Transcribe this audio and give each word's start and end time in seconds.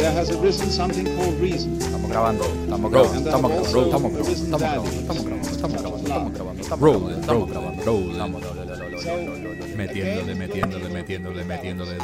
there 0.00 0.12
has 0.12 0.30
arisen 0.30 0.70
something 0.70 1.04
called 1.16 1.38
reason. 1.40 1.76
Estamos 1.78 2.10
grabando, 2.10 2.44
estamos 2.44 2.90
grabando, 2.90 3.18
estamos 3.18 3.50
grabando, 3.50 3.84
estamos 3.84 4.12
grabando, 4.12 4.30
estamos 4.32 4.62
grabando, 4.62 4.90
estamos 5.00 5.24
grabando, 5.24 5.50
estamos 5.50 6.04
grabando, 6.10 6.60
estamos 6.62 6.80
grabando, 6.80 7.20
estamos 7.20 7.50
grabando, 7.50 7.80
estamos 7.80 8.10
grabando. 8.14 8.60
Metiéndole, 9.76 10.34
metiéndole, 10.34 10.88
metiéndole, 10.88 11.44
metiéndole. 11.44 11.98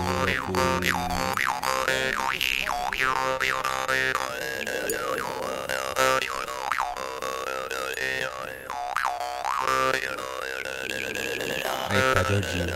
Ahí 11.88 11.98
está 11.98 12.24
Georgie. 12.24 12.66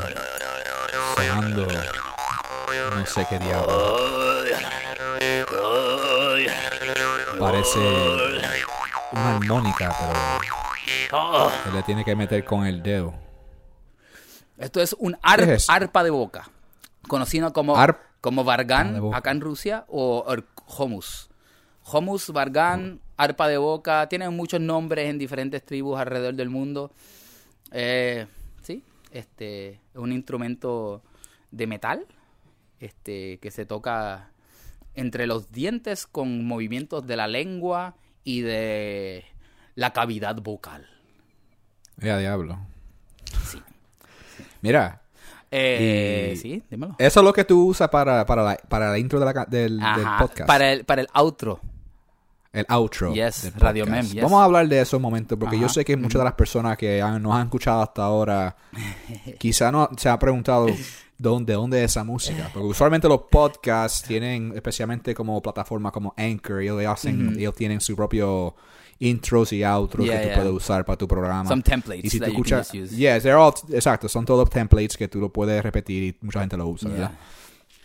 Sonando. 1.15 1.67
No 2.97 3.07
sé 3.07 3.27
qué 3.29 3.39
diablo. 3.39 4.01
Parece 7.41 7.79
una 9.13 9.37
armónica, 9.37 9.95
pero 9.99 11.51
se 11.65 11.73
le 11.73 11.83
tiene 11.83 12.05
que 12.05 12.15
meter 12.15 12.45
con 12.45 12.67
el 12.67 12.83
dedo. 12.83 13.15
Esto 14.59 14.81
es 14.81 14.95
un 14.99 15.17
ar- 15.23 15.57
arpa 15.69 16.05
de 16.05 16.11
boca, 16.11 16.51
conocido 17.09 17.53
como, 17.53 17.77
Arp- 17.77 17.99
como 18.21 18.45
Vargan 18.45 19.01
acá 19.15 19.31
en 19.31 19.41
Rusia 19.41 19.85
o, 19.89 20.25
Homus. 20.67 21.31
Homus, 21.83 22.31
Vargan, 22.31 23.01
arpa 23.17 23.49
de 23.49 23.57
boca, 23.57 24.07
tienen 24.09 24.37
muchos 24.37 24.61
nombres 24.61 25.09
en 25.09 25.19
diferentes 25.19 25.65
tribus 25.65 25.99
alrededor 25.99 26.35
del 26.35 26.51
mundo. 26.51 26.93
Eh, 27.73 28.27
sí, 28.63 28.85
este 29.11 29.71
es 29.71 29.79
un 29.95 30.13
instrumento 30.13 31.03
de 31.51 31.67
metal 31.67 32.07
este, 32.79 33.39
que 33.39 33.51
se 33.51 33.65
toca 33.67 34.30
entre 35.01 35.27
los 35.27 35.51
dientes 35.51 36.07
con 36.07 36.45
movimientos 36.47 37.07
de 37.07 37.17
la 37.17 37.27
lengua 37.27 37.95
y 38.25 38.41
de 38.43 39.25
la 39.75 39.93
cavidad 39.93 40.37
vocal. 40.37 40.87
Ya, 41.97 42.19
diablo. 42.19 42.59
Mira, 44.63 45.03
Eh, 45.53 46.39
Sí, 46.41 46.63
dímelo. 46.71 46.95
eso 46.99 47.21
es 47.21 47.25
lo 47.25 47.33
que 47.33 47.45
tú 47.45 47.67
usas 47.67 47.89
para, 47.89 48.25
para, 48.25 48.43
la, 48.45 48.57
para 48.57 48.91
la 48.91 48.99
intro 48.99 49.19
de 49.19 49.25
la 49.27 49.35
ca- 49.35 49.47
del, 49.47 49.81
podcast. 50.19 50.47
Para 50.47 50.73
el, 50.73 50.85
para 50.85 51.01
el 51.03 51.09
outro. 51.13 51.61
El 52.53 52.65
outro. 52.69 53.13
Yes, 53.13 53.53
Radio. 53.57 53.85
Mem, 53.87 54.07
yes. 54.07 54.23
Vamos 54.23 54.41
a 54.41 54.45
hablar 54.45 54.69
de 54.69 54.81
eso 54.81 54.97
un 54.99 55.03
momento, 55.03 55.37
porque 55.37 55.59
yo 55.59 55.69
sé 55.69 55.85
que 55.85 55.97
muchas 55.97 56.21
de 56.21 56.25
las 56.25 56.35
personas 56.35 56.77
que 56.77 57.03
han- 57.03 57.21
nos 57.23 57.35
han 57.35 57.45
escuchado 57.47 57.83
hasta 57.83 58.03
ahora, 58.05 58.55
quizá 59.41 59.73
no 59.73 59.89
se 59.97 60.09
ha 60.09 60.17
preguntado 60.21 60.67
dónde, 61.21 61.53
dónde 61.53 61.85
es 61.85 61.93
esa 61.93 62.05
música. 62.05 62.51
Porque 62.53 62.69
usualmente 62.69 63.09
los 63.09 63.23
podcasts 63.31 64.03
tienen, 64.07 64.53
especialmente 64.55 65.15
como 65.15 65.41
plataformas 65.43 65.93
como 65.93 66.15
Anchor, 66.17 66.63
ellos, 66.63 66.85
hacen, 66.87 67.37
ellos 67.39 67.55
tienen 67.55 67.81
su 67.81 67.95
propio 67.95 68.55
intros 68.99 69.53
y 69.53 69.63
outros 69.65 70.05
Yeah, 70.07 70.17
que 70.17 70.23
tú 70.23 70.29
yeah. 70.29 70.37
puedes 70.37 70.53
usar 70.53 70.85
para 70.85 70.97
tu 70.99 71.09
programa. 71.09 71.49
Some 71.49 71.63
templates 71.63 72.05
Y 72.05 72.11
si 72.11 72.19
that 72.19 72.27
tú 72.27 72.33
escuchas, 72.33 72.73
yes, 72.73 73.23
they're 73.23 73.35
all, 73.35 73.53
exacto, 73.73 74.09
son 74.09 74.25
todos 74.27 74.49
templates 74.51 74.97
que 74.97 75.09
tú 75.09 75.21
lo 75.21 75.31
puedes 75.33 75.63
repetir 75.63 76.03
y 76.03 76.17
mucha 76.21 76.41
gente 76.41 76.57
lo 76.57 76.67
usa, 76.69 76.89
Yeah. 76.89 76.99
¿verdad? 76.99 77.19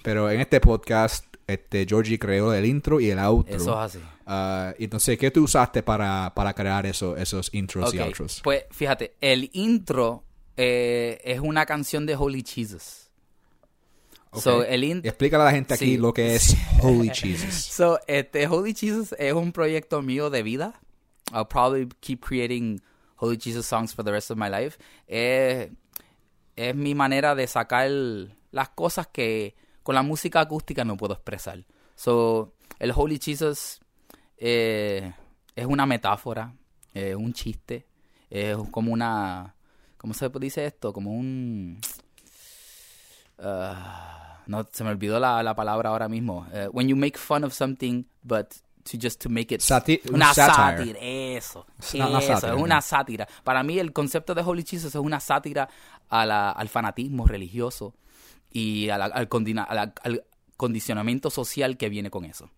Pero 0.03 0.29
en 0.29 0.40
este 0.41 0.59
podcast, 0.59 1.25
este 1.47 1.85
Georgie 1.88 2.19
creó 2.19 2.53
el 2.53 2.66
intro 2.66 3.00
y 3.00 3.09
el 3.09 3.19
outro. 3.19 3.56
Eso 3.56 3.72
es 3.72 3.95
así. 3.95 4.06
Ah, 4.25 4.74
entonces, 4.79 5.18
¿qué 5.18 5.29
tú 5.31 5.44
usaste 5.44 5.84
para, 5.84 6.34
para 6.35 6.53
crear 6.53 6.85
eso, 6.85 7.16
esos 7.16 7.53
intros 7.53 7.94
y 7.94 8.00
Ok, 8.00 8.06
outros? 8.06 8.41
Pues 8.44 8.63
fíjate, 8.72 9.13
el 9.22 9.50
intro 9.53 10.24
eh, 10.57 11.22
es 11.24 11.40
una 11.40 11.66
canción 11.66 12.06
de 12.06 12.16
Holy 12.16 12.44
Jesus. 12.45 13.04
Ok. 14.35 14.41
So, 14.44 14.63
el 14.63 14.84
in- 14.84 15.01
Y 15.03 15.07
Explícale 15.07 15.44
a 15.44 15.46
la 15.46 15.51
gente 15.51 15.73
aquí 15.73 15.85
Sí. 15.85 15.97
lo 15.97 16.13
que 16.13 16.35
es 16.35 16.56
Holy 16.81 17.09
Jesus. 17.13 17.53
So, 17.56 18.00
este, 18.07 18.47
Holy 18.47 18.73
Jesus 18.73 19.13
es 19.18 19.34
un 19.34 19.51
proyecto 19.51 20.01
mío 20.01 20.29
de 20.29 20.44
vida. 20.44 20.79
I'll 21.34 21.47
probably 21.47 21.88
keep 22.01 22.22
creating 22.23 22.81
Holy 23.18 23.38
Jesus 23.41 23.66
songs 23.66 23.94
for 23.94 24.03
the 24.06 24.12
rest 24.12 24.29
of 24.31 24.38
my 24.38 24.50
life. 24.50 24.78
Eh, 25.07 25.72
es 26.56 26.75
mi 26.75 26.94
manera 26.95 27.34
de 27.35 27.47
sacar 27.47 27.90
las 28.51 28.69
cosas 28.75 29.07
que 29.07 29.56
con 29.84 29.95
la 29.95 30.01
música 30.03 30.40
acústica 30.41 30.84
no 30.85 30.97
puedo 30.97 31.13
expresar. 31.13 31.66
So, 31.95 32.53
el 32.79 32.91
Holy 32.95 33.19
Jesus 33.22 33.79
eh, 34.38 35.13
es 35.56 35.66
una 35.66 35.85
metáfora, 35.85 36.53
es 36.94 37.16
un 37.16 37.34
chiste, 37.34 37.85
es 38.29 38.56
como 38.72 38.91
una, 38.94 39.56
¿cómo 39.97 40.13
se 40.13 40.29
dice 40.40 40.66
esto? 40.66 40.91
Como 40.94 41.12
un... 41.12 41.79
ah, 43.40 44.25
no, 44.47 44.67
se 44.72 44.83
me 44.83 44.89
olvidó 44.91 45.19
la, 45.19 45.41
la 45.44 45.56
palabra 45.56 45.89
ahora 45.89 46.07
mismo. 46.07 46.45
Eh, 46.53 46.67
when 46.72 46.88
you 46.88 46.95
make 46.95 47.17
fun 47.17 47.44
of 47.44 47.53
something, 47.53 48.03
but 48.23 48.47
to 48.83 48.97
just 49.01 49.19
to 49.23 49.29
make 49.29 49.53
it 49.53 49.61
Sati- 49.61 50.00
un 50.09 50.16
una 50.16 50.31
sátira, 50.33 51.00
eso, 51.01 51.66
eso, 51.79 51.97
sátira, 51.97 52.35
es 52.38 52.44
¿no? 52.44 52.57
una 52.63 52.81
sátira. 52.81 53.28
Para 53.44 53.63
mí 53.63 53.79
el 53.79 53.91
concepto 53.94 54.35
de 54.35 54.41
Holy 54.44 54.63
Jesus 54.63 54.94
es 54.94 55.01
una 55.01 55.19
sátira 55.19 55.67
a 56.09 56.25
la- 56.25 56.51
al 56.51 56.69
fanatismo 56.69 57.25
religioso 57.25 57.95
y 58.51 58.89
a 58.89 58.97
la- 59.00 59.06
al, 59.06 59.28
condina- 59.28 59.63
a 59.63 59.73
la- 59.73 59.94
al 60.03 60.23
condicionamiento 60.56 61.29
social 61.29 61.77
que 61.77 61.89
viene 61.89 62.09
con 62.12 62.25
eso. 62.25 62.50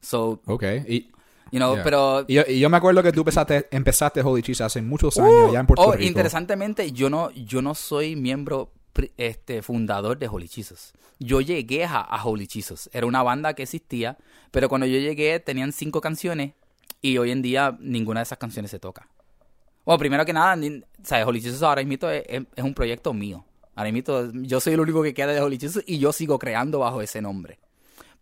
So, 0.00 0.40
Ok. 0.46 0.62
Y, 0.88 1.10
you 1.52 1.58
know, 1.58 1.74
yeah. 1.74 1.84
pero 1.84 2.24
y 2.26 2.34
yo, 2.34 2.42
y 2.48 2.58
yo 2.58 2.70
me 2.70 2.76
acuerdo 2.78 3.02
que 3.02 3.12
tú 3.12 3.20
empezaste, 3.20 3.68
empezaste 3.70 4.22
Holy 4.22 4.42
Jesus 4.42 4.62
hace 4.62 4.80
muchos 4.82 5.18
años 5.18 5.50
allá 5.50 5.60
en 5.60 5.66
Puerto 5.66 5.82
oh, 5.84 5.92
Rico. 5.92 6.08
interesantemente, 6.08 6.90
yo 6.92 7.10
no, 7.10 7.30
yo 7.32 7.60
no 7.62 7.74
soy 7.74 8.16
miembro 8.16 8.70
este, 9.16 9.62
fundador 9.62 10.18
de 10.18 10.28
Holy 10.28 10.48
Jesus. 10.48 10.92
Yo 11.18 11.40
llegué 11.40 11.84
a, 11.84 12.00
a 12.00 12.24
Holy 12.24 12.46
Jesus. 12.46 12.90
Era 12.92 13.06
una 13.06 13.22
banda 13.22 13.54
que 13.54 13.62
existía, 13.64 14.16
pero 14.50 14.68
cuando 14.68 14.86
yo 14.86 14.98
llegué 14.98 15.38
tenían 15.40 15.72
cinco 15.72 16.00
canciones 16.00 16.52
y 17.02 17.18
hoy 17.18 17.30
en 17.30 17.42
día 17.42 17.76
ninguna 17.80 18.20
de 18.20 18.24
esas 18.24 18.38
canciones 18.38 18.70
se 18.70 18.78
toca. 18.78 19.08
Bueno, 19.84 19.98
primero 19.98 20.24
que 20.24 20.32
nada, 20.32 20.56
¿sabes? 21.02 21.26
Holy 21.26 21.40
Jesus 21.40 21.62
ahora 21.62 21.82
mismo 21.84 22.08
es, 22.08 22.24
es- 22.28 22.42
es 22.56 22.64
un 22.64 22.74
proyecto 22.74 23.12
mío. 23.14 23.44
Ahora 23.74 23.92
mismo 23.92 24.30
yo 24.42 24.58
soy 24.60 24.72
el 24.74 24.80
único 24.80 25.02
que 25.02 25.14
queda 25.14 25.32
de 25.32 25.40
Holy 25.40 25.58
Jesus 25.58 25.84
y 25.86 25.98
yo 25.98 26.12
sigo 26.12 26.38
creando 26.38 26.78
bajo 26.80 27.00
ese 27.02 27.20
nombre. 27.22 27.58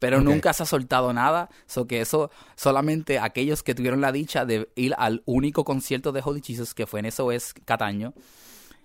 Pero 0.00 0.18
nunca 0.20 0.52
se 0.52 0.64
ha 0.64 0.66
soltado 0.66 1.12
nada, 1.12 1.48
so 1.66 1.86
que 1.86 2.00
eso 2.00 2.30
solamente 2.56 3.18
aquellos 3.20 3.62
que 3.62 3.74
tuvieron 3.74 4.00
la 4.00 4.12
dicha 4.12 4.44
de 4.44 4.68
ir 4.74 4.92
al 4.98 5.22
único 5.24 5.64
concierto 5.64 6.12
de 6.12 6.20
Holy 6.22 6.42
Jesus 6.44 6.74
que 6.74 6.86
fue 6.86 7.00
en 7.00 7.06
SOS 7.10 7.54
Cataño, 7.64 8.12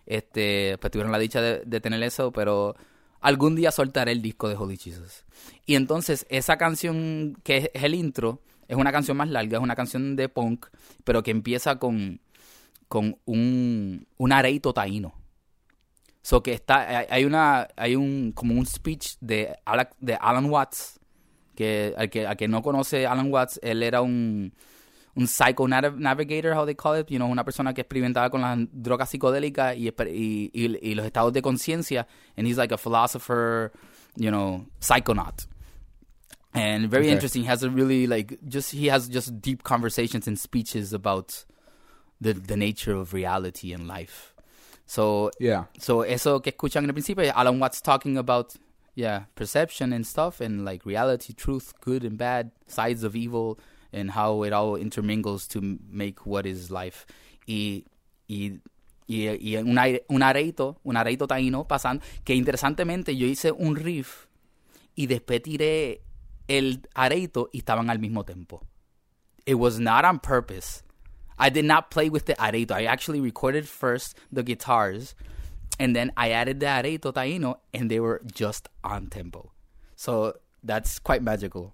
este, 0.09 0.77
pues 0.79 0.91
tuvieron 0.91 1.11
la 1.11 1.19
dicha 1.19 1.39
de, 1.41 1.79
tener 1.79 2.03
eso, 2.03 2.31
pero 2.31 2.75
algún 3.21 3.55
día 3.55 3.71
soltaré 3.71 4.11
el 4.11 4.21
disco 4.21 4.49
de 4.49 4.55
Holy 4.55 4.75
Jesus. 4.75 5.23
Y 5.65 5.75
entonces 5.75 6.25
esa 6.29 6.57
canción 6.57 7.37
que 7.43 7.57
es, 7.57 7.69
el 7.75 7.93
intro, 7.93 8.41
es 8.67 8.75
una 8.75 8.91
canción 8.91 9.15
más 9.15 9.29
larga, 9.29 9.57
es 9.57 9.63
una 9.63 9.75
canción 9.75 10.15
de 10.15 10.27
punk, 10.27 10.65
pero 11.03 11.23
que 11.23 11.31
empieza 11.31 11.77
con, 11.77 12.19
con 12.87 13.17
un, 13.25 14.07
un 14.17 14.31
areito 14.33 14.73
taíno. 14.73 15.13
So 16.21 16.43
que 16.43 16.53
está, 16.53 17.05
hay- 17.09 17.23
una, 17.25 17.67
hay 17.77 17.95
un, 17.95 18.31
como 18.33 18.55
un 18.55 18.65
speech 18.65 19.13
de, 19.21 19.55
Ala- 19.63 19.91
de 19.99 20.15
Alan 20.15 20.49
Watts, 20.49 20.99
que 21.55 21.93
al, 21.97 22.09
que 22.09 22.25
al 22.25 22.35
que 22.35 22.47
no 22.47 22.61
conoce 22.63 23.05
Alan 23.05 23.31
Watts, 23.31 23.59
él 23.63 23.83
era 23.83 24.01
un, 24.01 24.53
un 25.15 25.27
psycho 25.27 25.67
navigator, 25.67 26.53
how 26.53 26.65
they 26.65 26.75
call 26.75 26.93
it, 26.95 27.09
you 27.09 27.17
know, 27.17 27.27
una 27.29 27.43
persona 27.43 27.73
que 27.73 27.81
experimentaba 27.83 28.29
con 28.29 28.41
las 28.41 28.57
drogas 28.71 29.09
psicodélicas 29.09 29.75
y, 29.75 29.87
y, 29.89 30.51
y- 30.53 30.79
y 30.81 30.95
los 30.95 31.05
estados 31.05 31.33
de 31.33 31.41
conciencia, 31.41 32.07
and 32.37 32.47
he's 32.47 32.57
like 32.57 32.71
a 32.73 32.77
philosopher, 32.77 33.71
you 34.15 34.29
know, 34.31 34.65
psychonaut. 34.79 35.47
And 36.53 36.89
very 36.89 37.05
Okay. 37.05 37.13
interesting. 37.13 37.43
He 37.43 37.47
has 37.47 37.61
a 37.63 37.69
really 37.69 38.07
like 38.07 38.39
just 38.47 38.71
he 38.71 38.87
has 38.89 39.07
just 39.07 39.39
deep 39.39 39.63
conversations 39.63 40.27
and 40.27 40.37
speeches 40.37 40.93
about 40.93 41.45
the 42.19 42.33
the 42.33 42.57
nature 42.57 42.93
of 42.95 43.13
reality 43.13 43.71
and 43.71 43.87
life. 43.87 44.33
So 44.87 45.29
Yeah. 45.39 45.65
So 45.79 46.01
eso 46.01 46.39
que 46.39 46.51
escuchan 46.51 46.83
en 46.83 46.89
el 46.89 46.93
principio, 46.93 47.31
Alan 47.35 47.59
Watts 47.59 47.81
talking 47.81 48.17
about, 48.17 48.55
yeah, 48.95 49.25
perception 49.35 49.93
and 49.93 50.05
stuff, 50.07 50.41
and 50.41 50.65
like 50.65 50.85
reality, 50.87 51.33
truth, 51.33 51.73
good 51.81 52.03
and 52.03 52.17
bad, 52.17 52.49
sides 52.67 53.03
of 53.03 53.15
evil, 53.15 53.59
and 53.91 54.11
how 54.11 54.43
it 54.43 54.53
all 54.53 54.75
intermingles 54.75 55.47
to 55.47 55.61
make 55.89 56.25
what 56.25 56.45
is 56.45 56.69
life. 56.69 57.05
Y, 57.47 57.85
y, 58.27 58.59
y, 59.07 59.29
y 59.39 59.55
un, 59.57 59.77
areito, 60.23 60.77
un 60.83 60.95
areito 60.95 61.27
taíno 61.27 61.67
pasando, 61.67 62.03
que 62.23 62.35
interesantemente 62.35 63.15
yo 63.15 63.25
hice 63.25 63.51
un 63.51 63.75
riff 63.75 64.27
y 64.95 65.07
después 65.07 65.41
tiré 65.41 66.01
el 66.47 66.87
areito 66.93 67.49
y 67.51 67.59
estaban 67.59 67.89
al 67.89 67.99
mismo 67.99 68.25
tiempo. 68.25 68.65
It 69.45 69.55
was 69.55 69.79
not 69.79 70.05
on 70.05 70.19
purpose. 70.19 70.83
I 71.39 71.49
did 71.49 71.65
not 71.65 71.89
play 71.89 72.09
with 72.09 72.25
the 72.25 72.35
areto. 72.35 72.71
I 72.73 72.83
actually 72.83 73.21
recorded 73.21 73.67
first 73.67 74.17
the 74.31 74.43
guitars, 74.43 75.15
and 75.79 75.95
then 75.95 76.11
I 76.17 76.31
added 76.31 76.59
the 76.59 76.65
areto 76.67 77.13
taino, 77.13 77.59
and 77.73 77.89
they 77.89 77.99
were 77.99 78.21
just 78.25 78.67
on 78.83 79.07
tempo. 79.07 79.51
So 79.95 80.35
that's 80.63 80.99
quite 80.99 81.23
magical. 81.23 81.73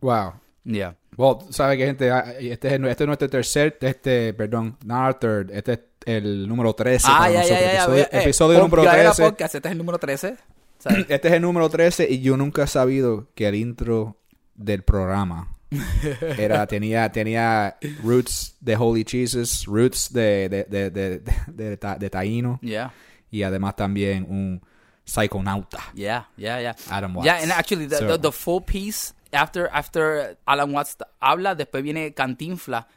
Wow. 0.00 0.40
Yeah. 0.64 0.96
Well, 1.16 1.36
¿sabe 1.50 1.76
qué, 1.78 1.86
gente? 1.86 2.10
Ah, 2.10 2.32
Este 2.38 2.68
es, 2.68 2.80
este 2.80 3.04
es 3.04 3.06
nuestro 3.06 3.28
tercer, 3.30 3.76
este, 3.80 4.34
perdón, 4.34 4.76
not 4.84 5.18
third, 5.20 5.50
este 5.50 5.72
es 5.72 5.80
el 6.04 6.46
número 6.48 6.74
13 6.74 7.06
Ah, 7.08 7.18
para 7.18 7.32
ya, 7.32 7.38
nosotros. 7.40 7.60
ya, 7.60 7.66
ya. 7.72 7.78
Episodio, 7.82 8.02
Eh, 8.04 8.08
episodio 8.22 8.58
número 8.60 8.84
ya 8.84 8.92
era 8.94 9.10
13. 9.12 9.22
podcast, 9.30 9.54
este 9.54 9.68
es 9.68 9.72
el 9.72 9.78
número 9.78 9.98
13. 9.98 10.36
¿sabes? 10.78 11.06
Este 11.08 11.28
es 11.28 11.34
el 11.34 11.42
número 11.42 11.68
13 11.68 12.06
y 12.08 12.20
yo 12.20 12.36
nunca 12.36 12.62
he 12.64 12.66
sabido 12.68 13.28
que 13.34 13.48
el 13.48 13.56
intro 13.56 14.16
del 14.54 14.82
programa 14.84 15.48
era, 16.38 16.66
tenía, 16.66 17.10
tenía 17.10 17.76
roots 18.04 18.56
de 18.60 18.76
Holy 18.76 19.04
Jesus, 19.08 19.64
roots 19.66 20.12
de, 20.12 20.48
de, 20.48 20.64
de, 20.64 20.90
de, 20.90 21.18
de, 21.18 21.70
de, 21.70 21.76
ta- 21.76 21.96
de 21.96 22.08
taíno 22.10 22.58
yeah. 22.62 22.92
y 23.30 23.42
además 23.42 23.74
también 23.76 24.24
un 24.28 24.62
psiconauta. 25.04 25.78
Yeah, 25.94 26.28
yeah, 26.36 26.60
yeah. 26.60 26.76
Adam 26.90 27.16
Watts. 27.16 27.24
Yeah, 27.24 27.42
and 27.42 27.50
actually 27.52 27.86
the, 27.88 27.96
So- 27.96 28.06
the, 28.06 28.18
the 28.18 28.32
full 28.32 28.60
piece 28.62 29.14
after 29.32 29.68
after 29.72 30.38
Alan 30.46 30.74
Watts 30.74 30.96
habla, 31.20 31.54
después 31.54 31.82
viene 31.82 32.14
Cantinfla 32.14 32.88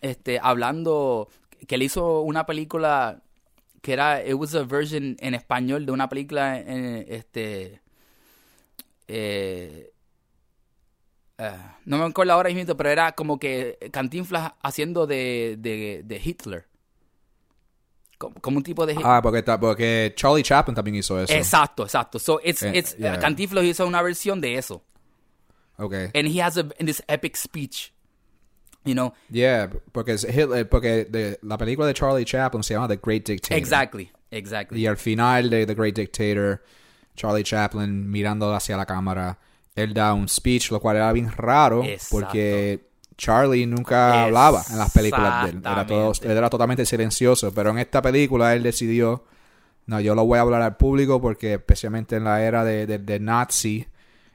este 0.00 0.40
hablando 0.42 1.28
que 1.66 1.76
le 1.78 1.84
hizo 1.84 2.20
una 2.22 2.46
película 2.46 3.22
que 3.80 3.92
era 3.92 4.24
it 4.24 4.34
was 4.34 4.54
a 4.54 4.64
version 4.64 5.16
en 5.20 5.34
español 5.34 5.86
de 5.86 5.92
una 5.92 6.08
película 6.08 6.58
en 6.58 7.04
este 7.08 7.80
eh, 9.08 9.92
eh, 11.38 11.56
no 11.86 11.98
me 11.98 12.04
acuerdo 12.04 12.32
ahora 12.32 12.50
mismo, 12.50 12.76
pero 12.76 12.90
era 12.90 13.12
como 13.12 13.38
que 13.38 13.78
Cantinflas 13.90 14.52
haciendo 14.62 15.06
de, 15.06 15.56
de, 15.58 16.02
de 16.04 16.20
Hitler. 16.22 16.66
Como, 18.16 18.34
como 18.36 18.56
un 18.58 18.62
tipo 18.62 18.86
de 18.86 18.92
Hitler. 18.92 19.06
Ah, 19.08 19.20
porque, 19.20 19.42
porque 19.42 20.12
Charlie 20.16 20.44
Chaplin 20.44 20.74
también 20.74 20.96
hizo 20.96 21.20
eso. 21.20 21.32
Exacto, 21.32 21.82
exacto. 21.82 22.18
So 22.18 22.40
it's 22.44 22.62
Eh, 22.62 22.72
it's 22.74 22.96
yeah. 22.96 23.18
Cantinflas 23.18 23.64
hizo 23.64 23.86
una 23.86 24.02
versión 24.02 24.40
de 24.40 24.56
eso. 24.56 24.84
Okay. 25.78 26.10
And 26.14 26.28
he 26.28 26.40
has 26.40 26.56
a 26.56 26.68
in 26.78 26.86
this 26.86 27.02
epic 27.08 27.36
speech. 27.36 27.92
You 28.84 28.94
know, 28.94 29.14
Yeah, 29.30 29.68
porque, 29.92 30.16
Hitler, 30.16 30.68
porque 30.68 31.04
de, 31.04 31.38
la 31.42 31.56
película 31.56 31.86
de 31.86 31.94
Charlie 31.94 32.24
Chaplin 32.24 32.64
se 32.64 32.74
llama 32.74 32.88
The 32.88 32.98
Great 33.00 33.24
Dictator. 33.24 33.56
exactly, 33.56 34.10
exactly. 34.32 34.80
Y 34.80 34.86
al 34.88 34.96
final 34.96 35.50
de 35.50 35.66
The 35.66 35.74
Great 35.74 35.94
Dictator, 35.94 36.64
Charlie 37.14 37.44
Chaplin 37.44 38.10
mirando 38.10 38.52
hacia 38.52 38.76
la 38.76 38.84
cámara, 38.84 39.38
él 39.76 39.94
da 39.94 40.12
un 40.14 40.28
speech, 40.28 40.72
lo 40.72 40.80
cual 40.80 40.96
era 40.96 41.12
bien 41.12 41.30
raro 41.30 41.84
Exacto. 41.84 42.16
porque 42.16 42.90
Charlie 43.16 43.66
nunca 43.66 44.24
hablaba 44.24 44.62
en 44.68 44.78
las 44.78 44.90
películas 44.92 45.44
de 45.44 45.50
él. 45.50 45.62
Era, 45.64 45.86
todo, 45.86 46.12
él 46.20 46.30
era 46.32 46.50
totalmente 46.50 46.84
silencioso, 46.84 47.54
pero 47.54 47.70
en 47.70 47.78
esta 47.78 48.02
película 48.02 48.52
él 48.52 48.64
decidió, 48.64 49.24
no, 49.86 50.00
yo 50.00 50.16
lo 50.16 50.24
voy 50.24 50.38
a 50.38 50.40
hablar 50.40 50.62
al 50.62 50.76
público 50.76 51.20
porque 51.20 51.54
especialmente 51.54 52.16
en 52.16 52.24
la 52.24 52.42
era 52.42 52.64
de, 52.64 52.84
de, 52.88 52.98
de 52.98 53.20
Nazi, 53.20 53.86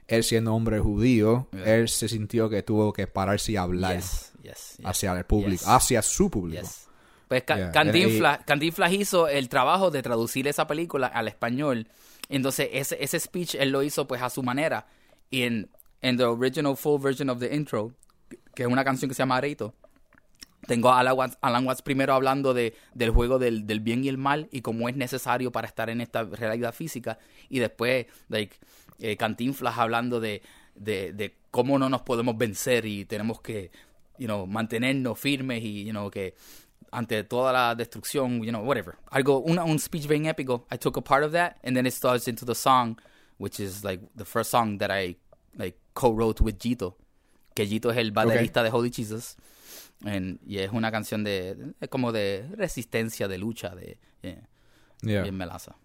él 0.08 0.24
siendo 0.24 0.54
hombre 0.54 0.80
judío, 0.80 1.46
Yeah. 1.52 1.74
él 1.76 1.88
se 1.88 2.08
sintió 2.08 2.48
que 2.50 2.62
tuvo 2.62 2.92
que 2.92 3.06
pararse 3.06 3.52
y 3.52 3.56
hablar 3.56 3.96
Yes, 3.96 4.32
yes, 4.42 4.74
yes. 4.78 4.86
hacia 4.86 5.12
el 5.16 5.24
público, 5.24 5.64
hacia 5.66 6.02
su 6.02 6.30
público. 6.30 6.66
Pues 7.28 7.44
Yeah. 7.46 7.70
Cantinflas, 7.72 8.40
Cantinflas 8.46 8.92
hizo 8.92 9.28
el 9.28 9.48
trabajo 9.48 9.90
de 9.90 10.02
traducir 10.02 10.48
esa 10.48 10.66
película 10.66 11.06
al 11.06 11.28
español. 11.28 11.86
Entonces, 12.30 12.68
ese, 12.72 12.96
ese 13.02 13.20
speech 13.20 13.54
él 13.54 13.70
lo 13.70 13.82
hizo 13.82 14.06
pues 14.08 14.20
a 14.22 14.30
su 14.30 14.42
manera. 14.42 14.86
Y 15.30 15.42
en, 15.42 15.70
en 16.00 16.16
the 16.16 16.24
original 16.24 16.76
full 16.76 17.00
version 17.00 17.28
of 17.30 17.38
the 17.38 17.54
intro, 17.54 17.92
que 18.54 18.62
es 18.62 18.68
una 18.68 18.84
canción 18.84 19.08
que 19.10 19.14
se 19.14 19.20
llama 19.22 19.36
Areito, 19.36 19.74
tengo 20.66 20.90
a 20.90 21.00
Alan 21.00 21.16
Watts, 21.16 21.38
Alan 21.40 21.66
Watts 21.66 21.82
primero 21.82 22.12
hablando 22.14 22.52
de, 22.52 22.74
del 22.94 23.10
juego 23.10 23.38
del, 23.38 23.66
del 23.66 23.80
bien 23.80 24.04
y 24.04 24.08
el 24.08 24.18
mal 24.18 24.48
y 24.50 24.60
cómo 24.60 24.88
es 24.88 24.96
necesario 24.96 25.52
para 25.52 25.66
estar 25.68 25.88
en 25.88 26.00
esta 26.00 26.24
realidad 26.24 26.74
física. 26.74 27.18
Y 27.48 27.58
después, 27.60 28.06
like, 28.28 28.56
eh, 29.00 29.16
Cantinflas 29.16 29.78
hablando 29.78 30.20
de, 30.20 30.42
de, 30.74 31.12
de 31.12 31.36
cómo 31.50 31.78
no 31.78 31.88
nos 31.88 32.02
podemos 32.02 32.36
vencer 32.36 32.84
y 32.86 33.04
tenemos 33.04 33.40
que, 33.40 33.70
you 34.18 34.26
know, 34.26 34.46
mantenernos 34.46 35.18
firmes 35.18 35.62
y, 35.62 35.84
you 35.84 35.90
know, 35.92 36.10
que 36.10 36.34
ante 36.90 37.22
toda 37.24 37.52
la 37.52 37.74
destrucción, 37.74 38.42
you 38.42 38.50
know, 38.50 38.62
whatever. 38.64 38.96
Algo, 39.10 39.38
una, 39.40 39.64
un 39.64 39.78
speech 39.78 40.06
bien 40.06 40.26
épico. 40.26 40.66
I 40.72 40.78
took 40.78 40.96
a 40.96 41.02
part 41.02 41.24
of 41.24 41.32
that 41.32 41.56
and 41.62 41.76
then 41.76 41.86
it 41.86 41.92
starts 41.92 42.28
into 42.28 42.44
the 42.46 42.54
song, 42.54 42.98
which 43.38 43.60
is 43.60 43.84
like 43.84 44.02
the 44.16 44.24
first 44.24 44.50
song 44.50 44.78
that 44.78 44.90
I 44.90 45.16
like 45.56 45.76
co-wrote 45.94 46.42
with 46.42 46.56
Gito. 46.58 46.96
Que 47.54 47.66
Gito 47.66 47.90
es 47.90 47.96
el 47.98 48.12
baterista 48.12 48.62
de 48.62 48.70
Holy 48.70 48.90
Jesus. 48.90 49.36
And- 50.04 50.38
y 50.46 50.58
es 50.58 50.70
una 50.72 50.90
canción 50.92 51.24
de, 51.24 51.54
de- 51.80 51.88
como 51.88 52.12
de 52.12 52.46
resistencia, 52.56 53.26
de 53.28 53.36
lucha, 53.38 53.74
de 53.74 53.98
yeah, 54.22 54.48
Yeah. 55.02 55.22
bien 55.22 55.36
melaza. 55.36 55.76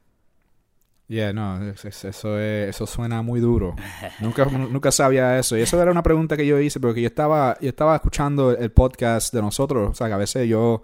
Yeah, 1.07 1.33
no, 1.33 1.61
es- 1.69 1.83
es- 1.85 2.05
eso, 2.05 2.39
es- 2.39 2.69
eso 2.69 2.87
suena 2.87 3.21
muy 3.21 3.39
duro. 3.39 3.75
nunca, 4.19 4.45
nunca 4.71 4.91
sabía 4.91 5.37
eso. 5.37 5.57
Y 5.57 5.61
eso 5.61 5.81
era 5.81 5.91
una 5.91 6.01
pregunta 6.03 6.37
que 6.37 6.45
yo 6.47 6.59
hice, 6.59 6.79
porque 6.79 7.01
yo 7.01 7.07
estaba, 7.07 7.57
yo 7.59 7.69
estaba 7.69 7.95
escuchando 7.95 8.51
el 8.51 8.71
podcast 8.71 9.33
de 9.33 9.41
nosotros. 9.41 9.91
O 9.91 9.93
sea, 9.93 10.07
que 10.07 10.13
a 10.13 10.17
veces 10.17 10.47
yo, 10.47 10.81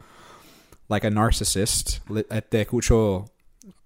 like 0.90 1.08
a 1.08 1.10
narcissist, 1.10 2.08
li- 2.10 2.26
este, 2.30 2.62
escucho, 2.62 3.26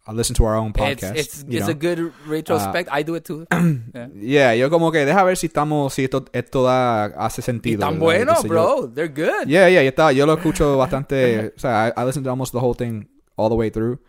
I 0.06 0.12
listen 0.14 0.36
to 0.36 0.44
our 0.44 0.56
own 0.56 0.74
podcast. 0.74 1.16
it's, 1.16 1.46
it's 1.48 1.70
a 1.70 1.74
good 1.74 2.12
retrospect. 2.28 2.90
I 2.92 3.04
do 3.04 3.16
it 3.16 3.24
too. 3.26 3.46
Yeah. 3.94 4.10
Yeah, 4.20 4.56
yo 4.56 4.70
como 4.70 4.92
que 4.92 5.06
deja 5.06 5.24
ver 5.24 5.38
si 5.38 5.48
estamos, 5.48 5.94
si 5.94 6.04
esto, 6.04 6.26
esto 6.34 6.64
da, 6.64 7.06
hace 7.06 7.40
Y 7.40 7.44
sentido. 7.44 7.80
tan 7.80 7.94
Entonces 8.02 8.44
yo- 8.44 8.50
bro. 8.50 8.90
They're 8.94 9.08
good. 9.08 9.48
Yeah, 9.48 9.70
yeah, 9.70 9.82
yo, 9.84 9.90
estaba, 9.90 10.12
yo 10.12 10.26
lo 10.26 10.34
escucho 10.34 10.76
bastante. 10.78 11.54
o 11.56 11.60
sea, 11.60 11.88
I, 11.88 12.02
I 12.02 12.06
listened 12.06 12.26
to 12.26 12.32
almost 12.32 12.52
the 12.52 12.60
whole 12.60 12.74
thing 12.76 13.08
all 13.38 13.48
the 13.50 13.56
way 13.56 13.70
through. 13.72 14.00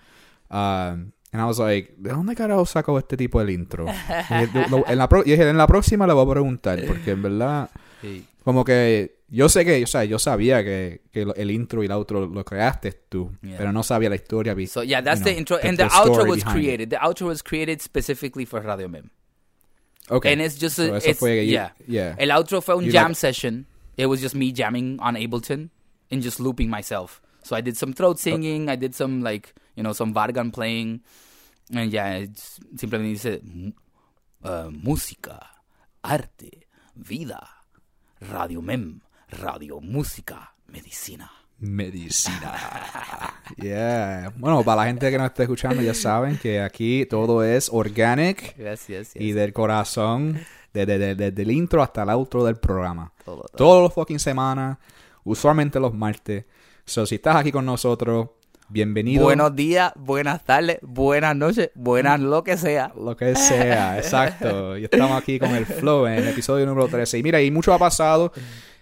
Um, 0.50 1.12
and 1.34 1.42
I 1.42 1.46
was 1.46 1.58
like, 1.58 1.92
¿de 1.98 2.10
dónde 2.10 2.36
carajo 2.36 2.64
saco 2.64 2.96
este 2.96 3.16
tipo 3.16 3.40
del 3.40 3.50
intro? 3.50 3.86
Y 4.30 4.92
en, 4.92 4.98
la 4.98 5.08
pro- 5.08 5.22
y 5.26 5.32
dije, 5.32 5.48
en 5.48 5.58
la 5.58 5.66
próxima 5.66 6.06
le 6.06 6.12
voy 6.14 6.24
a 6.26 6.30
preguntar, 6.30 6.80
porque 6.86 7.10
en 7.10 7.22
verdad, 7.22 7.70
Sí. 8.00 8.24
como 8.44 8.64
que 8.64 9.16
yo 9.28 9.48
sé 9.48 9.64
que, 9.64 9.82
o 9.82 9.86
sea, 9.88 10.04
yo 10.04 10.18
sabía 10.20 10.62
que, 10.62 11.00
que 11.10 11.22
el 11.36 11.50
intro 11.50 11.82
y 11.82 11.86
el 11.86 11.92
outro 11.92 12.26
lo 12.26 12.44
creaste 12.44 12.92
tú, 13.08 13.32
Yeah. 13.42 13.56
pero 13.58 13.72
no 13.72 13.82
sabía 13.82 14.08
la 14.08 14.14
historia. 14.14 14.54
So 14.68 14.84
yeah, 14.84 15.02
that's 15.02 15.20
you 15.20 15.24
the 15.24 15.30
know, 15.32 15.38
intro, 15.40 15.58
the- 15.58 15.68
and 15.68 15.76
the, 15.78 15.84
the 15.84 15.90
outro 15.90 16.24
was 16.28 16.44
behind 16.44 16.46
it. 16.46 16.52
created. 16.52 16.90
The 16.90 16.98
outro 16.98 17.26
was 17.26 17.42
created 17.42 17.80
specifically 17.80 18.46
for 18.46 18.60
Radio 18.62 18.88
Mem, 18.88 19.10
Okay. 20.10 20.32
and 20.32 20.40
it's 20.42 20.56
just 20.60 20.78
a, 20.78 21.00
So 21.00 21.10
it's, 21.10 21.18
fue- 21.18 21.44
yeah. 21.44 21.70
yeah. 21.88 22.14
El 22.18 22.30
outro 22.30 22.60
fue 22.62 22.74
un 22.76 22.84
You 22.84 22.92
jam 22.92 23.08
like- 23.08 23.16
session. 23.16 23.66
It 23.96 24.06
was 24.06 24.20
just 24.20 24.34
me 24.34 24.52
jamming 24.52 24.98
on 25.00 25.16
Ableton 25.16 25.70
and 26.10 26.22
just 26.22 26.38
looping 26.40 26.68
myself. 26.68 27.20
So 27.42 27.56
I 27.56 27.60
did 27.62 27.76
some 27.76 27.92
throat 27.92 28.18
singing. 28.18 28.68
I 28.68 28.76
did 28.76 28.94
some 28.94 29.22
like 29.22 29.54
you 29.76 29.82
know 29.82 29.92
some 29.94 30.12
Vargan 30.14 30.52
playing, 30.52 31.00
yeah, 31.70 32.18
it's 32.18 32.60
simplemente 32.76 33.12
dice 33.12 33.40
"Mu- 33.42 33.72
uh, 34.42 34.70
música, 34.70 35.38
arte, 36.02 36.66
vida, 36.94 37.48
Radio 38.20 38.62
Mem, 38.62 39.00
radio, 39.28 39.80
música, 39.80 40.54
medicina. 40.68 41.30
Medicina. 41.58 42.52
Yeah. 43.62 44.32
Bueno, 44.36 44.64
para 44.64 44.82
la 44.82 44.86
gente 44.86 45.10
que 45.10 45.18
nos 45.18 45.26
está 45.26 45.42
escuchando, 45.44 45.80
ya 45.82 45.94
saben 45.94 46.38
que 46.38 46.60
aquí 46.60 47.06
todo 47.06 47.44
es 47.44 47.68
organic 47.72 48.56
yes, 48.56 48.86
yes. 48.88 49.10
y 49.14 49.32
del 49.32 49.52
corazón, 49.52 50.40
desde, 50.72 50.98
desde- 50.98 51.14
desde 51.30 51.42
el 51.42 51.50
intro 51.50 51.82
hasta 51.82 52.02
el 52.02 52.10
outro 52.10 52.42
del 52.44 52.56
programa. 52.56 53.12
Todo, 53.24 53.42
todo. 53.42 53.56
Todos 53.56 53.82
los 53.82 53.92
fucking 53.94 54.18
semanas, 54.18 54.78
usualmente 55.24 55.78
los 55.78 55.94
martes. 55.94 56.46
So, 56.86 57.06
si 57.06 57.16
estás 57.16 57.36
aquí 57.36 57.52
con 57.52 57.64
nosotros, 57.66 58.30
bienvenido. 58.68 59.22
Buenos 59.24 59.54
días, 59.54 59.92
buenas 59.96 60.44
tardes, 60.44 60.78
buenas 60.82 61.36
noches, 61.36 61.70
buenas 61.74 62.20
lo 62.20 62.42
que 62.44 62.56
sea. 62.56 62.92
Lo 62.96 63.16
que 63.16 63.34
sea, 63.36 63.98
exacto. 63.98 64.76
Y 64.76 64.84
estamos 64.84 65.20
aquí 65.20 65.38
con 65.38 65.54
el 65.54 65.66
flow 65.66 66.06
en 66.06 66.14
el 66.14 66.28
episodio 66.28 66.66
número 66.66 66.88
13. 66.88 67.18
Y 67.18 67.22
mira, 67.22 67.40
y 67.40 67.50
mucho 67.50 67.72
ha 67.72 67.78
pasado 67.78 68.32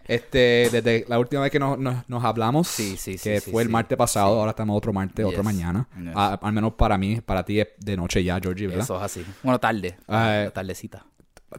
este 0.07 0.69
desde 0.73 1.05
la 1.09 1.19
última 1.19 1.43
vez 1.43 1.53
que 1.53 1.59
nos, 1.61 1.79
nos, 1.79 2.09
nos 2.09 2.25
hablamos, 2.25 2.67
Sí, 2.69 2.97
sí, 2.97 3.17
sí, 3.19 3.31
que 3.31 3.41
sí, 3.41 3.51
fue 3.51 3.63
el 3.63 3.69
martes 3.69 3.97
pasado, 3.97 4.39
ahora 4.41 4.51
estamos 4.51 4.77
otro 4.77 4.93
martes, 4.93 5.25
otro 5.25 5.39
Yes. 5.39 5.45
mañana. 5.45 5.89
Yes. 5.99 6.13
Ah, 6.15 6.39
al 6.43 6.53
menos 6.53 6.75
para 6.75 6.99
mí, 6.99 7.21
para 7.21 7.45
ti 7.45 7.61
es 7.61 7.69
de 7.79 7.97
noche 7.97 8.23
ya, 8.25 8.39
Georgie, 8.41 8.67
¿verdad? 8.67 8.85
Eso 8.85 8.97
es 8.97 9.03
así. 9.03 9.25
Bueno, 9.43 9.59
tarde. 9.61 9.97
Ah, 10.09 10.49
tardecita. 10.53 11.05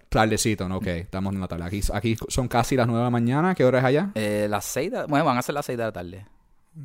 Tardecito, 0.09 0.67
¿no? 0.67 0.77
Ok, 0.77 0.87
estamos 0.87 1.33
en 1.35 1.39
la 1.39 1.47
tarde. 1.47 1.65
Aquí, 1.65 1.81
aquí 1.93 2.17
son 2.27 2.47
casi 2.47 2.75
las 2.75 2.87
9 2.87 2.97
de 2.99 3.03
la 3.03 3.11
mañana. 3.11 3.53
¿Qué 3.53 3.63
hora 3.63 3.77
es 3.77 3.85
allá? 3.85 4.09
Eh, 4.15 4.47
las 4.49 4.65
seis 4.65 4.91
de... 4.91 5.05
Bueno, 5.05 5.23
van 5.23 5.37
a 5.37 5.41
ser 5.43 5.53
las 5.53 5.67
seis 5.67 5.77
de 5.77 5.83
la 5.83 5.91
tarde. 5.91 6.25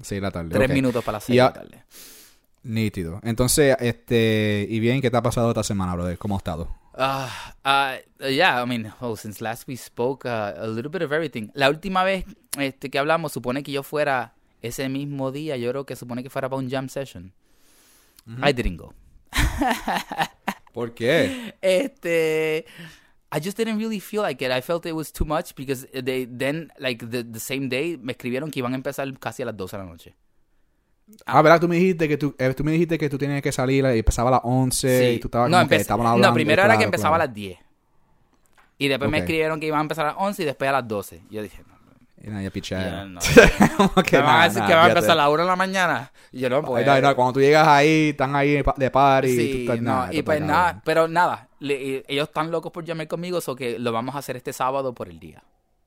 Sí, 0.03 0.21
la 0.21 0.31
tarde. 0.31 0.51
Tres 0.51 0.71
minutos 0.71 1.05
para 1.05 1.17
las 1.17 1.25
seis 1.25 1.35
Y 1.35 1.37
de 1.39 1.43
a- 1.43 1.47
la 1.47 1.53
tarde. 1.53 1.85
Nítido. 2.63 3.21
Entonces, 3.23 3.77
este, 3.81 4.67
y 4.69 4.81
bien, 4.81 5.01
¿qué 5.01 5.11
te 5.11 5.17
ha 5.17 5.23
pasado 5.23 5.49
esta 5.51 5.63
semana, 5.63 5.95
brother? 5.95 6.19
¿Cómo 6.19 6.35
has 6.37 6.41
estado? 6.41 6.69
Uh, 6.95 7.27
uh, 7.65 8.29
yeah, 8.29 8.61
I 8.63 8.67
mean, 8.67 8.93
oh, 9.01 9.17
since 9.17 9.43
last 9.43 9.69
we 9.69 9.77
spoke, 9.77 10.27
uh, 10.27 10.61
a 10.61 10.67
little 10.67 10.91
bit 10.91 11.03
of 11.03 11.13
everything. 11.13 11.49
La 11.55 11.71
última 11.71 12.03
vez 12.03 12.25
este, 12.59 12.91
que 12.91 12.99
hablamos, 12.99 13.33
supone 13.33 13.63
que 13.63 13.71
yo 13.73 13.83
fuera 13.85 14.35
ese 14.61 14.89
mismo 14.89 15.31
día, 15.31 15.57
yo 15.57 15.71
creo 15.71 15.87
que 15.87 15.95
supone 15.95 16.23
que 16.25 16.31
fuera 16.31 16.49
para 16.49 16.61
un 16.61 16.69
jam 16.69 16.89
session. 16.89 17.33
I 18.45 18.53
didn't 18.53 18.79
go. 18.79 18.93
¿Por 20.73 20.95
qué? 20.95 21.55
Este, 21.63 22.67
I 23.31 23.41
just 23.41 23.57
didn't 23.59 23.79
really 23.79 24.01
feel 24.01 24.23
like 24.23 24.43
it. 24.45 24.51
I 24.51 24.63
felt 24.63 24.87
it 24.87 24.95
was 24.95 25.13
too 25.13 25.27
much 25.27 25.55
because 25.55 25.87
they 25.93 26.25
then 26.27 26.73
like 26.79 27.05
the, 27.11 27.23
the 27.25 27.41
same 27.41 27.69
day 27.69 27.99
me 27.99 28.13
escribieron 28.13 28.51
que 28.51 28.61
iban 28.61 28.73
a 28.73 28.77
empezar 28.77 29.07
casi 29.19 29.43
a 29.43 29.47
las 29.47 29.57
12 29.57 29.77
de 29.77 29.83
la 29.83 29.89
noche. 29.89 30.15
Ah, 31.27 31.41
¿verdad? 31.43 31.61
Tú 31.61 31.69
me 31.69 31.77
dijiste 31.77 32.07
que 32.09 32.17
tú, 32.19 32.35
eh, 32.39 32.53
tú 32.55 32.65
me 32.65 32.73
dijiste 32.73 32.99
que 32.99 33.09
tú 33.09 33.17
tenías 33.19 33.41
que 33.43 33.53
salir 33.53 33.85
y 33.85 33.99
empezaba 33.99 34.29
a 34.29 34.33
las 34.33 34.41
11 34.45 35.13
y 35.15 35.19
tú 35.19 35.29
estabas 35.29 35.51
no, 35.51 35.57
como 35.59 35.69
que 35.69 35.77
estaban 35.77 36.07
hablando. 36.07 36.29
no, 36.29 36.35
primero 36.35 36.61
era 36.63 36.69
claro, 36.69 36.79
que 36.79 36.85
empezaba 36.85 37.17
claro. 37.17 37.23
a 37.25 37.27
las 37.27 37.35
10. 37.35 37.59
Y 38.79 38.89
después 38.89 39.11
me 39.11 39.19
Ok. 39.19 39.23
escribieron 39.23 39.59
que 39.61 39.67
iban 39.67 39.79
a 39.79 39.83
empezar 39.83 40.07
a 40.07 40.09
las 40.13 40.17
11 40.19 40.43
y 40.43 40.47
después 40.47 40.69
a 40.69 40.73
las 40.73 40.87
12. 40.89 41.23
Yo 41.31 41.43
dije, 41.43 41.63
no, 41.67 41.78
Y 42.23 42.29
nada, 42.29 42.43
ya 42.43 42.51
pichea. 42.51 43.05
no. 43.07 43.21
Que 44.05 44.17
¿Me 44.17 44.23
van 44.23 44.31
a 44.31 44.33
nada, 44.33 44.45
decir 44.45 44.59
nada, 44.61 44.67
que 44.69 44.75
va 44.75 44.85
a 44.85 44.89
empezar 44.89 45.11
a 45.13 45.15
la 45.15 45.29
1 45.31 45.43
de 45.43 45.49
la 45.49 45.57
mañana? 45.57 46.13
Y 46.33 46.41
yo 46.41 46.51
no, 46.51 46.63
pues... 46.63 46.85
No, 46.87 47.01
no, 47.01 47.15
cuando 47.17 47.35
tú 47.35 47.41
llegas 47.41 47.67
ahí, 47.69 48.09
están 48.11 48.35
ahí 48.35 48.53
de 48.55 48.65
pa- 48.65 48.75
de 48.77 48.91
party 48.91 49.29
y 49.29 49.35
tú 49.37 49.41
Sí, 49.41 49.61
estás 49.63 49.81
no, 49.81 49.91
nada, 49.93 50.13
y 50.15 50.23
pues 50.23 50.41
nada, 50.41 50.65
cabrón. 50.65 50.83
pero 50.85 51.09
nada, 51.09 51.49
le- 51.61 52.05
ellos 52.09 52.29
están 52.29 52.51
locos 52.51 52.73
por 52.73 52.85
llamar 52.85 53.07
conmigo, 53.09 53.41
so 53.41 53.55
que 53.55 53.79
lo 53.79 53.93
vamos 53.93 54.15
a 54.15 54.19
hacer 54.19 54.37
este 54.37 54.53
sábado 54.53 54.93
por 54.95 55.09
el 55.09 55.19
día. 55.21 55.43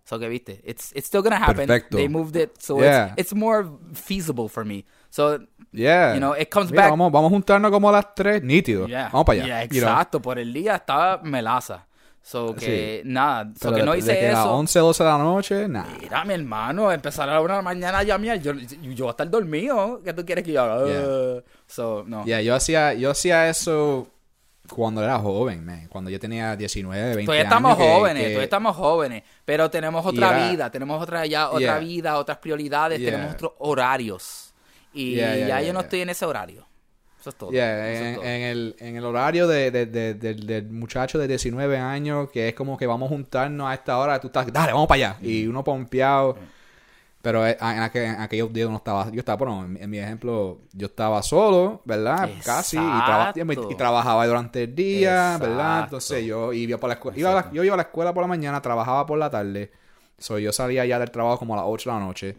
So 0.06 0.18
que 0.20 0.28
viste, 0.28 0.62
it's, 0.66 0.92
it's 0.96 1.08
still 1.08 1.22
gonna 1.22 1.38
happen. 1.38 1.68
Perfecto. 1.68 1.96
They 1.98 2.10
moved 2.10 2.36
it, 2.36 2.52
so 2.60 2.80
Yeah. 2.80 3.08
it's, 3.18 3.32
it's 3.32 3.34
more 3.36 3.66
feasible 3.94 4.48
for 4.50 4.66
me. 4.66 4.86
So, 5.10 5.40
Yeah. 5.74 6.14
you 6.14 6.20
know, 6.20 6.34
it 6.36 6.50
comes 6.50 6.72
Mira, 6.72 6.84
back- 6.84 6.92
Vamos, 6.92 7.12
vamos 7.12 7.30
a 7.30 7.34
juntarnos 7.36 7.72
como 7.72 7.90
a 7.90 7.92
las 7.94 8.16
3, 8.16 8.42
nítido. 8.44 8.88
yeah, 8.88 9.10
Vamos 9.12 9.26
para 9.26 9.44
allá. 9.44 9.46
yeah, 9.48 9.64
you 9.66 9.82
know. 9.82 9.90
exacto, 9.90 10.22
por 10.22 10.40
el 10.40 10.52
día 10.54 10.76
estaba 10.76 11.20
melaza. 11.24 11.86
So 12.24 12.54
que 12.56 13.02
nada, 13.04 13.46
so 13.60 13.70
Pero 13.70 13.76
que 13.78 13.84
no 13.84 13.92
de- 13.94 13.98
hice 14.00 14.12
de 14.14 14.20
que 14.20 14.28
a 14.30 14.32
las 14.34 14.40
eso. 14.42 14.54
11, 14.54 14.80
12 14.80 15.04
de 15.04 15.10
la 15.10 15.18
noche, 15.18 15.68
nada. 15.68 15.88
Mira, 16.00 16.24
mi 16.24 16.34
hermano, 16.36 16.92
empezar 16.92 17.28
a 17.28 17.34
la 17.34 17.42
una 17.42 17.54
de 17.56 17.58
la 17.60 17.64
mañana 17.64 17.98
a 18.00 18.04
llamar, 18.04 18.40
yo, 18.40 18.54
yo 18.54 19.06
voy 19.06 19.08
a 19.08 19.12
estar 19.12 19.30
dormido. 19.30 20.02
¿Qué 20.06 20.14
tú 20.14 20.24
quieres 20.24 20.44
que 20.46 20.52
yo 20.52 20.62
haga? 20.62 20.86
Yeah. 20.86 21.08
Uh, 21.08 21.42
so, 21.66 22.04
no. 22.06 22.24
Yeah, 22.26 22.42
yo 22.42 22.54
hacía, 22.54 22.94
yo 22.94 23.10
hacía 23.12 23.50
eso 23.50 24.08
cuando 24.70 25.04
era 25.04 25.18
joven, 25.18 25.66
man. 25.66 25.88
Cuando 25.90 26.12
yo 26.12 26.20
tenía 26.20 26.56
19, 26.56 27.16
20 27.16 27.26
Todavía 27.26 27.42
años. 27.42 27.52
estamos 27.54 27.78
que- 27.78 27.84
jóvenes, 27.92 28.22
que- 28.24 28.30
todavía 28.30 28.44
estamos 28.44 28.76
jóvenes, 28.76 29.24
pero 29.44 29.70
tenemos 29.72 30.06
otra 30.06 30.50
vida, 30.52 30.70
tenemos 30.70 31.02
otra 31.02 31.26
ya 31.26 31.48
otra 31.50 31.60
Yeah. 31.60 31.80
vida, 31.80 32.18
otras 32.18 32.38
prioridades, 32.38 33.00
Yeah. 33.00 33.12
tenemos 33.12 33.34
otros 33.34 33.52
horarios. 33.58 34.54
Y 34.94 35.16
ya 35.16 35.60
yo 35.62 35.74
no 35.74 35.80
estoy 35.82 36.02
en 36.02 36.10
ese 36.10 36.26
horario. 36.26 36.68
Eso 37.22 37.30
es 37.30 37.36
todo. 37.38 37.52
Yeah, 37.52 37.90
Eso 37.92 38.02
es 38.04 38.08
en, 38.10 38.16
todo. 38.16 38.24
en 38.26 38.42
el, 38.42 38.76
en 38.80 38.96
el 38.98 39.06
horario 39.06 39.48
de, 39.48 39.72
de- 39.72 39.86
de- 39.86 40.14
del- 40.16 40.46
del 40.46 40.70
muchacho 40.72 41.18
de 41.20 41.28
19 41.28 41.78
años, 41.78 42.30
que 42.32 42.50
es 42.50 42.54
como 42.56 42.78
que 42.78 42.86
vamos 42.88 43.08
a 43.08 43.10
juntarnos 43.14 43.70
a 43.70 43.74
esta 43.76 43.98
hora, 43.98 44.20
tú 44.20 44.28
estás, 44.28 44.52
dale, 44.52 44.74
vamos 44.74 44.88
para 44.88 45.10
allá. 45.12 45.18
Y 45.22 45.46
uno 45.48 45.64
pompeado. 45.64 46.36
Pero 47.22 47.46
eh, 47.46 47.56
en, 47.62 47.78
en 48.02 48.20
aquellos 48.20 48.52
días 48.52 48.68
uno 48.68 48.78
estaba, 48.78 49.12
yo 49.12 49.20
estaba, 49.20 49.38
bueno, 49.38 49.64
en, 49.64 49.74
mi- 49.74 49.80
en 49.80 49.90
mi 49.92 50.00
ejemplo, 50.00 50.58
yo 50.74 50.88
estaba 50.88 51.22
solo, 51.22 51.82
¿verdad? 51.86 52.28
Casi, 52.44 52.78
y, 52.78 52.80
traba- 53.06 53.32
y- 53.70 53.76
trabajaba 53.76 54.26
durante 54.26 54.64
el 54.64 54.74
día, 54.74 55.38
¿verdad? 55.40 55.84
Entonces 55.84 56.26
yo 56.26 56.52
iba 56.52 56.80
por 56.80 56.88
la 56.88 56.96
escuela, 56.96 57.20
iba 57.20 57.30
a 57.32 57.36
la- 57.36 57.52
yo 57.54 57.64
iba 57.64 57.76
a 57.76 57.78
la 57.78 57.84
escuela 57.84 58.12
por 58.12 58.24
la 58.24 58.28
mañana, 58.28 58.60
trabajaba 58.64 59.06
por 59.06 59.20
la 59.20 59.30
tarde. 59.30 59.72
So, 60.18 60.40
yo 60.40 60.52
salía 60.52 60.84
ya 60.86 60.98
del 60.98 61.12
trabajo 61.12 61.38
como 61.38 61.54
a 61.54 61.58
las 61.58 61.66
8 61.68 61.92
de 61.92 61.96
la 62.00 62.04
noche. 62.04 62.38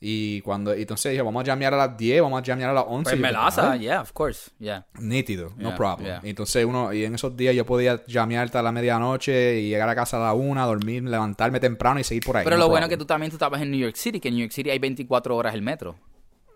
Y 0.00 0.40
cuando, 0.42 0.76
y 0.76 0.82
entonces 0.82 1.10
dije, 1.10 1.22
vamos 1.22 1.42
a 1.42 1.46
llamear 1.46 1.74
a 1.74 1.76
las 1.76 1.96
10, 1.96 2.22
vamos 2.22 2.40
a 2.40 2.42
llamear 2.44 2.70
a 2.70 2.72
las 2.72 2.84
11. 2.86 3.10
Pues 3.10 3.20
melaza, 3.20 3.76
yeah, 3.76 4.00
of 4.00 4.12
course, 4.12 4.50
yeah. 4.60 4.86
Nítido, 5.00 5.50
no 5.56 5.70
Yeah, 5.70 5.76
problem. 5.76 6.06
yeah. 6.06 6.20
Y 6.22 6.30
Entonces 6.30 6.64
uno, 6.64 6.92
y 6.92 7.04
en 7.04 7.16
esos 7.16 7.36
días 7.36 7.54
yo 7.56 7.66
podía 7.66 8.04
llamear 8.06 8.44
hasta 8.44 8.62
la 8.62 8.70
medianoche 8.70 9.58
y 9.60 9.68
llegar 9.68 9.88
a 9.88 9.96
casa 9.96 10.18
a 10.18 10.20
la 10.26 10.32
una, 10.34 10.64
dormir, 10.66 11.02
levantarme 11.02 11.58
temprano 11.58 11.98
y 11.98 12.04
seguir 12.04 12.22
por 12.24 12.36
ahí. 12.36 12.44
Pero 12.44 12.56
no 12.56 12.62
lo 12.64 12.68
bueno 12.68 12.86
es 12.86 12.88
problem. 12.88 12.98
que 12.98 13.02
tú 13.02 13.06
también 13.06 13.30
tú 13.30 13.36
estabas 13.36 13.60
en 13.60 13.72
New 13.72 13.80
York 13.80 13.96
City, 13.96 14.20
que 14.20 14.28
en 14.28 14.34
New 14.34 14.42
York 14.44 14.52
City 14.52 14.70
hay 14.70 14.78
24 14.78 15.34
horas 15.36 15.52
el 15.54 15.62
metro. 15.62 15.96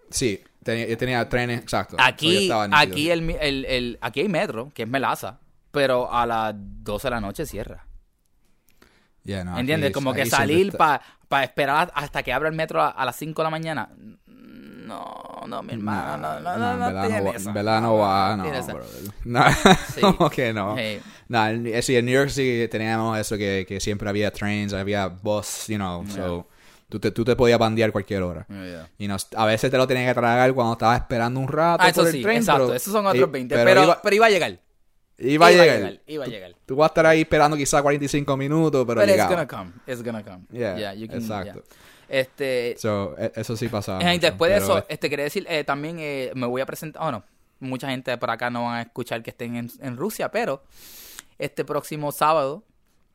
Sí, 0.09 0.41
tenía, 0.63 0.87
yo 0.87 0.97
tenía 0.97 1.29
trenes, 1.29 1.61
exacto. 1.61 1.97
Aquí, 1.99 2.49
aquí, 2.73 3.11
el, 3.11 3.29
el, 3.41 3.65
el- 3.65 3.99
aquí 4.03 4.21
hay 4.21 4.29
metro, 4.29 4.71
que 4.75 4.83
es 4.85 4.89
melaza, 4.89 5.41
pero 5.73 6.13
a 6.13 6.27
las 6.27 6.55
12 6.57 7.07
de 7.09 7.11
la 7.11 7.21
noche 7.21 7.45
cierra. 7.47 7.87
Yeah, 9.25 9.45
no, 9.45 9.59
¿Entiendes? 9.59 9.89
aquí- 9.89 9.95
Como 9.95 10.13
que 10.13 10.27
salir 10.27 10.73
para 10.77 11.45
esperar 11.45 11.91
hasta 11.95 12.23
que 12.23 12.33
abra 12.33 12.49
el 12.49 12.55
metro 12.55 12.83
a, 12.83 12.89
a 12.91 13.05
las 13.05 13.17
5 13.17 13.41
de 13.43 13.45
la 13.45 13.51
mañana. 13.51 13.89
No, 14.27 15.43
no, 15.47 15.63
mi 15.63 15.75
hermano, 15.75 16.17
no, 16.19 16.41
no, 16.41 16.57
no, 16.59 16.77
no, 16.77 17.01
tiene 17.07 17.21
no 17.23 17.33
en 17.33 17.55
verdad 17.55 17.81
no 17.81 17.97
va, 17.99 18.37
no, 18.37 18.43
tiene. 18.43 18.61
No, 19.25 19.45
Sí. 19.95 20.01
como 20.01 20.29
que 20.29 20.53
no. 20.53 20.75
Hey. 20.77 21.01
No, 21.29 21.47
en, 21.49 21.67
eh, 21.67 21.81
sí, 21.83 21.97
en 21.97 22.05
New 22.05 22.15
York 22.15 22.31
sí 22.31 22.69
teníamos 22.71 23.19
eso 23.19 23.37
que, 23.39 23.65
que 23.67 23.81
siempre 23.81 24.09
había 24.09 24.31
trains, 24.33 24.73
había 24.75 25.07
bus, 25.07 25.67
you 25.69 25.77
know, 25.77 26.05
so 26.09 26.47
tú 26.89 26.99
te, 27.01 27.11
tú 27.11 27.25
te 27.25 27.37
podías 27.37 27.59
bandear 27.59 27.91
cualquier 27.93 28.23
hora. 28.23 28.45
Yeah, 28.51 28.65
yeah. 28.67 28.89
Y 28.99 29.09
nos, 29.09 29.29
a 29.37 29.47
veces 29.47 29.71
te 29.71 29.79
lo 29.79 29.87
tenías 29.87 30.09
que 30.09 30.15
tragar 30.21 30.53
cuando 30.53 30.75
estabas 30.75 31.01
esperando 31.01 31.41
un 31.41 31.49
rato 31.49 31.85
Ah, 31.85 31.89
eso 31.89 32.01
por 32.01 32.09
el 32.09 32.13
sí, 32.17 32.23
tren. 32.23 32.37
exacto. 32.39 32.65
pero- 32.67 32.77
Esos 32.77 32.93
son 32.93 33.07
otros 33.07 33.29
y- 33.29 33.33
20. 33.33 33.55
Pero, 33.55 33.85
iba, 33.85 34.03
pero 34.03 34.17
iba 34.17 34.27
a 34.27 34.31
llegar. 34.31 34.59
Iba 35.31 35.47
a 35.47 35.51
llegar. 35.51 36.01
Iba 36.07 36.25
a 36.25 36.29
llegar. 36.29 36.55
Tú 36.67 36.77
vas 36.77 36.87
a 36.87 36.91
estar 36.91 37.07
ahí 37.07 37.21
esperando 37.23 37.57
quizás 37.57 37.83
45 37.83 38.37
minutos, 38.37 38.85
pero 38.87 39.01
But 39.01 39.09
it's 39.09 39.13
llegaba. 39.17 39.31
gonna 39.31 39.47
come. 39.47 39.73
It's 39.87 40.03
gonna 40.03 40.23
come. 40.25 40.45
Yeah, 40.51 40.79
Yeah, 40.79 40.95
you 40.95 41.07
can, 41.09 41.19
exacto. 41.21 41.55
yeah. 41.55 41.77
Este, 42.21 42.75
So, 42.79 43.15
e- 43.19 43.33
eso 43.37 43.57
sí 43.57 43.69
pasaba. 43.69 44.01
Eh, 44.01 44.05
y 44.13 44.17
mucho, 44.17 44.27
después 44.27 44.51
de 44.51 44.59
eso, 44.59 44.79
eh, 44.79 44.85
este 44.89 45.09
quería 45.09 45.25
decir, 45.25 45.47
eh, 45.49 45.65
también 45.65 45.97
eh, 45.99 46.31
me 46.35 46.47
voy 46.47 46.61
a 46.61 46.67
presentar, 46.67 47.03
bueno, 47.03 47.25
mucha 47.61 47.89
gente 47.89 48.17
por 48.19 48.31
acá 48.31 48.51
no 48.51 48.65
van 48.65 48.75
a 48.79 48.83
escuchar 48.83 49.23
que 49.23 49.31
estén 49.31 49.57
en, 49.57 49.71
en 49.81 49.97
Rusia, 49.97 50.31
pero 50.31 50.63
este 51.39 51.65
próximo 51.65 52.13
sábado, 52.13 52.65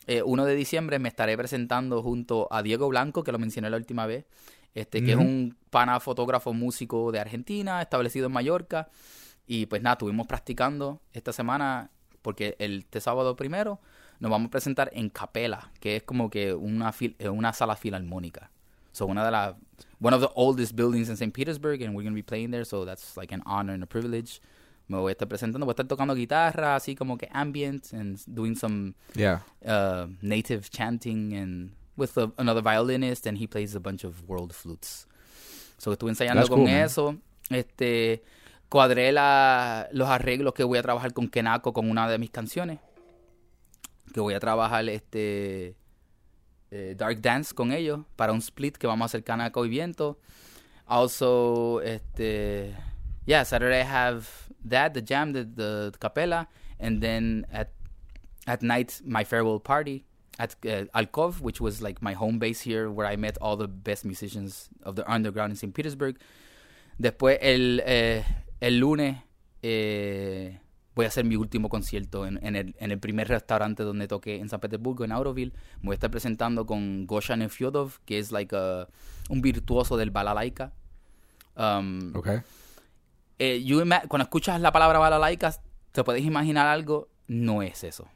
eh, 0.08 0.24
1 0.24 0.46
de 0.46 0.56
diciembre, 0.56 0.98
me 1.00 1.10
estaré 1.10 1.38
presentando 1.38 2.02
junto 2.02 2.48
a 2.50 2.64
Diego 2.64 2.88
Blanco, 2.88 3.24
que 3.24 3.32
lo 3.32 3.38
mencioné 3.40 3.70
la 3.70 3.78
última 3.78 4.06
vez, 4.08 4.26
este 4.74 5.04
que 5.04 5.14
Ujú. 5.16 5.22
es 5.24 5.28
un 5.28 5.58
pana 5.70 6.00
fotógrafo 6.00 6.54
músico 6.54 7.12
de 7.12 7.20
Argentina, 7.20 7.82
establecido 7.82 8.28
en 8.28 8.32
Mallorca, 8.34 8.90
y 9.46 9.66
pues 9.68 9.82
nada, 9.82 9.94
estuvimos 9.94 10.26
practicando 10.28 11.02
esta 11.14 11.32
semana, 11.34 11.92
porque 12.22 12.56
el 12.60 12.80
este 12.80 13.02
sábado 13.02 13.36
primero 13.36 13.80
nos 14.20 14.32
vamos 14.32 14.48
a 14.48 14.52
presentar 14.52 14.90
en 14.94 15.10
Capela, 15.10 15.72
que 15.80 15.98
es 15.98 16.04
como 16.04 16.30
que 16.30 16.54
una, 16.54 16.92
fil- 16.92 17.16
eh, 17.20 17.30
una 17.30 17.54
sala 17.54 17.76
filarmónica. 17.76 18.50
So 18.92 19.06
una 19.06 19.24
de 19.24 19.32
las 19.32 19.56
one 20.02 20.16
of 20.16 20.22
the 20.22 20.30
oldest 20.36 20.76
buildings 20.76 21.08
in 21.10 21.16
St. 21.18 21.32
Petersburg 21.34 21.82
and 21.84 21.96
we're 21.96 22.04
going 22.04 22.14
to 22.14 22.16
be 22.16 22.24
playing 22.24 22.50
there, 22.52 22.66
so 22.66 22.84
that's 22.86 23.16
like 23.16 23.32
an 23.34 23.44
honor 23.46 23.74
and 23.74 23.84
a 23.84 23.88
privilege. 23.88 24.42
Me 24.88 24.98
voy 24.98 25.12
a 25.12 25.14
estar 25.16 25.28
presentando, 25.28 25.66
voy 25.66 25.72
a 25.74 25.76
estar 25.76 25.88
tocando 25.88 26.16
guitarra, 26.16 26.76
así 26.76 26.96
como 26.96 27.18
que 27.18 27.28
ambient 27.32 27.94
and 27.94 28.18
doing 28.26 28.56
some 28.56 28.94
Yeah. 29.16 29.42
uh, 29.66 30.08
native 30.22 30.70
chanting 30.72 31.34
and 31.36 31.72
with 31.98 32.18
a- 32.18 32.32
another 32.38 32.62
violinist 32.64 33.28
and 33.28 33.38
he 33.38 33.48
plays 33.48 33.76
a 33.76 33.80
bunch 33.80 34.04
of 34.06 34.24
world 34.28 34.54
flutes. 34.54 35.06
So 35.78 35.92
estuve 35.92 36.10
ensayando 36.10 36.40
That's 36.42 36.50
con 36.50 36.60
cool, 36.60 36.66
man. 36.68 36.86
eso. 36.86 37.18
Este 37.52 38.24
cuadré 38.70 39.12
la- 39.12 39.88
los 39.92 40.10
arreglos 40.10 40.54
que 40.54 40.64
voy 40.64 40.78
a 40.78 40.82
trabajar 40.84 41.14
con 41.14 41.28
Kenako 41.30 41.74
con 41.74 41.90
una 41.90 42.10
de 42.10 42.18
mis 42.18 42.30
canciones. 42.32 42.80
Que 44.14 44.20
voy 44.20 44.34
a 44.34 44.40
trabajar 44.40 44.88
este 44.90 45.76
eh, 46.72 46.96
Dark 46.98 47.22
Dance 47.22 47.54
con 47.54 47.72
ellos 47.72 48.02
para 48.16 48.34
un 48.34 48.40
split 48.40 48.76
que 48.78 48.88
vamos 48.88 49.04
a 49.04 49.08
hacer 49.08 49.24
Kanako 49.24 49.66
y 49.66 49.70
Viento. 49.70 50.20
Also, 50.86 51.82
este, 51.82 52.74
yeah, 53.26 53.44
Saturday 53.44 53.82
I 53.82 53.86
have 53.86 54.26
that, 54.68 54.94
the 54.94 55.02
jam, 55.02 55.34
the, 55.34 55.92
capella, 56.00 56.48
and 56.80 57.02
then 57.02 57.46
at 57.52 57.70
at 58.46 58.62
night 58.62 59.02
my 59.04 59.26
farewell 59.26 59.60
party 59.60 60.06
at 60.40 60.56
uh, 60.66 60.86
Alkov, 60.94 61.42
which 61.42 61.60
was 61.60 61.82
like 61.82 62.02
my 62.02 62.14
home 62.14 62.40
base 62.40 62.62
here, 62.62 62.90
where 62.90 63.06
I 63.06 63.18
met 63.18 63.38
all 63.42 63.58
the 63.58 63.68
best 63.68 64.06
musicians 64.06 64.70
of 64.84 64.96
the 64.96 65.04
underground 65.12 65.52
in 65.52 65.58
St. 65.58 65.74
Petersburg. 65.74 66.18
Después 66.98 67.38
el, 67.42 67.82
eh, 67.86 68.24
el 68.60 68.80
lunes 68.80 69.24
eh, 69.62 70.60
voy 70.96 71.06
a 71.06 71.08
hacer 71.10 71.26
mi 71.26 71.36
último 71.36 71.70
concierto 71.70 72.26
en, 72.26 72.40
en 72.44 72.56
el, 72.56 72.76
en 72.80 72.92
el 72.92 73.00
primer 73.00 73.28
restaurante 73.28 73.84
donde 73.84 74.08
toqué 74.08 74.38
en 74.40 74.50
San 74.50 74.60
Petersburgo, 74.60 75.04
en 75.04 75.12
Auroville. 75.12 75.54
Me 75.82 75.88
voy 75.88 75.94
a 75.94 75.96
estar 75.96 76.10
presentando 76.12 76.66
con 76.66 77.06
Gosha 77.06 77.36
Nefyodov, 77.36 78.00
que 78.06 78.18
es 78.20 78.32
like 78.32 78.56
a- 78.56 78.88
un 79.30 79.42
virtuoso 79.42 79.98
del 79.98 80.10
balalaika. 80.12 80.74
Um, 81.56 82.16
Okay. 82.16 82.40
eh, 83.40 83.62
you 83.64 83.80
cuando 84.08 84.24
escuchas 84.24 84.60
la 84.62 84.72
palabra 84.72 85.00
balalaika, 85.00 85.54
te 85.92 86.04
puedes 86.04 86.24
imaginar 86.24 86.68
algo, 86.68 87.10
no 87.28 87.62
es 87.62 87.84
eso. 87.84 88.08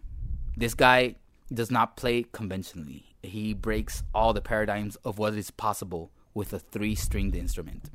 This 0.58 0.76
guy 0.76 1.18
does 1.50 1.72
not 1.72 1.96
play 2.00 2.24
conventionally. 2.24 3.06
He 3.24 3.54
breaks 3.54 4.04
all 4.14 4.34
the 4.34 4.42
paradigms 4.42 4.98
of 5.04 5.20
what 5.20 5.34
is 5.36 5.52
possible 5.52 6.10
with 6.34 6.54
a 6.54 6.60
three-stringed 6.60 7.36
instrument. 7.36 7.90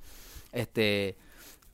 Este, 0.52 1.16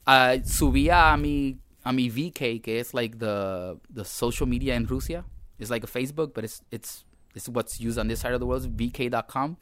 ah, 0.06 0.34
subí 0.44 0.88
a 0.90 1.16
mi 1.16 1.58
a 1.84 1.92
mi 1.92 2.08
VK, 2.08 2.60
que 2.62 2.78
es 2.80 2.94
like 2.94 3.18
the 3.18 3.78
the 3.92 4.04
social 4.04 4.46
media 4.48 4.74
in 4.74 4.86
Rusia. 4.86 5.24
It's 5.58 5.70
like 5.70 5.84
a 5.84 5.86
Facebook, 5.88 6.32
but 6.34 6.44
it's 6.44 6.62
it's 6.70 7.04
it's 7.34 7.48
what's 7.48 7.80
used 7.80 7.98
on 7.98 8.08
this 8.08 8.20
side 8.20 8.32
of 8.34 8.40
the 8.40 8.46
world. 8.46 8.66
VK.com. 8.76 9.56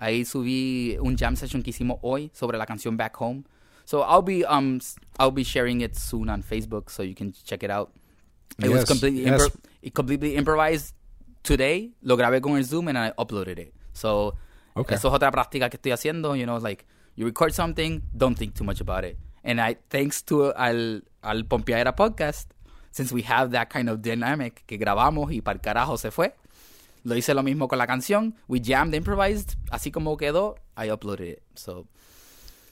Ahí 0.00 0.24
subí 0.24 0.96
un 1.00 1.16
jam 1.16 1.36
session 1.36 1.62
que 1.62 1.70
hicimos 1.70 1.98
hoy 2.02 2.30
sobre 2.32 2.56
la 2.58 2.64
canción 2.66 2.96
Back 2.96 3.16
Home. 3.20 3.44
So 3.84 4.02
I'll 4.02 4.22
be 4.22 4.44
um 4.46 4.80
I'll 5.18 5.30
be 5.32 5.44
sharing 5.44 5.80
it 5.82 5.94
soon 5.96 6.28
on 6.30 6.42
Facebook, 6.42 6.90
so 6.90 7.02
you 7.02 7.14
can 7.14 7.32
check 7.44 7.62
it 7.62 7.70
out. 7.70 7.90
It 8.58 8.68
was 8.68 8.80
Yes, 8.80 8.88
completely 8.88 9.24
yes. 9.24 9.50
it 9.82 9.94
completely 9.94 10.36
improvised 10.36 10.94
today. 11.42 11.92
Lo 12.02 12.16
grabé 12.16 12.40
con 12.40 12.56
el 12.56 12.64
Zoom 12.64 12.88
and 12.88 12.96
I 12.98 13.12
uploaded 13.18 13.58
it. 13.58 13.74
So 13.92 14.34
Okay. 14.76 14.94
eso 14.94 15.08
es 15.08 15.14
otra 15.14 15.30
práctica 15.32 15.68
que 15.68 15.76
estoy 15.76 15.92
haciendo. 15.92 16.36
You 16.36 16.44
know, 16.46 16.58
like 16.58 16.86
you 17.16 17.26
record 17.26 17.52
something, 17.52 18.02
don't 18.16 18.36
think 18.38 18.54
too 18.54 18.64
much 18.64 18.80
about 18.80 19.04
it. 19.04 19.18
And 19.44 19.60
I 19.60 19.76
thanks 19.88 20.22
to 20.24 20.52
al 20.54 21.02
al 21.22 21.44
Pompeadera 21.44 21.94
podcast, 21.96 22.46
since 22.90 23.12
we 23.12 23.22
have 23.22 23.52
that 23.52 23.70
kind 23.70 23.88
of 23.88 24.02
dynamic, 24.02 24.64
que 24.66 24.76
grabamos 24.78 25.32
y 25.32 25.40
para 25.40 25.56
el 25.56 25.60
carajo 25.62 25.96
se 25.98 26.10
fue. 26.10 26.34
Lo 27.04 27.14
hice 27.16 27.32
lo 27.34 27.42
mismo 27.42 27.66
con 27.68 27.78
la 27.78 27.86
canción. 27.86 28.34
We 28.48 28.60
jammed, 28.60 28.94
improvised. 28.94 29.56
Así 29.70 29.90
como 29.90 30.16
quedó, 30.18 30.56
I 30.76 30.88
uploaded 30.90 31.28
it. 31.28 31.42
So, 31.54 31.86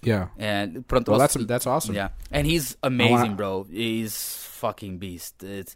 Yeah. 0.02 0.28
and 0.38 0.87
pronto. 0.87 1.12
Well, 1.12 1.18
that's 1.20 1.34
that's 1.46 1.66
awesome. 1.66 1.94
Yeah, 1.94 2.10
and 2.30 2.46
he's 2.46 2.76
amazing, 2.82 3.10
wanna- 3.12 3.34
bro. 3.37 3.64
He's 3.70 4.14
fucking 4.60 4.98
beast. 4.98 5.42
It's, 5.42 5.75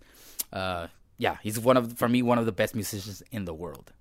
uh, 0.52 0.88
yeah, 1.18 1.38
he's 1.42 1.58
one 1.58 1.78
of 1.78 1.94
for 1.96 2.08
me 2.08 2.20
one 2.22 2.38
of 2.38 2.44
the 2.44 2.52
best 2.52 2.74
musicians 2.74 3.22
in 3.32 3.46
the 3.46 3.54
world. 3.54 3.92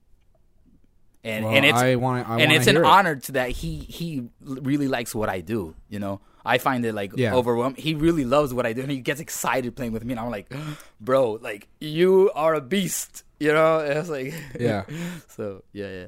And 1.24 1.45
Well, 1.45 1.53
and 1.55 1.65
it's 1.65 1.77
I 1.79 1.95
wanna- 1.95 2.25
I 2.27 2.41
and 2.41 2.51
it's 2.51 2.67
an 2.67 2.77
it. 2.77 2.83
honor 2.83 3.15
to 3.15 3.31
that 3.33 3.50
he 3.51 3.79
he 3.79 4.27
really 4.39 4.88
likes 4.88 5.13
what 5.15 5.29
I 5.29 5.39
do. 5.41 5.75
You 5.88 6.00
know, 6.00 6.19
I 6.43 6.57
find 6.57 6.83
it 6.86 6.93
like 6.93 7.13
Yeah. 7.15 7.36
overwhelming. 7.36 7.75
He 7.81 7.93
really 7.95 8.25
loves 8.25 8.53
what 8.53 8.65
I 8.65 8.74
do, 8.74 8.81
and 8.81 8.91
he 8.91 9.00
gets 9.01 9.19
excited 9.21 9.75
playing 9.75 9.93
with 9.93 10.03
me. 10.05 10.13
And 10.13 10.19
I'm 10.21 10.31
like, 10.31 10.48
bro, 11.00 11.39
like 11.41 11.67
you 11.79 12.31
are 12.36 12.55
a 12.55 12.62
beast. 12.62 13.24
You 13.39 13.53
know, 13.53 13.79
and 13.79 13.98
it's 14.00 14.10
like 14.10 14.33
Yeah. 14.60 14.83
so 15.27 15.63
yeah, 15.74 15.89
yeah. 15.89 16.07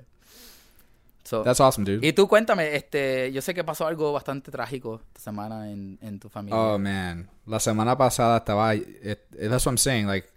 So 1.25 1.41
That's 1.41 1.61
awesome, 1.61 1.85
dude. 1.85 2.05
y 2.05 2.11
tú 2.11 2.27
cuéntame, 2.27 2.75
este, 2.75 3.31
yo 3.31 3.41
sé 3.41 3.53
que 3.53 3.63
pasó 3.63 3.87
algo 3.87 4.11
bastante 4.11 4.51
trágico 4.51 5.01
esta 5.07 5.21
semana 5.31 5.71
en, 5.71 5.97
en 6.01 6.19
tu 6.19 6.27
familia. 6.29 6.59
Oh 6.59 6.77
man, 6.77 7.29
la 7.47 7.59
semana 7.61 7.97
pasada 7.97 8.37
estaba, 8.39 8.75
it, 8.75 9.19
that's 9.31 9.65
what 9.65 9.71
I'm 9.71 9.77
saying, 9.77 10.05
like, 10.05 10.27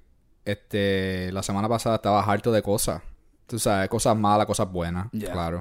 este, 0.44 1.32
la 1.32 1.42
semana 1.42 1.68
pasada 1.68 1.96
estaba 1.96 2.22
harto 2.22 2.52
de 2.52 2.62
cosas, 2.62 3.02
tú 3.48 3.58
sabes, 3.58 3.88
cosas 3.88 4.16
malas, 4.16 4.46
cosas 4.46 4.70
buenas, 4.70 5.08
Yeah. 5.12 5.32
claro. 5.32 5.60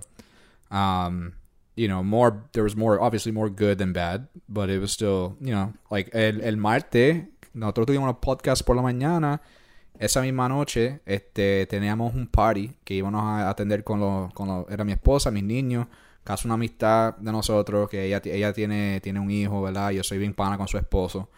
Um, 0.70 1.32
you 1.76 1.88
know, 1.88 2.04
more, 2.04 2.44
there 2.54 2.64
was 2.64 2.76
more, 2.76 3.02
obviously 3.02 3.32
more 3.32 3.50
good 3.50 3.78
than 3.78 3.94
bad, 3.94 4.28
but 4.48 4.70
it 4.70 4.80
was 4.80 4.92
still, 4.92 5.36
you 5.42 5.54
know, 5.54 5.74
like, 5.92 6.10
el, 6.14 6.42
el 6.42 6.58
martes, 6.58 7.24
nosotros 7.54 7.88
tuvimos 7.88 8.10
un 8.10 8.16
podcast 8.16 8.64
por 8.64 8.76
la 8.76 8.82
mañana, 8.82 9.42
esa 10.00 10.22
misma 10.22 10.50
noche, 10.50 11.02
este, 11.06 11.66
teníamos 11.68 12.14
un 12.14 12.28
party 12.28 12.76
que 12.84 12.96
íbamos 12.96 13.22
a 13.24 13.50
atender 13.50 13.84
con 13.84 14.00
los, 14.00 14.34
con 14.34 14.48
los, 14.48 14.70
era 14.70 14.84
mi 14.84 14.94
esposa, 14.94 15.32
mis 15.32 15.44
niños, 15.44 15.88
casi 16.24 16.48
una 16.48 16.56
amistad 16.56 17.16
de 17.18 17.32
nosotros, 17.32 17.90
que 17.90 18.06
ella, 18.06 18.22
ella 18.24 18.54
tiene, 18.54 19.00
tiene 19.02 19.20
un 19.20 19.32
hijo, 19.32 19.62
¿verdad? 19.62 19.92
Yo 19.92 20.04
soy 20.04 20.18
bien 20.18 20.34
pana 20.34 20.58
con 20.58 20.68
su 20.68 20.78
esposo. 20.78 21.30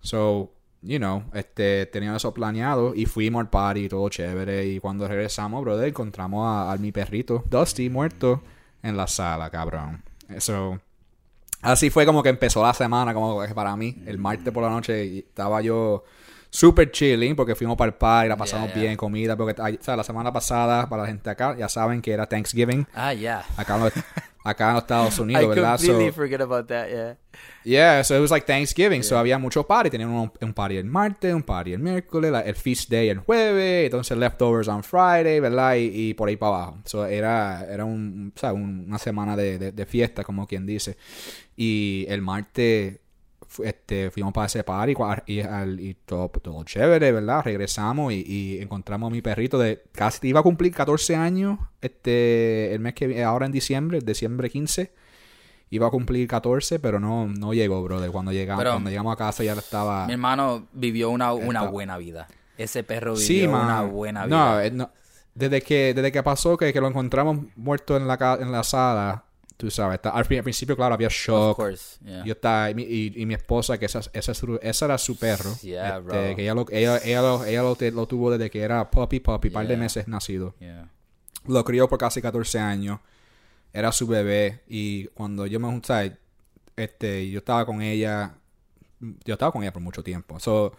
So, 0.00 0.52
you 0.82 0.98
know, 0.98 1.24
este, 1.34 1.86
teníamos 1.86 2.22
eso 2.22 2.32
planeado 2.34 2.94
y 2.94 3.06
fuimos 3.06 3.40
al 3.40 3.50
party, 3.50 3.88
todo 3.88 4.08
chévere. 4.08 4.66
Y 4.66 4.80
cuando 4.80 5.06
regresamos, 5.06 5.62
brother, 5.62 5.88
encontramos 5.88 6.46
a, 6.46 6.72
a 6.72 6.76
mi 6.78 6.90
perrito, 6.90 7.44
Dusty, 7.48 7.90
muerto 7.90 8.42
en 8.84 8.96
la 8.96 9.06
sala, 9.06 9.50
cabrón. 9.50 10.02
Eso. 10.28 10.78
Así 11.62 11.88
fue 11.90 12.04
como 12.04 12.22
que 12.22 12.28
empezó 12.28 12.62
la 12.62 12.74
semana, 12.74 13.14
como 13.14 13.42
que 13.42 13.54
para 13.54 13.74
mí. 13.76 14.02
El 14.06 14.18
martes 14.18 14.52
por 14.52 14.62
la 14.62 14.68
noche 14.68 15.04
y 15.06 15.18
estaba 15.20 15.62
yo 15.62 16.04
super 16.50 16.90
chilling 16.92 17.34
porque 17.34 17.54
fuimos 17.54 17.76
para 17.76 17.88
el 17.88 17.94
party, 17.94 18.28
la 18.28 18.36
pasamos 18.36 18.66
Yeah, 18.66 18.74
yeah. 18.74 18.82
bien, 18.84 18.96
comida. 18.96 19.36
Porque, 19.36 19.60
o 19.60 19.82
sea, 19.82 19.96
la 19.96 20.04
semana 20.04 20.32
pasada, 20.32 20.88
para 20.88 21.02
la 21.02 21.08
gente 21.08 21.30
acá, 21.30 21.56
ya 21.56 21.68
saben 21.68 22.02
que 22.02 22.12
era 22.12 22.26
Thanksgiving. 22.26 22.86
Ah, 22.94 23.12
yeah. 23.14 23.44
Acá 23.56 23.78
acá 24.44 24.70
en 24.70 24.76
Estados 24.76 25.18
I 25.18 25.22
Unidos, 25.22 25.48
¿verdad? 25.48 25.76
completely 25.78 26.06
So- 26.08 26.12
forget 26.12 26.40
about 26.40 26.66
that, 26.68 26.88
yeah. 26.88 27.16
Yeah, 27.64 28.04
so 28.04 28.14
it 28.16 28.20
was 28.20 28.30
like 28.30 28.46
Thanksgiving. 28.46 29.02
So 29.02 29.16
había 29.18 29.38
muchos 29.38 29.64
parties. 29.66 29.90
Tenían 29.90 30.10
un, 30.10 30.30
un 30.40 30.52
party 30.54 30.76
el 30.76 30.84
martes, 30.84 31.34
un 31.34 31.42
party 31.42 31.72
el 31.72 31.80
miércoles, 31.80 32.30
la- 32.30 32.42
el 32.42 32.54
feast 32.54 32.90
day 32.90 33.08
el 33.08 33.18
jueves, 33.18 33.86
entonces 33.86 34.16
leftovers 34.18 34.68
on 34.68 34.84
Friday, 34.84 35.40
¿verdad? 35.40 35.74
Y, 35.76 36.10
y 36.10 36.14
por 36.14 36.28
ahí 36.28 36.36
para 36.36 36.56
abajo. 36.56 36.78
So 36.84 37.06
era, 37.06 37.66
era 37.68 37.84
un, 37.84 38.32
o 38.36 38.38
sea, 38.38 38.52
un- 38.52 38.84
una 38.86 38.98
semana 38.98 39.34
de, 39.34 39.58
de- 39.58 39.72
de 39.72 39.86
fiesta, 39.86 40.22
como 40.22 40.46
quien 40.46 40.66
dice. 40.66 40.96
Y 41.56 42.04
el 42.08 42.20
martes 42.22 42.98
este, 43.62 44.10
fuimos 44.10 44.32
para 44.32 44.46
ese 44.46 44.64
cua- 44.64 45.22
y, 45.26 45.40
al- 45.40 45.78
y 45.80 45.94
todo, 45.94 46.28
todo 46.28 46.64
chévere, 46.64 47.12
¿verdad? 47.12 47.42
Regresamos 47.44 48.12
y, 48.12 48.24
y 48.26 48.58
encontramos 48.62 49.08
a 49.08 49.10
mi 49.12 49.22
perrito 49.22 49.58
de 49.58 49.82
casi 49.92 50.28
iba 50.28 50.40
a 50.40 50.42
cumplir 50.42 50.72
14 50.74 51.14
años 51.16 51.58
este 51.80 52.72
el 52.74 52.80
mes 52.80 52.94
que 52.94 53.22
ahora 53.22 53.46
en 53.46 53.52
diciembre, 53.52 54.00
diciembre 54.00 54.50
15 54.50 54.92
iba 55.70 55.86
a 55.86 55.90
cumplir 55.90 56.28
14, 56.28 56.78
pero 56.78 57.00
no, 57.00 57.26
no 57.26 57.52
llegó, 57.52 57.82
brother. 57.82 58.10
Cuando 58.10 58.30
llegamos, 58.32 58.60
Pero- 58.62 58.72
cuando 58.74 58.90
llegamos 58.90 59.12
a 59.12 59.16
casa 59.16 59.42
ya 59.42 59.54
estaba... 59.54 60.06
Mi 60.06 60.12
hermano 60.12 60.68
vivió 60.72 61.10
una, 61.10 61.32
una 61.32 61.62
buena 61.62 61.98
vida. 61.98 62.28
Ese 62.56 62.84
perro 62.84 63.14
vivió 63.14 63.26
Sí, 63.26 63.44
una 63.46 63.82
buena 63.82 64.26
vida. 64.26 64.36
No, 64.36 64.60
eh, 64.60 64.70
no. 64.70 64.90
Desde 65.34 65.62
que, 65.62 65.92
desde 65.92 66.12
que 66.12 66.22
pasó 66.22 66.56
que, 66.56 66.72
que 66.72 66.80
lo 66.80 66.86
encontramos 66.86 67.38
muerto 67.56 67.96
en 67.96 68.06
la, 68.06 68.38
en 68.40 68.52
la 68.52 68.62
sala, 68.62 69.24
tú 69.56 69.70
sabes, 69.70 69.96
está- 69.96 70.10
al, 70.10 70.24
pri- 70.24 70.38
al 70.38 70.42
principio, 70.44 70.76
claro, 70.76 70.94
había 70.94 71.08
shock. 71.10 71.56
course, 71.56 71.98
yeah. 72.04 72.24
Yo 72.24 72.32
estaba, 72.32 72.70
y, 72.70 72.74
mi- 72.74 72.82
y, 72.82 73.12
y 73.22 73.26
mi 73.26 73.34
esposa, 73.34 73.78
que 73.78 73.86
esa, 73.86 74.00
esa, 74.12 74.32
esa 74.62 74.84
era 74.84 74.98
su 74.98 75.16
perro. 75.16 75.54
Yeah, 75.62 75.98
este, 75.98 76.36
que 76.36 76.42
ella, 76.42 76.54
lo, 76.54 76.66
ella, 76.70 76.98
ella, 77.04 77.22
lo, 77.22 77.44
ella 77.44 77.62
lo, 77.62 77.76
lo 77.92 78.06
tuvo 78.06 78.30
desde 78.30 78.50
que 78.50 78.60
era 78.62 78.90
puppy, 78.90 79.20
puppy, 79.20 79.50
par 79.50 79.66
de 79.66 79.74
Yeah. 79.74 79.82
meses 79.82 80.08
nacido. 80.08 80.54
Yeah. 80.58 80.88
Lo 81.46 81.62
crió 81.64 81.88
por 81.88 81.98
casi 81.98 82.20
14 82.22 82.58
años. 82.58 83.00
Era 83.72 83.92
su 83.92 84.06
bebé. 84.06 84.62
Y 84.68 85.06
cuando 85.08 85.46
yo 85.46 85.60
me 85.60 85.66
junté, 85.68 86.16
este, 86.76 87.28
yo 87.30 87.38
estaba 87.38 87.66
con 87.66 87.82
ella. 87.82 88.34
Yo 89.24 89.34
estaba 89.34 89.52
con 89.52 89.62
ella 89.62 89.72
por 89.72 89.82
mucho 89.82 90.02
tiempo. 90.02 90.38
So, 90.40 90.72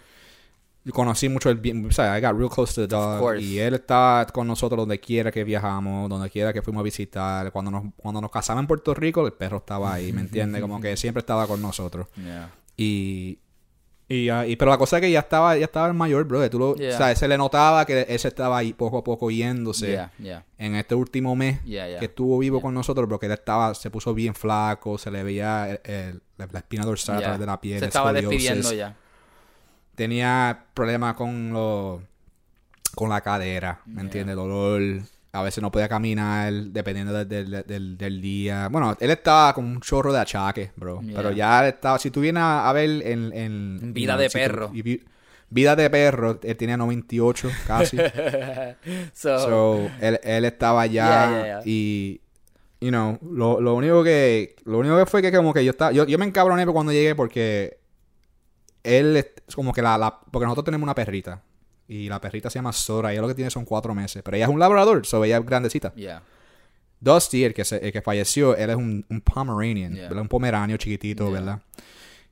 conocí 0.91 1.29
mucho 1.29 1.49
el. 1.49 1.85
O 1.87 1.91
sea, 1.91 2.17
I 2.17 2.21
got 2.21 2.37
real 2.37 2.49
close 2.49 2.73
to 2.75 2.81
the 2.87 2.87
dog. 2.95 3.39
Y 3.39 3.57
él 3.59 3.73
estaba 3.75 4.25
con 4.27 4.47
nosotros 4.47 4.77
donde 4.77 4.99
quiera 4.99 5.31
que 5.31 5.43
viajamos, 5.43 6.09
donde 6.09 6.29
quiera 6.29 6.53
que 6.53 6.61
fuimos 6.61 6.81
a 6.81 6.83
visitar. 6.83 7.51
Cuando 7.51 7.71
nos, 7.71 7.83
cuando 7.97 8.21
nos 8.21 8.29
casamos 8.31 8.61
en 8.61 8.67
Puerto 8.67 8.93
Rico, 8.93 9.25
el 9.25 9.33
perro 9.33 9.57
estaba 9.57 9.93
ahí, 9.93 10.11
¿me 10.13 10.21
entiendes? 10.21 10.61
Como 10.61 10.79
que 10.81 10.95
siempre 10.97 11.19
estaba 11.21 11.47
con 11.47 11.61
nosotros. 11.61 12.07
Yeah. 12.15 12.51
Y, 12.77 13.39
y, 14.07 14.29
ah, 14.29 14.45
y- 14.45 14.55
pero 14.55 14.69
la 14.69 14.77
cosa 14.77 14.97
es 14.97 15.01
que 15.01 15.09
ya 15.11 15.21
estaba, 15.21 15.57
ya 15.57 15.65
estaba 15.65 15.87
el 15.87 15.95
mayor, 15.95 16.25
bro. 16.25 16.47
Tú 16.49 16.59
lo, 16.59 16.75
Yeah. 16.75 16.93
O 16.93 16.97
sea, 16.97 17.15
se 17.15 17.27
le 17.27 17.37
notaba 17.39 17.85
que 17.85 18.05
ese 18.07 18.27
estaba 18.27 18.57
ahí 18.59 18.73
poco 18.73 18.99
a 18.99 19.03
poco 19.03 19.31
yéndose 19.31 19.87
Yeah, 19.93 20.11
yeah. 20.19 20.45
en 20.59 20.75
este 20.75 20.93
último 20.93 21.35
mes 21.35 21.61
que 21.61 22.05
estuvo 22.05 22.37
vivo 22.37 22.61
con 22.61 22.73
nosotros 22.75 23.07
porque 23.09 23.25
él 23.25 23.31
estaba 23.31 23.73
se 23.73 23.89
puso 23.89 24.13
bien 24.13 24.35
flaco 24.35 24.97
se 24.99 25.09
le 25.09 25.23
veía 25.23 25.71
el- 25.71 25.79
el- 25.85 26.21
la, 26.37 26.59
espina 26.59 26.83
dorsal 26.85 27.15
a 27.17 27.21
través 27.21 27.39
de 27.39 27.45
la 27.47 27.59
piel 27.59 27.79
Se 27.79 27.85
estaba 27.85 28.13
despidiendo 28.13 28.71
ya. 28.73 28.95
Tenía 29.95 30.65
problemas 30.73 31.15
con 31.15 31.51
lo 31.53 32.01
con 32.95 33.09
la 33.09 33.21
cadera 33.21 33.79
me 33.85 33.93
Yeah. 33.95 34.01
entiendes 34.03 34.35
dolor 34.35 34.81
a 35.33 35.41
veces 35.43 35.61
no 35.61 35.69
podía 35.71 35.89
caminar 35.89 36.51
dependiendo 36.53 37.11
de- 37.25 37.25
del- 37.63 38.21
día 38.21 38.69
bueno 38.69 38.95
él 38.99 39.11
estaba 39.11 39.53
con 39.53 39.65
un 39.65 39.81
chorro 39.81 40.13
de 40.13 40.19
achaques 40.19 40.71
bro 40.75 41.01
Yeah. 41.01 41.15
pero 41.17 41.31
ya 41.31 41.61
él 41.67 41.73
estaba 41.73 41.99
si 41.99 42.09
tú 42.11 42.21
vienes 42.21 42.41
a 42.43 42.71
ver 42.73 42.89
en, 43.05 43.33
en 43.33 43.93
Vida 43.93 44.15
de 44.17 44.29
si 44.29 44.37
tú- 44.37 44.39
perro. 44.43 44.71
y 44.73 45.01
vida 45.49 45.75
de 45.75 45.89
perro 45.89 46.39
él 46.41 46.55
tenía 46.57 46.77
98 46.77 47.49
casi 47.67 47.97
so, 49.13 49.39
So, 49.39 49.89
él, 50.01 50.19
él 50.23 50.45
estaba 50.45 50.87
yeah. 50.87 51.61
y, 51.65 52.21
you 52.81 52.89
know, 52.89 53.17
lo, 53.21 53.59
lo 53.61 53.75
único 53.75 54.03
que, 54.03 54.55
lo 54.65 54.79
único 54.79 54.97
que 54.97 55.05
fue 55.05 55.21
que 55.21 55.31
como 55.31 55.53
que 55.53 55.63
yo 55.63 55.71
estaba, 55.71 55.91
yo, 55.91 56.05
yo 56.05 56.17
me 56.17 56.25
encabroné 56.25 56.65
cuando 56.65 56.91
llegué 56.91 57.13
porque 57.15 57.77
él, 58.85 59.17
es 59.17 59.55
como 59.55 59.73
que 59.73 59.81
la, 59.81 59.97
la, 59.97 60.19
porque 60.31 60.45
nosotros 60.45 60.65
tenemos 60.65 60.83
una 60.85 60.95
perrita 60.95 61.41
y 61.87 62.07
la 62.09 62.19
perrita 62.21 62.49
se 62.49 62.57
llama 62.59 62.71
Sora 62.73 63.11
y 63.11 63.13
ella 63.15 63.21
lo 63.21 63.27
que 63.27 63.35
tiene 63.35 63.49
son 63.51 63.65
cuatro 63.65 63.93
meses, 63.93 64.21
pero 64.23 64.37
ella 64.37 64.45
es 64.45 64.51
un 64.51 64.59
labrador, 64.59 65.05
so 65.05 65.23
ella 65.23 65.37
es 65.37 65.45
grandecita. 65.45 65.93
yeah. 65.95 66.21
Dusty, 66.99 67.43
el 67.43 67.53
que, 67.53 67.65
se- 67.65 67.85
el 67.85 67.91
que 67.91 68.01
falleció, 68.01 68.55
él 68.55 68.69
es 68.69 68.75
un, 68.75 69.05
un 69.09 69.21
Pomeranian, 69.21 69.93
Yeah. 69.93 70.03
¿verdad? 70.07 70.21
un 70.21 70.27
pomeranio 70.29 70.77
chiquitito, 70.77 71.25
Yeah. 71.25 71.33
¿verdad? 71.39 71.59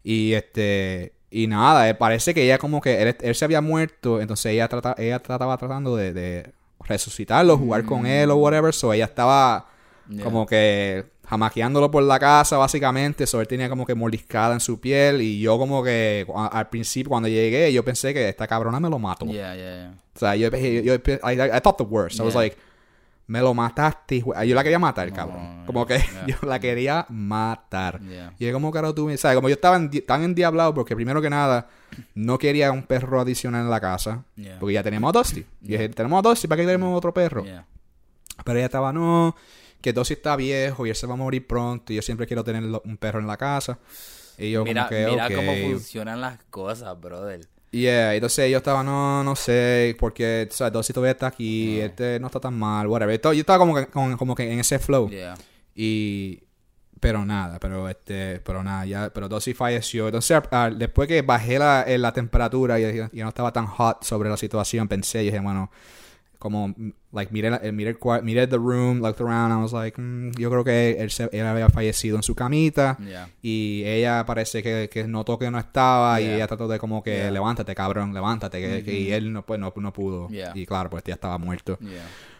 Y 0.03 0.33
este 0.33 1.13
y 1.29 1.47
nada, 1.47 1.89
eh, 1.89 1.95
parece 1.95 2.33
que 2.33 2.43
ella 2.43 2.57
como 2.59 2.79
que 2.79 3.01
él, 3.01 3.15
él 3.19 3.35
se 3.35 3.45
había 3.45 3.59
muerto, 3.61 4.21
entonces 4.21 4.51
ella 4.53 4.67
trata, 4.67 4.95
ella 4.97 5.19
trataba 5.19 5.57
tratando 5.57 5.95
de, 5.95 6.13
de 6.13 6.53
resucitarlo, 6.81 7.57
jugar 7.57 7.85
con 7.85 8.05
él 8.05 8.29
o 8.31 8.35
whatever, 8.35 8.73
so 8.73 8.93
ella 8.93 9.05
estaba 9.05 9.67
Mm. 10.07 10.15
Yeah. 10.15 10.23
como 10.25 10.45
que 10.45 11.05
jamaqueándolo 11.33 11.89
por 11.89 12.03
la 12.03 12.19
casa 12.19 12.57
básicamente, 12.57 13.25
so 13.25 13.41
él 13.41 13.47
tenía 13.47 13.67
como 13.69 13.85
que 13.85 13.95
mordiscada 13.95 14.53
en 14.53 14.59
su 14.59 14.79
piel 14.79 15.21
y 15.21 15.39
yo 15.39 15.57
como 15.57 15.83
que 15.83 16.25
a- 16.35 16.47
al 16.47 16.69
principio 16.69 17.09
cuando 17.09 17.27
llegué 17.27 17.73
yo 17.73 17.83
pensé 17.83 18.13
que 18.13 18.29
esta 18.29 18.45
cabrona 18.47 18.79
me 18.79 18.89
lo 18.89 18.99
mató. 18.99 19.25
Yeah, 19.25 19.55
yeah, 19.55 19.55
yeah. 19.55 19.93
O 20.15 20.19
sea, 20.19 20.35
yo, 20.35 20.49
yo, 20.49 20.81
yo- 20.81 20.95
I, 21.27 21.33
I 21.57 21.59
thought 21.61 21.77
the 21.77 21.83
worst. 21.83 22.19
I 22.19 22.23
was 22.23 22.35
like, 22.35 22.55
me 23.25 23.39
lo 23.39 23.53
mataste. 23.53 24.19
Yo 24.19 24.53
la 24.55 24.63
quería 24.63 24.77
matar, 24.79 25.09
No, 25.09 25.15
cabrón. 25.15 25.65
Como 25.65 25.85
que 25.87 25.97
yo 26.27 26.35
la 26.47 26.59
quería 26.59 27.05
matar. 27.09 27.99
Y 28.37 28.45
es 28.45 28.53
como, 28.53 28.69
carajo, 28.71 28.93
tú 28.93 29.05
me... 29.07 29.17
¿Sabes? 29.17 29.35
Como 29.35 29.49
yo 29.49 29.55
estaba 29.55 29.77
en, 29.77 29.89
tan 30.05 30.23
endiablado 30.23 30.73
porque 30.75 30.95
primero 30.95 31.19
que 31.21 31.29
nada 31.31 31.67
no 32.13 32.37
quería 32.37 32.71
un 32.71 32.83
perro 32.83 33.19
adicional 33.21 33.63
en 33.63 33.69
la 33.71 33.79
casa. 33.79 34.23
Yeah. 34.35 34.59
Porque 34.59 34.73
ya 34.73 34.83
teníamos 34.83 35.09
a 35.15 35.17
Dusty. 35.19 35.39
Y 35.63 35.67
dije, 35.69 35.89
tenemos 35.89 36.19
a 36.19 36.29
Dusty, 36.29 36.47
¿para 36.47 36.61
qué 36.61 36.65
tenemos 36.67 36.95
otro 36.95 37.11
perro? 37.13 37.43
Yeah. 37.43 37.65
Pero 38.43 38.57
ella 38.59 38.65
estaba, 38.65 38.91
no, 38.93 39.35
que 39.83 39.91
Dusty 39.91 40.13
está 40.13 40.35
viejo 40.37 40.85
y 40.85 40.89
él 40.89 40.95
se 40.95 41.05
va 41.05 41.13
a 41.13 41.17
morir 41.17 41.45
pronto. 41.45 41.91
Y 41.91 41.97
yo 41.97 42.01
siempre 42.01 42.25
quiero 42.25 42.41
tener 42.43 42.63
un 42.63 42.97
perro 42.97 43.19
en 43.19 43.27
la 43.27 43.35
casa. 43.35 43.77
Y 44.37 44.51
yo 44.51 44.63
Mira, 44.63 44.87
como 44.87 44.89
que, 44.89 45.07
mira 45.11 45.29
cómo 45.29 45.53
funcionan 45.69 46.21
las 46.21 46.41
cosas, 46.45 46.99
brother. 46.99 47.45
Yeah, 47.71 48.15
entonces 48.15 48.49
yo 48.49 48.57
estaba, 48.59 48.81
no, 48.83 49.23
no 49.23 49.35
sé, 49.35 49.95
porque, 49.99 50.47
o 50.49 50.53
sea, 50.53 50.69
Dusty 50.69 50.93
todavía 50.93 51.11
está 51.11 51.27
aquí, 51.27 51.79
este 51.81 52.19
no 52.19 52.27
está 52.27 52.39
tan 52.39 52.53
mal, 52.57 52.87
whatever. 52.87 53.19
Yo 53.21 53.31
estaba 53.31 53.59
como 53.59 53.75
que, 53.75 53.87
como 53.87 54.35
que 54.35 54.51
en 54.51 54.59
ese 54.59 54.79
flow. 54.79 55.09
Yeah. 55.09 55.35
Y, 55.75 56.43
Pero 56.99 57.25
nada, 57.25 57.59
pero 57.59 57.89
este, 57.89 58.39
pero 58.39 58.63
nada, 58.63 58.85
ya, 58.85 59.11
pero 59.13 59.27
Dossi 59.27 59.53
falleció. 59.53 60.05
Entonces, 60.05 60.41
ah, 60.51 60.69
después 60.73 61.09
que 61.09 61.21
bajé 61.21 61.59
la, 61.59 61.83
eh, 61.83 61.97
la 61.97 62.13
temperatura 62.13 62.79
y 62.79 62.95
ya 62.95 63.23
no 63.23 63.29
estaba 63.29 63.51
tan 63.51 63.65
hot 63.65 64.05
sobre 64.05 64.29
la 64.29 64.37
situación, 64.37 64.87
pensé 64.87 65.23
y 65.23 65.25
dije, 65.25 65.41
bueno, 65.41 65.69
como, 66.43 66.75
like, 67.11 67.31
miré, 67.33 67.49
eh, 67.63 67.71
miré, 67.71 67.97
miré 68.21 68.45
the 68.47 68.57
room, 68.57 68.99
looked 69.01 69.19
around, 69.19 69.51
I 69.51 69.55
was 69.63 69.73
like, 69.73 69.99
mm, 69.99 70.31
yo 70.37 70.51
creo 70.51 70.63
que 70.63 70.97
él, 70.99 71.09
se- 71.09 71.29
él 71.31 71.45
había 71.47 71.69
fallecido 71.69 72.17
en 72.17 72.21
su 72.23 72.35
camita. 72.35 72.97
Yeah. 73.03 73.29
Y 73.41 73.83
ella 73.85 74.23
parece 74.27 74.61
que, 74.61 74.89
que 74.91 75.07
notó 75.07 75.39
que 75.39 75.49
no 75.49 75.57
estaba 75.57 76.21
y 76.21 76.25
Yeah. 76.25 76.35
ella 76.35 76.47
trató 76.47 76.67
de 76.67 76.77
como 76.77 77.01
que, 77.01 77.15
Yeah. 77.15 77.31
levántate, 77.31 77.73
cabrón, 77.73 78.13
levántate. 78.13 78.59
que, 78.61 78.83
que- 78.83 78.99
y 78.99 79.11
él 79.11 79.31
no, 79.33 79.43
pues, 79.45 79.59
no, 79.59 79.73
no 79.75 79.93
pudo. 79.93 80.27
Y 80.53 80.65
claro, 80.65 80.89
pues 80.89 81.03
ya 81.05 81.13
estaba 81.15 81.37
muerto. 81.37 81.79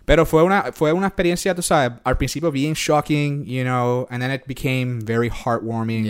Pero 0.06 0.26
fue 0.26 0.44
una, 0.44 0.74
fue 0.74 0.92
una 0.92 1.08
experiencia, 1.08 1.56
tú 1.56 1.62
sabes, 1.62 1.98
al 2.04 2.18
principio 2.18 2.52
bien 2.52 2.74
shocking, 2.74 3.46
you 3.46 3.64
know, 3.64 4.06
and 4.10 4.22
then 4.22 4.32
it 4.34 4.42
became 4.46 5.00
very 5.02 5.30
heartwarming 5.30 6.04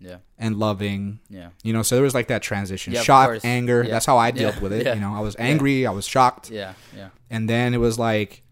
Yeah. 0.00 0.16
And 0.38 0.56
loving. 0.56 1.20
Yeah. 1.28 1.50
You 1.62 1.72
know, 1.74 1.82
so 1.82 1.94
there 1.94 2.02
was 2.04 2.14
like 2.14 2.28
that 2.28 2.42
transition. 2.42 2.92
Yeah, 2.94 3.02
Shock, 3.02 3.44
anger. 3.44 3.82
Yeah. 3.84 3.90
That's 3.92 4.06
how 4.06 4.16
I 4.16 4.28
Yeah. 4.28 4.50
dealt 4.50 4.60
with 4.62 4.72
it. 4.72 4.86
You 4.94 5.00
know, 5.00 5.14
I 5.14 5.20
was 5.20 5.36
angry, 5.38 5.86
I 5.86 5.90
was 5.90 6.06
shocked. 6.06 6.50
Yeah. 6.50 6.72
Yeah. 6.96 7.10
And 7.30 7.48
then 7.48 7.74
it 7.74 7.78
was 7.80 7.98
like, 7.98 8.42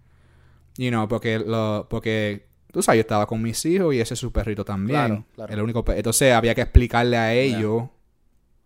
you 0.77 0.91
know, 0.91 1.09
porque, 1.09 1.39
lo, 1.39 1.87
porque 1.89 2.47
tú 2.73 2.83
sabes, 2.83 2.99
yo 2.99 3.01
estaba 3.03 3.27
con 3.27 3.41
mis 3.43 3.65
hijos 3.65 3.95
y 3.95 4.01
ese 4.01 4.15
es 4.15 4.21
su 4.21 4.31
perrito 4.31 4.65
también. 4.65 5.07
Claro, 5.07 5.25
claro. 5.35 5.53
El 5.55 5.61
único 5.63 5.85
Entonces 5.91 6.33
había 6.35 6.55
que 6.55 6.61
explicarle 6.61 7.17
a 7.17 7.33
ellos, 7.33 7.85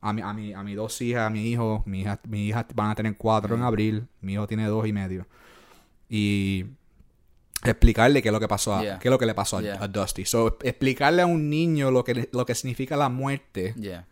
a, 0.01 0.13
mi, 0.13 0.21
a, 0.21 0.33
mi, 0.33 0.53
a 0.53 0.63
mis 0.65 0.75
dos 0.77 1.01
hijas, 1.01 1.23
a 1.29 1.31
mi 1.31 1.47
hijo, 1.47 1.85
mi 1.87 2.01
hija, 2.01 2.19
mi 2.29 2.49
hija 2.49 2.67
van 2.75 2.91
a 2.91 2.95
tener 2.97 3.17
cuatro 3.17 3.55
en 3.55 3.63
abril, 3.63 4.09
mi 4.21 4.33
hijo 4.33 4.47
tiene 4.49 4.67
dos 4.67 4.87
y 4.89 4.93
medio. 4.93 5.27
Y 6.09 6.67
explicarle 7.65 8.23
qué 8.23 8.29
es 8.29 8.33
lo 8.33 8.41
que 8.41 8.49
pasó 8.49 8.75
a, 8.75 8.83
Yeah. 8.83 8.99
qué 8.99 9.09
es 9.09 9.11
lo 9.11 9.19
que 9.19 9.27
le 9.27 9.35
pasó 9.35 9.59
a, 9.59 9.63
Yeah. 9.63 9.79
a 9.83 9.89
Dusty. 9.89 10.25
So, 10.25 10.59
explicarle 10.63 11.23
a 11.23 11.27
un 11.27 11.49
niño 11.51 11.91
lo 11.91 12.03
que, 12.05 12.29
lo 12.33 12.45
que 12.47 12.55
significa 12.55 12.97
la 12.97 13.09
muerte, 13.09 13.75
Yeah. 13.79 14.05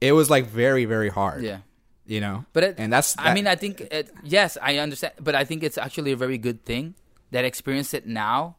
it 0.00 0.12
was 0.12 0.30
like 0.30 0.48
very, 0.48 0.86
very 0.86 1.10
hard. 1.10 1.42
Yeah. 1.42 1.62
You 2.06 2.20
know? 2.20 2.44
But 2.54 2.64
it, 2.64 2.78
and 2.78 2.92
that's, 2.92 3.16
I 3.18 3.34
mean, 3.34 3.46
I 3.46 3.56
think 3.56 3.80
it, 3.80 4.10
yes, 4.24 4.58
I 4.62 4.78
understand, 4.78 5.14
but 5.20 5.34
I 5.34 5.44
think 5.44 5.62
it's 5.62 5.76
actually 5.76 6.12
a 6.12 6.16
very 6.16 6.38
good 6.38 6.64
thing 6.64 6.94
that 7.32 7.44
experience 7.44 7.92
it 7.94 8.06
now, 8.06 8.56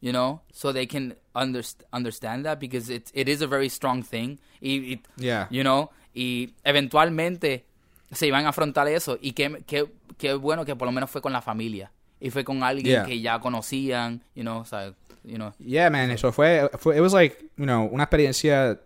you 0.00 0.12
know, 0.12 0.42
so 0.52 0.72
they 0.72 0.86
can 0.86 1.16
underst- 1.34 1.82
understand 1.92 2.44
that 2.44 2.60
because 2.60 2.88
it 2.92 3.10
it 3.14 3.28
is 3.28 3.42
a 3.42 3.46
very 3.48 3.68
strong 3.68 4.04
thing. 4.04 4.38
Y, 4.60 5.00
Yeah. 5.16 5.48
you 5.50 5.62
know, 5.64 5.90
y 6.14 6.54
eventualmente 6.64 7.64
se 8.12 8.26
iban 8.28 8.44
a 8.46 8.50
afrontar 8.50 8.86
eso 8.88 9.18
y 9.20 9.32
qué 9.32 9.64
qué 9.66 9.86
qué 10.18 10.34
bueno 10.34 10.64
que 10.64 10.76
por 10.76 10.86
lo 10.86 10.92
menos 10.92 11.10
fue 11.10 11.20
con 11.22 11.32
la 11.32 11.40
familia 11.40 11.90
y 12.22 12.30
fue 12.30 12.44
con 12.44 12.62
alguien 12.62 12.86
Yeah. 12.86 13.04
que 13.04 13.20
ya 13.20 13.40
conocían, 13.40 14.22
you 14.34 14.42
know, 14.42 14.58
o 14.60 14.64
sea, 14.64 14.94
you 15.24 15.34
know. 15.36 15.52
Yeah, 15.58 15.90
man, 15.90 16.10
eso 16.10 16.32
fue, 16.32 16.70
fue, 16.78 16.96
it 16.96 17.00
was 17.00 17.12
like, 17.12 17.36
you 17.56 17.64
know, 17.64 17.84
una 17.92 18.04
experiencia 18.04 18.80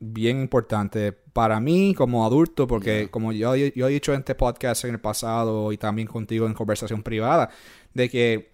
bien 0.00 0.40
importante 0.42 1.12
para 1.12 1.58
mí 1.60 1.94
como 1.96 2.24
adulto, 2.24 2.66
porque 2.66 3.08
como 3.10 3.32
yo, 3.32 3.56
yo 3.56 3.88
he 3.88 3.90
dicho 3.90 4.12
en 4.12 4.20
este 4.20 4.34
podcast 4.34 4.84
en 4.84 4.92
el 4.94 5.00
pasado 5.00 5.72
y 5.72 5.78
también 5.78 6.06
contigo 6.06 6.46
en 6.46 6.54
conversación 6.54 7.02
privada, 7.02 7.50
de 7.94 8.08
que, 8.08 8.52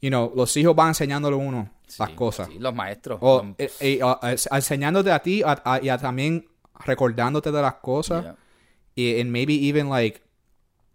you 0.00 0.08
know, 0.08 0.32
los 0.34 0.56
hijos 0.56 0.74
van 0.74 0.88
enseñándole 0.88 1.36
a 1.36 1.38
uno 1.38 1.70
las 1.98 2.08
Sí, 2.10 2.14
cosas. 2.16 2.48
sí, 2.48 2.58
los 2.58 2.74
maestros. 2.74 3.18
O 3.20 3.54
eh, 3.58 4.00
enseñándote 4.50 5.12
a 5.12 5.18
ti 5.20 5.42
a- 5.44 5.60
a- 5.64 5.80
y 5.82 5.88
a 5.88 5.98
también 5.98 6.46
recordándote 6.84 7.52
de 7.52 7.62
las 7.62 7.74
cosas. 7.74 8.22
yeah. 8.24 8.36
y- 8.96 9.20
and 9.20 9.30
maybe 9.30 9.54
even 9.68 9.88
like 9.88 10.20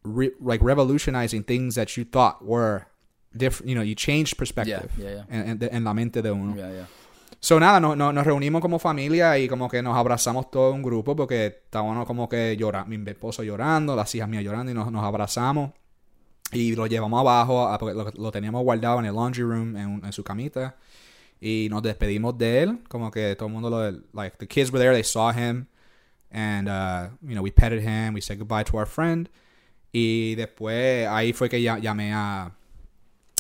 re- 0.06 0.34
like 0.40 0.64
revolutionizing 0.64 1.44
things 1.44 1.76
that 1.76 1.98
you 1.98 2.06
thought 2.06 2.42
were 2.44 2.86
different, 3.34 3.68
you 3.70 3.76
know, 3.76 3.84
you 3.84 3.96
changed 3.96 4.38
perspective 4.38 4.90
Yeah, 4.98 5.12
yeah, 5.12 5.26
En, 5.30 5.62
en- 5.62 5.76
en 5.76 5.84
la 5.84 5.94
mente 5.94 6.22
de 6.22 6.32
uno. 6.32 6.56
Yeah, 6.56 6.72
yeah. 6.72 6.88
So 7.42 7.60
nada, 7.60 7.80
no, 7.80 7.96
no- 7.96 8.12
nos 8.14 8.26
reunimos 8.26 8.62
como 8.62 8.80
familia 8.80 9.38
y 9.38 9.48
como 9.48 9.68
que 9.70 9.82
nos 9.82 9.96
abrazamos 9.98 10.50
todo 10.50 10.72
un 10.74 10.82
grupo 10.82 11.16
porque 11.16 11.46
estábamos 11.48 12.06
como 12.08 12.28
que 12.30 12.56
llorando, 12.58 12.90
mi 12.98 13.10
esposo 13.10 13.44
llorando, 13.44 13.96
las 13.96 14.14
hijas 14.16 14.28
mías 14.30 14.44
llorando 14.44 14.72
y 14.72 14.76
nos, 14.76 14.92
nos 14.92 15.04
abrazamos 15.04 15.72
y 16.52 16.76
lo 16.76 16.88
llevamos 16.88 17.20
abajo, 17.20 17.68
a- 17.68 17.78
porque 17.78 17.94
lo, 17.94 18.10
lo 18.16 18.32
teníamos 18.32 18.64
guardado 18.64 19.00
en 19.00 19.06
el 19.06 19.14
laundry 19.14 19.44
room, 19.44 19.76
en 19.76 20.12
su 20.14 20.24
camita 20.24 20.76
y 21.42 21.68
nos 21.70 21.84
despedimos 21.84 22.38
de 22.38 22.64
él, 22.64 22.80
como 22.88 23.12
que 23.12 23.36
todo 23.36 23.48
el 23.48 23.54
mundo 23.54 23.70
lo, 23.70 23.92
like 24.14 24.38
the 24.38 24.48
kids 24.48 24.72
were 24.72 24.80
there, 24.80 24.94
they 24.94 25.04
saw 25.04 25.32
him 25.32 25.68
and 26.32 26.68
uh, 26.70 27.10
you 27.22 27.34
know, 27.36 27.44
we 27.44 27.52
petted 27.52 27.82
him, 27.84 28.14
we 28.14 28.22
said 28.22 28.40
goodbye 28.40 28.64
to 28.64 28.78
our 28.78 28.88
friend 28.88 29.30
y 29.98 30.36
después 30.36 31.08
ahí 31.08 31.32
fue 31.32 31.48
que 31.48 31.62
ya- 31.62 31.80
llamé 31.80 32.12
a 32.14 32.52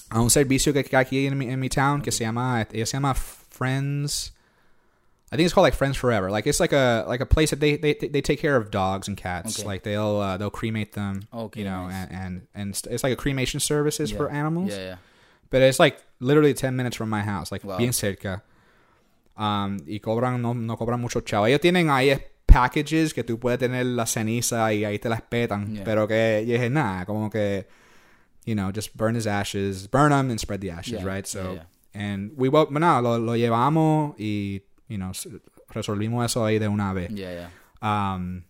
a 0.09 0.21
un 0.21 0.29
servicio 0.29 0.71
que 0.71 0.79
hay 0.79 1.01
aquí 1.01 1.27
en 1.27 1.37
mi, 1.37 1.49
en 1.49 1.59
mi 1.59 1.67
town 1.67 2.01
que 2.01 2.11
se 2.11 2.23
llama 2.23 2.65
ella 2.71 2.85
se 2.85 2.93
llama 2.95 3.13
Friends 3.13 4.31
I 5.31 5.35
think 5.35 5.47
it's 5.47 5.53
called 5.53 5.65
like 5.65 5.75
Friends 5.75 5.97
Forever 5.97 6.29
like 6.31 6.47
it's 6.47 6.59
like 6.61 6.71
a 6.71 7.03
like 7.09 7.19
a 7.21 7.25
place 7.25 7.49
that 7.49 7.59
they 7.59 7.75
they, 7.75 7.93
they 7.95 8.21
take 8.21 8.39
care 8.39 8.55
of 8.55 8.69
dogs 8.71 9.07
and 9.09 9.17
cats 9.17 9.59
Okay. 9.59 9.67
like 9.67 9.83
they'll 9.83 10.17
uh, 10.21 10.37
they'll 10.37 10.51
cremate 10.61 10.93
them 10.93 11.27
Okay, 11.33 11.59
you 11.61 11.65
know 11.69 11.87
nice. 11.87 12.07
and, 12.11 12.47
and 12.53 12.73
and 12.85 12.87
it's 12.93 13.03
like 13.03 13.11
a 13.11 13.17
cremation 13.17 13.59
services 13.59 14.11
for 14.11 14.29
animals 14.31 14.71
Yeah, 14.71 14.83
yeah. 14.91 14.97
but 15.49 15.61
it's 15.61 15.79
like 15.79 15.97
literally 16.21 16.53
10 16.53 16.75
minutes 16.75 16.95
from 16.95 17.09
my 17.09 17.21
house 17.23 17.51
like 17.51 17.65
Wow. 17.65 17.77
bien 17.77 17.91
cerca 17.91 18.43
um, 19.35 19.79
y 19.87 19.99
cobran 19.99 20.41
no, 20.41 20.53
no 20.53 20.77
cobran 20.77 21.01
mucho 21.01 21.19
chavo 21.21 21.47
ellos 21.47 21.59
tienen 21.59 21.89
ahí 21.89 22.15
packages 22.55 23.13
que 23.13 23.23
tú 23.23 23.37
puedes 23.39 23.59
tener 23.59 23.85
la 23.85 24.05
ceniza 24.05 24.71
y 24.73 24.85
ahí 24.85 24.97
te 24.99 25.09
las 25.09 25.21
petan 25.21 25.73
Yeah. 25.73 25.83
pero 25.83 26.07
que 26.07 26.43
yo 26.47 26.53
dije 26.53 26.69
nada 26.69 27.05
como 27.05 27.29
que 27.29 27.67
you 28.45 28.53
know 28.55 28.71
just 28.73 28.95
burn 28.95 29.15
his 29.15 29.27
ashes 29.27 29.89
burn 29.91 30.09
them 30.09 30.29
and 30.31 30.39
spread 30.39 30.61
the 30.61 30.71
ashes 30.71 30.99
Yeah, 30.99 31.05
right 31.05 31.25
so 31.25 31.59
and 31.93 32.31
we 32.37 32.47
well, 32.49 32.67
nada 32.71 33.01
lo, 33.01 33.17
lo 33.19 33.35
llevamos 33.35 34.15
y 34.17 34.61
you 34.87 34.97
know 34.97 35.11
resolvimos 35.69 36.25
eso 36.25 36.45
ahí 36.45 36.59
de 36.59 36.67
una 36.67 36.93
vez 36.93 37.09
Yeah, 37.11 37.31
yeah. 37.33 37.49
Um, 38.15 38.45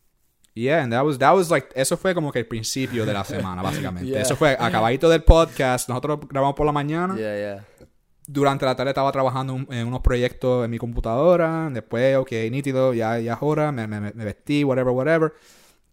yeah, 0.54 0.82
and 0.84 0.94
that 0.94 1.04
was, 1.04 1.18
that 1.18 1.34
was 1.36 1.50
like, 1.52 1.68
eso 1.76 1.98
fue 1.98 2.14
como 2.14 2.32
que 2.32 2.40
el 2.40 2.46
principio 2.46 3.06
de 3.06 3.12
la 3.14 3.26
semana, 3.26 3.62
básicamente. 3.62 4.08
Yeah. 4.12 4.22
Eso 4.22 4.38
fue 4.38 4.56
acabadito 4.58 5.10
del 5.10 5.22
podcast. 5.24 5.90
Nosotros 5.90 6.20
grabamos 6.30 6.56
por 6.56 6.66
la 6.66 6.72
mañana. 6.72 7.14
Yeah, 7.18 7.36
yeah. 7.36 7.66
Durante 8.28 8.66
la 8.66 8.76
tarde 8.76 8.92
estaba 8.92 9.12
trabajando 9.12 9.54
un- 9.54 9.68
en 9.72 9.88
unos 9.88 10.02
proyectos 10.02 10.66
en 10.66 10.72
mi 10.72 10.78
computadora. 10.78 11.70
Después, 11.72 12.18
ok, 12.18 12.32
nítido, 12.52 12.94
ya, 12.94 13.20
ya 13.20 13.34
es 13.34 13.40
hora. 13.42 13.72
Me, 13.72 13.88
me, 13.88 14.00
me 14.02 14.12
vestí, 14.26 14.64
whatever, 14.64 14.94
whatever. 14.94 15.34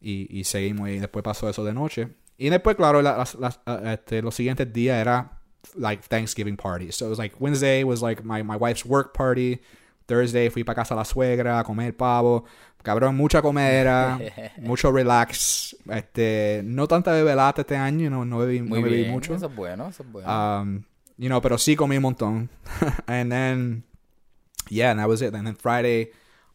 Y, 0.00 0.26
y 0.38 0.44
seguimos. 0.44 0.88
Y 0.88 0.98
después 0.98 1.22
pasó 1.22 1.48
eso 1.48 1.62
de 1.64 1.74
noche. 1.74 2.08
Y 2.38 2.48
después, 2.48 2.76
claro, 2.76 3.02
la- 3.02 3.16
las- 3.18 3.34
las- 3.36 3.60
uh, 3.66 3.86
este, 3.88 4.22
los 4.22 4.34
siguientes 4.34 4.72
días 4.72 4.98
era 5.00 5.38
like 5.76 6.02
Thanksgiving 6.08 6.56
parties. 6.56 6.96
So 6.96 7.04
it 7.06 7.10
was 7.10 7.18
like 7.18 7.36
Wednesday 7.38 7.84
was 7.84 8.00
like 8.02 8.22
my, 8.24 8.42
my 8.42 8.56
wife's 8.56 8.84
work 8.86 9.12
party. 9.16 9.60
Thursday 10.06 10.50
fui 10.50 10.64
para 10.64 10.76
casa 10.76 10.94
de 10.94 11.00
la 11.00 11.04
suegra 11.04 11.60
a 11.60 11.64
comer 11.64 11.96
pavo. 11.96 12.44
Cabrón, 12.82 13.14
mucha 13.16 13.40
comera, 13.42 14.18
mucho 14.58 14.90
relax. 14.90 15.76
Este, 15.88 16.62
no 16.64 16.88
tanta 16.88 17.12
bebelata 17.12 17.60
este 17.60 17.76
año, 17.76 18.10
no, 18.10 18.24
no 18.24 18.38
bebí, 18.38 18.60
Muy 18.62 18.80
no 18.80 18.84
bebí 18.86 18.96
bien. 19.02 19.10
mucho. 19.12 19.34
Eso 19.34 19.46
es 19.46 19.54
bueno, 19.54 19.88
eso 19.88 20.02
es 20.02 20.10
bueno. 20.10 20.60
Um, 20.62 20.82
you 21.22 21.28
know, 21.28 21.40
pero 21.40 21.56
sí 21.56 21.76
comí 21.76 21.96
un 21.96 22.02
montón. 22.02 22.48
and 23.06 23.30
then, 23.30 23.84
yeah, 24.68 24.90
and 24.90 24.98
that 24.98 25.08
was 25.08 25.22
it. 25.22 25.32
And 25.32 25.46
then 25.46 25.54
Friday, 25.54 26.10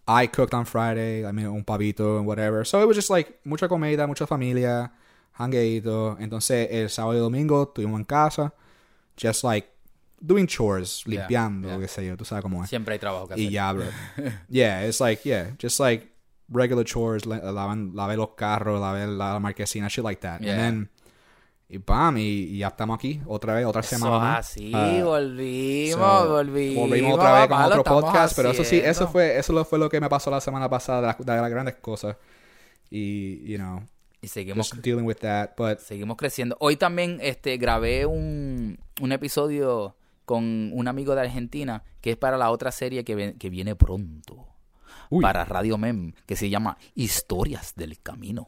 I 0.05 0.27
cooked 0.27 0.53
on 0.53 0.65
Friday. 0.65 1.25
I 1.25 1.31
mean, 1.31 1.45
un 1.45 1.63
pavito 1.63 2.17
and 2.17 2.27
whatever. 2.27 2.65
So 2.65 2.81
it 2.81 2.85
was 2.85 2.97
just 2.97 3.09
like 3.09 3.39
mucha 3.45 3.69
comida, 3.69 4.05
mucha 4.05 4.27
familia, 4.27 4.91
hangueito. 5.39 6.17
Entonces, 6.19 6.67
el 6.69 6.89
sábado 6.89 7.13
y 7.13 7.19
domingo 7.19 7.63
estuvimos 7.63 7.97
en 7.97 8.03
casa, 8.03 8.51
just 9.15 9.45
like 9.45 9.69
doing 10.19 10.47
chores, 10.47 11.03
Yeah, 11.05 11.21
limpiando, 11.21 11.69
yeah. 11.69 11.77
qué 11.77 11.87
sé 11.87 12.05
yo, 12.05 12.17
tú 12.17 12.25
sabes 12.25 12.43
cómo 12.43 12.61
es. 12.61 12.69
Siempre 12.69 12.91
hay 12.95 12.99
trabajo 12.99 13.25
que 13.29 13.35
hacer. 13.35 13.45
Y 13.45 13.51
ya, 13.51 13.71
bro. 13.71 13.85
yeah, 14.49 14.81
it's 14.81 14.99
like, 14.99 15.23
yeah, 15.23 15.51
just 15.57 15.79
like 15.79 16.11
regular 16.51 16.83
chores, 16.83 17.25
la- 17.25 17.39
lavan, 17.39 17.93
lavé 17.93 18.17
los 18.17 18.31
carros, 18.35 18.81
lavé 18.81 19.07
la 19.07 19.39
marquesina, 19.39 19.87
shit 19.89 20.03
like 20.03 20.19
that. 20.19 20.41
Yeah. 20.41 20.51
And 20.51 20.59
then, 20.59 20.89
y 21.69 21.77
bam, 21.79 22.17
y, 22.17 22.21
y 22.21 22.57
ya 22.59 22.67
estamos 22.69 22.95
aquí 22.95 23.19
otra 23.25 23.53
vez, 23.55 23.65
otra 23.65 23.81
Eso 23.81 23.97
semana 23.97 24.37
así, 24.37 24.71
Ah, 24.73 25.01
volvimos, 25.03 25.99
so, 26.23 26.29
volvimos. 26.29 26.87
volvimos 26.89 27.13
otra 27.15 27.39
vez 27.39 27.47
con 27.49 27.61
otro 27.63 27.83
podcast, 27.83 28.35
pero 28.35 28.51
eso 28.51 28.63
sí, 28.63 28.77
eso 28.83 29.07
fue, 29.07 29.37
eso 29.37 29.51
lo 29.53 29.65
fue 29.65 29.77
lo 29.77 29.89
que 29.89 29.99
me 29.99 30.07
pasó 30.09 30.31
la 30.31 30.39
semana 30.41 30.69
pasada 30.69 31.01
de, 31.01 31.07
las- 31.07 31.17
de 31.17 31.35
las 31.41 31.49
grandes 31.49 31.75
cosas. 31.75 32.15
Y, 32.89 33.43
you 33.51 33.57
know, 33.57 33.81
Y 34.21 34.27
seguimos, 34.29 34.69
just 34.69 34.81
dealing 34.83 35.05
with 35.05 35.17
that, 35.17 35.51
but 35.57 35.79
seguimos 35.79 36.15
creciendo. 36.17 36.55
Hoy 36.59 36.77
también 36.77 37.19
este, 37.21 37.57
grabé 37.57 38.05
un, 38.05 38.79
un 39.01 39.11
episodio 39.11 39.95
con 40.25 40.71
un 40.73 40.87
amigo 40.87 41.15
de 41.15 41.21
Argentina 41.21 41.83
que 42.01 42.11
es 42.11 42.17
para 42.17 42.37
la 42.37 42.49
otra 42.51 42.71
serie 42.71 43.03
que, 43.03 43.15
ven- 43.15 43.37
que 43.37 43.49
viene 43.49 43.75
pronto. 43.75 44.47
Uy. 45.09 45.21
Para 45.21 45.45
Radio 45.45 45.77
Mem, 45.77 46.13
que 46.25 46.35
se 46.35 46.49
llama 46.49 46.77
Historias 46.95 47.73
del 47.75 47.99
Camino. 48.01 48.47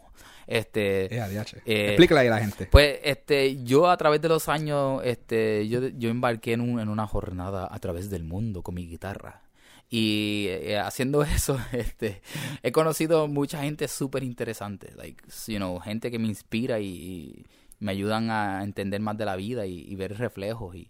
Este, 0.52 1.08
yeah, 1.12 1.28
DH. 1.30 1.58
Eh, 1.64 1.90
explícale 1.90 2.22
ahí 2.22 2.28
a 2.28 2.32
la 2.32 2.40
gente. 2.40 2.66
Pues 2.72 3.00
este, 3.04 3.64
yo 3.64 3.88
a 3.88 3.96
través 3.98 4.20
de 4.20 4.30
los 4.30 4.50
años, 4.50 5.00
este, 5.06 5.68
yo, 5.68 5.88
yo 5.90 6.10
embarqué 6.10 6.54
en, 6.54 6.62
un- 6.62 6.80
en 6.80 6.90
una 6.90 7.06
jornada 7.06 7.68
a 7.72 7.78
través 7.80 8.10
del 8.10 8.24
mundo 8.24 8.64
con 8.64 8.74
mi 8.74 8.88
guitarra. 8.88 9.44
Y 9.92 10.48
eh, 10.50 10.80
haciendo 10.80 11.22
eso, 11.38 11.60
este, 11.72 12.22
he 12.64 12.72
conocido 12.72 13.28
mucha 13.28 13.62
gente 13.62 13.88
súper 13.88 14.24
interesante, 14.24 14.92
like, 14.96 15.24
you 15.48 15.58
know, 15.58 15.80
gente 15.80 16.10
que 16.10 16.18
me 16.18 16.28
inspira 16.28 16.80
y, 16.80 16.88
y 16.88 17.46
me 17.80 17.92
ayudan 17.92 18.32
a 18.32 18.64
entender 18.64 19.02
más 19.02 19.18
de 19.20 19.26
la 19.26 19.36
vida 19.36 19.68
y, 19.68 19.82
y 19.88 19.96
ver 19.96 20.18
reflejos 20.18 20.76
y, 20.76 20.90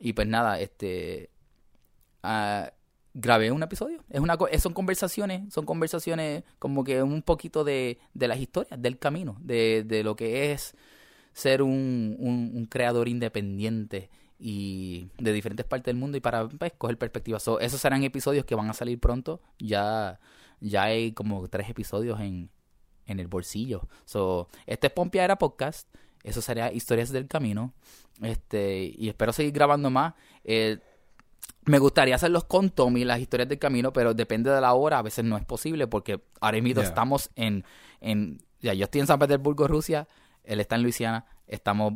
y 0.00 0.12
pues 0.12 0.28
nada, 0.28 0.60
este, 0.60 1.30
ah, 2.22 2.70
grabé 3.14 3.50
un 3.50 3.62
episodio. 3.62 4.02
Es 4.08 4.20
una, 4.20 4.36
son 4.58 4.72
conversaciones, 4.72 5.52
son 5.52 5.66
conversaciones 5.66 6.44
como 6.58 6.84
que 6.84 7.02
un 7.02 7.22
poquito 7.22 7.64
de, 7.64 7.98
de 8.14 8.28
las 8.28 8.38
historias, 8.38 8.80
del 8.80 8.98
camino, 8.98 9.36
de, 9.40 9.84
de 9.86 10.02
lo 10.02 10.16
que 10.16 10.52
es 10.52 10.74
ser 11.32 11.62
un, 11.62 12.16
un, 12.18 12.66
creador 12.66 13.08
independiente 13.08 14.10
y 14.38 15.08
de 15.18 15.32
diferentes 15.32 15.64
partes 15.64 15.86
del 15.86 15.96
mundo 15.96 16.16
y 16.18 16.20
para 16.20 16.48
pues, 16.48 16.72
coger 16.76 16.98
perspectivas. 16.98 17.42
So, 17.42 17.60
esos 17.60 17.80
serán 17.80 18.02
episodios 18.02 18.44
que 18.44 18.54
van 18.54 18.68
a 18.68 18.74
salir 18.74 18.98
pronto. 18.98 19.40
Ya, 19.58 20.20
ya 20.60 20.84
hay 20.84 21.12
como 21.12 21.48
tres 21.48 21.70
episodios 21.70 22.20
en, 22.20 22.50
en 23.06 23.20
el 23.20 23.28
bolsillo. 23.28 23.88
So, 24.04 24.48
este 24.66 24.88
es 24.88 24.92
Pompeadera 24.92 25.36
Podcast. 25.36 25.88
Eso 26.22 26.42
sería 26.42 26.72
Historias 26.72 27.10
del 27.10 27.28
Camino. 27.28 27.72
Este, 28.20 28.92
y 28.96 29.08
espero 29.08 29.32
seguir 29.32 29.52
grabando 29.52 29.90
más. 29.90 30.14
Eh, 30.44 30.78
me 31.64 31.78
gustaría 31.78 32.14
hacerlos 32.14 32.44
con 32.44 32.70
Tommy, 32.70 33.04
las 33.04 33.20
historias 33.20 33.48
del 33.48 33.58
camino, 33.58 33.92
pero 33.92 34.14
depende 34.14 34.50
de 34.50 34.60
la 34.60 34.74
hora, 34.74 34.98
a 34.98 35.02
veces 35.02 35.24
no 35.24 35.36
es 35.36 35.44
posible 35.44 35.86
porque 35.86 36.20
ahora 36.40 36.60
mismo 36.60 36.80
Yeah. 36.80 36.88
estamos 36.88 37.30
en, 37.36 37.64
en, 38.00 38.42
ya 38.60 38.74
yo 38.74 38.84
estoy 38.84 39.00
en 39.02 39.06
San 39.06 39.18
Petersburgo, 39.18 39.68
Rusia, 39.68 40.08
él 40.44 40.60
está 40.60 40.74
en 40.76 40.82
Luisiana, 40.82 41.26
estamos 41.46 41.94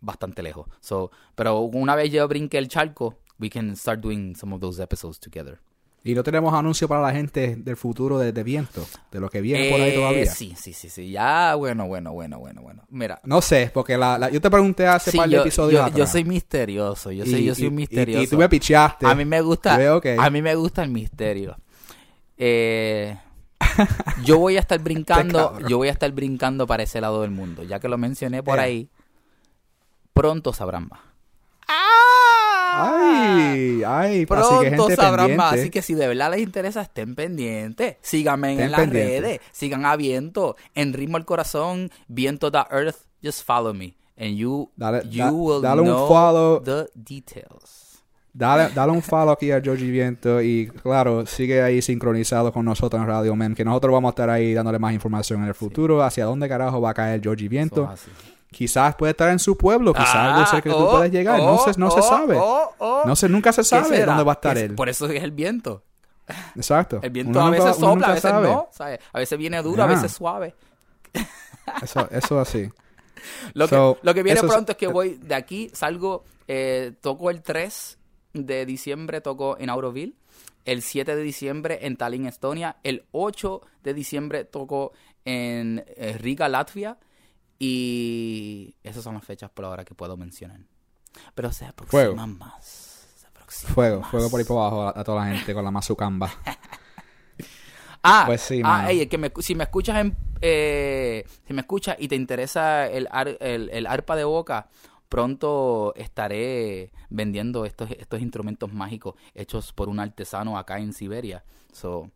bastante 0.00 0.42
lejos. 0.42 0.66
So, 0.80 1.10
pero 1.34 1.60
una 1.60 1.94
vez 1.94 2.10
yo 2.10 2.26
brinque 2.28 2.58
el 2.58 2.68
charco, 2.68 3.18
we 3.38 3.48
can 3.50 3.76
start 3.76 4.00
doing 4.00 4.34
some 4.34 4.54
of 4.54 4.60
those 4.60 4.82
episodes 4.82 5.20
together. 5.20 5.60
Y 6.08 6.14
no 6.14 6.22
tenemos 6.22 6.54
anuncio 6.54 6.86
para 6.86 7.02
la 7.02 7.10
gente 7.12 7.56
del 7.56 7.76
futuro 7.76 8.16
de, 8.18 8.32
de 8.32 8.42
viento, 8.44 8.86
de 9.10 9.18
lo 9.18 9.28
que 9.28 9.40
viene 9.40 9.70
por 9.70 9.80
ahí 9.80 9.90
Eh, 9.90 9.94
todavía. 9.94 10.26
Sí, 10.32 10.54
sí, 10.56 10.72
sí, 10.72 10.88
sí, 10.88 11.10
ya, 11.10 11.54
bueno, 11.56 11.86
bueno, 11.88 12.12
bueno, 12.12 12.38
bueno, 12.38 12.62
bueno. 12.62 12.82
Mira, 12.90 13.20
No 13.24 13.42
sé, 13.42 13.70
porque 13.74 13.96
la, 13.98 14.16
la- 14.16 14.30
yo 14.30 14.40
te 14.40 14.48
pregunté 14.48 14.86
hace 14.86 15.10
sí, 15.10 15.16
par 15.16 15.28
de 15.28 15.34
yo, 15.34 15.40
episodios 15.42 15.72
yo, 15.80 15.82
atrás. 15.84 15.98
yo 15.98 16.06
soy 16.06 16.22
misterioso, 16.24 17.10
yo 17.10 17.24
soy, 17.24 17.34
Y- 17.40 17.44
yo 17.46 17.54
soy 17.56 17.64
y- 17.66 17.70
misterioso. 17.70 18.22
Y, 18.22 18.26
tú 18.28 18.38
me 18.38 18.48
pichaste. 18.48 19.04
A 19.06 19.14
mí 19.16 19.24
me 19.24 19.40
gusta, 19.40 19.72
Yo 19.72 19.78
veo, 19.78 19.96
ok. 19.96 20.06
a 20.18 20.30
mí 20.30 20.42
me 20.42 20.54
gusta 20.54 20.84
el 20.84 20.90
misterio. 20.90 21.56
Eh, 22.38 23.18
yo 24.24 24.38
voy 24.38 24.56
a 24.56 24.60
estar 24.60 24.78
brincando, 24.82 25.58
yo 25.68 25.78
voy 25.78 25.88
a 25.88 25.92
estar 25.92 26.12
brincando 26.12 26.66
para 26.68 26.84
ese 26.84 27.00
lado 27.00 27.22
del 27.22 27.32
mundo, 27.32 27.64
ya 27.64 27.80
que 27.80 27.88
lo 27.88 27.98
mencioné 27.98 28.42
por 28.44 28.58
Eh. 28.58 28.62
ahí. 28.62 28.88
Pronto 30.12 30.52
sabrán 30.52 30.88
más. 30.88 31.00
Ay, 32.72 33.82
ay, 33.86 34.10
así 34.12 34.20
que 34.20 34.26
Pronto 34.26 34.60
gente 34.60 34.96
sabrán 34.96 35.26
pendiente. 35.26 35.36
más, 35.36 35.52
así 35.54 35.70
que 35.70 35.82
si 35.82 35.94
de 35.94 36.08
verdad 36.08 36.30
les 36.30 36.40
interesa, 36.40 36.82
estén 36.82 37.14
pendientes. 37.14 37.96
Síganme 38.02 38.52
Estén 38.52 38.64
en 38.66 38.70
las 38.72 38.80
pendientes. 38.80 39.20
redes, 39.22 39.40
sigan 39.52 39.84
a 39.86 39.96
Viento, 39.96 40.56
en 40.74 40.92
Ritmo 40.92 41.16
al 41.16 41.24
Corazón, 41.24 41.90
Viento 42.08 42.50
da 42.50 42.66
Earth, 42.70 42.96
just 43.22 43.44
follow 43.46 43.72
me 43.74 43.96
and 44.18 44.36
you, 44.36 44.70
Dale- 44.76 45.02
you 45.10 45.22
da- 45.24 45.30
will 45.32 45.62
dale 45.62 45.80
un 45.82 45.86
know 45.88 46.08
follow. 46.08 46.62
the 46.62 46.86
details. 46.94 48.02
Dale, 48.32 48.68
dale 48.74 48.92
un 48.92 49.00
follow 49.02 49.30
aquí 49.32 49.50
a 49.50 49.62
Georgie 49.62 49.90
Viento 49.90 50.42
y 50.42 50.66
claro, 50.82 51.24
sigue 51.24 51.62
ahí 51.62 51.80
sincronizado 51.80 52.52
con 52.52 52.66
nosotros 52.66 53.00
en 53.00 53.08
Radio 53.08 53.34
Men, 53.34 53.54
que 53.54 53.64
nosotros 53.64 53.92
vamos 53.94 54.10
a 54.10 54.12
estar 54.12 54.28
ahí 54.28 54.52
dándole 54.52 54.78
más 54.78 54.92
información 54.92 55.40
en 55.42 55.48
el 55.48 55.54
futuro, 55.54 56.02
hacia 56.02 56.26
dónde 56.26 56.46
carajo 56.46 56.78
va 56.80 56.90
a 56.90 56.94
caer 56.94 57.22
Georgie 57.22 57.48
Viento. 57.48 57.84
Eso 57.84 57.94
es 57.94 58.00
así. 58.02 58.10
Quizás 58.50 58.94
puede 58.94 59.10
estar 59.10 59.30
en 59.30 59.38
su 59.38 59.56
pueblo, 59.58 59.92
quizás 59.92 60.14
Ah, 60.14 60.34
algo 60.34 60.46
cerca 60.46 60.62
que 60.70 60.70
tú 60.70 60.76
oh, 60.84 60.90
puedes 60.92 61.12
llegar, 61.12 61.38
no, 61.38 61.54
oh, 61.56 61.64
se, 61.72 61.78
no 61.78 61.90
se 61.90 62.00
oh, 62.00 62.02
sabe. 62.02 62.36
oh, 62.38 62.72
oh. 62.78 63.02
No 63.04 63.16
se, 63.16 63.28
nunca 63.28 63.52
se 63.52 63.60
¿Qué 63.62 63.64
sabe 63.64 64.04
dónde 64.04 64.22
va 64.22 64.32
a 64.32 64.34
estar 64.34 64.56
Es- 64.56 64.64
él. 64.64 64.74
Por 64.74 64.88
eso 64.88 65.06
es 65.06 65.22
el 65.22 65.32
viento. 65.32 65.82
Exacto. 66.54 67.00
El 67.02 67.10
viento 67.10 67.38
Uno 67.38 67.48
a 67.48 67.50
veces 67.50 67.76
sopla, 67.76 68.06
a 68.06 68.10
veces 68.10 68.22
sabe. 68.30 68.48
no. 68.48 68.68
¿sabes? 68.72 69.00
A 69.12 69.18
veces 69.18 69.38
viene 69.38 69.60
duro, 69.62 69.82
a 69.82 69.86
Ya. 69.88 69.94
veces 69.94 70.12
suave. 70.12 70.54
Eso, 71.82 72.08
eso 72.12 72.38
así. 72.40 72.68
Lo, 73.54 73.66
So, 73.66 73.94
que, 74.00 74.06
lo 74.06 74.14
que 74.14 74.22
viene 74.22 74.40
pronto 74.40 74.72
es 74.72 74.78
que 74.78 74.86
voy 74.86 75.18
de 75.20 75.34
aquí, 75.34 75.68
salgo, 75.72 76.24
eh, 76.46 76.92
toco 77.00 77.28
el 77.30 77.42
3 77.42 77.98
de 78.34 78.64
diciembre, 78.66 79.20
toco 79.20 79.56
en 79.58 79.68
Auroville. 79.70 80.14
El 80.64 80.82
7 80.82 81.14
de 81.16 81.22
diciembre 81.22 81.78
en 81.82 81.96
Tallinn, 81.96 82.26
Estonia. 82.26 82.76
El 82.84 83.04
8 83.12 83.60
de 83.82 83.94
diciembre 83.94 84.44
toco 84.44 84.92
en 85.24 85.84
eh, 85.96 86.16
Riga, 86.20 86.48
Latvia. 86.48 86.98
Y 87.58 88.74
esas 88.82 89.02
son 89.02 89.14
las 89.14 89.24
fechas 89.24 89.50
por 89.50 89.64
ahora 89.64 89.84
que 89.84 89.94
puedo 89.94 90.16
mencionar. 90.16 90.60
Pero 91.34 91.50
se 91.52 91.70
Fuego. 91.86 92.12
aproximan 92.12 92.38
más. 92.38 93.08
Se 93.16 93.26
aproximan 93.26 93.74
Fuego, 93.74 94.00
más. 94.00 94.10
fuego 94.10 94.30
por 94.30 94.40
ahí 94.40 94.46
por 94.46 94.58
abajo 94.58 94.82
a, 94.82 95.00
a 95.00 95.04
toda 95.04 95.24
la 95.26 95.34
gente 95.34 95.54
con 95.54 95.64
la 95.64 95.70
mazucamba. 95.70 96.30
Ah, 98.08 98.22
Pues 98.26 98.40
sí, 98.42 98.60
ah, 98.64 98.88
ey, 98.88 99.08
que 99.08 99.18
me- 99.18 99.32
si 99.40 99.56
me 99.56 99.64
escuchas 99.64 99.96
en, 99.96 100.16
eh, 100.40 101.24
si 101.44 101.52
me 101.52 101.62
escuchas 101.62 101.96
y 101.98 102.06
te 102.06 102.14
interesa 102.14 102.86
el, 102.86 103.08
ar- 103.10 103.36
el, 103.40 103.68
el 103.70 103.84
arpa 103.84 104.14
de 104.14 104.22
boca, 104.22 104.68
pronto 105.08 105.92
estaré 105.96 106.92
vendiendo 107.10 107.64
estos, 107.64 107.90
estos 107.92 108.20
instrumentos 108.20 108.72
mágicos 108.72 109.16
hechos 109.34 109.72
por 109.72 109.88
un 109.88 109.98
artesano 109.98 110.56
acá 110.56 110.78
en 110.78 110.92
Siberia. 110.92 111.42
So, 111.72 112.08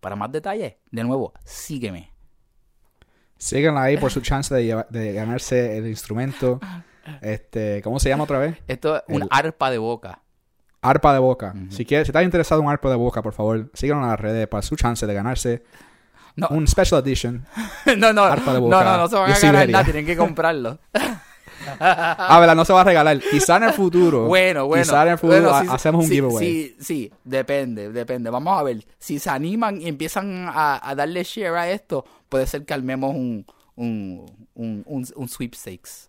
para 0.00 0.16
más 0.16 0.32
detalles, 0.32 0.74
de 0.90 1.04
nuevo, 1.04 1.32
sígueme. 1.44 2.10
Síganla 3.38 3.82
ahí 3.82 3.96
por 3.96 4.10
su 4.10 4.20
chance 4.22 4.54
de, 4.54 4.64
lleva- 4.64 4.86
de 4.90 5.12
ganarse 5.12 5.76
el 5.78 5.86
instrumento. 5.86 6.60
Este, 7.20 7.80
¿cómo 7.82 8.00
se 8.00 8.08
llama 8.08 8.24
otra 8.24 8.38
vez? 8.38 8.56
Esto 8.66 8.96
es 8.96 9.02
un 9.08 9.22
El- 9.22 9.28
arpa 9.30 9.70
de 9.70 9.78
boca. 9.78 10.20
Arpa 10.82 11.12
de 11.12 11.18
boca. 11.18 11.54
Si 11.70 11.84
quieres, 11.84 12.06
si 12.06 12.10
estás 12.10 12.22
interesado 12.24 12.60
en 12.60 12.66
un 12.66 12.72
arpa 12.72 12.88
de 12.90 12.96
boca, 12.96 13.20
por 13.22 13.32
favor, 13.32 13.70
síganlo 13.74 14.04
en 14.04 14.10
las 14.10 14.20
redes 14.20 14.46
para 14.46 14.62
su 14.62 14.76
chance 14.76 15.04
de 15.06 15.14
ganarse 15.14 15.64
No, 16.36 16.48
un 16.50 16.66
special 16.68 17.00
edition. 17.00 17.44
no, 17.98 18.12
no, 18.12 18.22
arpa 18.24 18.52
de 18.52 18.58
no, 18.60 18.66
boca 18.66 18.84
no, 18.84 18.98
no 18.98 19.08
se 19.08 19.16
van 19.16 19.32
a 19.32 19.38
ganar 19.38 19.68
nada, 19.68 19.84
tienen 19.84 20.06
que 20.06 20.16
comprarlo. 20.16 20.78
Ah, 21.80 22.38
verdad, 22.40 22.56
no 22.56 22.64
se 22.64 22.72
va 22.72 22.80
a 22.80 22.84
regalar. 22.84 23.20
Quizá 23.20 23.56
en 23.56 23.64
el 23.64 23.72
futuro. 23.72 24.26
Bueno, 24.26 24.66
bueno. 24.66 24.84
Quizá 24.84 25.02
en 25.02 25.08
el 25.12 25.18
futuro 25.18 25.42
Bueno, 25.42 25.60
sí, 25.60 25.66
hacemos 25.70 26.04
un 26.04 26.08
sí, 26.08 26.14
giveaway. 26.14 26.46
Sí, 26.46 26.76
sí, 26.80 27.12
depende, 27.24 27.90
depende. 27.92 28.30
Vamos 28.30 28.58
a 28.58 28.62
ver. 28.62 28.84
Si 28.98 29.18
se 29.18 29.30
animan 29.30 29.80
y 29.80 29.88
empiezan 29.88 30.48
a, 30.48 30.80
a 30.88 30.94
darle 30.94 31.24
share 31.24 31.56
a 31.56 31.70
esto, 31.70 32.04
puede 32.28 32.46
ser 32.46 32.64
que 32.64 32.74
armemos 32.74 33.14
un, 33.14 33.46
un, 33.76 34.26
un, 34.54 34.82
un, 34.86 35.06
un 35.14 35.28
sweepstakes. 35.28 36.08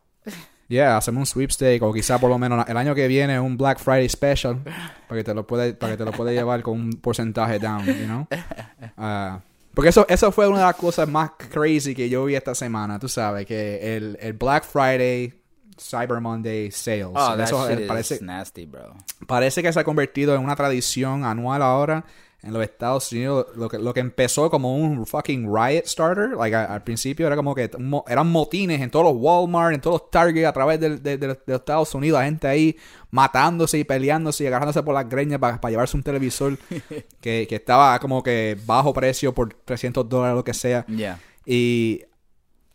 Yeah, 0.67 0.97
hacemos 0.97 1.21
un 1.21 1.25
sweepstake 1.25 1.81
o 1.81 1.93
quizá 1.93 2.19
por 2.19 2.29
lo 2.29 2.37
menos 2.37 2.67
el 2.67 2.75
año 2.75 2.93
que 2.93 3.07
viene 3.07 3.39
un 3.39 3.55
Black 3.55 3.79
Friday 3.79 4.09
special 4.09 4.59
para 5.07 5.19
que 5.19 5.23
te 5.23 5.33
lo 5.33 5.47
puede, 5.47 5.73
para 5.73 5.93
que 5.93 5.97
te 5.97 6.03
lo 6.03 6.11
pueda 6.11 6.31
llevar 6.31 6.61
con 6.61 6.77
un 6.79 6.91
porcentaje 6.93 7.57
down, 7.59 7.85
you 7.85 8.05
know? 8.05 8.27
Ah, 8.97 9.39
porque 9.73 9.89
eso, 9.89 10.05
eso 10.09 10.31
fue 10.31 10.47
una 10.47 10.57
de 10.57 10.65
las 10.65 10.75
cosas 10.75 11.07
más 11.07 11.31
crazy 11.37 11.93
que 11.95 12.09
yo 12.09 12.25
vi 12.25 12.35
esta 12.35 12.53
semana, 12.55 12.99
tú 12.99 13.07
sabes, 13.07 13.45
que 13.45 13.95
el, 13.95 14.17
el 14.19 14.33
Black 14.33 14.65
Friday, 14.65 15.33
Cyber 15.79 16.19
Monday 16.21 16.71
sales. 16.71 17.11
Oh, 17.15 17.35
that 17.35 17.41
eso 17.41 17.67
shit 17.67 17.87
parece, 17.87 18.15
is 18.15 18.21
nasty, 18.21 18.65
bro. 18.65 18.95
parece 19.27 19.61
que 19.61 19.71
se 19.71 19.79
ha 19.79 19.83
convertido 19.83 20.35
en 20.35 20.43
una 20.43 20.55
tradición 20.55 21.23
anual 21.25 21.61
ahora 21.61 22.03
en 22.43 22.53
los 22.53 22.63
Estados 22.63 23.11
Unidos. 23.11 23.47
Lo 23.55 23.67
que, 23.67 23.77
lo 23.79 23.93
que 23.93 23.99
empezó 23.99 24.49
como 24.49 24.75
un 24.75 25.05
fucking 25.07 25.47
riot 25.53 25.85
starter, 25.85 26.31
like, 26.37 26.55
a- 26.55 26.65
al 26.65 26.83
principio 26.83 27.25
era 27.27 27.35
como 27.35 27.55
que 27.55 27.69
mo- 27.79 28.05
eran 28.07 28.31
motines 28.31 28.79
en 28.81 28.89
todos 28.91 29.05
los 29.05 29.15
Walmart, 29.21 29.73
en 29.73 29.81
todos 29.81 30.01
los 30.01 30.11
Target 30.11 30.45
a 30.45 30.53
través 30.53 30.79
del- 30.79 31.01
de, 31.01 31.17
de- 31.17 31.27
de 31.27 31.35
los 31.47 31.59
Estados 31.59 31.93
Unidos, 31.95 32.19
la 32.19 32.25
gente 32.25 32.47
ahí 32.47 32.75
matándose 33.11 33.79
y 33.79 33.83
peleándose 33.83 34.43
y 34.43 34.47
agarrándose 34.47 34.83
por 34.83 34.93
las 34.93 35.09
greñas 35.09 35.39
para, 35.39 35.59
para 35.59 35.71
llevarse 35.71 35.97
un 35.97 36.03
televisor 36.03 36.57
que, 37.21 37.47
que 37.49 37.55
estaba 37.55 37.97
como 37.99 38.21
que 38.21 38.57
bajo 38.65 38.93
precio 38.93 39.33
por 39.33 39.53
300 39.65 40.07
dólares, 40.07 40.35
lo 40.35 40.43
que 40.43 40.53
sea. 40.53 40.85
Yeah. 40.85 41.19
Y 41.45 42.03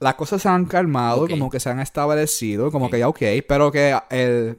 las 0.02 0.14
cosas 0.14 0.42
se 0.42 0.48
han 0.48 0.64
calmado, 0.66 1.26
como 1.28 1.48
que 1.50 1.60
se 1.60 1.70
han 1.70 1.80
establecido, 1.80 2.70
como 2.70 2.90
que 2.90 2.98
ya 2.98 3.08
ok, 3.08 3.20
pero 3.48 3.70
que 3.70 3.96
el, 4.10 4.58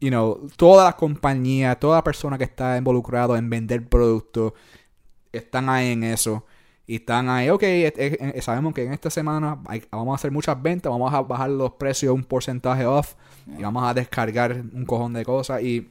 you 0.00 0.08
know, 0.08 0.48
toda 0.56 0.84
la 0.86 0.92
compañía, 0.94 1.74
toda 1.76 2.02
persona 2.02 2.38
que 2.38 2.44
está 2.44 2.76
involucrado 2.78 3.36
en 3.36 3.50
vender 3.50 3.86
productos, 3.88 4.52
están 5.32 5.68
ahí 5.68 5.92
en 5.92 6.04
eso. 6.04 6.44
Y 6.86 6.96
están 6.96 7.28
ahí, 7.28 7.50
ok, 7.50 7.62
eh, 7.64 8.38
sabemos 8.40 8.72
que 8.72 8.82
en 8.84 8.94
esta 8.94 9.10
semana 9.10 9.58
hay- 9.66 9.82
vamos 9.90 10.12
a 10.12 10.14
hacer 10.14 10.30
muchas 10.32 10.60
ventas, 10.62 10.90
vamos 10.90 11.12
a 11.12 11.20
bajar 11.20 11.50
los 11.50 11.72
precios 11.72 12.14
un 12.14 12.24
porcentaje 12.24 12.86
off 12.86 13.14
y 13.58 13.60
vamos 13.62 13.84
a 13.84 13.92
descargar 13.92 14.52
un 14.72 14.86
cojón 14.86 15.12
de 15.12 15.22
cosas. 15.22 15.60
Y 15.62 15.90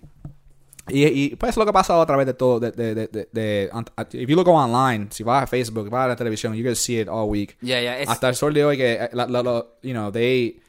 y, 0.90 1.06
y, 1.06 1.36
pues 1.36 1.52
es 1.52 1.58
lo 1.58 1.66
que 1.66 1.70
ha 1.70 1.74
pasado 1.74 2.02
a 2.02 2.06
través 2.06 2.26
de 2.26 2.34
todo. 2.34 2.60
De, 2.60 2.72
de, 2.72 2.96
de, 3.08 3.30
de, 3.32 3.70
if 4.14 4.30
you 4.30 4.36
look 4.36 4.48
online, 4.48 5.10
si 5.12 5.24
vas 5.24 5.44
a 5.44 5.48
Facebook, 5.48 5.90
vas 5.90 6.06
a 6.06 6.08
la 6.10 6.16
televisión, 6.16 6.56
you 6.56 6.64
can 6.64 6.76
see 6.76 7.00
it 7.00 7.08
all 7.08 7.30
week. 7.30 7.58
Yeah, 7.62 7.80
yeah. 7.82 7.96
It's, 8.02 8.10
Hasta 8.10 8.28
el 8.28 8.36
sol 8.36 8.54
de 8.54 8.64
hoy 8.64 8.78
que, 8.78 8.98
eh, 9.02 9.10
la- 9.14 9.26
la- 9.26 9.42
la- 9.42 9.66
you 9.82 9.94
know, 9.94 10.12
they, 10.12 10.60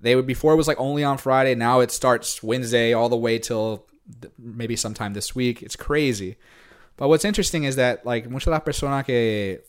they 0.00 0.14
would, 0.14 0.26
before 0.26 0.54
it 0.54 0.56
was 0.56 0.68
like 0.68 0.78
only 0.80 1.04
on 1.04 1.18
Friday, 1.18 1.54
now 1.54 1.80
it 1.80 1.90
starts 1.90 2.42
Wednesday 2.42 2.92
all 2.92 3.08
the 3.08 3.16
way 3.16 3.38
till 3.38 3.86
maybe 4.38 4.76
sometime 4.76 5.14
this 5.14 5.34
week. 5.34 5.62
It's 5.62 5.76
crazy. 5.76 6.36
But 6.96 7.08
what's 7.08 7.24
interesting 7.24 7.64
is 7.64 7.76
that, 7.76 8.04
like, 8.04 8.28
muchas 8.28 8.44
de 8.46 8.50
las 8.50 8.62
personas 8.62 9.04
que, 9.06 9.60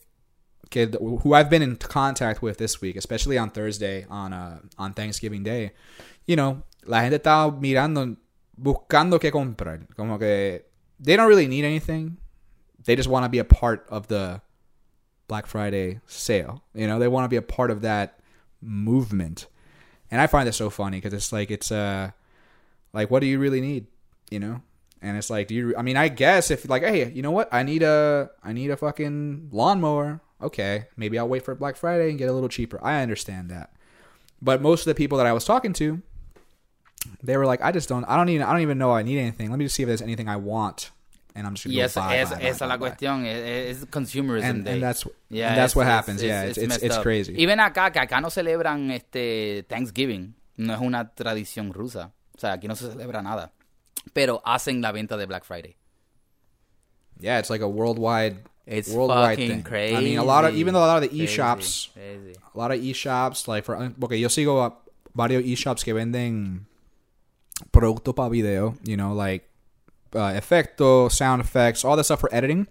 que, 0.70 0.88
who 1.00 1.34
I've 1.34 1.50
been 1.50 1.62
in 1.62 1.78
contact 1.78 2.42
with 2.42 2.58
this 2.58 2.82
week, 2.82 2.96
especially 2.96 3.38
on 3.38 3.50
Thursday, 3.50 4.06
on, 4.10 4.34
uh, 4.34 4.60
on 4.78 4.94
Thanksgiving 4.94 5.44
Day, 5.44 5.72
you 6.28 6.36
know, 6.36 6.64
la 6.86 7.02
gente 7.02 7.18
está 7.20 7.50
mirando, 7.60 8.18
buscando 8.58 9.20
qué 9.20 9.32
comprar. 9.32 9.88
Como 9.96 10.18
que, 10.18 10.66
they 11.00 11.16
don't 11.16 11.28
really 11.28 11.48
need 11.48 11.66
anything. 11.66 12.18
They 12.86 12.96
just 12.96 13.10
want 13.10 13.26
to 13.26 13.30
be 13.30 13.40
a 13.40 13.46
part 13.46 13.86
of 13.90 14.08
the 14.08 14.42
Black 15.28 15.46
Friday 15.46 16.02
sale. 16.06 16.64
You 16.74 16.88
know, 16.88 17.00
they 17.00 17.08
want 17.08 17.26
to 17.26 17.30
be 17.30 17.38
a 17.38 17.42
part 17.42 17.72
of 17.72 17.82
that 17.82 18.20
movement. 18.62 19.48
And 20.12 20.22
I 20.22 20.28
find 20.28 20.48
it 20.48 20.54
so 20.54 20.70
funny 20.70 20.98
because 20.98 21.14
it's 21.14 21.32
like 21.32 21.50
it's 21.50 21.72
uh 21.72 22.12
like 22.94 23.10
what 23.10 23.22
do 23.22 23.26
you 23.26 23.40
really 23.40 23.62
need, 23.62 23.88
you 24.30 24.40
know? 24.40 24.62
And 25.02 25.18
it's 25.18 25.30
like, 25.30 25.48
do 25.48 25.56
you? 25.56 25.76
I 25.76 25.82
mean, 25.82 25.98
I 25.98 26.08
guess 26.08 26.50
if 26.50 26.68
like, 26.70 26.84
hey, 26.84 27.12
you 27.12 27.22
know 27.22 27.32
what? 27.32 27.50
I 27.52 27.64
need 27.64 27.84
a, 27.84 28.32
I 28.42 28.54
need 28.54 28.72
a 28.72 28.78
fucking 28.78 29.50
lawnmower. 29.52 30.22
Okay, 30.42 30.86
maybe 30.96 31.20
I'll 31.20 31.28
wait 31.28 31.44
for 31.44 31.54
Black 31.56 31.76
Friday 31.76 32.10
and 32.10 32.18
get 32.18 32.30
a 32.30 32.34
little 32.34 32.50
cheaper. 32.50 32.80
I 32.82 33.02
understand 33.02 33.50
that. 33.50 33.74
But 34.42 34.62
most 34.62 34.82
of 34.82 34.86
the 34.86 34.96
people 34.96 35.18
that 35.18 35.28
I 35.28 35.34
was 35.34 35.46
talking 35.46 35.74
to, 35.74 36.02
they 37.22 37.38
were 37.38 37.46
like, 37.46 37.62
I 37.62 37.72
just 37.72 37.90
don't, 37.90 38.04
I 38.06 38.16
don't 38.18 38.30
even, 38.30 38.46
I 38.48 38.52
don't 38.52 38.62
even 38.62 38.78
know 38.78 38.92
I 38.94 39.04
need 39.04 39.20
anything. 39.20 39.50
Let 39.50 39.60
me 39.60 39.66
just 39.66 39.76
see 39.76 39.84
if 39.84 39.88
there's 39.88 40.02
anything 40.02 40.28
I 40.30 40.36
want, 40.38 40.92
and 41.36 41.46
I'm 41.48 41.54
just 41.56 41.66
gonna 41.66 41.76
Y 41.78 41.88
go 41.88 41.94
buy, 42.02 42.18
es, 42.18 42.30
buy, 42.30 42.36
buy, 42.38 42.42
esa 42.44 42.50
es 42.50 42.62
la 42.62 42.68
buy, 42.68 42.78
buy. 42.78 42.90
cuestión, 42.90 43.26
es, 43.26 43.86
consumerism 43.90 44.44
And, 44.50 44.66
day. 44.66 44.74
and 44.74 44.84
that's 44.84 45.06
Yeah, 45.30 45.50
and 45.50 45.58
that's 45.58 45.72
it's- 45.72 45.76
what 45.76 45.84
it's- 45.84 45.96
happens. 45.96 46.24
yeah, 46.24 46.44
it's 46.44 46.58
it's, 46.58 46.68
messed 46.68 46.84
it's 46.84 46.98
crazy. 47.00 47.34
Even 47.34 47.58
ven 47.58 47.60
acá, 47.60 47.92
que 47.92 48.00
acá 48.00 48.22
no 48.22 48.30
celebran 48.30 48.92
este 48.92 49.64
Thanksgiving. 49.68 50.36
No 50.58 50.74
es 50.76 50.80
una 50.82 51.10
tradición 51.14 51.74
rusa. 51.74 52.12
O 52.36 52.40
sea, 52.40 52.54
aquí 52.54 52.68
no 52.68 52.76
se 52.76 52.90
celebra 52.92 53.22
nada. 53.24 53.52
Pero 54.14 54.42
hacen 54.46 54.82
la 54.82 54.92
venta 54.92 55.18
de 55.18 55.26
Black 55.26 55.44
Friday. 55.46 55.76
Yeah, 57.20 57.40
it's 57.40 57.50
like 57.50 57.62
a 57.62 57.68
worldwide 57.68 58.38
It's 58.66 58.90
worldwide 58.90 59.38
fucking 59.38 59.50
thing. 59.50 59.64
crazy. 59.64 59.96
I 59.96 60.02
mean, 60.02 60.18
a 60.20 60.24
lot 60.24 60.46
of 60.46 60.56
even 60.56 60.74
though 60.74 60.84
a 60.84 60.88
lot 60.88 61.04
of 61.04 61.10
the 61.10 61.16
e-shops, 61.24 61.90
a 61.98 62.58
lot 62.58 62.72
of 62.72 62.78
e-shops 62.84 63.48
like 63.48 63.64
for 63.66 63.76
porque 64.00 64.20
yo 64.20 64.30
sigo 64.30 64.64
a 64.64 64.74
varios 65.16 65.44
e-shops 65.44 65.84
que 65.84 65.94
venden 65.94 66.66
productos 67.72 68.16
para 68.16 68.30
video, 68.30 68.76
you 68.84 68.98
know, 68.98 69.14
like 69.14 69.48
uh, 70.16 70.34
efectos, 70.34 71.12
sound 71.14 71.42
effects, 71.42 71.84
all 71.86 71.96
that 71.96 72.04
stuff 72.04 72.20
for 72.20 72.34
editing. 72.34 72.68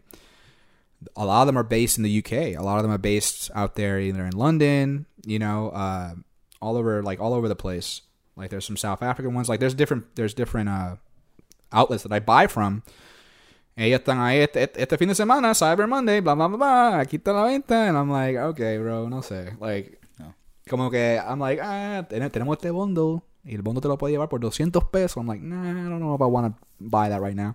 A 1.16 1.24
lot 1.26 1.42
of 1.42 1.46
them 1.48 1.58
are 1.58 1.64
based 1.64 1.96
in 1.98 2.04
the 2.04 2.18
UK. 2.18 2.56
A 2.56 2.62
lot 2.62 2.76
of 2.76 2.82
them 2.84 2.92
are 2.92 2.98
based 2.98 3.50
out 3.54 3.74
there 3.74 3.98
either 3.98 4.24
in 4.24 4.36
London, 4.36 5.06
you 5.26 5.38
know, 5.38 5.70
uh, 5.70 6.14
all 6.60 6.76
over 6.76 7.02
like 7.02 7.18
all 7.20 7.34
over 7.34 7.48
the 7.48 7.56
place. 7.56 8.02
Like 8.36 8.50
there's 8.50 8.64
some 8.64 8.76
South 8.76 9.02
African 9.02 9.34
ones. 9.34 9.48
Like 9.48 9.58
there's 9.60 9.74
different 9.74 10.14
there's 10.14 10.32
different 10.34 10.68
uh, 10.68 10.96
outlets 11.72 12.04
that 12.04 12.12
I 12.12 12.20
buy 12.20 12.46
from. 12.46 12.82
Ellos 13.76 14.00
están 14.00 14.18
ahí 14.20 14.46
este, 14.54 14.96
fin 14.98 15.08
de 15.08 15.14
semana, 15.14 15.54
Cyber 15.54 15.88
Monday, 15.88 16.20
blah 16.20 16.34
blah 16.36 16.46
blah 16.46 16.56
blah. 16.58 17.00
Aquí 17.00 17.18
está 17.18 17.32
la 17.34 17.46
venta. 17.46 17.74
And 17.88 17.96
I'm 17.96 18.10
like, 18.10 18.36
okay, 18.36 18.76
bro, 18.78 19.08
no 19.08 19.22
sé. 19.22 19.58
Like, 19.58 19.98
No. 20.20 20.34
como 20.68 20.90
que, 20.90 21.18
I'm 21.18 21.40
like, 21.40 21.58
ah, 21.60 22.02
ten- 22.08 22.30
tenemos 22.30 22.58
este 22.58 22.70
bundle. 22.70 23.24
Y 23.44 23.54
el 23.54 23.62
bundle 23.62 23.80
te 23.80 23.88
lo 23.88 23.98
puede 23.98 24.12
llevar 24.12 24.28
por 24.28 24.40
200 24.40 24.84
pesos. 24.84 25.16
I'm 25.16 25.26
like, 25.26 25.42
nah, 25.42 25.70
I 25.70 25.88
don't 25.88 25.98
know 25.98 26.14
if 26.14 26.20
I 26.20 26.26
want 26.26 26.54
to 26.54 26.60
buy 26.78 27.08
that 27.08 27.20
right 27.20 27.34
now. 27.36 27.54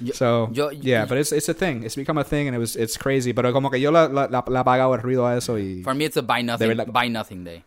Yo- 0.00 0.14
so, 0.14 0.48
yo- 0.52 0.70
yeah, 0.70 1.04
but 1.04 1.18
it's, 1.18 1.30
it's 1.30 1.48
a 1.50 1.54
thing. 1.54 1.82
It's 1.84 1.94
become 1.96 2.18
a 2.18 2.24
thing 2.24 2.46
and 2.48 2.54
it 2.56 2.58
was, 2.58 2.74
it's 2.74 2.96
crazy. 2.96 3.34
Pero 3.34 3.52
como 3.52 3.68
que 3.70 3.78
yo 3.80 3.90
la, 3.90 4.06
la, 4.08 4.26
la, 4.30 4.64
pagado 4.64 4.94
el 4.94 5.02
ruido 5.02 5.26
a 5.26 5.36
eso 5.36 5.58
y... 5.58 5.82
For 5.82 5.94
me, 5.94 6.06
it's 6.06 6.16
a 6.16 6.22
buy 6.22 6.42
nothing, 6.42 6.68
verdad- 6.68 6.90
buy 6.90 7.08
nothing 7.10 7.44
day. 7.44 7.64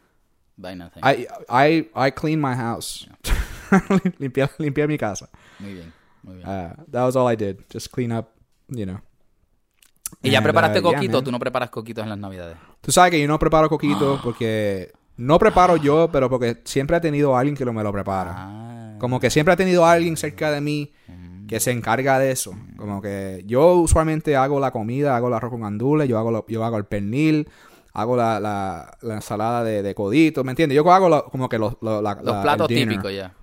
Buy 0.58 0.76
nothing. 0.76 1.02
I, 1.04 1.28
I, 1.50 1.90
I 1.96 2.12
clean 2.12 2.40
my 2.42 2.56
house. 2.56 3.08
limpiar, 4.20 4.50
limpiar 4.58 4.88
mi 4.88 4.98
casa. 4.98 5.30
Muy 5.60 5.74
bien, 5.74 5.94
muy 6.24 6.36
bien. 6.38 6.48
Uh, 6.48 6.74
that 6.92 7.04
was 7.04 7.16
all 7.16 7.28
I 7.28 7.36
did. 7.36 7.58
Just 7.72 7.92
clean 7.92 8.12
up, 8.12 8.30
you 8.70 8.86
know. 8.86 9.00
¿Y 10.22 10.30
ya 10.30 10.38
And, 10.40 10.44
preparaste 10.46 10.80
uh, 10.80 10.84
yeah, 10.84 10.94
coquito? 10.96 11.24
¿Tú 11.24 11.32
no 11.32 11.40
preparas 11.40 11.70
coquitos 11.72 12.04
en 12.04 12.10
las 12.10 12.20
navidades? 12.20 12.56
Tú 12.82 12.92
sabes 12.92 13.12
que 13.12 13.20
yo 13.20 13.28
no 13.28 13.38
preparo 13.40 13.68
coquito 13.70 14.20
porque 14.24 14.92
no 15.18 15.40
preparo 15.40 15.78
yo, 15.78 16.10
pero 16.12 16.30
porque 16.30 16.58
siempre 16.64 16.98
he 16.98 17.02
tenido 17.02 17.36
alguien 17.38 17.56
que 17.56 17.66
lo 17.66 17.74
me 17.74 17.84
lo 17.84 17.92
prepara. 17.92 18.34
Ah. 18.36 18.96
Como 19.00 19.20
que 19.20 19.30
siempre 19.30 19.54
he 19.54 19.58
tenido 19.58 19.86
alguien 19.86 20.16
cerca 20.18 20.52
de 20.52 20.62
mí 20.62 20.92
que 21.48 21.60
se 21.60 21.72
encarga 21.72 22.20
de 22.20 22.32
eso. 22.32 22.54
Como 22.78 23.02
que 23.02 23.44
yo 23.46 23.74
usualmente 23.76 24.36
hago 24.36 24.60
la 24.60 24.72
comida, 24.72 25.16
hago 25.16 25.28
el 25.28 25.34
arroz 25.34 25.52
con 25.52 25.62
gandules, 25.62 26.08
yo 26.08 26.18
hago 26.18 26.32
lo- 26.32 26.46
yo 26.48 26.64
hago 26.64 26.78
el 26.78 26.86
pernil, 26.86 27.48
hago 27.92 28.16
la, 28.16 28.40
la, 28.40 28.98
la 29.02 29.16
ensalada 29.16 29.64
de, 29.64 29.84
de 29.84 29.94
codito, 29.94 30.44
¿me 30.44 30.52
entiendes? 30.54 30.76
Yo 30.78 30.90
hago 30.92 31.10
lo- 31.10 31.26
como 31.26 31.50
que 31.50 31.60
los, 31.60 31.76
lo- 31.82 32.02
la- 32.02 32.16
Los 32.16 32.24
la- 32.26 32.42
platos 32.42 32.68
típicos 32.70 33.14
ya. 33.14 33.34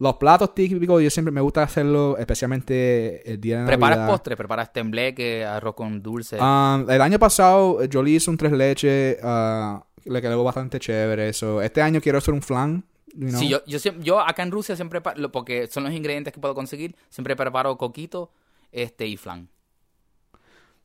Los 0.00 0.16
platos 0.16 0.54
típicos 0.54 1.02
yo 1.02 1.10
siempre 1.10 1.30
me 1.30 1.42
gusta 1.42 1.62
hacerlo, 1.62 2.16
especialmente 2.16 3.30
el 3.30 3.38
día 3.38 3.60
de 3.60 3.66
¿Preparas 3.66 3.98
Navidad. 3.98 4.12
postre? 4.14 4.34
¿Preparas 4.34 4.72
tembleque, 4.72 5.44
arroz 5.44 5.74
con 5.74 6.02
dulce? 6.02 6.36
Um, 6.40 6.88
el 6.88 7.02
año 7.02 7.18
pasado 7.18 7.82
eh, 7.82 7.88
yo 7.90 8.02
le 8.02 8.12
hice 8.12 8.30
un 8.30 8.38
tres 8.38 8.50
leches, 8.52 9.18
ah, 9.22 9.84
le 10.06 10.22
quedó 10.22 10.42
bastante 10.42 10.80
chévere 10.80 11.28
eso. 11.28 11.60
Este 11.60 11.82
año 11.82 12.00
quiero 12.00 12.16
hacer 12.16 12.32
un 12.32 12.40
flan. 12.40 12.82
you 13.14 13.28
know. 13.28 13.38
Sí, 13.38 13.48
yo, 13.48 13.62
yo, 13.66 13.78
yo 14.00 14.20
acá 14.20 14.42
en 14.42 14.50
Rusia 14.50 14.74
siempre, 14.74 15.02
porque 15.02 15.66
son 15.66 15.84
los 15.84 15.92
ingredientes 15.92 16.32
que 16.32 16.40
puedo 16.40 16.54
conseguir, 16.54 16.96
siempre 17.10 17.36
preparo 17.36 17.76
coquito 17.76 18.32
este 18.72 19.06
y 19.06 19.18
flan. 19.18 19.50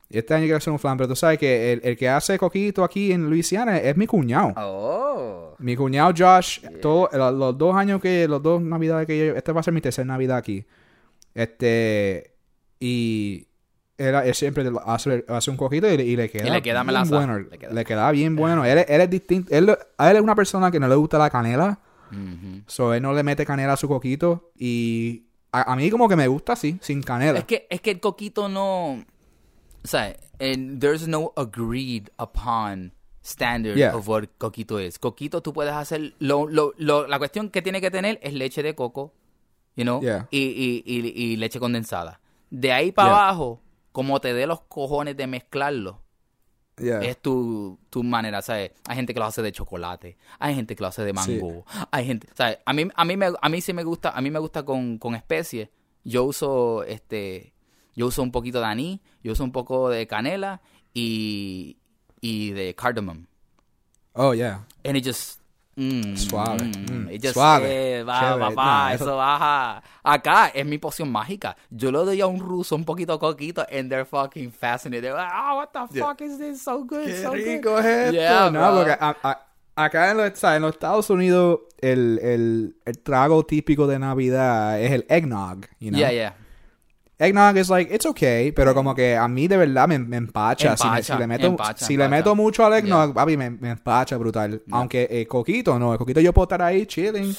Este 0.08 0.34
año 0.34 0.44
quiero 0.44 0.58
hacer 0.58 0.72
un 0.72 0.78
flan, 0.78 0.96
pero 0.96 1.08
tú 1.08 1.16
sabes 1.16 1.38
que 1.38 1.72
el, 1.72 1.80
el 1.82 1.96
que 1.96 2.08
hace 2.08 2.38
coquito 2.38 2.84
aquí 2.84 3.10
en 3.12 3.28
Luisiana 3.28 3.78
es 3.78 3.96
mi 3.96 4.06
cuñado. 4.06 4.52
Oh. 4.56 5.54
Mi 5.58 5.74
cuñado 5.74 6.12
Josh, 6.16 6.60
todo- 6.80 7.08
los, 7.12 7.34
los 7.34 7.58
dos 7.58 7.74
años 7.74 8.00
que, 8.00 8.28
los 8.28 8.40
dos 8.42 8.62
navidades 8.62 9.06
que 9.06 9.18
yo, 9.18 9.34
este 9.36 9.50
va 9.52 9.60
a 9.60 9.62
ser 9.64 9.74
mi 9.74 9.80
tercera 9.80 10.04
navidad 10.06 10.36
aquí. 10.36 10.64
Este, 11.34 12.32
y 12.80 13.46
él, 13.98 14.14
él 14.14 14.34
siempre 14.34 14.70
hace, 14.86 15.24
hace 15.28 15.50
un 15.50 15.56
coquito 15.56 15.90
y, 15.90 15.96
le- 15.96 16.04
y 16.04 16.16
le 16.16 16.30
queda, 16.30 16.46
Y 16.46 16.50
le 16.50 16.62
queda 16.62 16.80
bien 16.82 16.86
melaza, 16.86 17.14
bueno. 17.16 17.38
le 17.38 17.58
queda. 17.58 17.72
Le 17.72 17.84
queda 17.84 18.10
bien 18.10 18.36
bueno. 18.36 18.64
Él, 18.64 18.78
es- 18.78 18.86
él 18.88 19.00
es 19.00 19.10
distinto. 19.10 19.54
Él, 19.54 19.76
a 19.98 20.10
él 20.10 20.16
es 20.16 20.22
una 20.22 20.34
persona 20.34 20.70
que 20.70 20.80
no 20.80 20.88
le 20.88 20.94
gusta 20.94 21.18
la 21.18 21.30
canela. 21.30 21.78
Ujú. 22.12 22.62
So, 22.66 22.94
él 22.94 23.02
no 23.02 23.12
le 23.12 23.22
mete 23.22 23.44
canela 23.44 23.72
a 23.72 23.76
su 23.76 23.88
coquito. 23.88 24.50
Y 24.56 25.24
a, 25.52 25.72
a 25.72 25.76
mí 25.76 25.90
como 25.90 26.08
que 26.08 26.16
me 26.16 26.28
gusta 26.28 26.52
así, 26.52 26.78
sin 26.80 27.02
canela. 27.02 27.38
Es 27.40 27.44
que, 27.44 27.66
es 27.68 27.80
que 27.80 27.90
el 27.90 28.00
coquito 28.00 28.48
no... 28.48 29.04
O 29.86 29.88
sea, 29.88 30.16
and 30.40 30.80
there's 30.80 31.06
no 31.06 31.32
agreed 31.36 32.10
upon 32.18 32.92
standard 33.22 33.76
Yeah. 33.76 33.94
of 33.94 34.08
what 34.08 34.24
coquito 34.38 34.80
es. 34.80 34.98
Coquito 34.98 35.40
tú 35.42 35.52
puedes 35.52 35.72
hacer... 35.72 36.14
Lo, 36.18 36.48
lo, 36.48 36.74
lo- 36.76 37.06
la 37.06 37.18
cuestión 37.18 37.50
que 37.50 37.62
tiene 37.62 37.80
que 37.80 37.90
tener 37.90 38.18
es 38.22 38.32
leche 38.34 38.62
de 38.64 38.74
coco, 38.74 39.14
you 39.76 39.84
know, 39.84 40.00
Yeah. 40.02 40.26
y, 40.32 40.38
y, 40.40 40.82
y, 40.84 41.06
y 41.32 41.36
leche 41.36 41.60
condensada. 41.60 42.20
De 42.50 42.72
ahí 42.72 42.90
para 42.90 43.10
Yeah. 43.10 43.18
abajo, 43.28 43.60
como 43.92 44.20
te 44.20 44.34
dé 44.34 44.46
los 44.48 44.60
cojones 44.62 45.16
de 45.16 45.26
mezclarlo, 45.28 46.02
es 46.78 47.16
tu, 47.22 47.78
tu 47.88 48.02
manera, 48.02 48.42
¿sabes? 48.42 48.72
Hay 48.86 48.96
gente 48.96 49.14
que 49.14 49.20
lo 49.20 49.24
hace 49.26 49.40
de 49.40 49.50
chocolate, 49.52 50.18
hay 50.38 50.54
gente 50.54 50.76
que 50.76 50.82
lo 50.82 50.88
hace 50.88 51.02
de 51.04 51.12
mango, 51.14 51.64
hay 51.90 52.04
gente, 52.04 52.28
¿sabes? 52.34 52.58
A 52.66 52.72
mí, 52.74 52.86
a 52.94 53.04
mí, 53.04 53.16
me, 53.16 53.28
a 53.40 53.48
mí 53.48 53.60
sí 53.62 53.72
me 53.72 53.82
gusta, 53.82 54.10
a 54.10 54.20
mí 54.20 54.30
me 54.30 54.38
gusta 54.38 54.62
con, 54.64 54.98
con 54.98 55.14
especies. 55.14 55.70
Yo 56.04 56.24
uso, 56.24 56.82
este, 56.84 57.54
yo 57.96 58.06
uso 58.06 58.22
un 58.22 58.30
poquito 58.30 58.60
de 58.60 58.66
anís, 58.66 59.00
yo 59.24 59.32
uso 59.32 59.42
un 59.42 59.50
poco 59.52 59.88
de 59.88 60.06
canela 60.06 60.60
y, 60.94 61.76
y 62.20 62.50
de 62.52 62.74
cardamom. 62.74 63.26
Oh, 64.14 64.32
yeah. 64.34 64.60
And 64.84 64.96
it 64.96 65.04
just... 65.04 65.40
mm, 65.76 66.16
Suave, 66.16 66.62
mm, 66.62 66.86
mm, 66.90 67.10
it 67.12 67.20
just, 67.22 67.34
suave, 67.34 67.66
eh, 67.98 68.02
va, 68.02 68.36
No, 68.38 68.94
eso... 68.94 69.04
eso- 69.04 69.16
baja. 69.16 69.82
Acá 70.02 70.48
es 70.54 70.64
mi 70.64 70.78
poción 70.78 71.10
mágica. 71.12 71.54
Yo 71.70 71.90
le 71.92 71.98
doy 71.98 72.20
a 72.22 72.26
un 72.26 72.38
ruso 72.38 72.76
un 72.76 72.84
poquito 72.84 73.18
coquito 73.18 73.66
and 73.70 73.90
they're 73.90 74.06
fucking 74.06 74.50
fascinated. 74.52 75.02
They're 75.12 75.14
like, 75.14 75.32
oh, 75.34 75.56
what 75.56 75.68
the 75.72 76.00
fuck 76.00 76.20
is 76.22 76.38
this? 76.38 76.62
So 76.62 76.84
good, 76.84 77.06
Qué 77.06 77.22
so 77.22 77.32
rico 77.34 77.70
good. 77.76 77.80
es 77.80 77.86
esto. 77.86 78.12
Yeah, 78.14 78.50
no, 78.50 78.60
bro. 78.60 78.74
porque 78.76 78.92
a- 78.98 79.16
a- 79.22 79.46
acá 79.84 80.10
en 80.12 80.16
los, 80.16 80.38
¿sabes? 80.38 80.56
en 80.56 80.62
los 80.62 80.72
Estados 80.72 81.10
Unidos 81.10 81.60
el, 81.82 82.18
el, 82.22 82.76
el 82.86 82.98
trago 83.00 83.44
típico 83.44 83.86
de 83.86 83.98
Navidad 83.98 84.80
es 84.80 84.92
el 84.92 85.04
eggnog, 85.10 85.66
you 85.78 85.90
know? 85.90 85.98
Yeah, 86.00 86.12
yeah. 86.12 86.36
Eggnog 87.18 87.56
es 87.56 87.70
like, 87.70 87.94
it's 87.94 88.04
okay, 88.04 88.52
pero 88.52 88.74
como 88.74 88.94
que 88.94 89.16
a 89.16 89.26
mí 89.26 89.48
de 89.48 89.56
verdad 89.56 89.88
me, 89.88 89.98
me 89.98 90.18
empacha. 90.18 90.76
Si, 90.76 90.86
me- 90.88 91.02
si 91.02 91.14
le 91.14 91.26
meto, 91.26 91.46
empacha, 91.46 91.84
si 91.86 91.96
le 91.96 92.08
meto 92.08 92.34
mucho 92.34 92.64
al 92.66 92.74
eggnog, 92.74 93.06
Yeah. 93.06 93.14
papi, 93.14 93.36
me, 93.38 93.50
me 93.50 93.70
empacha 93.70 94.16
brutal. 94.18 94.62
Aunque 94.70 95.04
el 95.10 95.26
coquito 95.26 95.78
no, 95.78 95.92
el 95.92 95.98
coquito 95.98 96.20
yo 96.20 96.32
puedo 96.34 96.44
estar 96.44 96.60
ahí 96.62 96.84
chilling 96.86 97.34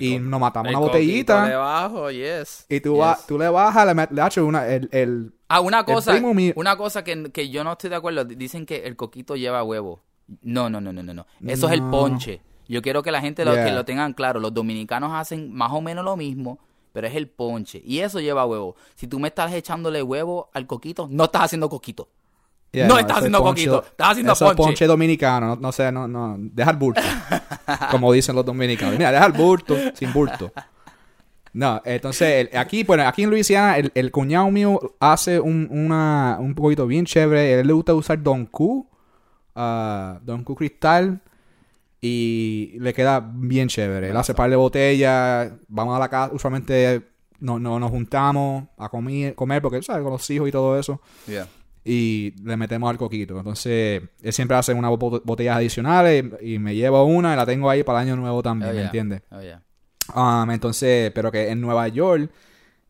y 0.00 0.18
nos 0.18 0.40
matamos 0.40 0.70
El 0.70 0.76
una 0.76 0.86
botellita 0.86 1.46
debajo, 1.46 2.10
yes. 2.10 2.66
y 2.68 2.80
tú, 2.80 2.94
yes. 2.94 3.02
va- 3.02 3.18
tú 3.28 3.38
le 3.38 3.48
bajas, 3.48 3.86
le, 3.86 3.94
le 3.94 4.26
echas 4.26 4.38
una, 4.38 4.66
el, 4.66 4.88
el, 4.90 5.32
Ah, 5.48 5.60
una 5.60 5.84
cosa, 5.84 6.14
una 6.56 6.76
cosa 6.76 7.04
que, 7.04 7.30
que 7.30 7.48
yo 7.50 7.62
no 7.62 7.72
estoy 7.72 7.90
de 7.90 7.96
acuerdo. 7.96 8.24
Dicen 8.24 8.66
que 8.66 8.78
el 8.86 8.96
coquito 8.96 9.36
lleva 9.36 9.62
huevo. 9.62 10.02
No, 10.42 10.68
no, 10.68 10.80
no, 10.80 10.92
no, 10.92 11.02
no. 11.04 11.14
no. 11.14 11.26
Eso 11.46 11.68
es 11.68 11.74
el 11.74 11.82
ponche. 11.82 12.40
Yo 12.66 12.82
quiero 12.82 13.02
que 13.04 13.12
la 13.12 13.20
gente 13.20 13.44
lo, 13.44 13.52
Yeah. 13.52 13.66
que 13.66 13.70
lo 13.72 13.84
tengan 13.84 14.14
claro. 14.14 14.40
Los 14.40 14.52
dominicanos 14.54 15.12
hacen 15.14 15.52
más 15.52 15.70
o 15.70 15.80
menos 15.80 16.04
lo 16.04 16.16
mismo, 16.16 16.58
pero 16.94 17.08
es 17.08 17.14
el 17.16 17.28
ponche. 17.28 17.82
Y 17.84 17.98
eso 17.98 18.20
lleva 18.20 18.46
huevo. 18.46 18.76
Si 18.94 19.08
tú 19.08 19.18
me 19.18 19.26
estás 19.28 19.52
echándole 19.52 20.00
huevo 20.00 20.48
al 20.54 20.64
coquito, 20.66 21.08
no 21.10 21.24
estás 21.24 21.42
haciendo 21.42 21.68
coquito. 21.68 22.08
Yeah, 22.70 22.86
No 22.88 22.94
no, 22.94 23.00
estás 23.00 23.16
haciendo 23.18 23.40
ponche- 23.40 23.66
coquito, 23.66 23.84
estás 23.84 24.08
haciendo 24.12 24.32
eso 24.32 24.44
es 24.46 24.56
ponche. 24.56 24.68
ponche 24.70 24.86
dominicano, 24.86 25.46
no, 25.48 25.56
no 25.56 25.72
sé, 25.72 25.90
no, 25.92 26.08
no, 26.08 26.36
deja 26.38 26.70
el 26.70 26.76
bulto, 26.76 27.00
como 27.90 28.12
dicen 28.12 28.34
los 28.36 28.44
dominicanos. 28.44 28.94
Mira, 28.96 29.12
deja 29.12 29.26
el 29.26 29.32
bulto, 29.32 29.76
sin 29.94 30.12
bulto. 30.12 30.52
No, 31.52 31.80
entonces, 31.84 32.48
el- 32.52 32.56
aquí, 32.58 32.82
bueno, 32.82 33.06
aquí 33.06 33.22
en 33.22 33.30
Luisiana, 33.30 33.76
el, 33.76 33.92
el 33.94 34.10
cuñado 34.10 34.50
mío 34.50 34.80
hace 34.98 35.38
un, 35.38 35.68
una, 35.70 36.36
un 36.40 36.54
poquito 36.54 36.86
bien 36.86 37.04
chévere. 37.06 37.54
A 37.54 37.60
él 37.60 37.66
le 37.68 37.72
gusta 37.72 37.94
usar 37.94 38.20
Don 38.20 38.46
Q, 38.46 38.88
ah, 39.54 40.18
Don 40.22 40.42
Q 40.42 40.56
Cristal, 40.56 41.20
y 42.06 42.76
le 42.80 42.92
queda 42.92 43.18
bien 43.34 43.68
chévere. 43.68 44.10
Él 44.10 44.16
hace 44.16 44.34
par 44.34 44.50
de 44.50 44.56
botellas, 44.56 45.52
vamos 45.68 45.96
a 45.96 45.98
la 45.98 46.08
casa, 46.10 46.34
usualmente 46.34 47.02
no, 47.40 47.58
no, 47.58 47.78
nos 47.78 47.90
juntamos 47.90 48.64
a 48.76 48.88
comer, 48.90 49.34
comer 49.34 49.62
porque, 49.62 49.80
¿sabes? 49.82 50.02
Con 50.02 50.12
los 50.12 50.28
hijos 50.30 50.46
y 50.48 50.52
todo 50.52 50.78
eso 50.78 51.00
y 51.86 52.34
le 52.42 52.56
metemos 52.56 52.90
al 52.90 52.96
coquito. 52.98 53.38
Entonces, 53.38 54.02
él 54.22 54.32
siempre 54.32 54.56
hace 54.56 54.72
unas 54.74 54.90
bot- 54.92 55.22
botellas 55.24 55.56
adicionales 55.56 56.24
y, 56.42 56.54
y 56.54 56.58
me 56.58 56.74
llevo 56.74 57.04
una 57.04 57.32
y 57.32 57.36
la 57.36 57.46
tengo 57.46 57.68
ahí 57.70 57.82
para 57.82 58.02
el 58.02 58.08
año 58.08 58.16
nuevo 58.16 58.42
también, 58.42 58.70
Oh, 58.70 58.74
¿me 58.74 58.78
yeah. 58.80 58.86
entiendes? 58.86 59.22
Oh, 59.30 59.40
yeah. 59.40 59.62
Um, 60.14 60.50
entonces, 60.50 61.10
pero 61.14 61.32
que 61.32 61.48
en 61.50 61.60
Nueva 61.62 61.88
York 61.88 62.30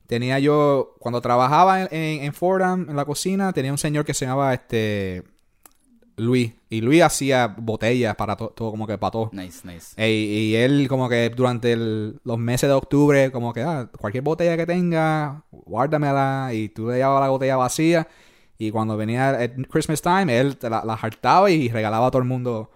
tenía 0.09 0.39
yo, 0.41 0.95
cuando 0.99 1.21
trabajaba 1.21 1.83
en, 1.83 1.89
en, 1.93 2.25
en 2.25 2.33
Fordham, 2.35 2.87
en 2.89 2.97
la 2.97 3.05
cocina, 3.05 3.53
tenía 3.53 3.71
un 3.73 3.79
señor 3.79 4.05
que 4.05 4.13
se 4.15 4.27
llamaba 4.27 4.53
este 4.55 5.23
Luis. 6.17 6.53
Y 6.71 6.81
Luis 6.81 7.03
hacía 7.03 7.49
botellas 7.59 8.15
para 8.17 8.37
to- 8.37 8.49
todo, 8.57 8.71
como 8.71 8.87
que 8.87 8.97
para 8.99 9.11
todo. 9.11 9.31
Nice, 9.33 9.67
nice. 9.67 9.95
Y 10.03 10.55
él 10.55 10.87
como 10.89 11.09
que 11.09 11.31
durante 11.31 11.73
el- 11.73 12.21
los 12.25 12.39
meses 12.39 12.69
de 12.69 12.75
octubre, 12.75 13.31
como 13.33 13.53
que 13.53 13.63
ah, 13.63 13.91
cualquier 13.99 14.23
botella 14.25 14.57
que 14.57 14.67
tenga, 14.67 15.43
guárdamela 15.51 16.51
y 16.53 16.69
tú 16.69 16.89
le 16.89 16.97
llevabas 16.97 17.23
la 17.23 17.31
botella 17.31 17.57
vacía 17.57 18.09
y 18.59 18.71
cuando 18.71 18.97
venía 18.97 19.43
el 19.45 19.67
Christmas 19.69 20.01
time, 20.03 20.39
él 20.39 20.57
te 20.57 20.71
la, 20.71 20.85
la 20.85 20.95
hartaba 20.95 21.51
y 21.51 21.69
regalaba 21.69 22.07
a 22.07 22.11
todo 22.11 22.23
el 22.23 22.29
mundo 22.29 22.71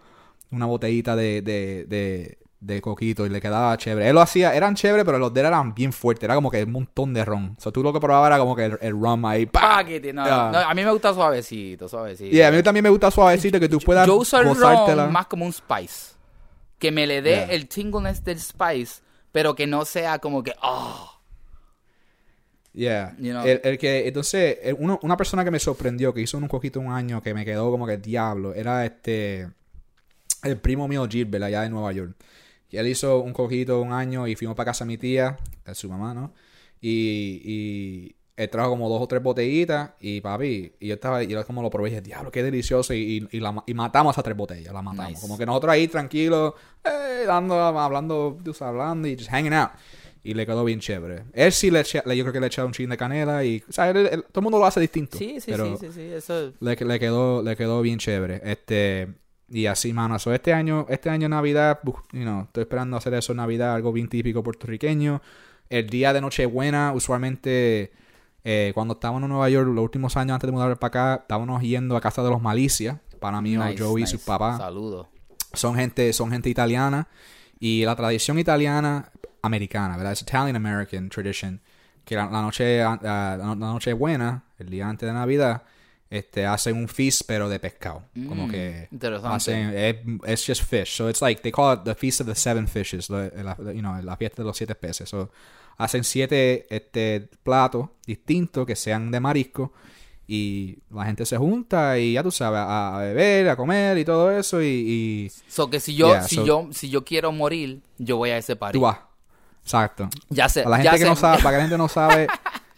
una 0.51 0.67
botellita 0.67 1.15
de, 1.15 1.43
de, 1.43 1.85
de, 1.85 2.38
de 2.61 2.81
coquito 2.81 3.25
y 3.25 3.29
le 3.29 3.41
quedaba 3.41 3.77
chévere. 3.77 4.09
Él 4.09 4.15
lo 4.15 4.21
hacía, 4.21 4.55
eran 4.55 4.75
chéveres, 4.75 5.05
pero 5.05 5.19
los 5.19 5.33
de 5.33 5.41
él 5.41 5.47
eran 5.47 5.75
bien 5.75 5.93
fuertes, 5.93 6.25
era 6.25 6.35
como 6.35 6.51
que 6.51 6.63
un 6.65 6.73
montón 6.73 7.15
de 7.15 7.25
ron. 7.25 7.55
O 7.57 7.61
sea, 7.61 7.71
tú 7.71 7.83
lo 7.85 7.93
que 7.93 8.01
probabas 8.01 8.29
era 8.29 8.39
como 8.39 8.57
que 8.57 8.65
el, 8.65 8.79
el 8.81 8.93
rum 8.93 9.25
ahí, 9.27 9.47
¡pa! 9.47 9.77
Paquete, 9.79 10.13
no, 10.13 10.25
no, 10.25 10.59
a 10.59 10.75
mí 10.75 10.85
me 10.85 10.91
gusta 10.91 11.15
suavecito, 11.15 11.89
suavecito. 11.89 12.35
Y 12.35 12.43
a 12.43 12.51
mí 12.51 12.61
también 12.63 12.83
me 12.83 12.91
gusta 12.91 13.11
suavecito 13.11 13.61
que 13.61 13.69
tú 13.69 13.79
puedas 13.79 14.07
Yo 14.07 14.17
uso 14.17 14.41
el 14.41 14.55
ron 14.57 15.13
más 15.13 15.27
como 15.27 15.45
un 15.47 15.53
spice. 15.53 16.15
Que 16.79 16.91
me 16.93 17.07
le 17.07 17.23
dé 17.23 17.31
Yeah. 17.31 17.45
el 17.47 17.69
tingleness 17.69 18.23
del 18.25 18.41
spice, 18.41 19.03
pero 19.33 19.55
que 19.55 19.67
no 19.67 19.85
sea 19.85 20.19
como 20.19 20.43
que, 20.43 20.53
oh. 20.63 21.13
Yeah. 22.73 23.15
You 23.19 23.33
know? 23.33 23.45
el, 23.45 23.61
el 23.65 23.79
que, 23.79 24.07
entonces, 24.07 24.59
el- 24.63 24.77
uno- 24.79 24.99
una 25.03 25.17
persona 25.17 25.45
que 25.45 25.51
me 25.51 25.59
sorprendió, 25.59 26.13
que 26.15 26.21
hizo 26.21 26.39
un 26.39 26.47
coquito 26.49 26.79
un 26.81 26.93
año, 26.93 27.23
que 27.23 27.35
me 27.35 27.45
quedó 27.45 27.71
como 27.71 27.87
que 27.87 27.97
diablo, 27.99 28.55
era 28.55 28.85
este, 28.85 29.49
el 30.45 30.57
primo 30.59 30.87
mío 30.87 31.07
Gilbert, 31.11 31.45
allá 31.45 31.63
de 31.63 31.71
Nueva 31.71 31.93
York. 31.93 32.13
Y 32.71 32.77
él 32.77 32.87
hizo 32.89 33.21
un 33.21 33.33
coquito 33.33 33.81
un 33.81 33.93
año 33.93 34.27
y 34.27 34.35
fuimos 34.37 34.57
para 34.57 34.67
casa 34.73 34.85
de 34.85 34.89
mi 34.89 34.99
tía, 34.99 35.37
que 35.65 35.71
es 35.73 35.79
su 35.79 35.89
mamá, 35.89 36.13
¿no? 36.15 36.33
Y, 36.81 37.41
y 37.45 38.15
él 38.37 38.49
trajo 38.51 38.71
como 38.71 38.89
dos 38.89 39.01
o 39.03 39.07
tres 39.09 39.23
botellitas 39.23 39.91
y 40.01 40.21
papi, 40.21 40.73
y 40.79 40.87
yo 40.89 40.95
estaba, 40.95 41.25
y 41.25 41.27
yo 41.27 41.45
como 41.47 41.61
lo 41.63 41.71
probé 41.71 41.89
y 41.89 41.91
dije, 41.93 42.03
diablo, 42.03 42.31
qué 42.31 42.43
delicioso. 42.43 42.95
Y, 42.95 43.27
y, 43.33 43.37
y 43.37 43.41
la 43.41 43.63
y 43.67 43.75
matamos 43.75 44.15
esas 44.15 44.23
tres 44.25 44.37
botellas, 44.37 44.73
las 44.73 44.83
matamos. 44.85 45.11
Nice. 45.13 45.21
Como 45.21 45.37
que 45.39 45.45
nosotros 45.47 45.73
ahí 45.73 45.89
tranquilos, 45.89 46.55
eh, 46.85 47.25
dando, 47.27 47.55
hablando, 47.61 48.39
hablando 48.61 49.09
y 49.09 49.17
just 49.17 49.31
hanging 49.31 49.55
out. 49.55 49.71
Y 50.23 50.35
le 50.35 50.45
quedó 50.45 50.65
bien 50.65 50.79
chévere. 50.81 51.25
Él 51.33 51.53
sí 51.53 51.71
le 51.71 51.81
echa, 51.81 52.03
le- 52.05 52.17
yo 52.17 52.23
creo 52.25 52.33
que 52.35 52.41
le 52.41 52.49
echa 52.49 52.65
un 52.65 52.73
chin 52.73 52.91
de 52.91 52.97
canela 52.97 53.45
y, 53.45 53.63
o 53.69 53.73
sea, 53.73 53.89
él- 53.91 53.97
él- 54.13 54.23
todo 54.31 54.41
el 54.41 54.43
mundo 54.43 54.59
lo 54.59 54.67
hace 54.67 54.79
distinto. 54.81 55.17
Sí, 55.17 55.41
sí, 55.41 55.51
pero 55.51 55.77
sí, 55.79 55.87
sí, 55.87 55.93
sí, 55.95 56.03
eso. 56.03 56.53
Le, 56.61 56.77
le 56.77 56.99
quedó, 57.01 57.43
le 57.43 57.57
quedó 57.57 57.81
bien 57.83 57.99
chévere. 57.99 58.41
Este, 58.45 59.09
y 59.51 59.67
así, 59.67 59.93
mano. 59.93 60.19
So, 60.19 60.33
este 60.35 60.53
año, 60.53 60.87
este 60.89 61.11
año 61.11 61.29
Navidad, 61.29 61.81
you 62.13 62.23
know, 62.23 62.43
estoy 62.43 62.63
esperando 62.63 62.97
hacer 62.97 63.15
eso 63.15 63.33
Navidad, 63.35 63.75
algo 63.75 63.93
bien 63.93 64.09
típico 64.09 64.43
puertorriqueño. 64.43 65.23
El 65.71 65.89
día 65.89 66.13
de 66.13 66.21
Nochebuena, 66.21 66.93
usualmente, 66.95 67.93
eh, 68.45 68.73
cuando 68.75 68.95
estábamos 68.95 69.23
en 69.23 69.29
Nueva 69.29 69.49
York, 69.49 69.69
los 69.69 69.83
últimos 69.85 70.17
años 70.17 70.35
antes 70.35 70.49
de 70.49 70.53
mudar 70.53 70.79
para 70.79 70.89
acá, 70.89 71.23
estábamos 71.23 71.63
yendo 71.63 71.97
a 71.97 72.01
casa 72.01 72.23
de 72.23 72.31
los 72.31 72.41
Malicias. 72.43 72.97
Para 73.21 73.41
mí, 73.41 73.57
Nice, 73.57 73.83
Joey 73.83 74.03
y 74.03 74.05
nice. 74.05 74.17
sus 74.17 74.25
papás 74.25 74.59
Saludos. 74.59 75.09
son 75.53 75.75
gente, 75.75 76.13
son 76.13 76.31
gente 76.31 76.49
italiana 76.49 77.09
y 77.59 77.85
la 77.85 77.97
tradición 77.97 78.39
italiana 78.39 79.11
americana, 79.43 79.97
¿verdad? 79.97 80.13
Es 80.13 80.23
Italian 80.23 80.55
American 80.55 81.09
tradition 81.09 81.61
que 82.05 82.15
la, 82.15 82.27
la 82.31 82.41
noche 82.43 82.81
ah, 82.81 82.99
la, 83.03 83.37
la 83.37 83.55
noche 83.55 83.93
buena, 83.93 84.45
el 84.59 84.71
día 84.71 84.89
antes 84.89 85.07
de 85.07 85.13
Navidad, 85.13 85.65
este 86.11 86.47
hacen 86.47 86.77
un 86.77 86.89
feast 86.89 87.23
pero 87.27 87.49
de 87.49 87.59
pescado, 87.61 88.05
como 88.29 88.47
Mm, 88.47 88.51
que 88.51 88.89
interesante. 88.91 89.37
hacen 89.37 89.73
es 89.77 89.97
it's 90.27 90.47
just 90.47 90.63
fish. 90.63 90.97
So 90.97 91.09
it's 91.11 91.21
like 91.21 91.43
they 91.43 91.53
call 91.53 91.75
it 91.77 91.81
the 91.85 91.95
feast 91.95 92.21
of 92.21 92.27
the 92.27 92.35
seven 92.35 92.67
fishes, 92.67 93.11
la, 93.11 93.29
la- 93.37 93.57
you 93.73 93.81
know, 93.81 94.01
la 94.03 94.17
fiesta 94.17 94.43
de 94.43 94.47
los 94.47 94.57
siete 94.57 94.75
peces. 94.75 95.09
So 95.09 95.31
hacen 95.77 96.05
siete 96.05 96.67
este 96.75 97.29
platos 97.43 97.89
distintos 98.07 98.67
que 98.67 98.75
sean 98.75 99.11
de 99.11 99.21
marisco 99.21 99.73
y 100.27 100.79
la 100.91 101.05
gente 101.07 101.25
se 101.25 101.37
junta 101.39 101.99
y 101.99 102.15
ya 102.15 102.23
tú 102.23 102.31
sabes, 102.31 102.59
a, 102.61 102.97
a 102.97 103.01
beber, 103.01 103.49
a 103.51 103.57
comer 103.57 103.97
y 103.99 104.05
todo 104.05 104.31
eso 104.31 104.61
y, 104.63 104.67
y 104.67 105.33
So 105.49 105.71
que 105.71 105.79
si 105.81 105.95
yo, 105.95 106.09
Yeah, 106.09 106.23
si 106.23 106.35
so- 106.37 106.45
yo, 106.47 106.69
si 106.73 106.91
yo 106.91 107.05
quiero 107.05 107.33
morir, 107.33 107.81
yo 107.99 108.17
voy 108.17 108.31
a 108.31 108.39
ese 108.39 108.55
party. 108.57 108.79
tú 108.79 108.83
vas. 108.83 108.99
Exacto. 109.63 110.09
Ya 110.31 110.49
sé, 110.49 110.63
Para 110.63 110.79
la 110.79 110.85
ya 110.85 110.91
gente 110.93 111.05
que 111.05 111.05
sé. 111.05 111.11
no 111.11 111.17
sabe, 111.17 111.43
para 111.43 111.51
que 111.51 111.57
la 111.57 111.63
gente 111.69 111.79
no 111.79 111.89
sabe, 111.89 112.27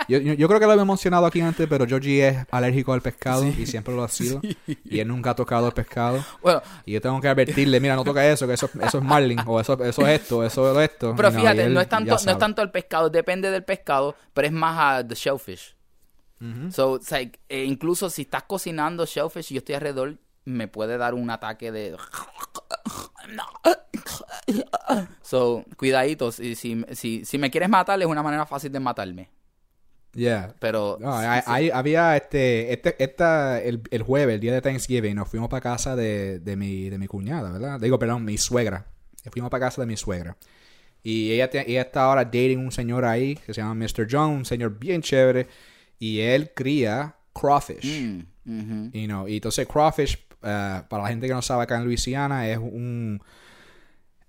yo, 0.09 0.19
yo, 0.19 0.35
yo 0.35 0.49
creo 0.49 0.61
que 0.61 0.67
lo 0.67 0.73
había 0.73 0.85
mencionado 0.85 1.27
aquí 1.27 1.41
antes, 1.41 1.67
pero 1.69 1.87
Georgie 1.87 2.29
es 2.29 2.47
alérgico 2.51 2.93
al 2.93 3.01
pescado 3.01 3.47
y 3.47 3.67
siempre 3.67 3.95
lo 3.95 4.03
ha 4.05 4.09
sido. 4.09 4.41
Y 4.85 4.99
él 4.99 5.09
nunca 5.09 5.31
ha 5.31 5.35
tocado 5.35 5.69
el 5.69 5.73
pescado. 5.73 6.25
Bueno, 6.43 6.63
Y 6.85 6.93
yo 6.93 7.01
tengo 7.01 7.21
que 7.21 7.29
advertirle, 7.29 7.81
mira, 7.81 7.97
no 7.97 8.05
toca 8.05 8.27
eso, 8.27 8.47
que 8.47 8.55
eso, 8.55 8.69
eso 8.83 8.99
es 8.99 9.05
marlin, 9.05 9.39
o 9.47 9.61
eso, 9.61 9.73
eso 9.85 10.07
es 10.07 10.21
esto, 10.21 10.45
eso 10.45 10.81
es 10.81 10.91
esto. 10.91 11.15
pero 11.17 11.31
fíjate, 11.31 11.65
él 11.65 11.75
no 11.75 11.81
es 11.81 11.89
tanto, 11.89 12.17
no 12.25 12.31
es 12.33 12.39
tanto 12.39 12.63
el 12.63 12.71
pescado, 12.71 13.09
depende 13.11 13.51
del 13.51 13.65
pescado, 13.65 14.17
pero 14.33 14.47
es 14.47 14.53
más 14.53 14.79
a 14.79 15.07
the 15.07 15.15
shellfish. 15.15 15.77
So, 16.71 16.97
it's 16.97 17.11
like, 17.11 17.39
eh, 17.51 17.65
incluso 17.65 18.09
si 18.09 18.23
estás 18.23 18.45
cocinando 18.45 19.05
shellfish 19.05 19.51
y 19.53 19.57
yo 19.57 19.59
estoy 19.59 19.75
alrededor, 19.75 20.17
me 20.47 20.69
puede 20.69 20.97
dar 20.97 21.13
un 21.15 21.29
ataque 21.31 21.71
de... 21.71 21.97
So, 25.23 25.65
cuidaditos. 25.77 26.37
Si, 26.37 26.55
si, 26.57 27.25
si 27.25 27.39
me 27.39 27.51
quieres 27.51 27.69
matar, 27.69 28.01
es 28.01 28.07
una 28.07 28.23
manera 28.23 28.47
fácil 28.47 28.73
de 28.73 28.81
matarme. 28.81 29.31
Yeah. 30.15 30.55
Pero... 30.59 30.99
No, 31.01 31.17
hay- 31.17 31.41
hay- 31.47 31.71
había 31.71 32.17
este, 32.17 32.73
este 32.73 33.03
esta, 33.03 33.63
el, 33.63 33.81
el 33.91 34.03
jueves, 34.03 34.35
el 34.35 34.41
día 34.41 34.53
de 34.53 34.61
Thanksgiving, 34.61 35.15
nos 35.15 35.29
fuimos 35.29 35.49
para 35.49 35.61
casa 35.61 35.95
de, 35.95 36.41
de 36.41 36.57
mi, 36.57 36.91
de 36.91 36.99
mi 36.99 37.07
cuñada, 37.07 37.53
¿verdad? 37.53 37.79
Digo, 37.81 37.99
perdón, 37.99 38.25
mi 38.25 38.37
suegra. 38.37 38.87
Fuimos 39.31 39.51
para 39.51 39.67
casa 39.67 39.83
de 39.83 39.87
mi 39.87 39.97
suegra. 39.97 40.37
Y 41.03 41.31
ella, 41.33 41.49
te- 41.49 41.71
ella 41.71 41.83
está 41.83 42.05
ahora 42.05 42.25
dating 42.25 42.59
un 42.59 42.73
señor 42.73 43.05
ahí 43.05 43.37
que 43.37 43.55
se 43.55 43.61
llama 43.61 43.75
Mr. 43.75 44.07
John, 44.11 44.31
un 44.31 44.45
señor 44.45 44.79
bien 44.79 45.01
chévere. 45.01 45.47
Y 45.99 46.21
él 46.21 46.51
cría 46.55 47.15
crawfish. 47.33 48.03
Mm. 48.45 48.91
You 48.93 49.07
know, 49.07 49.29
y 49.29 49.37
entonces 49.37 49.67
crawfish, 49.69 50.19
eh, 50.43 50.83
para 50.89 51.03
la 51.05 51.09
gente 51.09 51.29
que 51.29 51.33
no 51.35 51.43
sabe 51.43 51.63
acá 51.63 51.77
en 51.77 51.85
Luisiana, 51.85 52.49
es 52.49 52.59
un... 52.59 53.23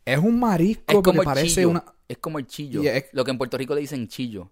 Es 0.06 0.18
un 0.20 0.40
marisco 0.40 0.84
Es 0.88 0.96
que 0.98 1.02
como 1.02 1.22
el 1.22 1.26
parece 1.26 1.48
chillo. 1.48 1.70
una... 1.70 1.84
Es 2.08 2.18
como 2.18 2.40
el 2.40 2.46
chillo. 2.48 2.82
Yeah, 2.82 2.98
es- 2.98 3.06
Lo 3.14 3.24
que 3.24 3.32
en 3.32 3.38
Puerto 3.38 3.58
Rico 3.58 3.74
le 3.74 3.82
dicen 3.82 4.08
chillo. 4.08 4.52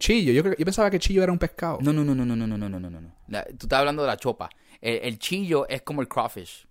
Chillo. 0.00 0.32
Yo, 0.32 0.42
yo 0.42 0.64
pensaba 0.64 0.90
que 0.90 0.98
chillo 0.98 1.22
era 1.22 1.30
un 1.30 1.38
pescado. 1.38 1.78
No, 1.80 1.92
no, 1.92 2.04
no, 2.04 2.12
no, 2.16 2.26
no, 2.26 2.34
no, 2.36 2.46
no, 2.48 2.58
no, 2.58 2.68
no, 2.68 2.80
no, 2.90 3.00
no. 3.00 3.12
La- 3.28 3.44
tú 3.44 3.66
estás 3.66 3.78
hablando 3.78 4.02
de 4.02 4.08
la 4.08 4.16
chopa. 4.16 4.50
El, 4.80 4.96
el 5.02 5.18
chillo 5.20 5.68
es 5.68 5.82
como 5.82 6.00
el 6.02 6.08
crawfish. 6.08 6.66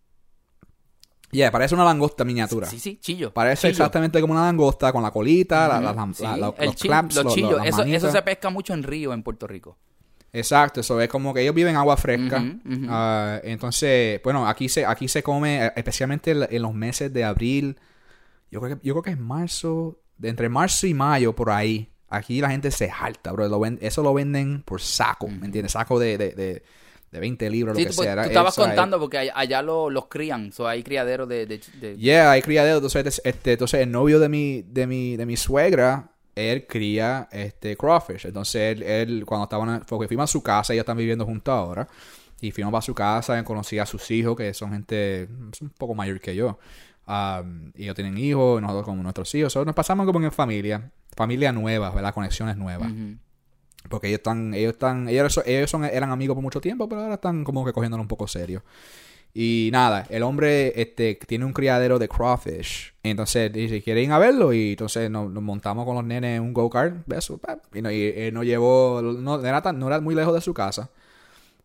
Yeah, 1.32 1.51
parece 1.51 1.75
una 1.75 1.86
langosta 1.86 2.25
miniatura. 2.25 2.65
Sí, 2.67 2.80
sí, 2.80 2.97
chillo. 2.99 3.32
Parece 3.32 3.61
Chillo. 3.67 3.71
exactamente 3.84 4.19
como 4.19 4.34
una 4.34 4.45
langosta 4.45 4.91
con 4.91 5.03
la 5.03 5.11
colita, 5.11 5.67
la- 5.67 5.80
la- 5.80 5.93
la- 5.93 6.13
Sí, 6.13 6.23
la- 6.23 6.34
el 6.57 6.65
los 6.65 6.75
chi- 6.75 6.88
clams, 6.88 7.15
los 7.15 7.23
lo- 7.23 7.30
lo- 7.30 7.36
chillos. 7.36 7.55
las 7.57 7.67
eso, 7.67 7.84
eso 7.84 8.11
se 8.11 8.21
pesca 8.23 8.49
mucho 8.49 8.73
en 8.73 8.82
río 8.84 9.13
en 9.13 9.21
Puerto 9.21 9.45
Rico. 9.45 9.77
Exacto, 10.34 10.80
eso 10.82 10.99
es 11.01 11.07
como 11.09 11.34
que 11.34 11.41
ellos 11.41 11.53
viven 11.55 11.71
en 11.71 11.77
agua 11.77 11.97
fresca. 11.97 12.38
Ujú, 12.38 12.73
ujú. 12.73 12.86
Ah, 12.89 13.39
entonces, 13.43 14.19
bueno, 14.23 14.47
aquí 14.47 14.69
se, 14.69 14.86
aquí 14.86 15.07
se 15.07 15.21
come, 15.21 15.67
eh, 15.67 15.71
especialmente 15.75 16.32
en 16.32 16.47
en 16.49 16.61
los 16.63 16.73
meses 16.73 17.13
de 17.13 17.23
abril. 17.23 17.77
Yo 18.51 18.59
creo 18.61 18.77
que, 18.80 18.88
yo 18.88 18.93
creo 18.95 19.03
que 19.03 19.11
es 19.11 19.19
marzo, 19.19 19.99
de 20.17 20.30
entre 20.30 20.49
marzo 20.49 20.88
y 20.88 20.95
mayo, 20.95 21.36
por 21.36 21.51
ahí. 21.51 21.91
Aquí 22.10 22.41
la 22.41 22.49
gente 22.49 22.72
se 22.72 22.89
jalta, 22.89 23.32
bro. 23.32 23.47
Lo 23.47 23.60
ven- 23.60 23.80
eso 23.82 24.01
lo 24.03 24.14
venden 24.14 24.62
por 24.64 24.82
saco, 24.82 25.28
¿me 25.28 25.45
entiendes? 25.45 25.74
Saco 25.74 25.99
de, 25.99 26.18
de, 26.18 26.32
de, 26.32 26.64
de 27.12 27.20
20 27.20 27.49
libras, 27.49 27.78
Sí, 27.78 27.84
lo 27.84 27.89
que 27.89 27.91
tú, 27.91 27.95
pues, 27.97 28.05
sea. 28.07 28.24
tú 28.24 28.28
estabas 28.30 28.55
contando 28.55 28.99
porque 28.99 29.32
allá, 29.34 29.62
lo- 29.62 29.89
los 29.89 30.07
crían. 30.07 30.51
So, 30.51 30.68
hay 30.68 30.84
criaderos 30.84 31.28
de... 31.30 31.45
de, 31.45 31.97
Yeah, 31.97 32.32
hay 32.32 32.41
criadero. 32.41 32.78
Entonces, 32.78 33.22
este, 33.24 33.53
entonces 33.53 33.82
el 33.82 33.91
novio 33.91 34.20
de 34.20 34.30
mi, 34.30 34.62
de 34.64 34.88
mi, 34.88 35.18
de 35.18 35.26
mi 35.26 35.38
suegra, 35.38 36.12
él 36.36 36.66
cría 36.68 37.28
este 37.32 37.76
crawfish. 37.78 38.26
Entonces 38.26 38.78
él, 38.78 38.84
él 38.84 39.24
cuando 39.26 39.43
estaban, 39.43 39.84
porque 39.88 40.07
fuimos 40.07 40.24
a 40.30 40.32
su 40.32 40.41
casa, 40.41 40.74
ellos 40.74 40.84
están 40.84 40.97
viviendo 40.97 41.26
juntos 41.26 41.51
ahora. 41.53 41.88
Y 42.41 42.51
fuimos 42.51 42.72
para 42.72 42.82
su 42.82 42.95
casa, 42.95 43.43
conocí 43.43 43.78
a 43.80 43.86
sus 43.86 44.10
hijos, 44.12 44.38
que 44.38 44.53
son 44.53 44.72
gente 44.72 45.28
un 45.62 45.70
poco 45.78 45.93
mayor 45.93 46.22
que 46.22 46.34
yo. 46.36 46.57
Um, 47.05 47.72
y 47.76 47.84
ellos 47.84 47.95
tienen 47.95 48.18
hijos, 48.18 48.62
nosotros 48.62 48.86
como 48.86 49.01
nuestros 49.03 49.34
hijos. 49.36 49.51
So, 49.51 49.66
nos 49.66 49.76
pasamos 49.76 50.05
como 50.05 50.24
en 50.24 50.32
familia, 50.32 50.89
familia 51.16 51.51
nueva, 51.51 51.91
¿verdad? 51.91 52.14
Conexiones 52.14 52.57
nuevas. 52.57 52.91
Porque 53.89 54.07
ellos 54.07 54.20
están, 54.20 54.53
ellos 54.53 54.74
están, 54.74 55.07
ellos, 55.10 55.34
son- 55.34 55.43
ellos 55.47 55.70
son, 55.70 55.86
eran 55.86 56.12
amigos 56.12 56.36
por 56.36 56.43
mucho 56.43 56.62
tiempo, 56.62 56.88
pero 56.89 57.01
ahora 57.01 57.16
están 57.16 57.43
como 57.43 57.66
que 57.66 57.72
cogiéndolo 57.74 58.01
un 58.03 58.07
poco 58.10 58.28
serio. 58.28 58.64
Y 59.34 59.70
nada, 59.72 60.05
el 60.10 60.24
hombre 60.24 60.74
este, 60.82 61.16
tiene 61.16 61.45
un 61.45 61.53
criadero 61.53 61.99
de 61.99 62.10
crawfish. 62.10 62.93
Entonces 63.03 63.51
dice, 63.53 63.82
¿quieren 63.82 64.05
ir 64.05 64.12
a 64.12 64.18
verlo? 64.18 64.51
Y 64.53 64.72
entonces 64.72 65.10
nos, 65.10 65.30
nos 65.32 65.43
montamos 65.43 65.86
con 65.86 65.95
los 65.95 66.03
nenes 66.03 66.38
en 66.38 66.41
un 66.43 66.53
go-kart. 66.53 66.95
Y, 67.74 67.82
no- 67.82 67.91
y 67.91 68.01
él 68.16 68.34
nos 68.34 68.43
llevó, 68.45 69.01
no, 69.01 69.38
no 69.38 69.45
era 69.45 69.62
tan, 69.62 69.78
no 69.80 69.88
era 69.88 70.01
muy 70.01 70.16
lejos 70.16 70.34
de 70.34 70.41
su 70.41 70.53
casa. 70.53 70.89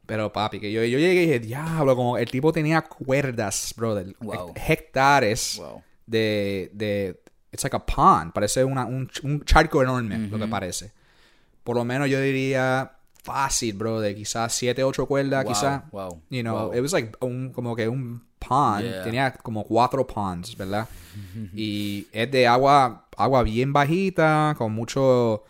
Pero 0.06 0.30
papi, 0.30 0.60
que 0.60 0.70
yo, 0.70 0.84
yo 0.84 0.98
llegué 0.98 1.14
y 1.22 1.26
dije, 1.26 1.40
diablo, 1.40 1.96
como 1.96 2.18
el 2.18 2.30
tipo 2.30 2.52
tenía 2.52 2.82
cuerdas, 2.82 3.72
brother. 3.76 4.14
Wow. 4.20 4.52
Hectares 4.54 5.56
Wow. 5.58 5.82
de, 6.06 6.70
de... 6.74 7.18
It's 7.54 7.62
like 7.64 7.74
a 7.76 7.86
pond. 7.86 8.32
Parece 8.32 8.64
una, 8.64 8.84
un, 8.84 9.08
un 9.22 9.44
charco 9.44 9.82
enorme, 9.82 10.28
lo 10.28 10.38
que 10.38 10.46
parece. 10.46 10.92
Por 11.62 11.76
lo 11.76 11.84
menos 11.84 12.10
yo 12.10 12.20
diría 12.20 12.92
fácil, 13.22 13.74
bro, 13.76 14.00
de 14.00 14.14
quizás 14.14 14.52
7, 14.52 14.84
8 14.84 15.06
cuerdas, 15.06 15.44
Wow, 15.44 15.52
quizás. 15.54 15.82
wow, 15.92 16.22
You 16.28 16.42
know, 16.42 16.66
wow. 16.66 16.74
it 16.74 16.80
was 16.82 16.92
like 16.92 17.12
un, 17.20 17.50
como 17.52 17.74
que 17.74 17.88
un 17.88 18.22
pond. 18.38 18.82
Yeah. 18.82 19.02
Tenía 19.04 19.32
como 19.32 19.64
cuatro 19.64 20.06
ponds, 20.06 20.56
¿verdad? 20.56 20.86
y 21.54 22.06
es 22.12 22.30
de 22.30 22.46
agua, 22.46 23.06
agua 23.16 23.42
bien 23.42 23.72
bajita, 23.72 24.54
con 24.58 24.72
mucho... 24.72 25.44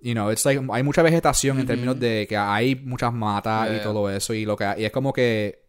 you 0.00 0.12
know, 0.12 0.30
it's 0.30 0.44
like, 0.44 0.60
hay 0.70 0.82
mucha 0.82 1.02
vegetación 1.02 1.58
en 1.58 1.66
términos 1.66 1.98
de 1.98 2.26
que 2.28 2.36
hay 2.36 2.74
muchas 2.76 3.12
matas 3.12 3.68
Yeah, 3.70 3.78
y 3.80 3.82
todo 3.82 4.08
eso. 4.10 4.34
Y 4.34 4.44
lo 4.44 4.54
que 4.56 4.64
y 4.78 4.84
es 4.84 4.92
como 4.92 5.12
que 5.12 5.64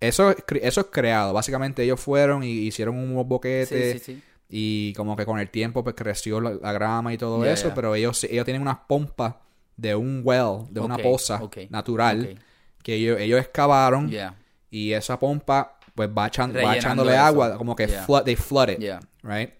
eso, 0.00 0.34
eso 0.62 0.80
es 0.82 0.86
creado. 0.90 1.32
Básicamente 1.32 1.82
ellos 1.82 1.98
fueron 1.98 2.44
y 2.44 2.50
hicieron 2.68 2.96
unos 2.96 3.26
boquetes. 3.26 3.92
Sí, 3.94 3.98
sí, 3.98 4.12
sí. 4.14 4.22
Y 4.48 4.94
como 4.94 5.14
que 5.16 5.26
con 5.26 5.38
el 5.38 5.50
tiempo 5.50 5.84
pues 5.84 5.94
creció 5.94 6.40
la, 6.40 6.52
la 6.54 6.72
grama 6.72 7.12
y 7.12 7.18
todo 7.18 7.42
Yeah, 7.44 7.52
eso. 7.52 7.66
yeah. 7.66 7.74
Pero 7.74 7.94
ellos, 7.94 8.24
ellos 8.24 8.44
tienen 8.44 8.62
unas 8.62 8.78
pompas 8.88 9.34
de 9.76 9.94
un 9.94 10.22
well, 10.24 10.64
de 10.70 10.80
una 10.80 10.96
poza 10.96 11.40
natural. 11.70 12.38
Que 12.82 12.94
ellos, 12.94 13.20
ellos 13.20 13.40
excavaron. 13.40 14.08
Yeah, 14.10 14.34
Y 14.70 14.92
esa 14.92 15.18
pompa 15.18 15.78
pues 15.94 16.08
va, 16.08 16.28
echan- 16.30 16.54
va 16.64 16.76
echándole 16.76 17.12
eso. 17.12 17.20
agua. 17.20 17.58
Como 17.58 17.74
que 17.76 17.88
flood, 17.88 18.22
they 18.24 18.36
flood 18.36 18.68
it. 18.70 18.78
Right? 19.22 19.50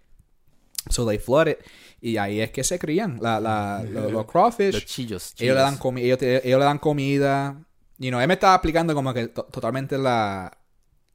So 0.89 1.07
they 1.07 1.19
flood 1.19 1.49
it. 1.49 1.59
Y 2.01 2.17
ahí 2.17 2.41
es 2.41 2.51
que 2.53 2.63
se 2.65 2.79
crían 2.79 3.19
la, 3.21 3.41
la, 3.41 3.83
los, 3.83 4.11
los 4.13 4.25
crawfish. 4.25 4.73
Los 4.73 4.87
chillos. 4.87 5.35
ellos, 5.39 5.57
le 5.57 5.61
dan 5.61 5.79
comi- 5.79 6.01
ellos, 6.03 6.19
te- 6.19 6.47
ellos 6.47 6.59
le 6.61 6.65
dan 6.65 6.79
comida. 6.79 7.61
You 7.99 8.11
know, 8.11 8.21
él 8.21 8.29
me 8.29 8.35
estaba 8.35 8.55
explicando 8.55 8.95
como 8.95 9.13
que 9.13 9.27
to- 9.29 9.43
totalmente 9.45 9.99
la, 9.99 10.57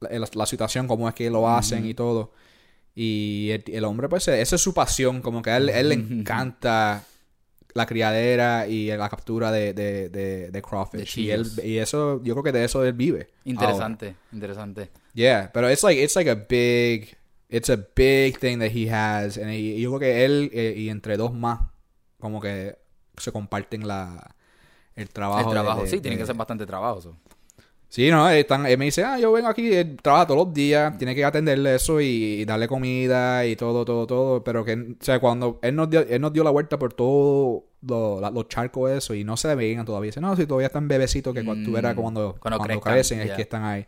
la, 0.00 0.28
la 0.32 0.46
situación, 0.46 0.86
cómo 0.86 1.08
es 1.08 1.14
que 1.14 1.30
lo 1.30 1.48
hacen 1.48 1.86
y 1.86 1.94
todo. 1.94 2.32
Y 2.94 3.50
el, 3.50 3.64
el 3.66 3.84
hombre, 3.84 4.08
pues, 4.08 4.28
esa 4.28 4.56
es 4.56 4.60
su 4.62 4.72
pasión. 4.72 5.20
Como 5.20 5.42
que 5.42 5.50
a 5.50 5.56
él, 5.56 5.68
él 5.68 5.88
le 5.88 5.94
encanta 5.94 7.04
la 7.74 7.86
criadera 7.86 8.66
y 8.68 8.86
la 8.86 9.08
captura 9.08 9.50
de, 9.50 9.74
de, 9.74 10.08
de, 10.08 10.50
de 10.50 10.62
crawfish. 10.62 11.18
Y, 11.18 11.30
él, 11.30 11.44
chillos. 11.44 11.64
y 11.64 11.78
eso, 11.78 12.22
yo 12.22 12.34
creo 12.34 12.44
que 12.44 12.52
de 12.52 12.64
eso 12.64 12.84
él 12.84 12.92
vive. 12.92 13.28
ahora. 13.44 13.44
Interesante, 13.44 14.14
interesante. 14.32 14.90
Yeah, 15.12 15.50
pero 15.52 15.70
it's 15.70 15.82
like 15.82 16.00
it's 16.00 16.16
like 16.16 16.30
a 16.30 16.34
big 16.34 17.16
it's 17.48 17.70
a 17.70 17.76
big 17.76 18.38
thing 18.38 18.58
that 18.58 18.70
he 18.72 18.88
has 18.90 19.36
and 19.36 19.52
yo 19.52 19.90
creo 19.90 20.00
que 20.00 20.24
él 20.24 20.50
eh, 20.52 20.74
y 20.76 20.88
entre 20.88 21.16
dos 21.16 21.32
más 21.32 21.60
como 22.18 22.40
que 22.40 22.76
se 23.16 23.30
comparten 23.30 23.86
la 23.86 24.34
el 24.96 25.08
trabajo. 25.08 25.48
El 25.48 25.54
trabajo, 25.54 25.86
sí, 25.86 26.00
tiene 26.00 26.16
que 26.16 26.26
ser 26.26 26.36
bastante 26.36 26.66
trabajo. 26.66 27.00
eso. 27.00 27.16
Sí, 27.94 28.10
no, 28.10 28.28
están, 28.28 28.66
él 28.66 28.76
me 28.76 28.86
dice, 28.86 29.04
ah, 29.04 29.20
yo 29.20 29.30
vengo 29.30 29.46
aquí, 29.46 29.72
él 29.72 29.96
trabaja 30.02 30.26
todos 30.26 30.46
los 30.46 30.52
días, 30.52 30.98
tiene 30.98 31.14
que 31.14 31.24
atenderle 31.24 31.76
eso 31.76 32.00
y, 32.00 32.40
y 32.40 32.44
darle 32.44 32.66
comida 32.66 33.46
y 33.46 33.54
todo, 33.54 33.84
todo, 33.84 34.04
todo, 34.04 34.42
pero 34.42 34.64
que, 34.64 34.72
o 34.72 34.96
sea, 34.98 35.20
cuando 35.20 35.60
él 35.62 35.76
nos 35.76 35.88
dio, 35.88 36.00
él 36.00 36.20
nos 36.20 36.32
dio 36.32 36.42
la 36.42 36.50
vuelta 36.50 36.76
por 36.76 36.92
todos 36.92 37.62
los 37.82 38.48
charcos 38.48 38.90
eso 38.90 39.14
y 39.14 39.22
no 39.22 39.36
se 39.36 39.54
veían 39.54 39.84
todavía, 39.84 40.08
dice, 40.08 40.20
no, 40.20 40.34
si 40.34 40.44
todavía 40.44 40.66
están 40.66 40.88
bebecitos 40.88 41.32
que 41.32 41.44
cuando 41.44 41.70
tú 41.70 41.70
Mm, 41.70 41.94
cuando, 41.94 42.36
cuando 42.40 42.58
cuando, 42.58 42.80
crecen 42.80 43.20
es 43.20 43.30
que 43.30 43.42
están 43.42 43.62
ahí. 43.62 43.86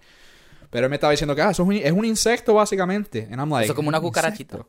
Pero 0.70 0.86
él 0.86 0.90
me 0.90 0.94
estaba 0.94 1.10
diciendo 1.10 1.34
que, 1.34 1.42
ah, 1.42 1.50
eso 1.50 1.64
es 1.64 1.68
un, 1.68 1.74
es 1.74 1.90
un 1.90 2.04
insecto 2.04 2.54
básicamente. 2.54 3.26
And 3.28 3.40
I'm 3.40 3.50
like, 3.50 3.64
Eso 3.64 3.72
es 3.72 3.76
como 3.76 3.88
una 3.88 3.98
"¿Un 3.98 4.04
cucarachita. 4.04 4.54
insecto?". 4.58 4.68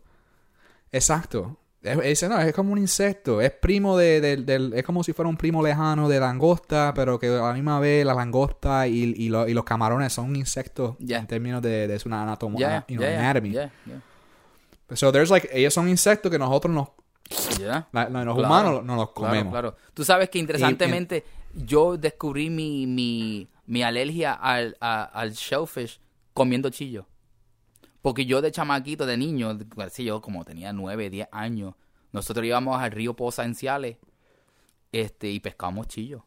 Exacto. 0.91 1.59
Es, 1.87 1.99
ese 2.03 2.29
no, 2.29 2.39
es 2.39 2.53
como 2.53 2.71
un 2.73 2.77
insecto. 2.77 3.41
Es 3.41 3.51
primo 3.51 3.97
de, 3.97 4.21
del- 4.21 4.45
del- 4.45 4.73
Es 4.73 4.83
como 4.83 5.03
si 5.03 5.13
fuera 5.13 5.29
un 5.29 5.37
primo 5.37 5.63
lejano 5.63 6.07
de 6.09 6.19
langosta, 6.19 6.93
pero 6.95 7.17
que 7.19 7.27
a 7.27 7.41
la 7.47 7.53
misma 7.53 7.79
vez 7.79 8.05
la 8.05 8.13
langosta 8.13 8.87
y, 8.87 9.13
y, 9.17 9.29
lo- 9.29 9.47
y 9.47 9.53
los 9.53 9.63
camarones 9.63 10.13
son 10.13 10.35
insectos 10.35 10.95
Yeah. 10.99 11.19
en 11.19 11.27
términos 11.27 11.61
de, 11.61 11.87
de 11.87 11.99
su 11.99 12.07
anatomía, 12.09 12.59
Yeah, 12.67 12.85
you 12.87 12.95
know, 12.97 13.07
yeah, 13.07 13.11
yeah, 13.19 13.29
anatomy. 13.29 13.55
So 14.95 15.11
there's 15.11 15.29
like, 15.29 15.49
ellos 15.51 15.73
son 15.73 15.89
insectos 15.89 16.31
que 16.31 16.39
nosotros 16.39 16.73
nos, 16.73 16.87
la- 17.91 18.07
los 18.09 18.09
Claro, 18.11 18.33
humanos 18.35 18.83
no 18.85 18.95
los 18.95 19.09
comemos. 19.11 19.51
Claro, 19.51 19.75
Tú 19.93 20.03
sabes 20.05 20.29
que 20.29 20.39
interesantemente 20.39 21.25
yo 21.53 21.97
descubrí 21.97 22.49
mi, 22.49 22.87
mi, 22.87 23.47
mi 23.65 23.83
alergia 23.83 24.33
al, 24.33 24.77
a- 24.79 25.03
al 25.03 25.31
shellfish 25.33 25.99
comiendo 26.33 26.69
chillo. 26.69 27.05
Porque 28.07 28.25
yo 28.25 28.41
de 28.41 28.53
chamaquito, 28.53 29.05
de 29.05 29.17
niño, 29.17 29.59
así 29.79 30.05
yo 30.05 30.21
como 30.21 30.45
tenía 30.45 30.71
9, 30.71 31.09
10 31.09 31.27
años, 31.29 31.75
nosotros 32.13 32.45
íbamos 32.45 32.81
al 32.81 32.91
río 32.91 33.17
Poza 33.17 33.43
en 33.43 33.53
Ciales 33.53 33.97
este, 34.93 35.29
y 35.29 35.41
pescábamos 35.41 35.89
chillos. 35.89 36.21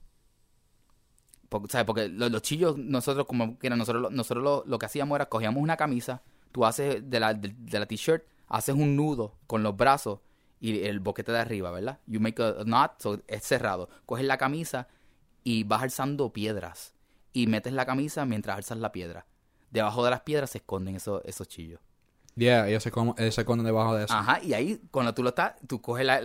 Porque, 1.48 1.68
¿sabes? 1.68 1.86
Porque 1.86 2.08
los, 2.10 2.30
los 2.30 2.42
chillos, 2.42 2.76
nosotros 2.76 3.24
como 3.24 3.58
que 3.58 3.70
nosotros, 3.70 4.12
nosotros 4.12 4.44
lo, 4.44 4.62
lo 4.66 4.78
que 4.78 4.84
hacíamos 4.84 5.16
era 5.16 5.30
cogíamos 5.30 5.62
una 5.62 5.78
camisa, 5.78 6.20
tú 6.52 6.66
haces 6.66 7.08
de 7.08 7.18
la, 7.18 7.32
de, 7.32 7.78
la 7.78 7.86
t-shirt, 7.86 8.26
haces 8.48 8.74
un 8.74 8.94
nudo 8.94 9.38
con 9.46 9.62
los 9.62 9.74
brazos 9.74 10.18
y 10.60 10.80
el 10.80 11.00
boquete 11.00 11.32
de 11.32 11.38
arriba, 11.38 11.70
¿verdad? 11.70 12.00
You 12.04 12.20
make 12.20 12.42
a, 12.42 12.62
knot, 12.62 13.24
es 13.26 13.42
cerrado. 13.42 13.88
Coges 14.04 14.26
la 14.26 14.36
camisa 14.36 14.86
y 15.44 15.64
vas 15.64 15.82
alzando 15.82 16.30
piedras 16.30 16.92
y 17.32 17.46
metes 17.46 17.72
la 17.72 17.86
camisa 17.86 18.26
mientras 18.26 18.58
alzas 18.58 18.76
la 18.76 18.92
piedra. 18.92 19.24
Debajo 19.70 20.04
de 20.04 20.10
las 20.10 20.20
piedras 20.20 20.50
se 20.50 20.58
esconden 20.58 20.96
esos, 20.96 21.22
esos 21.24 21.46
chillos. 21.48 21.80
Yeah, 22.36 22.68
ellos 22.68 22.82
se, 22.82 22.90
ellos 23.18 23.34
se 23.34 23.40
esconden 23.40 23.66
debajo 23.66 23.94
de 23.94 24.04
eso. 24.04 24.14
Ajá, 24.14 24.40
y 24.42 24.54
ahí 24.54 24.80
cuando 24.90 25.12
tú 25.14 25.22
lo 25.22 25.30
estás, 25.30 25.54
tú 25.66 25.80
coges 25.80 26.06
la, 26.06 26.20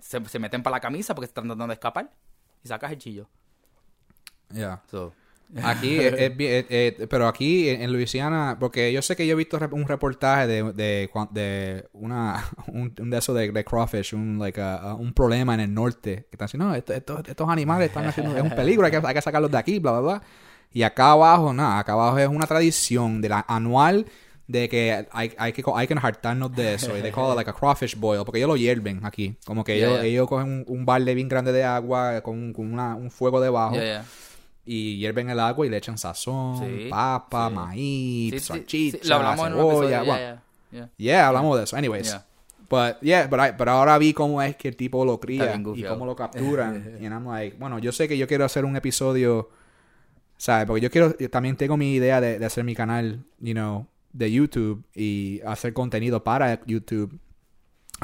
se, 0.00 0.24
se 0.26 0.38
meten 0.38 0.62
para 0.62 0.76
la 0.76 0.80
camisa 0.80 1.14
porque 1.14 1.26
están 1.26 1.44
tratando 1.44 1.66
de 1.66 1.72
escapar 1.74 2.10
y 2.64 2.68
sacas 2.68 2.92
el 2.92 2.98
chillo. 2.98 3.28
Yeah. 4.52 4.82
So, 4.90 5.12
Aquí, 5.62 6.00
es, 6.00 6.12
es 6.14 6.32
eh, 6.38 7.06
pero 7.08 7.28
aquí 7.28 7.68
en, 7.68 7.80
en 7.82 7.92
Luisiana, 7.92 8.56
porque 8.58 8.92
yo 8.92 9.00
sé 9.00 9.14
que 9.14 9.26
yo 9.28 9.34
he 9.34 9.36
visto 9.36 9.56
un 9.70 9.86
reportaje 9.86 10.48
de, 10.48 10.72
de, 10.72 11.88
una, 11.92 12.44
un, 12.66 12.92
un 12.98 13.10
de 13.10 13.18
esos 13.18 13.36
de, 13.36 13.52
de 13.52 13.64
crawfish, 13.64 14.12
un, 14.14 14.40
like, 14.40 14.60
a- 14.60 14.74
a- 14.76 14.94
un 14.94 15.12
problema 15.12 15.54
en 15.54 15.60
el 15.60 15.72
norte, 15.72 16.26
que 16.28 16.30
están 16.32 16.46
diciendo, 16.46 16.66
no, 16.68 16.74
esto- 16.74 16.92
esto- 16.94 17.22
estos 17.24 17.48
animales 17.48 17.88
están 17.88 18.06
haciendo, 18.06 18.36
es 18.36 18.42
un 18.42 18.50
peligro, 18.56 18.86
hay 18.86 18.90
que, 18.90 19.00
hay 19.04 19.14
que 19.14 19.22
sacarlos 19.22 19.50
de 19.52 19.58
aquí, 19.58 19.78
bla, 19.78 19.92
bla, 19.92 20.00
bla. 20.00 20.22
Y 20.72 20.82
acá 20.82 21.12
abajo, 21.12 21.52
nada, 21.52 21.78
acá 21.78 21.92
abajo 21.92 22.18
es 22.18 22.28
una 22.28 22.46
tradición 22.46 23.20
de 23.20 23.28
la 23.30 23.44
anual 23.48 24.06
de 24.46 24.68
que 24.68 25.06
hay, 25.10 25.32
hay 25.38 25.52
que 25.52 25.62
hay 25.74 25.86
que 25.88 25.94
hartarnos 25.94 26.54
de 26.54 26.74
eso. 26.74 26.96
Y 26.96 27.00
they 27.02 27.10
call 27.10 27.30
it 27.30 27.36
like 27.36 27.50
a 27.50 27.52
crawfish 27.54 27.96
boil, 27.96 28.24
porque 28.24 28.38
ellos 28.38 28.48
lo 28.48 28.56
hierven 28.56 29.00
aquí. 29.04 29.34
Como 29.44 29.64
que 29.64 29.76
Yeah, 29.76 29.86
ellos, 29.88 30.00
yeah. 30.02 30.08
ellos 30.10 30.28
cogen 30.28 30.48
un, 30.48 30.64
un 30.78 30.86
balde 30.86 31.14
bien 31.14 31.28
grande 31.28 31.50
de 31.52 31.64
agua 31.64 32.20
con, 32.20 32.52
con 32.52 32.72
una- 32.72 32.94
un 32.94 33.10
fuego 33.10 33.40
debajo 33.40 33.74
yeah, 33.74 34.04
y 34.64 34.98
hierven 34.98 35.30
el 35.30 35.40
agua 35.40 35.66
y 35.66 35.70
le 35.70 35.76
echan 35.78 35.96
sazón, 35.98 36.58
Sí, 36.58 36.88
papa, 36.90 37.48
sí. 37.48 37.54
maíz, 37.54 38.32
Sí, 38.34 38.40
salchicha, 38.40 38.98
sí, 39.02 39.08
lo 39.08 39.14
hablamos 39.16 39.46
en 39.46 39.52
un 39.54 39.58
cebolla. 39.60 40.02
bueno, 40.02 40.18
yeah, 40.18 40.42
yeah. 40.72 40.90
yeah, 40.96 41.28
hablamos 41.28 41.56
de 41.58 41.64
eso. 41.64 41.76
Anyways. 41.76 42.06
Yeah. 42.08 42.24
But, 42.68 43.00
yeah, 43.00 43.26
but 43.28 43.38
I- 43.40 43.54
pero 43.56 43.70
ahora 43.72 43.96
vi 43.98 44.12
cómo 44.12 44.42
es 44.42 44.56
que 44.56 44.68
el 44.68 44.76
tipo 44.76 45.04
lo 45.04 45.18
cría 45.20 45.54
y 45.74 45.82
cómo 45.84 46.04
lo 46.06 46.14
capturan. 46.16 46.96
y 47.00 47.04
I'm 47.04 47.26
like, 47.26 47.56
bueno, 47.58 47.78
yo 47.78 47.92
sé 47.92 48.06
que 48.08 48.18
yo 48.18 48.26
quiero 48.28 48.44
hacer 48.44 48.64
un 48.64 48.76
episodio, 48.76 49.48
¿sabes? 50.36 50.66
Porque 50.66 50.80
yo 50.82 50.90
quiero, 50.90 51.16
yo 51.18 51.30
también 51.30 51.56
tengo 51.56 51.76
mi 51.76 51.94
idea 51.94 52.20
de, 52.20 52.38
de 52.38 52.46
hacer 52.46 52.64
mi 52.64 52.74
canal, 52.74 53.24
you 53.40 53.52
know, 53.54 53.86
de 54.12 54.30
YouTube 54.32 54.84
y 54.94 55.40
hacer 55.46 55.72
contenido 55.72 56.22
para 56.24 56.64
YouTube 56.66 57.18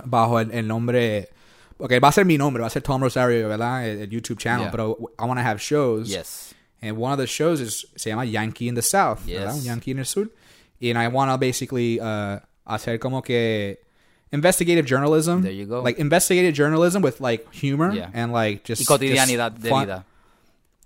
bajo 0.05 0.41
el, 0.41 0.51
el 0.53 0.67
nombre... 0.67 1.29
Porque 1.77 1.99
va 1.99 2.09
a 2.09 2.13
ser 2.13 2.25
mi 2.25 2.39
nombre, 2.39 2.61
va 2.61 2.69
a 2.69 2.71
ser 2.71 2.83
Tom 2.83 3.03
Rosario, 3.03 3.49
¿verdad? 3.49 3.89
El, 3.89 3.99
el 4.03 4.09
YouTube 4.11 4.39
channel, 4.39 4.65
Yeah. 4.67 4.71
pero 4.71 4.97
I 5.19 5.25
want 5.25 5.41
to 5.41 5.45
have 5.47 5.59
shows. 5.59 6.09
Yes. 6.09 6.55
And 6.81 6.97
one 6.97 7.13
of 7.13 7.19
the 7.19 7.27
shows 7.27 7.61
is, 7.61 7.89
se 7.97 8.11
llama 8.11 8.25
Yankee 8.25 8.69
in 8.69 8.75
the 8.77 8.83
South, 8.83 9.27
Yes. 9.27 9.65
Yankee 9.65 9.91
en 9.91 9.99
el 9.99 10.05
sur. 10.07 10.29
And 10.81 10.97
I 10.99 11.09
want 11.09 11.31
to 11.33 11.39
basically 11.39 11.99
uh, 12.01 12.39
hacer 12.65 12.99
como 13.01 13.23
que 13.23 13.81
investigative 14.33 14.87
journalism. 14.87 15.43
There 15.43 15.53
you 15.53 15.67
go. 15.67 15.83
Like 15.83 15.99
investigative 16.01 16.55
journalism 16.55 17.03
with 17.03 17.21
like 17.21 17.47
humor 17.53 17.93
Yeah. 17.95 18.11
and 18.15 18.33
like 18.33 18.63
just 18.65 18.83
Y 18.83 18.85
cotidianidad 18.87 19.53
just 19.53 19.63
de 19.65 19.71
vida. 19.71 20.05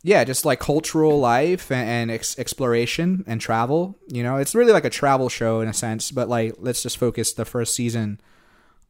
Yeah, 0.03 0.23
just 0.25 0.45
like 0.45 0.61
cultural 0.61 1.19
life 1.19 1.71
and, 1.73 1.89
and 1.89 2.11
ex- 2.13 2.39
exploration 2.39 3.25
and 3.27 3.41
travel. 3.41 3.97
You 4.09 4.23
know, 4.23 4.37
it's 4.37 4.55
really 4.55 4.73
like 4.73 4.85
a 4.85 4.91
travel 4.91 5.29
show 5.29 5.61
in 5.61 5.69
a 5.69 5.75
sense, 5.75 6.13
but 6.13 6.29
like 6.29 6.55
let's 6.61 6.83
just 6.83 6.97
focus 6.99 7.33
the 7.33 7.45
first 7.45 7.75
season 7.75 8.21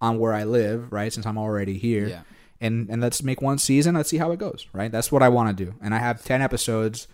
on 0.00 0.18
where 0.18 0.34
I 0.34 0.44
live, 0.44 0.92
right? 0.92 1.10
Since 1.12 1.24
I'm 1.26 1.38
already 1.38 1.78
here. 1.78 2.08
Yeah. 2.08 2.20
And 2.60 2.90
and 2.90 3.00
let's 3.00 3.22
make 3.22 3.40
one 3.40 3.58
season. 3.58 3.94
Let's 3.94 4.10
see 4.10 4.18
how 4.18 4.30
it 4.32 4.38
goes, 4.38 4.66
right? 4.74 4.90
That's 4.92 5.10
what 5.10 5.22
I 5.22 5.28
want 5.30 5.56
to 5.56 5.64
do. 5.64 5.74
And 5.80 5.94
I 5.94 5.98
have 5.98 6.22
10 6.24 6.42
episodes 6.42 7.06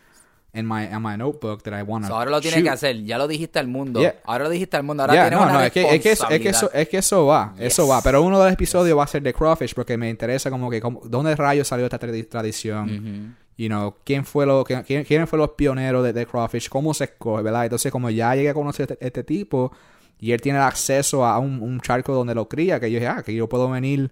in 0.54 0.66
my 0.66 0.82
in 0.88 1.00
my 1.02 1.16
notebook 1.16 1.62
that 1.64 1.72
I 1.74 1.82
want 1.82 2.04
to 2.04 2.08
So, 2.08 2.14
ahora 2.14 2.30
lo 2.30 2.40
tienes 2.40 2.62
que 2.62 2.70
hacer. 2.70 3.04
Ya 3.04 3.18
lo 3.18 3.26
dijiste 3.28 3.58
al 3.58 3.66
mundo. 3.68 4.00
Yeah. 4.00 4.14
Ahora 4.24 4.44
lo 4.44 4.50
dijiste 4.50 4.76
al 4.76 4.82
mundo. 4.82 5.02
Ahora 5.04 5.14
Yeah, 5.14 5.28
tienes 5.28 5.38
no, 5.38 5.44
una 5.46 5.52
no, 5.54 5.64
es 5.64 5.72
que, 5.72 5.82
es, 5.94 6.00
que 6.02 6.10
eso, 6.12 6.28
es, 6.28 6.40
que 6.40 6.48
eso, 6.48 6.70
es 6.72 6.88
que 6.88 6.98
eso 6.98 7.26
va, 7.26 7.54
eso 7.58 7.86
va. 7.88 8.02
Pero 8.02 8.22
uno 8.22 8.38
de 8.38 8.44
los 8.46 8.52
episodios 8.52 8.96
va 8.98 9.04
a 9.04 9.06
ser 9.06 9.22
de 9.22 9.32
Crawfish 9.32 9.74
porque 9.74 9.96
me 9.96 10.08
interesa 10.10 10.50
como 10.50 10.70
que, 10.70 10.80
como, 10.80 11.00
¿dónde 11.04 11.34
rayos 11.36 11.68
salió 11.68 11.86
esta 11.86 11.98
tradi- 12.00 12.28
tradición? 12.28 12.90
Ujú. 12.90 13.41
You 13.56 13.68
know, 13.68 13.96
¿quién 14.04 14.24
fue 14.24 14.46
lo, 14.46 14.64
quién, 14.64 14.82
quién- 14.82 15.26
fueron 15.26 15.46
los 15.46 15.56
pioneros 15.56 16.02
de, 16.04 16.12
de 16.12 16.26
Crawfish? 16.26 16.68
¿Cómo 16.68 16.94
se 16.94 17.04
escoge, 17.04 17.42
verdad? 17.42 17.64
Entonces, 17.64 17.92
como 17.92 18.08
ya 18.10 18.34
llegué 18.34 18.48
a 18.50 18.54
conocer 18.54 18.90
este, 18.92 19.06
este 19.06 19.24
tipo 19.24 19.72
y 20.18 20.32
él 20.32 20.40
tiene 20.40 20.58
acceso 20.58 21.24
a 21.26 21.38
un, 21.38 21.60
un 21.62 21.80
charco 21.80 22.14
donde 22.14 22.34
lo 22.34 22.48
cría, 22.48 22.80
que 22.80 22.90
yo 22.90 22.98
dije, 22.98 23.08
ah, 23.08 23.22
que 23.22 23.34
yo 23.34 23.48
puedo 23.48 23.68
venir, 23.70 24.10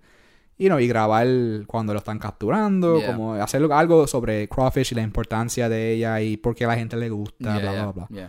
you 0.59 0.67
know, 0.69 0.79
y 0.79 0.87
grabar 0.87 1.27
cuando 1.67 1.95
lo 1.95 2.01
están 2.01 2.19
capturando, 2.19 2.99
Yeah. 2.99 3.07
como 3.17 3.35
hacer 3.35 3.63
algo 3.73 4.07
sobre 4.07 4.47
Crawfish 4.49 4.93
y 4.93 4.95
la 4.97 5.03
importancia 5.03 5.69
de 5.71 5.93
ella 5.95 6.21
y 6.21 6.37
por 6.37 6.55
qué 6.55 6.65
a 6.67 6.69
la 6.69 6.77
gente 6.77 6.97
le 6.97 7.09
gusta, 7.09 7.59
Yeah, 7.59 7.59
bla, 7.59 7.73
bla, 7.73 7.93
bla. 7.93 8.07
yeah. 8.11 8.29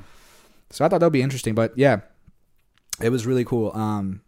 So 0.69 0.85
I 0.85 0.87
thought 0.89 1.01
that 1.01 1.07
would 1.07 1.11
be 1.13 1.21
interesting, 1.21 1.53
but 1.53 1.73
yeah, 1.75 2.03
it 3.01 3.09
was 3.09 3.25
really 3.25 3.43
cool. 3.43 3.71
Um, 3.75 4.21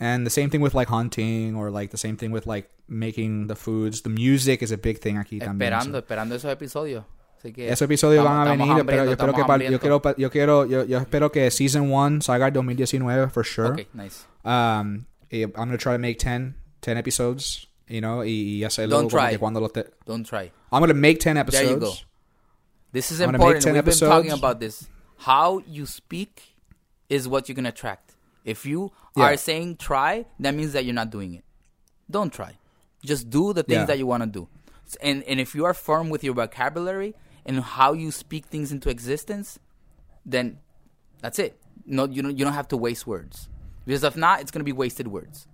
and 0.00 0.24
the 0.26 0.30
same 0.30 0.48
thing 0.50 0.60
with 0.62 0.74
like 0.74 0.88
hunting, 0.88 1.54
or 1.56 1.70
like 1.70 1.90
the 1.90 1.98
same 1.98 2.16
thing 2.16 2.30
with 2.32 2.46
like 2.46 2.68
making 2.88 3.46
the 3.48 3.54
foods. 3.56 4.02
The 4.02 4.10
music 4.10 4.62
is 4.62 4.70
a 4.72 4.76
big 4.76 4.98
thing 5.00 5.16
aquí 5.16 5.38
también. 5.40 5.72
Esperando, 5.72 5.92
so- 5.92 5.98
esperando 5.98 6.34
esos 6.34 6.50
episodios. 6.52 7.04
Así 7.38 7.52
que 7.52 7.68
Esos 7.70 7.82
episodios 7.82 8.24
estamos- 8.24 8.48
van 8.48 8.48
a 8.48 8.50
venir, 8.66 8.84
pero 8.84 9.04
yo 9.04 9.12
espero 9.12 9.32
que 9.32 9.40
estamos 9.42 9.46
par- 9.46 9.62
yo 9.70 9.78
quiero 9.78 10.02
yo 10.16 10.30
quiero 10.30 10.66
yo, 10.66 10.84
yo 10.84 10.98
espero 10.98 11.30
que 11.30 11.48
season 11.52 11.88
1 11.92 12.20
salga 12.20 12.48
el 12.48 12.52
2019 12.52 13.30
for 13.30 13.44
sure. 13.44 13.68
Ok, 13.70 13.86
nice. 13.94 14.24
Um, 14.44 15.04
I'm 15.30 15.52
gonna 15.54 15.78
try 15.78 15.92
to 15.92 15.98
make 16.00 16.18
10 16.18 16.56
10 16.80 16.96
episodes 16.98 17.68
you 17.86 18.00
know, 18.00 18.24
y, 18.24 18.58
y 18.60 18.64
hacerlo 18.64 18.96
Don't 18.96 19.10
try. 19.10 19.38
cuando 19.38 19.60
lo 19.60 19.68
te... 19.68 19.84
Don't 20.04 20.26
try. 20.26 20.50
I'm 20.72 20.80
gonna 20.80 20.94
make 20.94 21.20
10 21.20 21.36
episodes. 21.38 21.62
There 21.64 21.72
you 21.74 21.78
go. 21.80 21.86
episodes. 21.86 22.06
This 22.92 23.10
is 23.12 23.20
I'm 23.20 23.30
important. 23.34 23.64
make 23.64 23.64
10 23.64 23.74
We've 23.74 23.84
been 23.84 24.08
talking 24.08 24.32
about 24.32 24.58
this. 24.60 24.88
How 25.18 25.62
you 25.66 25.86
speak 25.86 26.42
is 27.08 27.26
what 27.28 27.48
you're 27.48 27.54
going 27.54 27.64
to 27.64 27.70
attract. 27.70 28.14
If 28.44 28.64
you 28.66 28.90
Yeah. 29.16 29.24
are 29.26 29.36
saying 29.36 29.76
try, 29.76 30.26
that 30.40 30.54
means 30.54 30.72
that 30.72 30.84
you're 30.84 30.94
not 30.94 31.10
doing 31.10 31.34
it. 31.34 31.44
Don't 32.10 32.32
try. 32.32 32.58
Just 33.04 33.28
do 33.30 33.52
the 33.52 33.62
things 33.62 33.80
Yeah. 33.80 33.86
that 33.86 33.98
you 33.98 34.06
want 34.06 34.22
to 34.24 34.28
do. 34.30 34.48
And 35.02 35.22
and 35.28 35.38
if 35.40 35.54
you 35.54 35.66
are 35.66 35.74
firm 35.74 36.08
with 36.10 36.24
your 36.24 36.34
vocabulary 36.34 37.14
and 37.44 37.60
how 37.60 37.92
you 37.94 38.10
speak 38.10 38.46
things 38.46 38.72
into 38.72 38.88
existence, 38.90 39.58
then 40.24 40.58
that's 41.20 41.38
it. 41.38 41.60
No, 41.84 42.06
you 42.06 42.22
don't. 42.22 42.36
You 42.38 42.44
don't 42.44 42.54
have 42.54 42.68
to 42.68 42.76
waste 42.76 43.06
words 43.06 43.48
because 43.84 44.02
if 44.04 44.16
not, 44.16 44.40
it's 44.40 44.50
going 44.50 44.60
to 44.60 44.64
be 44.64 44.72
wasted 44.72 45.08
words. 45.08 45.46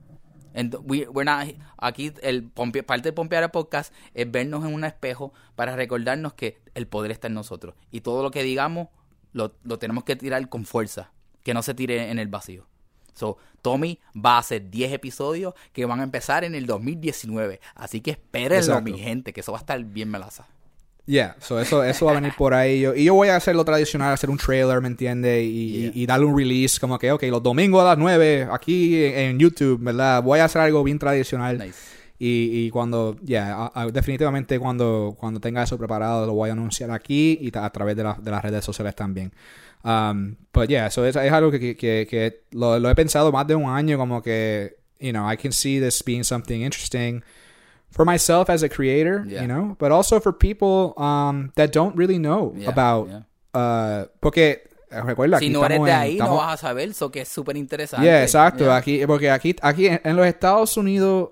And 0.57 0.73
we, 0.89 1.05
we're 1.09 1.25
not 1.25 1.49
aquí 1.83 2.13
el 2.23 2.43
pompe- 2.43 2.85
parte 2.85 3.03
de 3.09 3.13
pompear 3.13 3.43
el 3.43 3.51
podcast 3.51 3.93
es 4.15 4.31
vernos 4.31 4.65
en 4.65 4.73
un 4.73 4.85
espejo 4.85 5.33
para 5.57 5.75
recordarnos 5.75 6.35
que 6.35 6.59
el 6.77 6.87
poder 6.87 7.11
está 7.11 7.27
en 7.27 7.35
nosotros 7.35 7.75
y 7.91 8.03
todo 8.03 8.23
lo 8.23 8.31
que 8.31 8.45
digamos 8.45 8.87
lo, 9.33 9.57
lo 9.65 9.81
tenemos 9.81 10.05
que 10.05 10.15
tirar 10.15 10.49
con 10.49 10.65
fuerza, 10.65 11.11
que 11.43 11.55
no 11.55 11.63
se 11.65 11.75
tire 11.75 12.09
en 12.09 12.21
el 12.21 12.29
vacío. 12.29 12.69
So, 13.15 13.39
Tommy 13.63 13.99
va 14.15 14.35
a 14.37 14.39
hacer 14.41 14.69
10 14.71 14.93
episodios 14.93 15.55
que 15.73 15.87
van 15.87 16.01
a 16.01 16.03
empezar 16.03 16.45
en 16.45 16.55
el 16.55 16.67
2019, 16.67 17.61
así 17.75 18.01
que 18.01 18.11
espérenlo, 18.13 18.57
Exacto. 18.75 18.83
mi 18.91 18.99
gente, 18.99 19.33
que 19.33 19.41
eso 19.41 19.53
va 19.53 19.59
a 19.59 19.61
estar 19.61 19.83
bien 19.83 20.11
melaza. 20.11 20.47
Yeah, 21.07 21.37
so 21.39 21.61
eso, 21.61 21.85
eso 21.85 22.07
va 22.07 22.13
a 22.13 22.15
venir 22.15 22.33
por 22.37 22.55
ahí. 22.55 22.81
Yo- 22.81 22.95
y 22.95 23.05
yo 23.05 23.13
voy 23.15 23.29
a 23.29 23.37
hacer 23.37 23.55
lo 23.55 23.65
tradicional, 23.65 24.13
hacer 24.15 24.31
un 24.31 24.39
trailer, 24.39 24.81
¿me 24.81 24.89
entiendes? 24.89 25.45
Y, 25.45 25.73
Yeah. 25.73 25.93
y- 25.95 26.03
y 26.03 26.07
darle 26.07 26.25
un 26.27 26.37
release, 26.37 26.81
como 26.81 26.99
que, 26.99 27.13
ok, 27.13 27.23
los 27.25 27.43
domingos 27.43 27.83
a 27.83 27.85
las 27.91 27.99
9, 27.99 28.49
aquí 28.51 29.05
en, 29.05 29.19
en 29.19 29.39
YouTube, 29.39 29.79
¿verdad? 29.83 30.23
Voy 30.23 30.39
a 30.39 30.47
hacer 30.47 30.63
algo 30.63 30.83
bien 30.83 30.99
tradicional. 30.99 31.59
Nice. 31.59 31.79
Y, 32.19 32.49
y 32.67 32.71
cuando, 32.71 33.17
yeah, 33.23 33.55
a- 33.75 33.83
a- 33.83 33.87
definitivamente 33.91 34.59
cuando, 34.59 35.15
cuando 35.19 35.41
tenga 35.41 35.63
eso 35.63 35.77
preparado, 35.77 36.27
lo 36.27 36.33
voy 36.33 36.49
a 36.49 36.53
anunciar 36.55 36.91
aquí 36.91 37.37
y 37.41 37.51
a 37.55 37.69
través 37.71 37.97
de, 37.97 38.05
la- 38.05 38.17
de 38.19 38.31
las 38.31 38.43
redes 38.43 38.65
sociales 38.65 38.95
también. 38.97 39.31
Um, 39.85 40.37
but 40.53 40.71
yeah, 40.71 40.89
so 40.89 41.05
es, 41.05 41.15
es 41.15 41.31
algo 41.33 41.51
que, 41.51 41.77
que, 41.77 42.07
que- 42.09 42.41
lo, 42.53 42.79
lo 42.79 42.89
he 42.89 42.95
pensado 42.95 43.31
más 43.33 43.47
de 43.47 43.55
un 43.55 43.69
año, 43.69 43.99
como 43.99 44.23
que, 44.23 44.77
you 44.99 45.13
know, 45.13 45.31
I 45.31 45.37
can 45.37 45.53
see 45.53 45.79
this 45.79 46.03
being 46.03 46.25
something 46.25 46.63
interesting 46.63 47.23
for 47.91 48.05
myself 48.07 48.49
as 48.49 48.63
a 48.63 48.69
creator, 48.69 49.25
Yeah. 49.27 49.43
you 49.43 49.47
know, 49.49 49.77
but 49.79 49.93
also 49.93 50.21
for 50.21 50.33
people 50.33 50.95
um, 50.97 51.53
that 51.57 51.71
don't 51.73 51.95
really 51.97 52.19
know 52.19 52.55
Yeah, 52.57 52.71
about, 52.71 53.09
yeah. 53.09 53.23
uh, 53.61 54.07
porque, 54.21 54.63
recuerda, 54.91 55.39
Si 55.39 55.47
aquí 55.47 55.53
no 55.53 55.65
eres 55.65 55.83
de 55.83 55.91
en- 55.91 55.97
ahí, 55.97 56.17
no 56.19 56.37
vas 56.37 56.55
a 56.55 56.57
saber, 56.57 56.89
eso 56.89 57.11
que 57.11 57.21
es 57.21 57.29
súper 57.29 57.57
interesante. 57.59 58.07
Yeah, 58.07 58.23
exacto. 58.23 58.65
Yeah. 58.65 58.77
Aquí, 58.77 59.07
porque 59.07 59.31
aquí, 59.31 59.55
aquí 59.61 59.87
en, 59.89 60.01
en 60.03 60.17
los 60.17 60.27
Estados 60.27 60.77
Unidos, 60.79 61.31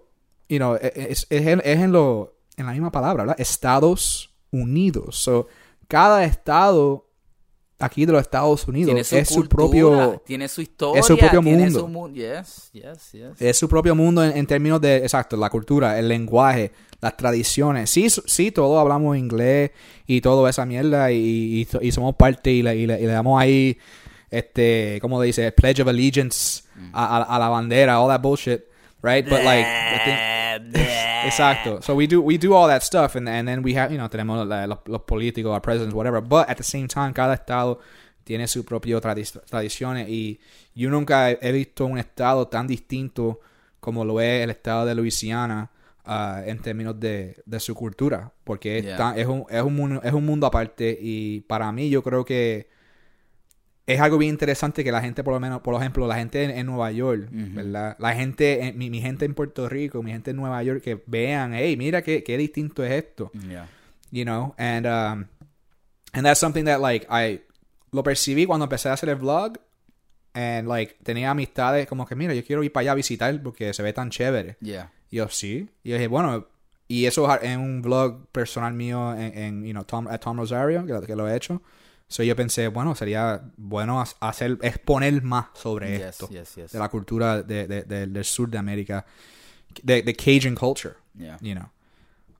you 0.48 0.58
know, 0.58 0.74
e- 0.76 0.92
es, 1.10 1.26
es 1.30 1.46
en, 1.46 1.60
es 1.64 1.78
en 1.80 1.90
lo, 1.90 2.36
en 2.58 2.66
la 2.66 2.72
misma 2.72 2.92
palabra, 2.92 3.22
¿verdad? 3.22 3.40
Estados 3.40 4.34
Unidos. 4.50 5.16
So, 5.16 5.48
cada 5.88 6.24
estado 6.24 7.08
aquí 7.82 8.06
de 8.06 8.12
los 8.12 8.22
Estados 8.22 8.66
Unidos. 8.68 8.86
Tiene 8.88 9.04
su 9.04 9.16
es 9.16 9.28
su 9.28 9.34
cultura, 9.34 9.56
propio 9.56 10.22
tiene 10.26 10.48
su 10.48 10.60
historia, 10.62 11.00
es 11.00 11.06
su 11.06 11.16
propio 11.18 11.40
tiene 11.42 11.58
mundo. 11.64 11.80
su 11.80 11.88
mu- 11.88 12.08
yes, 12.12 12.70
yes, 12.72 13.12
yes. 13.12 13.40
es 13.40 13.56
su 13.56 13.68
propio 13.68 13.94
mundo 13.94 14.24
en, 14.24 14.36
en 14.36 14.46
términos 14.46 14.80
de 14.80 14.96
exacto 14.98 15.36
la 15.36 15.50
cultura 15.50 15.98
el 15.98 16.08
lenguaje 16.08 16.72
las 17.00 17.16
tradiciones. 17.16 17.90
Sí 17.90 18.08
sí 18.10 18.52
todos 18.52 18.80
hablamos 18.80 19.16
inglés 19.16 19.72
y 20.06 20.20
toda 20.20 20.48
esa 20.48 20.64
mierda 20.64 21.10
y, 21.10 21.66
y, 21.72 21.86
y 21.86 21.92
somos 21.92 22.14
parte 22.16 22.52
y 22.52 22.62
le, 22.62 22.76
y 22.76 22.86
le- 22.86 23.00
le 23.00 23.06
damos 23.06 23.40
ahí 23.40 23.76
este 24.30 24.98
como 25.00 25.20
dice 25.20 25.50
pledge 25.52 25.82
of 25.82 25.88
allegiance 25.88 26.62
a, 26.92 27.18
a- 27.18 27.22
a 27.22 27.38
la 27.38 27.48
bandera 27.48 28.00
all 28.00 28.08
that 28.08 28.20
bullshit 28.20 28.60
right 29.02 29.28
but 29.28 29.40
like 29.44 29.66
the 29.66 30.04
thing- 30.04 31.01
Exacto. 31.24 31.80
So 31.82 31.94
we 31.94 32.06
do 32.06 32.20
we 32.22 32.38
do 32.38 32.54
all 32.54 32.68
that 32.68 32.82
stuff 32.82 33.16
and 33.16 33.28
and 33.28 33.46
then 33.48 33.62
we 33.62 33.74
have, 33.74 33.90
you 33.92 33.98
know, 33.98 34.08
tenemos 34.08 34.46
la- 34.46 34.66
los, 34.66 34.78
los 34.86 35.02
políticos, 35.02 35.52
our 35.52 35.60
presidents, 35.60 35.94
whatever, 35.94 36.20
but 36.20 36.48
at 36.48 36.56
the 36.56 36.62
same 36.64 36.88
time 36.88 37.12
cada 37.12 37.34
estado 37.34 37.78
tiene 38.24 38.46
su 38.46 38.64
propio 38.64 39.00
tradi- 39.00 39.40
tradiciones 39.48 40.08
y 40.08 40.38
yo 40.74 40.90
nunca 40.90 41.30
he, 41.30 41.52
visto 41.52 41.86
un 41.86 41.98
estado 41.98 42.46
tan 42.48 42.66
distinto 42.66 43.40
como 43.80 44.04
lo 44.04 44.20
es 44.20 44.44
el 44.44 44.50
estado 44.50 44.86
de 44.86 44.94
Luisiana 44.94 45.70
ah, 46.04 46.40
en 46.46 46.58
términos 46.60 46.98
de, 47.00 47.42
de 47.44 47.60
su 47.60 47.74
cultura, 47.74 48.30
porque 48.44 48.78
es, 48.78 48.84
Yeah. 48.84 48.96
tan- 48.96 49.18
es, 49.18 49.26
un, 49.26 49.44
es, 49.50 49.62
un 49.62 49.74
mundo, 49.74 50.00
es 50.04 50.12
un 50.12 50.24
mundo 50.24 50.46
aparte 50.46 50.96
y 51.00 51.40
para 51.42 51.70
mí 51.72 51.90
yo 51.90 52.02
creo 52.02 52.24
que 52.24 52.68
es 53.86 54.00
algo 54.00 54.16
bien 54.18 54.30
interesante 54.30 54.84
que 54.84 54.92
la 54.92 55.00
gente, 55.00 55.24
por 55.24 55.34
lo 55.34 55.40
menos, 55.40 55.60
por 55.60 55.74
ejemplo, 55.74 56.06
la 56.06 56.14
gente 56.16 56.44
en, 56.44 56.50
en 56.52 56.66
Nueva 56.66 56.92
York, 56.92 57.28
¿verdad? 57.30 57.96
La 57.98 58.14
gente, 58.14 58.66
en- 58.68 58.78
mi, 58.78 58.90
mi 58.90 59.00
gente 59.00 59.24
en 59.24 59.34
Puerto 59.34 59.68
Rico, 59.68 60.02
mi 60.02 60.12
gente 60.12 60.30
en 60.30 60.36
Nueva 60.36 60.62
York, 60.62 60.82
que 60.82 61.02
vean, 61.06 61.52
hey, 61.54 61.76
mira 61.76 62.02
qué, 62.02 62.22
qué 62.22 62.36
distinto 62.38 62.84
es 62.84 62.92
esto, 62.92 63.30
Yeah. 63.48 63.68
you 64.10 64.24
know? 64.24 64.54
And, 64.56 64.86
um, 64.86 65.26
and 66.12 66.24
that's 66.24 66.38
something 66.38 66.64
that, 66.66 66.80
like, 66.80 67.06
I 67.10 67.40
lo 67.90 68.02
percibí 68.02 68.46
cuando 68.46 68.64
empecé 68.66 68.88
a 68.88 68.92
hacer 68.92 69.08
el 69.08 69.16
vlog, 69.16 69.58
and, 70.34 70.68
like, 70.68 70.96
tenía 71.02 71.30
amistades 71.30 71.86
como 71.88 72.06
que, 72.06 72.14
mira, 72.14 72.34
yo 72.34 72.44
quiero 72.44 72.62
ir 72.62 72.72
para 72.72 72.82
allá 72.82 72.92
a 72.92 72.94
visitar 72.94 73.42
porque 73.42 73.74
se 73.74 73.82
ve 73.82 73.92
tan 73.92 74.10
chévere. 74.10 74.56
Yeah. 74.60 74.92
Y 75.10 75.16
yo, 75.16 75.28
sí. 75.28 75.68
Y 75.82 75.90
yo 75.90 75.96
dije, 75.96 76.06
bueno, 76.08 76.46
y 76.88 77.06
eso 77.06 77.30
es 77.34 77.42
en 77.42 77.58
un 77.60 77.82
vlog 77.82 78.26
personal 78.28 78.72
mío 78.74 79.12
en, 79.14 79.36
en 79.36 79.64
you 79.64 79.72
know, 79.72 79.84
Tom, 79.84 80.06
a 80.08 80.18
Tom 80.18 80.38
Rosario, 80.38 80.86
que, 80.86 81.06
que 81.06 81.16
lo 81.16 81.28
he 81.28 81.36
hecho. 81.36 81.60
So 82.12 82.22
yo 82.22 82.36
pensé, 82.36 82.68
bueno, 82.68 82.94
sería 82.94 83.40
bueno 83.56 83.98
ha- 84.02 84.28
hacer, 84.28 84.58
exponer 84.60 85.22
más 85.22 85.46
sobre 85.54 85.92
Yes, 85.96 86.02
esto. 86.02 86.28
yes, 86.28 86.54
yes. 86.56 86.72
De 86.72 86.78
la 86.78 86.90
cultura 86.90 87.42
de, 87.42 87.66
de- 87.66 87.82
de- 87.84 88.06
del 88.06 88.24
sur 88.24 88.50
de 88.50 88.58
América. 88.58 89.06
De, 89.82 90.02
Cajun 90.14 90.54
culture, 90.54 90.96
Yeah. 91.18 91.38
you 91.40 91.54
know. 91.54 91.70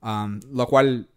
Um, 0.03 0.39
lo 0.51 0.67
cual, 0.67 1.07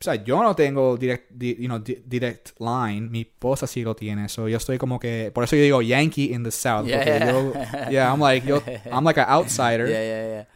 o 0.00 0.02
sea, 0.04 0.16
yo 0.16 0.42
no 0.42 0.56
tengo 0.56 0.96
direct, 0.96 1.30
di- 1.30 1.54
you 1.56 1.66
know, 1.68 1.78
di- 1.78 2.02
direct 2.04 2.58
line. 2.58 3.08
Mi 3.10 3.20
esposa 3.20 3.68
sí 3.68 3.84
lo 3.84 3.94
tiene. 3.94 4.28
So 4.28 4.48
yo 4.48 4.56
estoy 4.56 4.76
como 4.76 4.98
que, 4.98 5.30
por 5.32 5.44
eso 5.44 5.54
yo 5.54 5.62
digo 5.62 5.80
Yankee 5.80 6.32
in 6.34 6.42
the 6.42 6.50
South. 6.50 6.86
Yeah, 6.88 6.98
porque 6.98 7.18
yeah. 7.18 7.30
yo- 7.30 7.90
yeah, 7.92 8.12
I'm 8.12 8.20
like, 8.20 8.44
yo, 8.44 8.60
I'm 8.90 9.04
like 9.04 9.20
an 9.20 9.28
outsider 9.28 9.86
Yeah, 9.88 10.02
yeah, 10.02 10.26
yeah. 10.34 10.46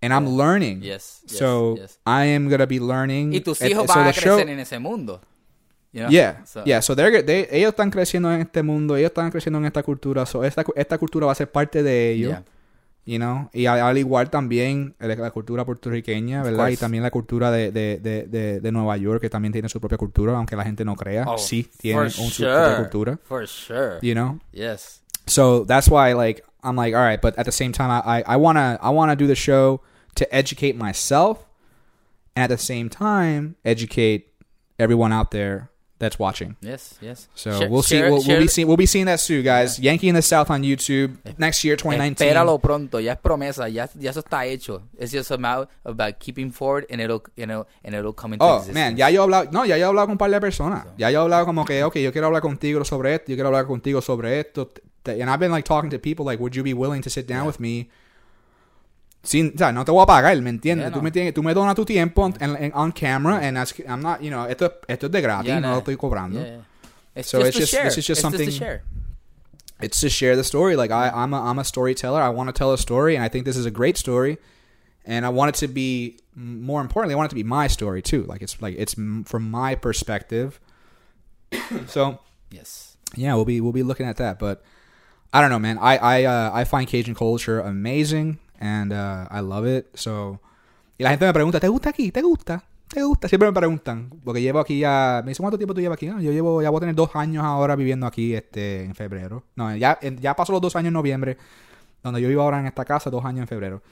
and 0.00 0.12
I'm 0.12 0.36
learning. 0.36 0.80
Yes, 0.82 1.22
yes, 1.26 1.38
so 1.38 1.74
yes. 1.76 1.98
I 2.06 2.26
am 2.36 2.48
gonna 2.48 2.66
be 2.66 2.78
learning. 2.78 3.32
Y 3.34 3.40
tus 3.40 3.60
Eh, 3.62 3.70
hijos 3.70 3.88
so 3.88 3.94
van 3.94 4.06
a 4.06 4.12
the 4.12 4.20
show- 4.20 4.36
crecer 4.36 4.48
en 4.50 4.60
ese 4.60 4.78
mundo. 4.78 5.20
Know? 6.02 6.10
Yeah, 6.10 6.44
So- 6.44 6.64
yeah. 6.64 6.80
So 6.80 6.94
they're, 6.96 7.22
they, 7.24 7.46
ellos 7.50 7.70
están 7.70 7.90
creciendo 7.90 8.32
en 8.32 8.40
este 8.40 8.62
mundo, 8.62 8.96
ellos 8.96 9.10
están 9.10 9.30
creciendo 9.30 9.58
en 9.58 9.64
esta 9.66 9.82
cultura. 9.82 10.26
So 10.26 10.42
esta, 10.44 10.64
esta 10.74 10.98
cultura 10.98 11.26
va 11.26 11.32
a 11.32 11.34
ser 11.36 11.50
parte 11.50 11.82
de 11.82 12.10
ellos, 12.10 12.30
Yeah. 12.30 12.44
you 13.06 13.18
know. 13.18 13.48
Y 13.52 13.66
al, 13.66 13.80
al 13.80 13.96
igual 13.98 14.28
también 14.30 14.94
la 14.98 15.30
cultura 15.30 15.64
puertorriqueña, 15.64 16.40
Of 16.40 16.46
¿verdad? 16.50 16.68
Y 16.70 16.76
también 16.76 17.02
la 17.02 17.10
cultura 17.10 17.50
de, 17.52 17.70
de, 17.70 17.98
de, 18.02 18.26
de, 18.26 18.60
de 18.60 18.72
Nueva 18.72 18.96
York, 18.96 19.20
que 19.20 19.30
también 19.30 19.52
tiene 19.52 19.68
su 19.68 19.78
propia 19.80 19.96
cultura, 19.98 20.36
aunque 20.36 20.56
la 20.56 20.64
gente 20.64 20.84
no 20.84 20.96
crea. 20.96 21.24
Oh, 21.28 21.38
sí, 21.38 21.70
un, 21.94 22.10
su 22.10 22.22
sure. 22.30 22.50
propia 22.52 22.76
cultura, 22.78 23.18
For 23.22 23.46
sure. 23.46 23.98
you 24.02 24.14
know. 24.14 24.40
Yes. 24.52 25.00
So 25.26 25.64
that's 25.64 25.88
why, 25.88 26.12
like, 26.14 26.42
I'm 26.64 26.76
like, 26.76 26.94
all 26.96 27.04
right, 27.04 27.20
but 27.20 27.38
at 27.38 27.44
the 27.46 27.52
same 27.52 27.72
time, 27.72 27.90
I, 27.90 28.20
I, 28.20 28.34
I 28.34 28.36
wanna, 28.36 28.78
I 28.82 28.90
wanna 28.90 29.14
do 29.16 29.26
the 29.26 29.36
show 29.36 29.80
to 30.16 30.26
educate 30.34 30.74
myself, 30.76 31.46
and 32.34 32.42
at 32.42 32.48
the 32.50 32.58
same 32.58 32.88
time, 32.88 33.54
educate 33.64 34.32
everyone 34.78 35.12
out 35.12 35.30
there 35.30 35.70
that's 35.98 36.18
watching. 36.18 36.56
Yes, 36.60 36.98
yes. 37.00 37.28
So 37.34 37.58
Share- 37.58 37.68
we'll 37.70 37.82
see, 37.82 37.96
share- 37.98 38.10
we'll, 38.10 38.22
we'll 38.26 38.40
be 38.40 38.48
seeing, 38.48 38.66
we'll 38.68 38.76
be 38.76 38.86
seeing 38.86 39.06
that 39.06 39.20
soon, 39.20 39.42
guys. 39.44 39.78
Yankee 39.78 40.08
in 40.08 40.14
the 40.14 40.22
South 40.22 40.50
on 40.50 40.62
YouTube 40.62 41.16
eh, 41.24 41.32
next 41.38 41.62
year, 41.64 41.76
2019. 41.76 42.26
Espéralo 42.28 42.58
pronto, 42.60 42.98
ya 42.98 43.12
es 43.12 43.18
promesa, 43.20 43.68
ya, 43.68 43.88
ya 43.98 44.10
eso 44.10 44.20
está 44.20 44.44
hecho. 44.46 44.82
It's 44.98 45.12
just 45.12 45.30
about, 45.30 45.68
about 45.84 46.18
keeping 46.18 46.50
forward 46.50 46.86
and 46.90 47.00
it'll, 47.00 47.22
you 47.36 47.46
know, 47.46 47.66
and 47.84 47.94
it'll 47.94 48.12
come 48.12 48.34
into 48.34 48.44
Oh, 48.44 48.56
existence. 48.56 48.74
man, 48.74 48.96
ya 48.96 49.08
yo 49.08 49.22
he 49.22 49.26
hablado, 49.26 49.52
no, 49.52 49.64
ya 49.64 49.76
yo 49.76 49.86
he 49.86 49.90
hablado 49.90 50.06
con 50.06 50.12
un 50.12 50.18
par 50.18 50.30
de 50.30 50.40
personas. 50.40 50.86
Ya 50.98 51.10
yo 51.10 51.20
he 51.20 51.24
hablado 51.24 51.46
como 51.46 51.64
que, 51.64 51.82
ok, 51.84 51.96
yo 52.00 52.12
quiero 52.12 52.26
hablar 52.26 52.42
contigo 52.42 52.84
sobre 52.84 53.14
esto, 53.14 53.30
yo 53.30 53.36
quiero 53.36 53.48
hablar 53.48 53.66
contigo 53.66 54.00
sobre 54.02 54.40
esto. 54.40 54.72
And 55.06 55.28
I've 55.30 55.38
been 55.38 55.52
like 55.52 55.64
talking 55.66 55.90
to 55.90 55.98
people 55.98 56.24
like, 56.24 56.40
would 56.40 56.56
you 56.56 56.62
be 56.62 56.72
willing 56.72 57.02
to 57.02 57.10
sit 57.10 57.26
down 57.26 57.42
Yeah. 57.42 57.46
with 57.46 57.60
me? 57.60 57.90
Sin, 59.24 59.52
o 59.54 59.58
sea, 59.58 59.72
no 59.72 59.84
te 59.84 59.90
voy 59.90 60.02
a 60.02 60.06
pagar, 60.06 60.40
¿me 60.42 60.50
entiendes? 60.50 60.84
Yeah, 60.86 60.92
tú, 60.92 60.98
no. 60.98 61.02
me 61.02 61.10
tienes, 61.10 61.34
tú 61.34 61.42
me 61.42 61.52
donas 61.54 61.74
tu 61.74 61.84
tiempo 61.84 62.26
en, 62.40 62.56
en- 62.56 62.72
on 62.74 62.92
camera 62.92 63.38
and 63.38 63.56
as- 63.58 63.74
I'm 63.88 64.00
not, 64.02 64.20
you 64.22 64.30
know, 64.30 64.44
esto, 64.46 64.70
esto 64.86 65.06
es 65.06 65.12
de 65.12 65.20
gratis, 65.22 65.48
Yeah, 65.48 65.60
no 65.60 65.68
nah. 65.70 65.74
lo 65.76 65.80
estoy 65.80 65.96
cobrando. 65.96 66.40
Yeah. 66.44 66.60
It's 67.16 67.30
So 67.30 67.38
just 67.38 67.48
it's 67.48 67.58
just- 67.58 67.72
share. 67.72 67.84
this 67.84 67.98
is 67.98 68.06
just 68.06 68.18
It's 68.18 68.20
something- 68.22 68.46
to 68.46 68.52
share. 68.52 68.82
it's 69.80 69.98
to 70.00 70.08
share 70.10 70.36
the 70.36 70.44
story. 70.44 70.76
Like 70.76 70.90
I, 70.90 71.08
I'm 71.10 71.32
a, 71.34 71.40
I'm 71.42 71.58
a 71.58 71.64
storyteller. 71.64 72.20
I 72.20 72.28
want 72.28 72.48
to 72.48 72.52
tell 72.52 72.72
a 72.72 72.78
story, 72.78 73.14
and 73.16 73.24
I 73.24 73.28
think 73.28 73.44
this 73.44 73.56
is 73.56 73.66
a 73.66 73.70
great 73.70 73.96
story. 73.96 74.36
And 75.06 75.26
I 75.26 75.28
want 75.30 75.50
it 75.50 75.58
to 75.60 75.68
be 75.68 76.18
more 76.34 76.80
importantly, 76.80 77.14
I 77.14 77.16
want 77.16 77.26
it 77.28 77.30
to 77.30 77.34
be 77.34 77.42
my 77.44 77.66
story 77.66 78.00
too. 78.02 78.24
Like 78.24 78.40
it's 78.42 78.60
like 78.62 78.74
it's 78.78 78.94
from 79.24 79.50
my 79.50 79.74
perspective. 79.74 80.58
so 81.86 82.18
Yes. 82.50 82.96
yeah, 83.14 83.34
we'll 83.34 83.44
be 83.44 83.60
we'll 83.60 83.72
be 83.72 83.82
looking 83.82 84.06
at 84.06 84.16
that. 84.16 84.38
But 84.38 84.62
I 85.32 85.40
don't 85.40 85.50
know, 85.50 85.58
man. 85.58 85.78
I 85.78 85.96
I 85.98 86.24
uh, 86.24 86.50
I 86.54 86.64
find 86.64 86.88
Cajun 86.88 87.14
culture 87.14 87.60
amazing, 87.60 88.38
and 88.60 88.92
uh, 88.92 89.26
I 89.30 89.40
love 89.40 89.66
it. 89.66 89.86
So 89.94 90.40
y 90.98 91.02
la 91.02 91.10
gente 91.10 91.26
me 91.26 91.32
pregunta, 91.32 91.58
¿te 91.60 91.68
gusta 91.68 91.90
aquí? 91.90 92.10
¿Te 92.12 92.22
gusta? 92.22 92.62
¿Te 92.88 93.02
gusta? 93.02 93.26
Siempre 93.28 93.48
me 93.48 93.52
preguntan, 93.54 94.10
porque 94.24 94.40
llevo 94.40 94.60
aquí 94.60 94.78
ya, 94.78 95.20
me 95.24 95.30
dice, 95.30 95.42
¿cuánto 95.42 95.56
tiempo 95.58 95.74
tú 95.74 95.80
llevas 95.80 95.96
aquí? 95.96 96.06
No, 96.06 96.20
yo 96.20 96.30
llevo, 96.30 96.62
ya 96.62 96.70
voy 96.70 96.76
a 96.76 96.80
tener 96.80 96.94
dos 96.94 97.10
años 97.14 97.42
ahora 97.44 97.74
viviendo 97.74 98.06
aquí, 98.06 98.34
este, 98.34 98.84
en 98.84 98.94
febrero. 98.94 99.42
No, 99.56 99.74
ya, 99.74 99.98
ya 100.20 100.36
pasó 100.36 100.52
los 100.52 100.60
dos 100.60 100.76
años 100.76 100.88
en 100.88 100.94
noviembre, 100.94 101.36
donde 102.02 102.20
yo 102.22 102.28
vivo 102.28 102.42
ahora 102.42 102.60
en 102.60 102.66
esta 102.66 102.84
casa, 102.84 103.10
dos 103.10 103.24
años 103.24 103.40
en 103.42 103.48
febrero. 103.48 103.82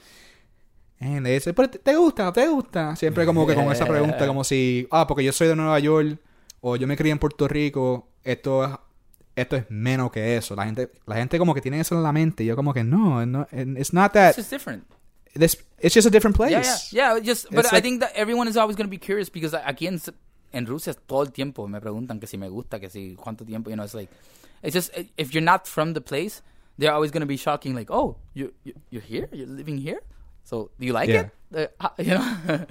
"Pero 0.99 1.69
te- 1.69 1.79
¿te 1.79 1.95
gusta? 1.97 2.31
¿Te 2.31 2.47
gusta? 2.47 2.95
Siempre 2.95 3.25
como 3.25 3.45
que 3.45 3.55
con 3.55 3.69
esa 3.71 3.85
pregunta, 3.85 4.25
como 4.27 4.43
si, 4.45 4.87
ah, 4.91 5.05
porque 5.05 5.23
yo 5.25 5.33
soy 5.33 5.49
de 5.49 5.55
Nueva 5.55 5.77
York 5.79 6.17
o 6.61 6.77
yo 6.77 6.87
me 6.87 6.95
crié 6.95 7.11
en 7.11 7.19
Puerto 7.19 7.47
Rico, 7.47 8.07
esto 8.23 8.63
es, 8.63 8.69
esto 9.35 9.55
es 9.55 9.65
menos 9.69 10.11
que 10.11 10.37
eso. 10.37 10.55
La 10.55 10.65
gente, 10.65 10.91
la 11.05 11.15
gente 11.15 11.37
como 11.37 11.53
que 11.53 11.61
tiene 11.61 11.79
eso 11.79 11.95
en 11.95 12.03
la 12.03 12.11
mente. 12.11 12.43
y 12.43 12.47
Yo 12.47 12.55
como 12.55 12.73
que 12.73 12.83
no, 12.83 13.25
no 13.25 13.47
it's 13.51 13.93
not 13.93 14.13
that. 14.13 14.29
It's 14.29 14.37
just 14.37 14.51
different. 14.51 14.83
This, 15.35 15.57
it's 15.79 15.95
just 15.95 16.05
a 16.07 16.11
different 16.11 16.35
place. 16.37 16.51
Yeah, 16.51 16.61
yeah, 16.91 17.15
yeah. 17.15 17.19
Just, 17.23 17.49
but 17.49 17.65
It's 17.65 17.73
I 17.73 17.77
like- 17.77 17.83
think 17.83 18.01
that 18.01 18.11
everyone 18.15 18.47
is 18.47 18.55
always 18.55 18.75
going 18.75 18.87
to 18.87 18.91
be 18.91 18.99
curious 18.99 19.29
because 19.31 19.53
aquí 19.55 19.87
en, 19.87 19.99
en 20.51 20.65
Rusia 20.67 20.93
todo 20.93 21.23
el 21.23 21.31
tiempo 21.31 21.67
me 21.67 21.79
preguntan 21.81 22.19
que 22.19 22.27
si 22.27 22.37
me 22.37 22.47
gusta, 22.49 22.79
que 22.79 22.89
si 22.89 23.15
cuánto 23.15 23.43
tiempo. 23.43 23.69
You 23.71 23.75
know, 23.75 23.83
it's 23.85 23.95
like, 23.95 24.09
it's 24.61 24.73
just 24.75 24.91
if 25.17 25.33
you're 25.33 25.43
not 25.43 25.67
from 25.67 25.93
the 25.93 26.01
place, 26.01 26.43
they're 26.77 26.93
always 26.93 27.11
going 27.11 27.21
to 27.21 27.27
be 27.27 27.37
shocking. 27.37 27.73
Like, 27.73 27.89
oh, 27.91 28.17
you, 28.35 28.53
you 28.63 28.73
you're 28.91 29.01
here, 29.01 29.27
you're 29.31 29.47
living 29.47 29.79
here. 29.79 30.01
So 30.43 30.71
do 30.79 30.85
you 30.85 30.93
like 30.93 31.09
Yeah. 31.09 31.21
it? 31.21 31.31
Uh, 31.79 31.87
you 31.99 32.15
know. 32.15 32.65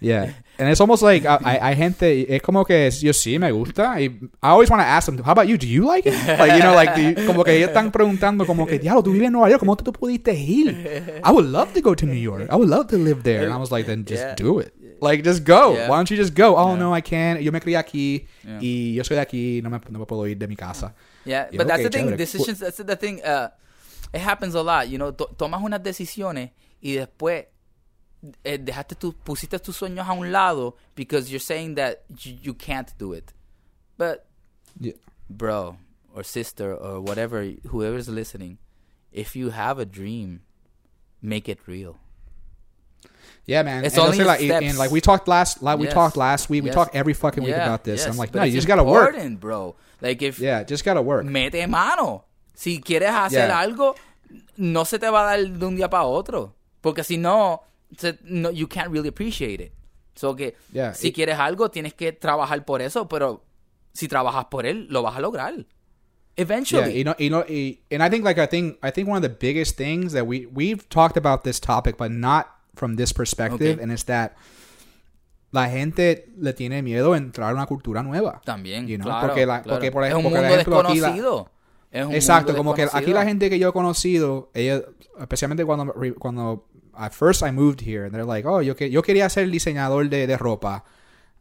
Yeah. 0.00 0.32
And 0.58 0.68
it's 0.68 0.80
almost 0.80 1.02
like 1.02 1.24
hay, 1.24 1.58
hay 1.60 1.74
gente, 1.76 2.34
es 2.36 2.42
como 2.42 2.64
que 2.64 2.90
yo 2.90 3.12
sí 3.12 3.38
me 3.38 3.50
gusta. 3.50 3.98
Y 4.00 4.04
I 4.42 4.48
always 4.50 4.70
want 4.70 4.82
to 4.82 4.86
ask 4.86 5.06
them, 5.06 5.18
how 5.24 5.32
about 5.32 5.46
you? 5.48 5.56
Do 5.56 5.66
you 5.66 5.84
like 5.86 6.06
it? 6.06 6.14
Like, 6.38 6.52
you 6.54 6.60
know, 6.62 6.74
like, 6.74 6.96
you- 6.96 7.26
como 7.26 7.44
que 7.44 7.54
ellos 7.54 7.68
están 7.70 7.90
preguntando 7.90 8.44
como 8.46 8.66
que, 8.66 8.78
diablo, 8.78 9.02
tú 9.02 9.12
vives 9.12 9.26
en 9.28 9.32
Nueva 9.32 9.48
York, 9.50 9.60
¿cómo 9.60 9.76
tú 9.76 9.92
pudiste 9.92 10.34
ir? 10.34 11.20
I 11.24 11.30
would 11.32 11.46
love 11.46 11.72
to 11.74 11.80
go 11.80 11.94
to 11.94 12.06
New 12.06 12.14
York. 12.14 12.48
I 12.50 12.56
would 12.56 12.68
love 12.68 12.88
to 12.88 12.96
live 12.98 13.22
there. 13.22 13.44
And 13.44 13.52
I 13.52 13.56
was 13.56 13.70
like, 13.70 13.86
then 13.86 14.04
just 14.04 14.22
Yeah. 14.22 14.34
do 14.34 14.60
it. 14.60 14.72
Like, 15.00 15.22
just 15.24 15.44
go. 15.44 15.74
Yeah. 15.74 15.88
Why 15.88 15.96
don't 15.96 16.10
you 16.10 16.16
just 16.16 16.34
go? 16.34 16.56
Oh, 16.56 16.76
no, 16.76 16.92
I 16.94 17.00
can't. 17.00 17.40
Yo 17.40 17.52
me 17.52 17.60
crié 17.60 17.76
aquí 17.78 18.26
Yeah. 18.44 18.58
y 18.60 18.94
yo 18.94 19.04
soy 19.04 19.16
de 19.16 19.22
aquí, 19.22 19.62
no 19.62 19.70
me, 19.70 19.78
no 19.90 19.98
me 20.00 20.04
puedo 20.06 20.26
ir 20.26 20.36
de 20.36 20.46
mi 20.46 20.56
casa. 20.56 20.92
Yeah, 21.24 21.48
but 21.52 21.66
that's 21.68 21.80
okay, 21.80 21.84
the 21.84 21.90
thing. 21.90 22.04
chévere. 22.08 22.16
Decisions. 22.18 22.58
That's 22.60 22.76
the 22.84 22.96
thing. 22.96 23.20
Uh, 23.24 23.48
it 24.12 24.20
happens 24.20 24.54
a 24.54 24.62
lot. 24.62 24.88
You 24.88 24.98
know, 24.98 25.10
to- 25.12 25.28
tomas 25.36 25.60
unas 25.62 25.82
decisiones 25.82 26.50
y 26.82 26.92
después 26.96 27.46
eh, 28.44 28.58
dejaste 28.58 28.96
tu, 28.98 29.12
pusiste 29.12 29.58
tus 29.62 29.76
sueños 29.80 30.06
a 30.08 30.12
un 30.12 30.30
lado 30.32 30.76
because 30.94 31.30
you're 31.30 31.38
saying 31.40 31.74
that 31.76 32.02
you, 32.24 32.36
you 32.42 32.54
can't 32.54 32.92
do 32.98 33.12
it. 33.12 33.32
But 33.96 34.26
Yeah. 34.80 34.94
bro 35.30 35.76
or 36.14 36.22
sister 36.24 36.74
or 36.74 37.00
whatever, 37.00 37.44
whoever's 37.68 38.08
listening, 38.08 38.58
if 39.12 39.36
you 39.36 39.50
have 39.50 39.78
a 39.78 39.84
dream, 39.84 40.40
make 41.22 41.48
it 41.48 41.58
real. 41.66 41.96
Yeah, 43.46 43.62
man. 43.62 43.84
It's 43.84 43.96
and 43.96 44.06
only 44.06 44.24
like, 44.24 44.40
steps. 44.40 44.66
and 44.66 44.78
like 44.78 44.90
we 44.90 45.00
talked 45.00 45.26
last, 45.26 45.62
like 45.62 45.78
we 45.78 45.86
talked 45.86 46.16
last 46.16 46.50
week. 46.50 46.64
We 46.64 46.70
talk 46.70 46.90
every 46.94 47.14
fucking 47.14 47.42
week 47.42 47.52
Yeah, 47.52 47.64
about 47.64 47.82
this. 47.84 48.00
yes, 48.00 48.08
I'm 48.10 48.16
like, 48.18 48.30
but 48.32 48.40
no, 48.40 48.44
you 48.44 48.52
just 48.52 48.66
gotta 48.66 48.84
work. 48.84 49.16
bro. 49.40 49.74
Like 50.02 50.20
if 50.22 50.38
Yeah, 50.38 50.64
just 50.64 50.84
gotta 50.84 51.00
work. 51.02 51.24
mete 51.24 51.66
mano. 51.68 52.24
Si 52.58 52.80
quieres 52.80 53.10
hacer 53.10 53.46
Yeah. 53.46 53.60
algo, 53.60 53.94
no 54.56 54.84
se 54.84 54.98
te 54.98 55.08
va 55.08 55.22
a 55.22 55.36
dar 55.36 55.48
de 55.48 55.64
un 55.64 55.76
día 55.76 55.88
para 55.88 56.02
otro. 56.04 56.56
Porque 56.80 57.04
si 57.04 57.16
no, 57.16 57.62
se- 57.96 58.18
no 58.24 58.50
you 58.50 58.66
can't 58.68 58.90
really 58.90 59.08
appreciate 59.10 59.62
it. 59.62 59.72
So 60.16 60.34
que 60.34 60.56
Yeah, 60.72 60.92
si 60.92 61.08
it- 61.08 61.14
quieres 61.14 61.38
algo, 61.38 61.70
tienes 61.70 61.94
que 61.94 62.10
trabajar 62.12 62.64
por 62.64 62.82
eso, 62.82 63.06
pero 63.08 63.44
si 63.92 64.08
trabajas 64.08 64.46
por 64.46 64.66
él, 64.66 64.88
lo 64.90 65.02
vas 65.02 65.16
a 65.16 65.20
lograr. 65.20 65.54
Yeah, 65.54 65.64
Eventually. 66.36 66.98
you 66.98 67.04
know, 67.04 67.14
you 67.20 67.28
know, 67.28 67.44
y- 67.48 67.78
and 67.92 68.02
I 68.02 68.10
think 68.10 68.24
like 68.24 68.40
I 68.42 68.48
think 68.48 68.76
I 68.84 68.90
think 68.90 69.08
one 69.08 69.16
of 69.18 69.22
the 69.22 69.28
biggest 69.38 69.76
things 69.76 70.12
that 70.14 70.24
we 70.26 70.46
we've 70.52 70.82
talked 70.88 71.16
about 71.16 71.42
this 71.44 71.60
topic, 71.60 71.96
but 71.96 72.10
not 72.10 72.46
from 72.74 72.96
this 72.96 73.12
perspective, 73.12 73.74
Okay. 73.74 73.82
and 73.82 73.92
it's 73.92 74.04
that 74.06 74.32
la 75.52 75.68
gente 75.68 76.28
le 76.36 76.52
tiene 76.54 76.82
miedo 76.82 77.12
a 77.14 77.16
entrar 77.18 77.50
a 77.50 77.54
una 77.54 77.66
cultura 77.66 78.02
nueva. 78.02 78.40
También, 78.44 78.86
You 78.88 78.96
know, 78.98 79.06
claro, 79.06 79.28
porque 79.28 79.46
la- 79.46 79.62
claro. 79.62 79.78
porque, 79.78 79.90
por 79.92 80.04
es 80.04 80.12
un 80.14 80.20
ejemplo, 80.20 80.40
mundo 80.40 80.54
ejemplo, 80.54 80.78
aquí 80.80 81.00
la- 81.00 81.08
desconocido. 81.12 81.50
Es 81.90 82.04
un 82.04 82.14
Exacto, 82.14 82.54
como 82.54 82.74
que 82.74 82.86
aquí 82.92 83.12
la 83.12 83.24
gente 83.24 83.48
que 83.48 83.58
yo 83.58 83.70
he 83.70 83.72
conocido, 83.72 84.50
especialmente 84.54 85.64
cuando, 85.64 85.94
cuando 86.18 86.66
at 86.94 87.12
first 87.12 87.42
I 87.42 87.50
moved 87.50 87.80
here, 87.80 88.04
and 88.04 88.12
they're 88.12 88.26
like, 88.26 88.46
oh, 88.46 88.60
yo, 88.60 88.76
que, 88.76 88.90
yo 88.90 89.02
quería 89.02 89.28
ser 89.30 89.48
diseñador 89.48 90.08
de, 90.08 90.26
de 90.26 90.36
ropa, 90.36 90.84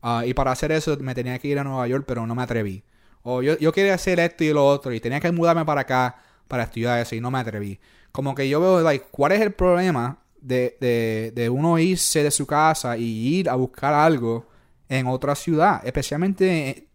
ah, 0.01 0.23
y 0.25 0.33
para 0.33 0.51
hacer 0.51 0.71
eso 0.71 0.95
me 1.01 1.13
tenía 1.13 1.37
que 1.39 1.49
ir 1.49 1.59
a 1.59 1.63
Nueva 1.63 1.87
York, 1.87 2.05
pero 2.07 2.25
no 2.25 2.35
me 2.35 2.43
atreví. 2.43 2.83
O 3.23 3.41
yo, 3.41 3.57
yo 3.57 3.73
quería 3.73 3.95
hacer 3.95 4.19
esto 4.19 4.43
y 4.43 4.53
lo 4.53 4.65
otro, 4.65 4.93
y 4.93 5.01
tenía 5.01 5.19
que 5.19 5.31
mudarme 5.31 5.65
para 5.65 5.81
acá 5.81 6.15
para 6.47 6.63
estudiar 6.63 6.99
eso, 6.99 7.15
y 7.15 7.19
no 7.19 7.29
me 7.29 7.39
atreví. 7.39 7.79
Como 8.13 8.33
que 8.33 8.47
yo 8.47 8.61
veo, 8.61 8.81
like, 8.81 9.07
¿cuál 9.11 9.33
es 9.33 9.41
el 9.41 9.51
problema 9.51 10.19
de, 10.39 10.77
de, 10.79 11.33
de 11.35 11.49
uno 11.49 11.77
irse 11.77 12.23
de 12.23 12.31
su 12.31 12.47
casa 12.47 12.97
y 12.97 13.03
ir 13.03 13.49
a 13.49 13.55
buscar 13.55 13.93
algo 13.93 14.47
en 14.87 15.07
otra 15.07 15.35
ciudad? 15.35 15.85
Especialmente 15.85 16.86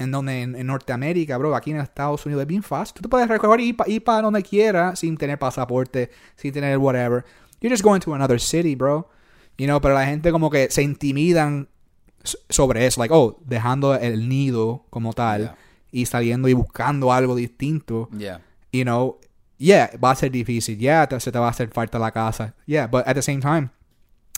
en 0.00 0.10
donde 0.10 0.42
en, 0.42 0.56
en 0.56 0.66
Norteamérica, 0.66 1.36
bro, 1.38 1.54
aquí 1.54 1.70
en 1.70 1.76
Estados 1.78 2.26
Unidos 2.26 2.42
es 2.42 2.48
bien 2.48 2.62
fácil. 2.62 2.94
Tú 2.94 3.02
te 3.02 3.08
puedes 3.08 3.28
recoger 3.28 3.60
y 3.60 3.68
ir, 3.68 3.76
pa- 3.76 3.84
para 4.04 4.22
donde 4.22 4.42
quieras 4.42 4.98
sin 4.98 5.16
tener 5.16 5.38
pasaporte, 5.38 6.10
sin 6.36 6.52
tener 6.52 6.76
whatever. 6.78 7.24
You're 7.60 7.72
just 7.72 7.84
going 7.84 8.00
to 8.00 8.14
another 8.14 8.40
city, 8.40 8.74
bro. 8.74 9.08
You 9.58 9.66
know, 9.66 9.80
pero 9.80 9.94
la 9.94 10.06
gente 10.06 10.32
como 10.32 10.50
que 10.50 10.70
se 10.70 10.82
intimidan 10.82 11.68
sobre 12.48 12.86
eso, 12.86 13.00
like, 13.00 13.12
oh, 13.14 13.38
dejando 13.44 13.94
el 13.94 14.28
nido 14.28 14.84
como 14.90 15.12
tal 15.12 15.42
Yeah. 15.42 15.56
y 15.92 16.06
saliendo 16.06 16.48
y 16.48 16.54
buscando 16.54 17.12
algo 17.12 17.34
distinto. 17.34 18.08
Yeah. 18.16 18.40
You 18.72 18.84
know, 18.84 19.18
yeah, 19.58 19.90
va 20.02 20.12
a 20.12 20.16
ser 20.16 20.30
difícil. 20.30 20.78
Yeah, 20.78 21.06
te- 21.06 21.20
se 21.20 21.30
te 21.32 21.38
va 21.38 21.46
a 21.46 21.50
hacer 21.50 21.68
falta 21.70 21.98
la 21.98 22.10
casa. 22.10 22.54
Yeah, 22.66 22.86
but 22.86 23.06
at 23.06 23.14
the 23.14 23.22
same 23.22 23.40
time, 23.40 23.70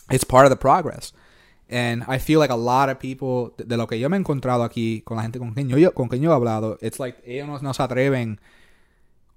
it's 0.09 0.25
part 0.25 0.45
of 0.45 0.49
the 0.49 0.57
progress. 0.57 1.13
And 1.69 2.03
I 2.07 2.19
feel 2.19 2.39
like 2.39 2.51
a 2.51 2.57
lot 2.57 2.89
of 2.89 2.99
people, 2.99 3.53
de, 3.57 3.77
lo 3.77 3.87
que 3.87 3.97
yo 3.97 4.09
me 4.09 4.17
he 4.17 4.19
encontrado 4.19 4.63
aquí 4.63 5.01
con 5.01 5.17
la 5.17 5.23
gente 5.23 5.39
con 5.39 5.53
quien 5.53 5.69
yo, 5.69 5.93
con 5.93 6.07
quien 6.07 6.21
yo 6.21 6.31
he 6.31 6.35
hablado, 6.35 6.77
it's 6.81 6.99
like 6.99 7.17
ellos 7.25 7.47
no, 7.47 7.57
no 7.59 7.73
se 7.73 7.81
atreven 7.81 8.39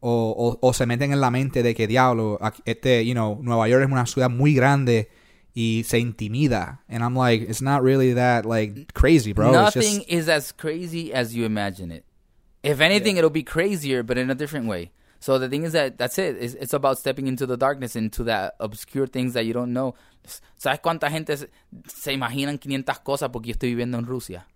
o, 0.01 0.35
o, 0.37 0.59
o 0.61 0.73
se 0.73 0.87
meten 0.87 1.13
en 1.13 1.21
la 1.21 1.31
mente 1.31 1.63
de 1.63 1.75
que 1.75 1.87
diablo, 1.87 2.39
este, 2.65 3.05
you 3.07 3.15
know, 3.15 3.39
Nueva 3.43 3.69
York 3.69 3.85
es 3.85 3.91
una 3.91 4.07
ciudad 4.07 4.29
muy 4.29 4.55
grande 4.55 5.09
y 5.55 5.85
se 5.85 5.99
intimida. 5.99 6.81
And 6.89 7.03
I'm 7.03 7.17
like, 7.17 7.43
it's 7.43 7.63
not 7.63 7.83
really 7.83 8.13
that 8.15 8.45
like 8.45 8.93
crazy, 8.93 9.33
bro. 9.33 9.53
Nothing 9.53 10.01
just, 10.01 10.11
is 10.11 10.29
as 10.29 10.53
crazy 10.53 11.15
as 11.15 11.35
you 11.35 11.45
imagine 11.47 11.91
it. 11.91 12.05
If 12.63 12.81
anything, 12.81 13.17
it'll 13.17 13.31
be 13.31 13.45
crazier, 13.45 14.03
but 14.03 14.19
in 14.19 14.29
a 14.29 14.35
different 14.35 14.67
way. 14.67 14.91
So 15.27 15.41
the 15.41 15.49
thing 15.49 15.65
is 15.65 15.73
that 15.73 15.99
that's 15.99 16.19
it. 16.19 16.37
It's, 16.41 16.55
it's 16.55 16.73
about 16.73 16.99
stepping 16.99 17.27
into 17.27 17.47
the 17.47 17.57
darkness, 17.57 17.97
into 17.97 18.23
that 18.25 18.55
obscure 18.61 19.09
things 19.09 19.35
that 19.35 19.45
you 19.45 19.53
don't 19.53 19.73
know. 19.73 19.97
¿Sabes 20.57 20.79
cuánta 20.81 21.11
gente 21.11 21.37
se, 21.37 21.49
se 21.89 22.13
imaginan 22.13 22.59
500 22.59 23.01
cosas 23.01 23.31
porque 23.31 23.49
yo 23.49 23.55
estoy 23.55 23.71
viviendo 23.71 23.99
en 23.99 24.07
Rusia? 24.07 24.47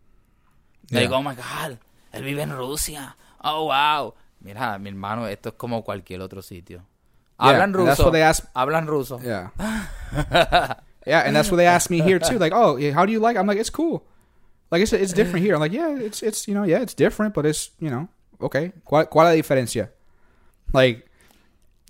Yeah. 0.89 1.01
Like, 1.01 1.13
oh 1.13 1.23
my 1.25 1.35
God, 1.35 1.79
él 2.13 2.23
vive 2.23 2.43
en 2.43 2.57
Rusia. 2.57 3.17
Oh, 3.43 3.65
wow. 3.65 4.15
Mira, 4.41 4.79
mi 4.79 4.91
hermano, 4.91 5.27
esto 5.27 5.49
es 5.49 5.55
como 5.57 5.83
cualquier 5.83 6.21
otro 6.21 6.41
sitio. 6.41 6.85
Yeah, 7.41 7.49
Hablan 7.49 7.73
that's 7.87 7.99
ruso. 7.99 8.15
ask- 8.15 8.53
Hablan 8.55 8.87
ruso. 8.87 9.21
Yeah. 9.25 9.49
yeah, 11.05 11.23
and 11.27 11.35
that's 11.35 11.51
what 11.51 11.57
they 11.57 11.67
asked 11.67 11.91
me 11.91 12.01
here 12.01 12.21
too. 12.21 12.39
Like, 12.39 12.53
oh, 12.55 12.79
how 12.93 13.05
do 13.05 13.11
you 13.11 13.19
like? 13.19 13.37
I'm 13.37 13.49
like, 13.49 13.59
it's 13.59 13.71
cool. 13.71 14.05
Like, 14.71 14.83
it's 14.83 14.93
it's 14.93 15.13
different 15.13 15.45
here. 15.45 15.55
I'm 15.55 15.61
like, 15.61 15.73
yeah, 15.73 15.99
it's 15.99 16.23
it's 16.23 16.47
you 16.47 16.55
know, 16.55 16.63
yeah, 16.63 16.81
it's 16.81 16.95
different, 16.95 17.35
but 17.35 17.45
it's 17.45 17.71
you 17.81 17.91
know, 17.91 18.09
okay. 18.41 18.73
¿Cuál, 18.85 19.09
cuál 19.09 19.27
es 19.27 19.31
la 19.31 19.43
diferencia? 19.43 19.91
Like, 20.73 21.05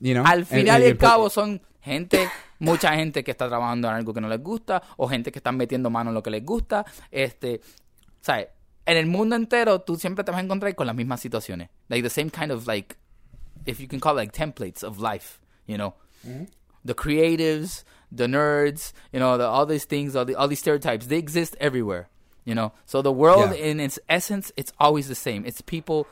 you 0.00 0.14
know, 0.14 0.24
Al 0.24 0.44
final 0.44 0.76
and- 0.76 0.84
y 0.84 0.88
al 0.90 0.96
cabo 0.98 1.28
son 1.30 1.60
gente, 1.80 2.28
mucha 2.58 2.94
gente 2.94 3.22
que 3.24 3.30
está 3.32 3.48
trabajando 3.48 3.88
en 3.88 3.94
algo 3.94 4.12
que 4.14 4.20
no 4.20 4.28
les 4.28 4.42
gusta 4.42 4.82
o 4.96 5.08
gente 5.08 5.30
que 5.32 5.38
están 5.38 5.56
metiendo 5.56 5.90
mano 5.90 6.10
en 6.10 6.14
lo 6.14 6.22
que 6.22 6.30
les 6.30 6.44
gusta. 6.44 6.84
Este, 7.10 7.60
¿sabes? 8.20 8.48
En 8.86 8.96
el 8.96 9.06
mundo 9.06 9.36
entero 9.36 9.80
tú 9.82 9.96
siempre 9.96 10.24
te 10.24 10.30
vas 10.30 10.40
a 10.40 10.44
encontrar 10.44 10.74
con 10.74 10.86
las 10.86 10.96
mismas 10.96 11.20
situaciones. 11.20 11.68
Like 11.88 12.02
the 12.02 12.10
same 12.10 12.30
kind 12.30 12.50
of 12.50 12.66
like, 12.66 12.96
if 13.66 13.78
you 13.80 13.86
can 13.88 14.00
call 14.00 14.12
it 14.14 14.16
like 14.16 14.32
templates 14.32 14.82
of 14.82 14.98
life, 14.98 15.38
you 15.66 15.76
know. 15.76 15.94
Mm-hmm. 16.26 16.44
The 16.84 16.94
creatives, 16.94 17.84
the 18.10 18.26
nerds, 18.26 18.92
you 19.12 19.20
know, 19.20 19.36
the, 19.36 19.44
all 19.46 19.66
these 19.66 19.84
things, 19.84 20.16
all, 20.16 20.24
the, 20.24 20.34
all 20.34 20.48
these 20.48 20.60
stereotypes, 20.60 21.06
they 21.06 21.18
exist 21.18 21.54
everywhere, 21.60 22.08
you 22.46 22.54
know. 22.54 22.72
So 22.86 23.02
the 23.02 23.12
world 23.12 23.50
Yeah. 23.54 23.70
in 23.70 23.80
its 23.80 23.98
essence, 24.08 24.50
it's 24.56 24.72
always 24.80 25.08
the 25.08 25.14
same. 25.14 25.44
It's 25.46 25.60
people 25.60 26.06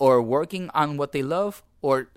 or 0.00 0.20
working 0.20 0.68
on 0.74 0.96
what 0.96 1.12
they 1.12 1.22
love 1.22 1.62
or 1.80 2.08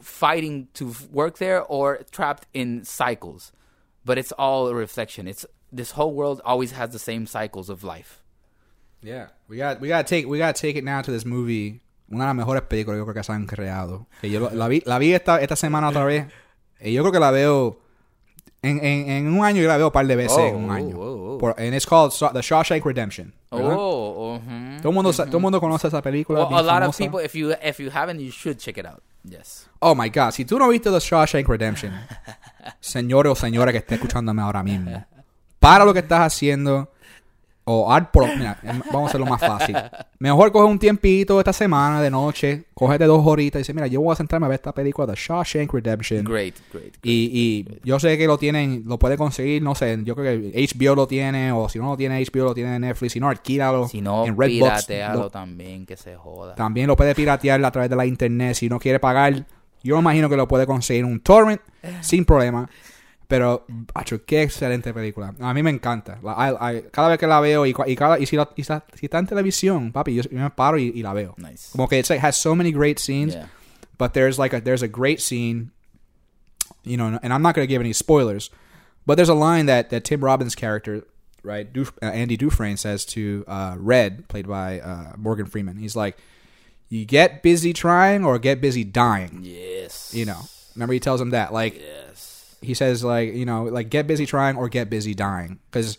fighting 0.00 0.68
to 0.74 0.92
work 1.10 1.38
there 1.38 1.62
or 1.62 2.04
trapped 2.10 2.46
in 2.52 2.84
cycles 2.84 3.52
but 4.04 4.18
it's 4.18 4.32
all 4.32 4.68
a 4.68 4.74
reflection 4.74 5.26
it's 5.26 5.46
this 5.72 5.92
whole 5.92 6.12
world 6.12 6.40
always 6.44 6.72
has 6.72 6.90
the 6.90 6.98
same 6.98 7.24
cycles 7.26 7.70
of 7.70 7.82
life 7.82 8.22
Yeah, 9.02 9.28
we 9.48 9.56
got 9.56 9.80
we 9.80 9.88
got 9.88 10.06
to 10.06 10.08
take 10.08 10.28
we 10.28 10.38
got 10.38 10.54
to 10.54 10.60
take 10.60 10.76
it 10.76 10.84
now 10.84 11.02
to 11.02 11.10
this 11.10 11.26
movie. 11.26 11.80
Una 12.08 12.24
de 12.24 12.28
las 12.28 12.36
mejores 12.36 12.62
películas 12.62 12.98
yo 12.98 13.04
creo 13.04 13.14
que 13.14 13.24
se 13.24 13.32
han 13.32 13.46
creado. 13.46 14.06
Que 14.20 14.30
yo 14.30 14.48
la 14.52 14.68
vi 14.68 14.80
la 14.86 14.98
vi 14.98 15.12
esta 15.12 15.40
esta 15.40 15.56
semana 15.56 15.88
otra 15.88 16.04
vez. 16.04 16.26
Y 16.80 16.92
yo 16.92 17.02
creo 17.02 17.12
que 17.12 17.18
la 17.18 17.32
veo 17.32 17.80
en, 18.62 18.78
en, 18.84 19.08
en 19.10 19.28
un 19.38 19.44
año 19.44 19.60
yo 19.60 19.68
la 19.68 19.76
veo 19.76 19.86
un 19.88 19.92
par 19.92 20.06
de 20.06 20.14
veces 20.16 20.38
en 20.38 20.56
un 20.56 20.70
Oh, 20.70 20.72
año. 20.72 20.96
oh, 20.98 21.34
oh. 21.34 21.38
Por- 21.38 21.54
and 21.58 21.74
it's 21.74 21.84
called 21.86 22.12
The 22.32 22.40
Shawshank 22.42 22.84
Redemption. 22.84 23.34
¿verdad? 23.50 23.74
oh 23.76 24.38
mhm. 24.42 24.78
Todo 24.78 24.88
el 24.90 24.94
mundo 24.94 25.12
sa- 25.12 25.26
todo 25.26 25.36
el 25.38 25.42
mundo 25.42 25.60
conoce 25.60 25.88
esa 25.88 26.00
película. 26.00 26.44
well, 26.46 26.58
a 26.58 26.62
lot 26.62 26.82
of 26.82 26.94
famosa. 26.94 26.98
people 26.98 27.20
if 27.24 27.34
you 27.34 27.52
if 27.62 27.78
you 27.80 27.90
haven't 27.90 28.20
you 28.20 28.30
should 28.30 28.58
check 28.58 28.78
it 28.78 28.86
out 28.86 29.02
yes 29.24 29.68
Oh 29.80 29.94
my 29.96 30.08
God, 30.08 30.30
si 30.32 30.44
tú 30.44 30.58
no 30.58 30.68
viste 30.68 30.90
The 30.90 31.00
Shawshank 31.00 31.48
Redemption, 31.48 31.92
señor 32.80 33.26
o 33.26 33.34
señora 33.34 33.72
que 33.72 33.78
esté 33.78 33.96
escuchándome 33.96 34.40
ahora 34.42 34.62
mismo, 34.62 35.04
para 35.58 35.84
lo 35.84 35.92
que 35.92 35.98
estás 36.00 36.20
haciendo, 36.20 36.92
O 37.64 37.92
haz 37.92 38.08
por, 38.12 38.26
mira, 38.36 38.58
em, 38.64 38.80
vamos 38.92 39.04
a 39.04 39.08
hacerlo 39.10 39.26
más 39.26 39.40
fácil. 39.40 39.76
Mejor 40.18 40.50
coge 40.50 40.66
un 40.66 40.80
tiempito 40.80 41.38
esta 41.38 41.52
semana 41.52 42.02
de 42.02 42.10
noche, 42.10 42.64
cógete 42.74 43.04
dos 43.04 43.24
horitas 43.24 43.60
y 43.60 43.62
dice, 43.62 43.72
mira, 43.72 43.86
yo 43.86 44.00
voy 44.00 44.12
a 44.12 44.16
sentarme 44.16 44.46
a 44.46 44.48
ver 44.48 44.56
esta 44.56 44.72
película 44.74 45.06
de 45.06 45.14
Shawshank 45.14 45.72
Redemption. 45.72 46.24
Great, 46.24 46.56
great. 46.72 46.94
Y, 47.04 47.30
y 47.32 47.78
yo 47.84 48.00
sé 48.00 48.18
que 48.18 48.26
lo 48.26 48.36
tienen, 48.36 48.82
lo 48.86 48.98
puede 48.98 49.16
conseguir, 49.16 49.62
no 49.62 49.76
sé, 49.76 49.96
yo 50.02 50.16
creo 50.16 50.40
que 50.52 50.68
HBO 50.76 50.96
lo 50.96 51.06
tiene, 51.06 51.52
o 51.52 51.68
si 51.68 51.78
no 51.78 51.86
lo 51.90 51.96
tiene 51.96 52.20
HBO, 52.24 52.44
lo 52.46 52.54
tiene 52.54 52.74
en 52.74 52.82
Netflix, 52.82 53.12
si 53.12 53.20
no, 53.20 53.28
alquílalo 53.28 53.86
Si 53.86 54.00
no, 54.00 54.24
en 54.26 54.36
Redbox. 54.36 54.48
piratealo 54.86 55.20
Lo- 55.20 55.30
también, 55.30 55.86
que 55.86 55.96
se 55.96 56.16
joda. 56.16 56.56
También 56.56 56.88
lo 56.88 56.96
puede 56.96 57.14
piratear 57.14 57.64
a 57.64 57.70
través 57.70 57.88
de 57.88 57.94
la 57.96 58.06
internet, 58.06 58.54
si 58.56 58.68
no 58.68 58.80
quiere 58.80 58.98
pagar, 58.98 59.46
yo 59.84 59.98
imagino 60.00 60.28
que 60.28 60.36
lo 60.36 60.48
puede 60.48 60.66
conseguir 60.66 61.04
en 61.04 61.12
un 61.12 61.20
torrent 61.20 61.60
sin 62.00 62.24
problema. 62.24 62.68
Pero, 63.32 63.64
acho, 63.94 64.24
qué 64.26 64.42
excelente 64.42 64.92
película. 64.92 65.34
A 65.40 65.54
mí 65.54 65.62
me 65.62 65.70
encanta. 65.70 66.18
La- 66.22 66.34
I- 66.36 66.76
I- 66.76 66.82
cada 66.92 67.08
vez 67.08 67.18
que 67.18 67.26
la 67.26 67.40
veo 67.40 67.64
y, 67.64 67.74
y, 67.86 67.96
cada, 67.96 68.18
y, 68.18 68.26
si, 68.26 68.36
la- 68.36 68.50
y 68.56 68.62
si 68.62 68.72
está 69.06 69.18
en 69.18 69.26
televisión, 69.26 69.90
papi, 69.90 70.14
yo, 70.16 70.22
yo 70.24 70.38
me 70.38 70.50
paro 70.50 70.76
y, 70.78 71.02
la 71.02 71.14
veo. 71.14 71.34
Nice. 71.38 71.70
Como 71.72 71.88
que 71.88 71.98
it's 71.98 72.10
like, 72.10 72.20
has 72.20 72.36
so 72.36 72.54
many 72.54 72.72
great 72.72 72.98
scenes. 72.98 73.34
Yeah. 73.34 73.46
but 73.98 74.12
there's 74.14 74.38
like 74.38 74.52
a 74.52 74.60
there's 74.60 74.82
a 74.82 74.88
great 74.88 75.20
scene 75.20 75.70
you 76.82 76.96
know 76.96 77.18
and 77.22 77.32
i'm 77.32 77.42
not 77.42 77.54
going 77.54 77.62
to 77.64 77.68
give 77.72 77.80
any 77.80 77.92
spoilers 77.92 78.50
but 79.06 79.14
there's 79.16 79.28
a 79.28 79.34
line 79.34 79.66
that 79.66 79.90
that 79.90 80.02
tim 80.02 80.24
robbins 80.24 80.56
character 80.56 81.04
right 81.44 81.72
Duf- 81.72 81.92
uh, 82.02 82.06
andy 82.06 82.36
dufresne 82.36 82.76
says 82.76 83.04
to 83.14 83.44
uh, 83.46 83.76
red 83.78 84.26
played 84.28 84.48
by 84.48 84.80
uh, 84.80 85.12
morgan 85.16 85.46
freeman 85.46 85.76
he's 85.76 85.94
like 85.94 86.16
you 86.88 87.04
get 87.04 87.42
busy 87.44 87.72
trying 87.72 88.24
or 88.24 88.38
get 88.40 88.60
busy 88.60 88.82
dying 88.82 89.40
Yes. 89.42 90.10
you 90.14 90.24
know 90.24 90.40
remember 90.74 90.94
he 90.94 91.00
tells 91.00 91.20
him 91.20 91.30
that 91.30 91.52
like 91.52 91.74
Yes. 91.78 92.31
He 92.62 92.74
says 92.74 93.02
like 93.04 93.34
you 93.34 93.44
know 93.44 93.64
like 93.64 93.90
get 93.90 94.06
busy 94.06 94.26
trying 94.26 94.56
or 94.56 94.68
get 94.68 94.88
busy 94.90 95.14
dying. 95.14 95.58
Because 95.70 95.98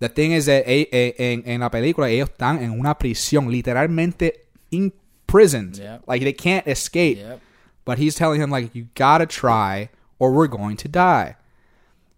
the 0.00 0.08
thing 0.08 0.32
is 0.32 0.46
that 0.46 0.64
eh, 0.66 0.86
eh, 0.92 1.12
en, 1.18 1.42
en 1.46 1.60
la 1.60 1.68
película 1.70 2.08
ellos 2.10 2.28
están 2.30 2.58
en 2.62 2.70
una 2.72 2.94
prisión 2.98 3.50
literalmente 3.50 4.32
imprisoned. 4.70 5.78
Yep. 5.78 6.02
like 6.06 6.22
they 6.22 6.32
can't 6.32 6.66
escape. 6.66 7.18
Yep. 7.18 7.40
but 7.84 7.98
he's 7.98 8.14
telling 8.14 8.40
him 8.40 8.50
like 8.50 8.74
you 8.74 8.86
gotta 8.94 9.26
try 9.26 9.88
or 10.18 10.32
we're 10.32 10.46
going 10.48 10.76
to 10.78 10.88
die. 10.88 11.36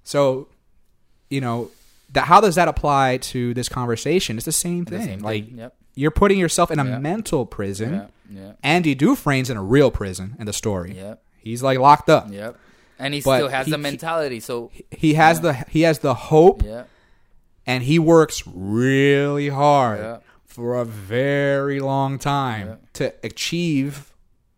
So 0.03 0.49
you 1.31 1.41
know 1.41 1.71
that 2.13 2.25
how 2.27 2.41
does 2.41 2.55
that 2.57 2.69
apply 2.69 3.19
to 3.19 3.55
this 3.55 3.69
conversation? 3.69 4.37
It's 4.37 4.45
the 4.47 4.53
same 4.53 4.85
The 4.85 4.99
thing. 4.99 5.07
same 5.07 5.19
like 5.21 5.47
thing. 5.49 5.59
Yep. 5.59 5.75
you're 5.95 6.11
putting 6.11 6.39
yourself 6.39 6.71
in 6.71 6.79
a 6.79 6.85
mental 6.85 7.47
prison 7.47 8.09
andy 8.63 8.95
dufresne's 8.95 9.51
in 9.51 9.57
a 9.57 9.63
real 9.63 9.91
prison 9.91 10.37
in 10.39 10.47
the 10.47 10.53
story. 10.53 10.97
He's 11.39 11.63
like 11.63 11.79
locked 11.79 12.09
up. 12.09 12.29
Yep. 12.31 12.57
And 12.99 13.13
he 13.15 13.21
But 13.21 13.37
still 13.39 13.49
has 13.49 13.67
he- 13.67 13.73
the 13.73 13.79
mentality. 13.79 14.41
So 14.41 14.71
he 14.91 15.15
has 15.15 15.41
the 15.41 15.53
he 15.69 15.83
has 15.83 15.99
the 16.01 16.15
hope 16.15 16.63
yeah. 16.65 16.85
and 17.67 17.83
he 17.85 17.99
works 17.99 18.43
really 18.47 19.49
hard 19.49 19.99
Yeah. 20.01 20.19
for 20.47 20.77
a 20.81 20.85
very 20.85 21.81
long 21.81 22.19
time 22.19 22.67
Yeah. 22.69 22.77
to 22.95 23.15
achieve 23.27 24.13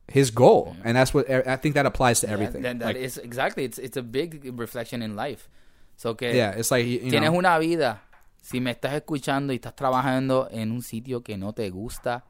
his 0.08 0.30
goal 0.30 0.76
and 0.84 0.96
that's 0.96 1.12
what 1.12 1.28
i 1.28 1.56
think 1.56 1.74
that 1.74 1.84
applies 1.84 2.20
to 2.20 2.28
everything 2.28 2.62
That, 2.62 2.78
that 2.78 2.94
Like, 2.94 2.96
is- 2.96 3.18
exactly. 3.18 3.64
It's 3.64 3.78
it's 3.78 3.96
a 3.96 4.02
big 4.02 4.52
reflection 4.58 5.02
in 5.02 5.16
life. 5.16 5.48
So 5.96 6.14
que 6.14 6.32
yeah 6.34 6.52
it's 6.56 6.70
like 6.70 6.86
you 6.86 7.10
tienes 7.10 7.30
know, 7.30 7.38
una 7.38 7.58
vida. 7.58 8.02
Si 8.42 8.60
me 8.60 8.70
estás 8.70 8.92
escuchando 8.94 9.52
y 9.52 9.56
estás 9.56 9.74
trabajando 9.74 10.48
en 10.52 10.70
un 10.70 10.82
sitio 10.82 11.22
que 11.24 11.36
no 11.36 11.52
te 11.52 11.70
gusta, 11.70 12.22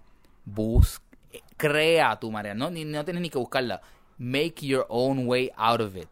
bus 0.47 1.01
eh, 1.33 1.41
crea 1.59 2.17
tu 2.19 2.31
manera. 2.31 2.55
No, 2.55 2.71
ni, 2.71 2.85
no 2.85 3.05
tienes 3.05 3.21
ni 3.21 3.29
que 3.29 3.39
buscarla. 3.39 3.83
Make 4.19 4.63
your 4.67 4.87
own 4.89 5.27
way 5.27 5.51
out 5.57 5.81
of 5.81 5.97
it. 5.97 6.09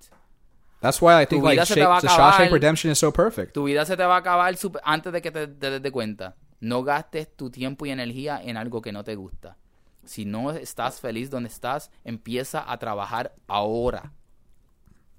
that's 0.80 1.00
why 1.00 1.14
i 1.22 1.24
think 1.24 1.42
like 1.42 1.58
Shake- 1.64 1.76
the 2.02 2.08
Shawshank. 2.08 2.52
Redemption 2.52 2.90
is 2.92 2.98
so 2.98 3.10
perfect 3.10 3.54
Tu 3.54 3.64
vida 3.64 3.86
se 3.86 3.96
te 3.96 4.04
va 4.04 4.16
a 4.16 4.20
acabar 4.20 4.54
super- 4.56 4.82
antes 4.84 5.10
de 5.12 5.22
que 5.22 5.30
te, 5.30 5.46
te 5.46 5.70
des 5.70 5.80
de 5.82 5.90
cuenta. 5.90 6.34
No 6.60 6.82
gastes 6.82 7.28
tu 7.36 7.50
tiempo 7.50 7.86
y 7.86 7.90
energía 7.90 8.40
en 8.42 8.56
algo 8.56 8.80
que 8.82 8.92
no 8.92 9.02
te 9.04 9.14
gusta. 9.16 9.56
Si 10.04 10.24
no 10.26 10.50
estás 10.52 11.00
feliz 11.00 11.30
donde 11.30 11.48
estás, 11.48 11.90
empieza 12.04 12.70
a 12.70 12.76
trabajar 12.78 13.32
ahora 13.46 14.12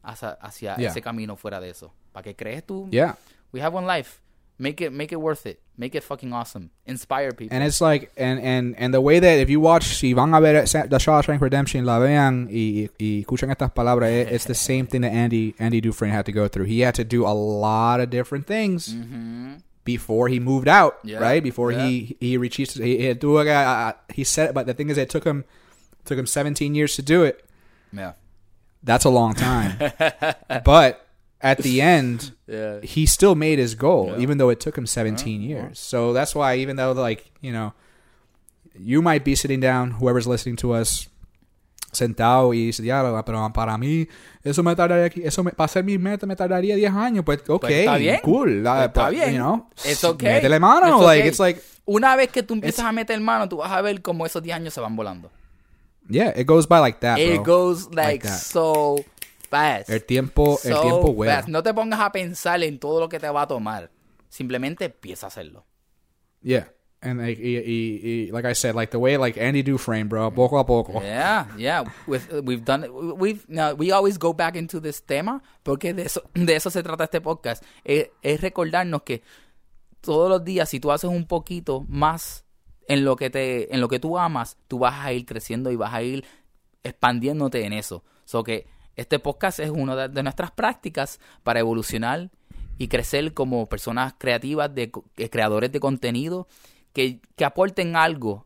hacia, 0.03 0.29
hacia 0.41 0.75
Yeah. 0.77 0.89
ese 0.91 1.01
camino 1.01 1.35
fuera 1.35 1.59
de 1.59 1.69
eso. 1.71 1.93
Para 2.11 2.23
que 2.23 2.35
crees 2.35 2.63
tú. 2.65 2.87
yeah 2.91 3.15
We 3.51 3.61
have 3.61 3.75
one 3.75 3.87
life. 3.87 4.21
Make 4.57 4.85
it 4.85 4.91
make 4.91 5.11
it 5.13 5.17
worth 5.19 5.45
it. 5.47 5.59
Make 5.77 5.93
it 5.95 6.03
fucking 6.03 6.31
awesome. 6.31 6.69
Inspire 6.85 7.31
people. 7.33 7.53
and 7.55 7.63
it's 7.63 7.81
like 7.81 8.11
and 8.15 8.39
and 8.39 8.75
and 8.77 8.93
the 8.93 9.01
way 9.01 9.19
that 9.19 9.39
if 9.39 9.49
you 9.49 9.59
watch 9.59 9.83
si 9.83 10.13
van 10.13 10.33
a 10.33 10.39
ver 10.39 10.53
the 10.61 10.97
Shawshank 10.97 11.41
Redemption 11.41 11.83
la 11.85 11.99
vean 11.99 12.47
y, 12.47 12.87
y 12.99 13.23
escuchan 13.25 13.49
estas 13.53 13.73
palabras 13.73 14.09
it- 14.09 14.31
it's 14.31 14.45
the 14.45 14.55
same 14.55 14.87
thing 14.87 15.01
that 15.01 15.11
Andy 15.11 15.53
Andy 15.59 15.81
Dufresne 15.81 16.11
had 16.11 16.25
to 16.27 16.31
go 16.31 16.47
through 16.47 16.65
he 16.65 16.79
had 16.79 16.95
to 16.95 17.03
do 17.03 17.25
a 17.25 17.33
lot 17.35 17.99
of 17.99 18.09
different 18.09 18.47
things 18.47 18.93
Mhm. 18.93 19.59
before 19.83 20.29
he 20.29 20.39
moved 20.39 20.69
out 20.69 20.97
Yeah, 21.03 21.19
right 21.19 21.43
before 21.43 21.71
he 21.71 22.15
he 22.21 22.37
reached 22.37 22.57
he 22.57 22.97
he, 22.97 23.09
uh, 23.11 23.91
he 24.13 24.23
said 24.23 24.49
it, 24.49 24.53
but 24.55 24.65
the 24.67 24.73
thing 24.73 24.89
is 24.89 24.97
it 24.97 25.09
took 25.09 25.25
him 25.25 25.43
took 26.05 26.17
him 26.17 26.25
17 26.25 26.73
years 26.73 26.95
to 26.95 27.01
do 27.01 27.23
it 27.23 27.43
Yeah. 27.91 28.13
that's 28.81 29.03
a 29.05 29.09
long 29.09 29.33
time 29.33 29.75
but 30.63 31.04
at 31.41 31.59
the 31.59 31.81
end 31.81 32.31
Yeah. 32.47 32.79
he 32.81 33.05
still 33.05 33.35
made 33.35 33.59
his 33.59 33.75
goal, 33.75 34.07
Yeah. 34.11 34.19
even 34.23 34.37
though 34.37 34.49
it 34.51 34.59
took 34.59 34.77
him 34.77 34.85
17 34.85 35.41
years. 35.41 35.79
So 35.79 36.13
that's 36.13 36.33
why, 36.35 36.55
even 36.57 36.75
though, 36.75 36.91
like, 36.93 37.31
you 37.41 37.51
know, 37.51 37.73
you 38.77 39.01
might 39.01 39.23
be 39.23 39.35
sitting 39.35 39.59
down, 39.59 39.91
whoever's 39.99 40.27
listening 40.27 40.57
to 40.57 40.73
us, 40.73 41.07
sentado 41.91 42.53
y 42.53 42.71
diablo, 42.71 43.23
pero 43.25 43.51
para 43.53 43.77
mí, 43.77 44.07
eso 44.43 44.61
me 44.63 44.75
tardaría, 44.75 45.09
eso 45.25 45.43
me, 45.43 45.51
para 45.51 45.65
hacer 45.65 45.83
mi 45.83 45.97
meta 45.97 46.25
me 46.27 46.35
tardaría 46.35 46.75
10 46.75 46.91
años. 46.93 47.23
Pues, 47.25 47.39
ok, 47.47 47.61
Pues 47.61 47.73
está 47.73 47.97
bien. 47.97 48.19
cool. 48.23 48.65
uh, 48.67 48.83
Está 48.83 49.05
but, 49.05 49.11
bien. 49.11 49.31
You 49.33 49.37
know, 49.39 49.69
It's 49.85 50.03
okay. 50.03 50.33
Métele 50.41 50.59
mano. 50.59 50.87
It's 50.87 51.05
like, 51.05 51.19
okay. 51.21 51.27
it's 51.29 51.39
like, 51.39 51.61
Una 51.87 52.15
vez 52.15 52.29
que 52.31 52.43
tú 52.43 52.53
empiezas 52.55 52.83
a 52.85 52.91
meter 52.91 53.19
mano, 53.21 53.47
tú 53.47 53.57
vas 53.57 53.71
a 53.71 53.81
ver 53.81 54.01
cómo 54.01 54.25
esos 54.25 54.41
10 54.43 54.55
años 54.55 54.73
se 54.73 54.81
van 54.81 54.95
volando. 54.95 55.29
yeah, 56.09 56.31
it 56.35 56.45
goes 56.45 56.67
by 56.67 56.79
like 56.79 56.99
that, 56.99 57.17
It 57.17 57.41
bro. 57.41 57.43
goes 57.43 57.85
like, 57.91 58.23
Like 58.25 58.27
so 58.27 58.97
fast. 59.47 59.89
El 59.89 60.03
tiempo, 60.03 60.59
el 60.63 60.73
So 60.73 60.81
tiempo 60.81 61.13
vuela. 61.13 61.35
fast. 61.37 61.47
No 61.49 61.63
te 61.63 61.73
pongas 61.73 61.99
a 61.99 62.11
pensar 62.11 62.61
en 62.63 62.79
todo 62.79 62.99
lo 62.99 63.09
que 63.09 63.19
te 63.19 63.29
va 63.29 63.43
a 63.43 63.47
tomar. 63.47 63.91
Simplemente 64.29 64.85
empieza 64.85 65.27
a 65.27 65.29
hacerlo. 65.29 65.65
Yeah. 66.41 66.71
And 67.01 67.19
like, 67.21 67.39
y, 67.39 67.57
y- 67.57 67.99
y- 68.27 68.31
like 68.31 68.47
I 68.49 68.55
said, 68.55 68.73
like 68.73 68.89
the 68.89 68.97
way 68.97 69.15
like 69.17 69.39
Andy 69.39 69.61
Dufresne, 69.61 70.09
bro, 70.09 70.31
poco 70.33 70.57
a 70.57 70.65
poco. 70.65 71.01
Yeah, 71.01 71.47
yeah. 71.55 71.83
With, 72.07 72.23
we've 72.43 72.63
done 72.65 72.83
it. 72.85 72.91
We've 72.91 73.45
now 73.47 73.73
we 73.75 73.91
always 73.91 74.17
go 74.17 74.33
back 74.33 74.55
into 74.55 74.79
this 74.81 75.03
tema 75.03 75.43
porque 75.63 75.93
de 75.93 76.03
eso 76.03 76.23
de 76.33 76.55
eso 76.55 76.71
se 76.71 76.81
trata 76.81 77.03
este 77.03 77.21
podcast. 77.21 77.63
Es, 77.83 78.09
es 78.23 78.41
recordarnos 78.41 79.03
que 79.03 79.21
todos 80.01 80.29
los 80.29 80.43
días 80.43 80.67
si 80.69 80.79
tú 80.79 80.91
haces 80.91 81.09
un 81.09 81.27
poquito 81.27 81.85
más 81.87 82.43
en 82.87 83.03
lo 83.05 83.15
que 83.17 83.29
te 83.29 83.71
en 83.73 83.81
lo 83.81 83.87
que 83.87 83.99
tú 83.99 84.17
amas, 84.17 84.57
tú 84.67 84.79
vas 84.79 85.05
a 85.05 85.13
ir 85.13 85.25
creciendo 85.27 85.69
y 85.71 85.75
vas 85.75 85.93
a 85.93 86.01
ir 86.01 86.25
expandiéndote 86.83 87.65
en 87.65 87.73
eso. 87.73 88.03
So 88.25 88.43
que 88.43 88.65
este 88.95 89.19
podcast 89.19 89.59
es 89.59 89.69
una 89.69 89.95
de, 89.95 90.09
de 90.09 90.23
nuestras 90.23 90.51
prácticas 90.51 91.19
para 91.43 91.59
evolucionar 91.59 92.29
y 92.77 92.87
crecer 92.87 93.33
como 93.33 93.65
personas 93.67 94.13
creativas, 94.17 94.73
de, 94.75 94.91
co- 94.91 95.05
eh, 95.17 95.29
creadores 95.29 95.71
de 95.71 95.79
contenido 95.79 96.47
que, 96.93 97.19
que 97.35 97.45
aporten 97.45 97.95
algo 97.95 98.45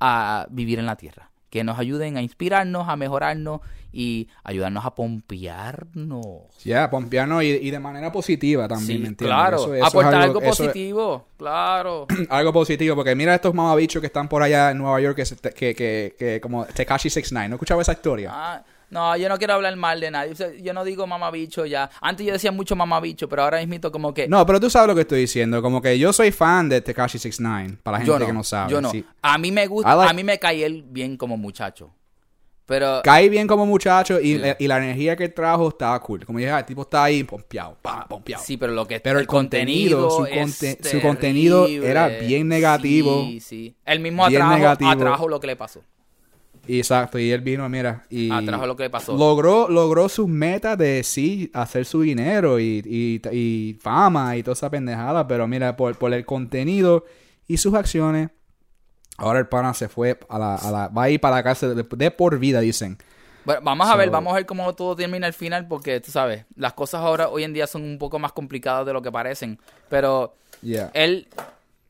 a 0.00 0.46
vivir 0.50 0.78
en 0.78 0.86
la 0.86 0.96
tierra. 0.96 1.30
Que 1.50 1.64
nos 1.64 1.78
ayuden 1.78 2.16
a 2.16 2.22
inspirarnos, 2.22 2.88
a 2.88 2.96
mejorarnos 2.96 3.60
y 3.92 4.28
ayudarnos 4.42 4.86
a 4.86 4.94
pompearnos. 4.94 6.48
Yeah, 6.64 6.88
pompearnos 6.90 7.42
y, 7.42 7.48
y 7.48 7.70
de 7.70 7.78
manera 7.78 8.10
positiva 8.10 8.66
también, 8.66 8.86
Sí, 8.98 9.02
¿me 9.02 9.08
entiendes? 9.08 9.26
claro. 9.36 9.56
Eso- 9.58 9.74
eso 9.74 9.84
es 9.84 9.88
Aportar 9.90 10.14
algo, 10.22 10.40
es 10.40 10.48
positivo. 10.48 11.26
Claro. 11.36 12.06
algo 12.30 12.52
positivo, 12.54 12.96
porque 12.96 13.14
mira 13.14 13.34
estos 13.34 13.52
mamabichos 13.52 14.00
que 14.00 14.06
están 14.06 14.28
por 14.30 14.42
allá 14.42 14.70
en 14.70 14.78
Nueva 14.78 14.98
York 15.00 15.16
que, 15.16 15.50
que, 15.52 15.74
que, 15.74 16.14
que 16.18 16.40
como 16.40 16.64
Tekashi 16.64 17.10
69 17.10 17.50
¿No 17.50 17.56
escuchaba 17.56 17.82
esa 17.82 17.92
historia? 17.92 18.30
Ah, 18.32 18.64
no, 18.92 19.16
yo 19.16 19.26
no 19.30 19.38
quiero 19.38 19.54
hablar 19.54 19.74
mal 19.74 19.98
de 20.00 20.10
nadie. 20.10 20.32
O 20.32 20.36
sea, 20.36 20.52
yo 20.52 20.74
no 20.74 20.84
digo 20.84 21.06
mamabicho 21.06 21.64
ya. 21.64 21.88
Antes 22.02 22.26
yo 22.26 22.32
decía 22.34 22.52
mucho 22.52 22.76
mamabicho, 22.76 23.26
pero 23.26 23.42
ahora 23.44 23.64
mismo 23.64 23.90
como 23.90 24.12
que... 24.12 24.28
No, 24.28 24.44
pero 24.44 24.60
tú 24.60 24.68
sabes 24.68 24.86
lo 24.86 24.94
que 24.94 25.00
estoy 25.00 25.20
diciendo. 25.20 25.62
Como 25.62 25.80
que 25.80 25.98
yo 25.98 26.12
soy 26.12 26.30
fan 26.30 26.68
de 26.68 26.82
Tekashi 26.82 27.18
69 27.18 27.78
para 27.82 27.98
la 27.98 28.04
gente 28.04 28.18
no, 28.20 28.26
que 28.26 28.32
no 28.34 28.44
sabe. 28.44 28.70
yo 28.70 28.82
no. 28.82 28.90
sí. 28.90 29.02
A 29.22 29.38
mí 29.38 29.50
me 29.50 29.66
gusta, 29.66 29.96
like- 29.96 30.10
a 30.10 30.12
mí 30.12 30.22
me 30.24 30.38
cae 30.38 30.66
él 30.66 30.84
bien 30.86 31.16
como 31.16 31.38
muchacho. 31.38 31.90
Pero... 32.66 33.00
Cae 33.02 33.30
bien 33.30 33.46
como 33.48 33.64
muchacho 33.64 34.20
y, 34.20 34.38
Sí. 34.38 34.42
y 34.58 34.68
la 34.68 34.76
energía 34.76 35.16
que 35.16 35.30
trajo 35.30 35.70
estaba 35.70 35.98
cool. 36.00 36.26
Como 36.26 36.38
dije, 36.38 36.50
ah, 36.50 36.58
el 36.58 36.64
tipo 36.66 36.82
está 36.82 37.04
ahí 37.04 37.24
pompeado, 37.24 37.78
pa, 37.80 38.06
pompeado. 38.06 38.42
Sí, 38.44 38.58
pero 38.58 38.72
lo 38.72 38.86
que 38.86 39.00
Pero 39.00 39.18
el 39.18 39.26
contenido, 39.26 40.10
su 40.82 41.00
contenido 41.00 41.66
era 41.66 42.08
bien 42.08 42.46
negativo. 42.46 43.24
Sí, 43.24 43.40
sí. 43.40 43.76
Él 43.86 44.00
mismo 44.00 44.24
atrajo, 44.24 44.66
atrajo 44.86 45.28
lo 45.28 45.40
que 45.40 45.46
le 45.46 45.56
pasó. 45.56 45.82
Exacto, 46.68 47.18
y 47.18 47.30
él 47.32 47.40
vino, 47.40 47.68
mira, 47.68 48.04
y 48.08 48.30
Atrajo 48.30 48.66
lo 48.66 48.76
que 48.76 48.84
le 48.84 48.90
pasó. 48.90 49.16
logró, 49.16 49.68
logró 49.68 50.08
sus 50.08 50.28
metas 50.28 50.78
de 50.78 51.02
sí 51.02 51.50
hacer 51.54 51.84
su 51.84 52.02
dinero 52.02 52.60
y, 52.60 52.82
y, 52.84 53.20
y 53.36 53.74
fama 53.80 54.36
y 54.36 54.42
toda 54.42 54.52
esa 54.54 54.70
pendejada, 54.70 55.26
pero 55.26 55.46
mira, 55.48 55.76
por, 55.76 55.96
por 55.98 56.12
el 56.14 56.24
contenido 56.24 57.04
y 57.48 57.56
sus 57.56 57.74
acciones, 57.74 58.30
ahora 59.16 59.40
el 59.40 59.48
pana 59.48 59.74
se 59.74 59.88
fue 59.88 60.18
a 60.28 60.38
la, 60.38 60.54
a 60.54 60.70
la 60.70 60.88
va 60.88 61.04
a 61.04 61.10
ir 61.10 61.20
para 61.20 61.36
la 61.36 61.42
cárcel 61.42 61.74
de, 61.74 61.82
de 61.96 62.10
por 62.12 62.38
vida, 62.38 62.60
dicen. 62.60 62.96
Bueno, 63.44 63.60
vamos 63.64 63.88
a 63.90 63.96
ver, 63.96 64.08
vamos 64.10 64.32
a 64.32 64.36
ver 64.36 64.46
cómo 64.46 64.72
todo 64.74 64.94
termina 64.94 65.26
al 65.26 65.32
final, 65.32 65.66
porque 65.66 65.98
tú 66.00 66.12
sabes, 66.12 66.44
las 66.54 66.74
cosas 66.74 67.00
ahora 67.00 67.28
hoy 67.28 67.42
en 67.42 67.52
día 67.52 67.66
son 67.66 67.82
un 67.82 67.98
poco 67.98 68.20
más 68.20 68.30
complicadas 68.32 68.86
de 68.86 68.92
lo 68.92 69.02
que 69.02 69.10
parecen. 69.10 69.58
Pero 69.88 70.34
Yeah. 70.62 70.92
él, 70.94 71.26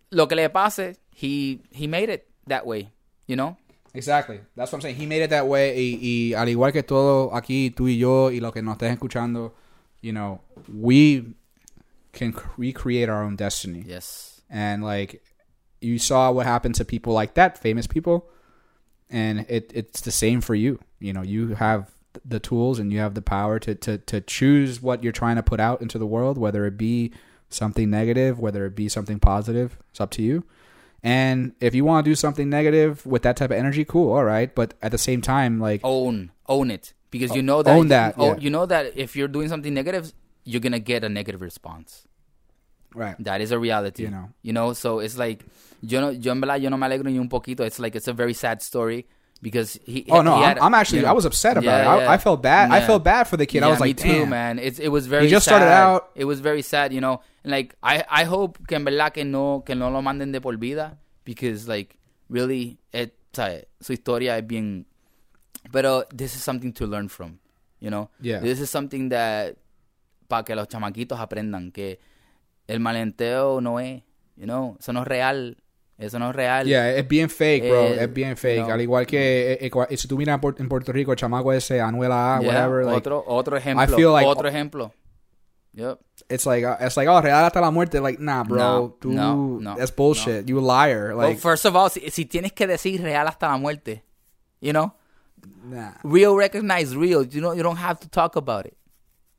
lo 0.08 0.28
que 0.28 0.34
le 0.34 0.48
pase, 0.48 0.96
he, 1.20 1.58
he 1.72 1.86
made 1.86 2.10
it 2.10 2.22
that 2.48 2.62
way, 2.64 2.90
you 3.26 3.34
know? 3.36 3.58
Exactly. 3.95 4.40
That's 4.57 4.72
what 4.72 4.78
I'm 4.78 4.82
saying. 4.82 4.97
He 4.97 5.07
made 5.07 5.22
it 5.22 5.30
that 5.30 5.47
way. 5.47 5.76
Y, 5.76 5.99
y 6.01 6.34
al 6.34 6.49
igual 6.49 6.72
que 6.72 6.82
todo 6.82 7.30
aquí, 7.30 7.74
tú 7.74 7.88
y 7.88 7.99
yo, 7.99 8.30
y 8.30 8.40
los 8.40 8.53
que 8.53 8.62
nos 8.62 8.76
estés 8.78 8.99
escuchando, 8.99 9.53
you 10.01 10.12
know, 10.12 10.40
we 10.72 11.34
can 12.12 12.34
recreate 12.57 13.09
our 13.09 13.22
own 13.22 13.36
destiny. 13.36 13.84
Yes. 13.86 14.40
And 14.49 14.82
like, 14.82 15.22
you 15.82 15.99
saw 15.99 16.30
what 16.30 16.47
happened 16.47 16.74
to 16.76 16.84
people 16.84 17.12
like 17.12 17.34
that, 17.34 17.59
famous 17.59 17.86
people, 17.86 18.28
and 19.11 19.45
it 19.49 19.70
it's 19.74 20.01
the 20.01 20.12
same 20.12 20.40
for 20.40 20.55
you. 20.55 20.78
You 21.01 21.12
know, 21.12 21.22
you 21.22 21.55
have 21.55 21.90
the 22.24 22.40
tools 22.40 22.78
and 22.78 22.93
you 22.93 23.01
have 23.01 23.14
the 23.14 23.22
power 23.22 23.59
to 23.59 23.74
to 23.74 23.99
to 23.99 24.20
choose 24.20 24.80
what 24.80 25.03
you're 25.03 25.12
trying 25.12 25.36
to 25.36 25.43
put 25.43 25.61
out 25.61 25.82
into 25.82 25.99
the 25.99 26.07
world, 26.07 26.38
whether 26.38 26.64
it 26.66 26.78
be 26.78 27.12
something 27.51 27.90
negative, 27.90 28.38
whether 28.38 28.64
it 28.64 28.74
be 28.74 28.88
something 28.88 29.18
positive. 29.18 29.76
It's 29.90 30.01
up 30.01 30.11
to 30.12 30.22
you. 30.22 30.45
And 31.03 31.53
if 31.61 31.74
you 31.74 31.84
want 31.84 32.05
to 32.05 32.11
do 32.11 32.14
something 32.14 32.48
negative 32.48 33.05
with 33.05 33.22
that 33.22 33.36
type 33.36 33.50
of 33.50 33.57
energy, 33.57 33.84
cool, 33.84 34.12
all 34.12 34.24
right. 34.24 34.55
But 34.55 34.74
at 34.82 34.92
the 34.92 34.98
same 34.98 35.20
time, 35.20 35.59
like, 35.59 35.80
Own, 35.82 36.30
own 36.48 36.70
it. 36.70 36.94
Because 37.11 37.34
you 37.34 37.42
oh, 37.42 37.44
know 37.44 37.62
that, 37.62 37.76
Own 37.76 37.88
that, 37.88 38.14
oh, 38.18 38.28
yeah. 38.32 38.36
you 38.38 38.50
know 38.50 38.64
that 38.66 38.96
if 38.96 39.16
you're 39.16 39.28
doing 39.28 39.48
something 39.48 39.74
negative, 39.74 40.12
you're 40.44 40.61
gonna 40.61 40.78
get 40.78 41.05
a 41.05 41.09
negative 41.09 41.40
response. 41.42 42.07
right, 42.94 43.16
That 43.24 43.40
is 43.40 43.50
a 43.50 43.59
reality. 43.59 44.05
You 44.05 44.11
know. 44.11 44.30
You 44.42 44.53
know, 44.53 44.72
so 44.72 45.00
it's 45.00 45.18
like 45.18 45.44
yo 45.82 46.00
no 46.00 46.11
yo 46.11 46.30
en 46.32 46.40
verdad 46.40 46.61
yo 46.62 46.68
no 46.70 46.76
me 46.76 46.86
alegro 46.86 47.05
ni 47.05 47.18
un 47.18 47.28
poquito. 47.28 47.61
It's 47.66 47.78
like 47.78 47.94
it's 47.96 48.09
a 48.09 48.12
very 48.12 48.32
sad 48.34 48.62
story 48.62 49.07
because 49.42 49.78
he 49.84 50.07
Oh 50.09 50.22
no, 50.22 50.36
he 50.36 50.42
had- 50.44 50.59
I'm, 50.59 50.66
I'm 50.66 50.74
actually 50.74 50.98
you 51.00 51.05
know, 51.05 51.11
I 51.11 51.12
was 51.12 51.24
upset 51.24 51.57
about 51.59 51.64
Yeah, 51.64 51.96
it. 51.96 52.00
yeah. 52.03 52.09
I, 52.11 52.14
I 52.14 52.18
felt 52.18 52.42
bad. 52.42 52.70
I 52.70 52.80
felt 52.86 53.03
bad 53.05 53.24
for 53.24 53.36
the 53.36 53.44
kid. 53.46 53.62
I 53.62 53.68
was 53.68 53.80
like, 53.80 53.96
too, 53.96 54.24
man. 54.26 54.59
It's 54.59 54.78
it 54.78 54.88
was 54.88 55.07
very 55.07 55.28
just 55.28 55.44
sad. 55.44 55.57
started 55.59 55.72
out- 55.72 56.11
It 56.14 56.24
was 56.24 56.40
very 56.40 56.62
sad, 56.62 56.92
you 56.92 57.00
know. 57.00 57.20
Like 57.45 57.76
I 57.82 58.03
I 58.22 58.24
hope 58.28 58.61
que 58.68 58.76
en 58.76 58.84
verdad 58.84 59.12
que 59.12 59.24
no 59.24 59.62
que 59.66 59.74
no 59.74 59.90
lo 59.90 60.01
manden 60.03 60.30
de 60.32 60.40
por 60.40 60.57
vida 60.59 60.99
because 61.24 61.66
like 61.68 61.97
really 62.28 62.78
it 62.93 63.14
sabe, 63.32 63.68
su 63.80 63.93
historia 63.93 64.38
es 64.38 64.47
bien 64.47 64.86
pero 65.72 66.05
this 66.16 66.34
is 66.34 66.43
something 66.43 66.72
to 66.72 66.86
learn 66.86 67.09
from, 67.09 67.38
you 67.80 67.88
know. 67.88 68.11
Yeah. 68.20 68.40
This 68.40 68.61
is 68.61 68.68
something 68.70 69.09
that 69.11 69.55
para 70.28 70.45
que 70.45 70.55
los 70.55 70.68
chamaquitos 70.68 71.18
aprendan 71.20 71.72
que 71.72 72.01
el 72.66 72.80
malenteo 72.80 73.61
no 73.61 73.78
es, 73.80 74.03
you 74.36 74.45
know, 74.45 74.76
eso 74.80 74.93
no 74.93 75.03
es 75.03 75.09
real. 75.09 75.57
Eso 75.99 76.18
no 76.18 76.30
es 76.30 76.36
real. 76.36 76.66
Yeah, 76.66 76.90
es 76.97 77.07
bien 77.07 77.30
fake, 77.30 77.68
bro. 77.68 77.82
Eh, 77.84 78.03
es 78.05 78.12
bien 78.12 78.36
fake. 78.36 78.66
no. 78.66 78.72
Al 78.72 78.80
igual 78.80 79.07
que 79.07 79.53
eh, 79.53 79.70
eh, 79.90 79.97
si 79.97 80.09
tú 80.09 80.16
miras 80.16 80.34
en 80.34 80.40
Puer- 80.40 80.59
en 80.61 80.68
Puerto 80.68 80.90
Rico, 80.90 81.12
el 81.12 81.16
chamaco 81.18 81.53
ese, 81.53 81.80
Anuela 81.80 82.36
A, 82.36 82.40
Yeah, 82.40 82.49
whatever, 82.49 82.84
like, 82.84 82.97
otro 82.99 83.22
otro 83.26 83.57
ejemplo, 83.57 83.86
feel 83.97 84.12
like- 84.12 84.26
otro 84.26 84.49
ejemplo. 84.49 84.93
Yep. 85.74 86.00
it's 86.28 86.44
like, 86.44 86.64
uh, 86.64 86.76
it's 86.80 86.96
like, 86.96 87.08
oh, 87.08 87.20
real 87.20 87.34
hasta 87.34 87.60
la 87.60 87.70
muerte. 87.70 87.98
Like, 87.98 88.20
nah, 88.20 88.44
bro. 88.44 88.58
No, 88.58 88.96
tú, 89.00 89.10
no, 89.10 89.58
no, 89.58 89.74
that's 89.76 89.90
bullshit. 89.90 90.48
You 90.48 90.58
a 90.58 90.60
liar. 90.60 91.16
Well, 91.16 91.28
Like, 91.28 91.38
first 91.38 91.64
of 91.64 91.74
all, 91.74 91.88
si, 91.88 92.10
si 92.10 92.26
tienes 92.26 92.52
que 92.54 92.66
decir 92.66 93.02
real 93.02 93.26
hasta 93.26 93.46
la 93.46 93.56
muerte, 93.56 94.02
you 94.60 94.72
know, 94.72 94.92
nah. 95.64 95.92
real 96.04 96.36
recognize 96.36 96.94
real. 96.94 97.24
You 97.24 97.40
know, 97.40 97.52
you 97.52 97.62
don't 97.62 97.76
have 97.76 98.00
to 98.00 98.08
talk 98.08 98.36
about 98.36 98.66
it. 98.66 98.76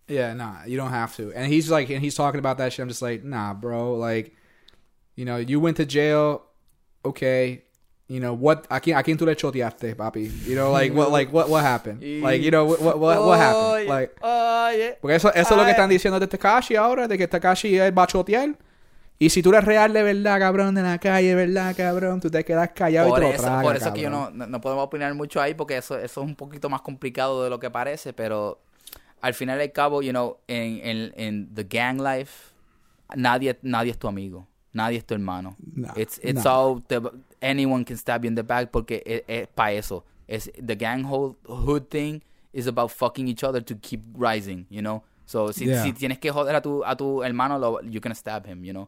Yeah, 0.08 0.34
nah, 0.34 0.66
you 0.66 0.76
don't 0.76 0.90
have 0.90 1.16
to. 1.18 1.32
And 1.34 1.52
he's 1.52 1.70
like, 1.72 1.90
and 1.90 2.02
he's 2.02 2.16
talking 2.16 2.40
about 2.40 2.58
that 2.58 2.74
shit. 2.74 2.84
I'm 2.84 2.90
just 2.90 3.02
like, 3.02 3.24
nah, 3.24 3.54
bro. 3.54 3.96
Like, 3.96 4.36
you 5.16 5.26
know, 5.26 5.38
you 5.38 5.60
went 5.60 5.78
to 5.78 5.86
jail. 5.86 6.44
Okay. 7.06 7.64
You 8.14 8.20
know 8.20 8.34
what? 8.36 8.68
I 8.70 8.80
can't. 8.80 8.98
I 9.00 9.02
can't 9.02 9.18
do 9.20 9.26
that 9.26 9.38
choteaste, 9.40 9.96
papi. 9.96 10.30
You 10.46 10.56
know, 10.56 10.72
like 10.72 10.94
what? 10.94 11.10
Like 11.12 11.34
what? 11.34 11.50
What 11.50 11.64
happened? 11.64 12.00
Like 12.22 12.44
you 12.44 12.52
know 12.52 12.66
what? 12.66 12.80
What? 12.80 13.00
What, 13.00 13.26
what 13.26 13.40
happened? 13.40 13.90
Like, 13.90 14.12
oye. 14.22 14.98
porque 15.02 15.16
eso, 15.16 15.30
eso 15.34 15.54
es 15.54 15.58
lo 15.58 15.64
que 15.66 15.72
están 15.72 15.90
diciendo 15.90 16.20
de 16.20 16.28
Takashi 16.28 16.76
ahora, 16.76 17.08
de 17.08 17.18
que 17.18 17.28
Takashi 17.28 17.76
él 17.76 17.98
va 17.98 18.04
a 18.04 18.08
chotear. 18.08 18.56
Y 19.18 19.30
si 19.30 19.42
tú 19.42 19.50
eres 19.50 19.64
real 19.66 19.94
de 19.94 20.04
verdad, 20.04 20.38
cabrón, 20.40 20.76
de 20.76 20.84
la 20.84 21.00
calle, 21.00 21.34
verdad, 21.34 21.74
cabrón, 21.76 22.20
tú 22.20 22.30
te 22.30 22.44
quedas 22.44 22.70
callado 22.76 23.08
y 23.08 23.12
Por 23.12 23.20
te 23.20 23.26
lo 23.26 23.32
eso, 23.34 23.42
tragas, 23.44 23.64
por 23.64 23.76
eso 23.78 23.94
que 23.94 24.02
yo 24.02 24.12
cabrón. 24.12 24.38
no, 24.38 24.46
no, 24.46 24.52
no 24.52 24.62
podemos 24.62 24.84
opinar 24.86 25.14
mucho 25.16 25.42
ahí 25.42 25.54
porque 25.56 25.78
eso, 25.78 25.98
eso 25.98 26.22
es 26.22 26.28
un 26.28 26.36
poquito 26.36 26.70
más 26.70 26.82
complicado 26.82 27.44
de 27.44 27.50
lo 27.50 27.60
que 27.60 27.70
parece, 27.72 28.14
pero 28.14 28.60
al 29.22 29.34
final 29.34 29.60
y 29.60 29.64
al 29.64 29.72
cabo, 29.72 30.02
you 30.02 30.12
know, 30.12 30.38
en, 30.48 30.80
en, 30.84 31.14
en 31.16 31.56
the 31.56 31.64
gang 31.64 32.00
life, 32.02 32.52
nadie, 33.16 33.58
nadie 33.62 33.92
es 33.92 33.98
tu 33.98 34.08
amigo, 34.08 34.48
nadie 34.74 34.98
es 34.98 35.06
tu 35.06 35.14
hermano. 35.14 35.56
No, 35.74 35.94
it's 35.96 36.20
it's 36.24 36.44
no. 36.44 36.52
all, 36.52 36.84
the- 36.88 37.02
anyone 37.44 37.84
can 37.86 37.98
stab 37.98 38.24
you 38.24 38.30
in 38.30 38.36
the 38.36 38.44
back 38.44 38.72
porque 38.72 39.04
es, 39.06 39.22
es 39.28 39.48
para 39.54 39.74
eso. 39.74 40.04
Es, 40.28 40.50
the 40.58 40.76
gang 40.76 41.04
hood 41.04 41.90
thing 41.90 42.22
is 42.54 42.66
about 42.68 42.90
fucking 42.92 43.28
each 43.28 43.44
other 43.44 43.62
to 43.62 43.76
keep 43.76 44.02
rising, 44.16 44.66
you 44.70 44.82
know. 44.82 45.04
So, 45.26 45.52
si, 45.52 45.66
Yeah. 45.66 45.84
si 45.84 45.92
tienes 45.94 46.20
que 46.20 46.32
joder 46.32 46.56
a 46.56 46.62
tu, 46.62 46.84
a 46.86 46.96
tu 46.96 47.22
hermano, 47.24 47.58
lo, 47.60 47.80
you 47.82 48.00
can 48.00 48.14
stab 48.16 48.46
him, 48.46 48.64
you 48.64 48.74
know. 48.74 48.88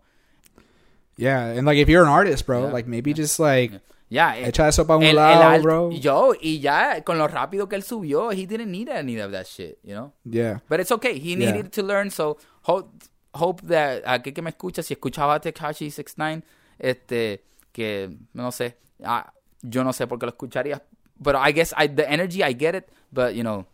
Yeah, 1.17 1.45
and 1.57 1.65
like 1.65 1.77
if 1.77 1.87
you're 1.87 2.03
an 2.03 2.09
artist, 2.09 2.45
bro, 2.45 2.65
Yeah, 2.65 2.73
like 2.73 2.87
maybe 2.87 3.13
just 3.13 3.39
like 3.39 3.71
Ya, 4.09 4.33
eh, 4.35 4.49
echa 4.51 4.67
eso 4.67 4.85
para 4.85 4.97
un 4.99 5.03
el- 5.05 5.15
lado, 5.15 5.61
bro. 5.63 5.89
Yo, 5.91 6.33
y 6.39 6.59
ya, 6.59 7.01
con 7.03 7.17
lo 7.17 7.27
rápido 7.27 7.67
que 7.67 7.75
él 7.75 7.83
subió, 7.83 8.31
he 8.31 8.45
didn't 8.45 8.69
need 8.69 8.87
any 8.89 9.17
of 9.19 9.31
that 9.31 9.47
shit, 9.47 9.79
you 9.83 9.95
know? 9.95 10.11
Yeah. 10.23 10.59
But 10.69 10.79
it's 10.79 10.91
okay, 10.91 11.17
he 11.17 11.31
Yeah. 11.35 11.51
needed 11.53 11.71
to 11.73 11.83
learn, 11.83 12.11
so 12.11 12.37
hope, 12.63 12.91
hope 13.33 13.61
that, 13.67 14.03
aquí 14.05 14.31
que 14.33 14.43
me 14.43 14.51
escucha, 14.51 14.83
si 14.83 14.93
escuchaba 14.93 15.35
a 15.35 15.39
Tekashi 15.39 15.89
69, 15.89 16.43
este, 16.77 17.41
que, 17.75 18.09
no 18.33 18.51
sé, 18.51 18.77
ah, 19.03 19.33
yo 19.61 19.83
no 19.83 19.91
sé 19.91 20.07
por 20.07 20.17
qué 20.17 20.25
lo 20.25 20.31
escucharía, 20.31 20.81
but 21.19 21.35
I 21.35 21.51
guess 21.51 21.73
I, 21.77 21.87
the 21.87 22.09
energy, 22.09 22.41
I 22.41 22.53
get 22.53 22.73
it, 22.73 22.87
but, 23.11 23.35
you 23.35 23.43
know, 23.43 23.65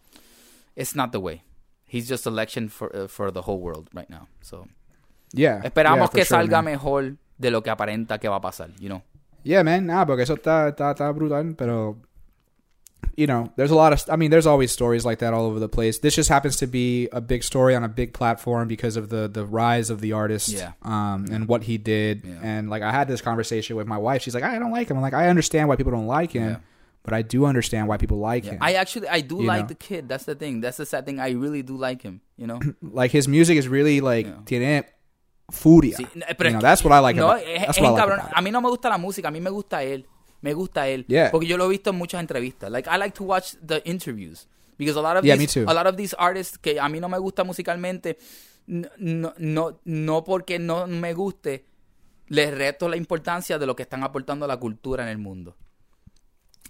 it's 0.75 0.95
not 0.95 1.11
the 1.11 1.19
way. 1.19 1.43
He's 1.85 2.09
just 2.09 2.25
election 2.25 2.67
for, 2.69 2.89
uh, 2.95 3.07
for 3.07 3.29
the 3.31 3.43
whole 3.43 3.59
world 3.59 3.89
right 3.93 4.09
now, 4.09 4.27
so. 4.41 4.65
Yeah. 5.33 5.61
Esperamos 5.63 6.09
yeah, 6.09 6.15
que 6.15 6.25
sure, 6.25 6.39
salga 6.39 6.63
man. 6.63 6.73
mejor 6.73 7.17
de 7.37 7.51
lo 7.51 7.61
que 7.61 7.69
aparenta 7.69 8.19
que 8.19 8.27
va 8.27 8.37
a 8.37 8.41
pasar, 8.41 8.71
you 8.79 8.89
know? 8.89 9.03
Yeah, 9.43 9.63
man. 9.63 9.85
Nah, 9.85 10.05
porque 10.05 10.23
eso 10.23 10.33
está, 10.33 10.69
está, 10.69 10.91
está 10.91 11.11
brutal, 11.11 11.53
pero 11.55 11.97
you 13.17 13.27
know, 13.27 13.51
there's 13.57 13.71
a 13.71 13.75
lot 13.75 13.93
of 13.93 14.03
I 14.09 14.15
mean, 14.15 14.31
there's 14.31 14.45
always 14.47 14.71
stories 14.71 15.03
like 15.05 15.19
that 15.19 15.33
all 15.33 15.45
over 15.45 15.59
the 15.59 15.67
place. 15.69 15.99
This 15.99 16.15
just 16.15 16.29
happens 16.29 16.55
to 16.57 16.67
be 16.67 17.07
a 17.11 17.19
big 17.21 17.43
story 17.43 17.75
on 17.75 17.83
a 17.83 17.89
big 17.89 18.13
platform 18.13 18.67
because 18.67 18.95
of 18.95 19.09
the 19.09 19.27
the 19.27 19.45
rise 19.45 19.89
of 19.89 20.01
the 20.01 20.13
artist 20.13 20.49
Yeah. 20.49 20.71
um 20.83 21.25
and 21.31 21.47
what 21.47 21.63
he 21.63 21.77
did. 21.77 22.23
Yeah. 22.25 22.39
And 22.41 22.69
like 22.69 22.83
I 22.83 22.91
had 22.91 23.07
this 23.07 23.21
conversation 23.21 23.75
with 23.75 23.87
my 23.87 23.97
wife. 23.97 24.21
She's 24.21 24.33
like, 24.33 24.43
"I 24.43 24.57
don't 24.59 24.71
like 24.71 24.89
him." 24.89 24.97
I'm 24.97 25.03
like, 25.03 25.13
"I 25.13 25.27
understand 25.29 25.67
why 25.69 25.75
people 25.75 25.91
don't 25.91 26.07
like 26.07 26.31
him." 26.31 26.49
Yeah. 26.49 26.57
But 27.03 27.13
I 27.15 27.23
do 27.23 27.45
understand 27.45 27.87
why 27.87 27.97
people 27.97 28.19
like 28.19 28.45
him. 28.45 28.59
I 28.61 28.73
actually 28.75 29.07
I 29.09 29.21
do 29.21 29.37
You 29.41 29.47
like 29.47 29.61
know? 29.63 29.67
the 29.69 29.75
kid. 29.75 30.07
That's 30.07 30.25
the 30.25 30.35
thing. 30.35 30.61
That's 30.61 30.77
the 30.77 30.85
sad 30.85 31.05
thing. 31.05 31.19
I 31.19 31.31
really 31.31 31.63
do 31.63 31.75
like 31.75 32.01
him. 32.03 32.21
You 32.37 32.45
know. 32.47 32.59
like 32.81 33.09
his 33.11 33.27
music 33.27 33.57
is 33.57 33.67
really 33.67 34.01
like 34.01 34.27
Yeah. 34.27 34.43
tiene 34.45 34.83
furia. 35.51 35.97
Sí, 35.97 36.05
pero 36.37 36.47
es 36.49 36.53
know, 36.53 36.61
that's 36.61 36.83
what 36.83 36.93
I 36.93 36.99
like 36.99 37.15
no, 37.15 37.31
about. 37.31 37.43
That's 37.45 37.79
what 37.79 37.87
I 37.87 37.91
like 37.91 38.03
cabrón. 38.03 38.19
about. 38.19 38.37
A 38.37 38.41
mí 38.41 38.51
no 38.51 38.61
me 38.61 38.69
gusta 38.69 38.89
la 38.89 38.97
música. 38.97 39.27
A 39.27 39.31
mí 39.31 39.41
me 39.41 39.49
gusta 39.49 39.83
él. 39.83 40.05
Me 40.41 40.53
gusta 40.53 40.87
él. 40.87 41.05
Yeah. 41.07 41.31
Porque 41.31 41.47
yo 41.47 41.57
lo 41.57 41.65
he 41.65 41.69
visto 41.69 41.91
en 41.91 41.97
muchas 41.97 42.19
entrevistas. 42.21 42.71
Like 42.71 42.89
I 42.89 42.97
like 42.97 43.15
to 43.17 43.23
watch 43.23 43.53
the 43.65 43.81
interviews 43.85 44.47
because 44.77 44.97
a 44.97 45.01
lot 45.01 45.17
of 45.17 45.23
Yeah, 45.23 45.37
these, 45.37 45.57
me 45.59 45.65
too. 45.65 45.69
a 45.69 45.73
lot 45.73 45.85
of 45.87 45.95
these 45.95 46.15
artists 46.17 46.57
que 46.57 46.79
a 46.79 46.89
mí 46.89 46.99
no 46.99 47.07
me 47.09 47.17
gusta 47.19 47.43
musicalmente 47.43 48.17
no 48.67 48.89
no 48.97 49.33
no, 49.37 49.79
no 49.85 50.23
porque 50.23 50.57
no 50.59 50.87
me 50.87 51.13
guste 51.13 51.65
les 52.27 52.51
reto 52.57 52.87
la 52.89 52.95
importancia 52.97 53.59
de 53.59 53.65
lo 53.65 53.75
que 53.75 53.83
están 53.83 54.03
aportando 54.03 54.45
a 54.45 54.47
la 54.47 54.57
cultura 54.57 55.03
en 55.03 55.09
el 55.09 55.17
mundo. 55.17 55.55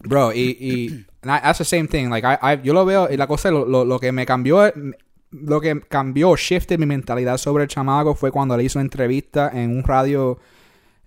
Bro, 0.03 0.34
y, 0.34 0.57
y 0.59 0.88
and 1.22 1.32
I- 1.38 1.41
that's 1.41 1.59
the 1.59 1.65
same 1.65 1.88
thing. 1.88 2.09
Like, 2.09 2.26
I, 2.26 2.38
I, 2.55 2.61
yo 2.63 2.74
lo 2.74 2.86
veo, 2.86 3.07
y 3.11 3.17
la 3.17 3.28
cosa, 3.28 3.51
lo, 3.51 3.65
lo, 3.65 3.86
lo 3.86 3.99
que 3.99 4.11
me 4.11 4.26
cambió, 4.26 4.74
lo 5.32 5.61
que 5.61 5.80
cambió, 5.82 6.36
shifted 6.36 6.80
mi 6.80 6.88
mentalidad 6.88 7.38
sobre 7.38 7.63
el 7.63 7.69
chamaco 7.69 8.15
fue 8.15 8.32
cuando 8.32 8.57
le 8.57 8.63
hizo 8.63 8.80
una 8.80 8.86
entrevista 8.86 9.51
en 9.53 9.69
un 9.78 9.84
radio, 9.84 10.39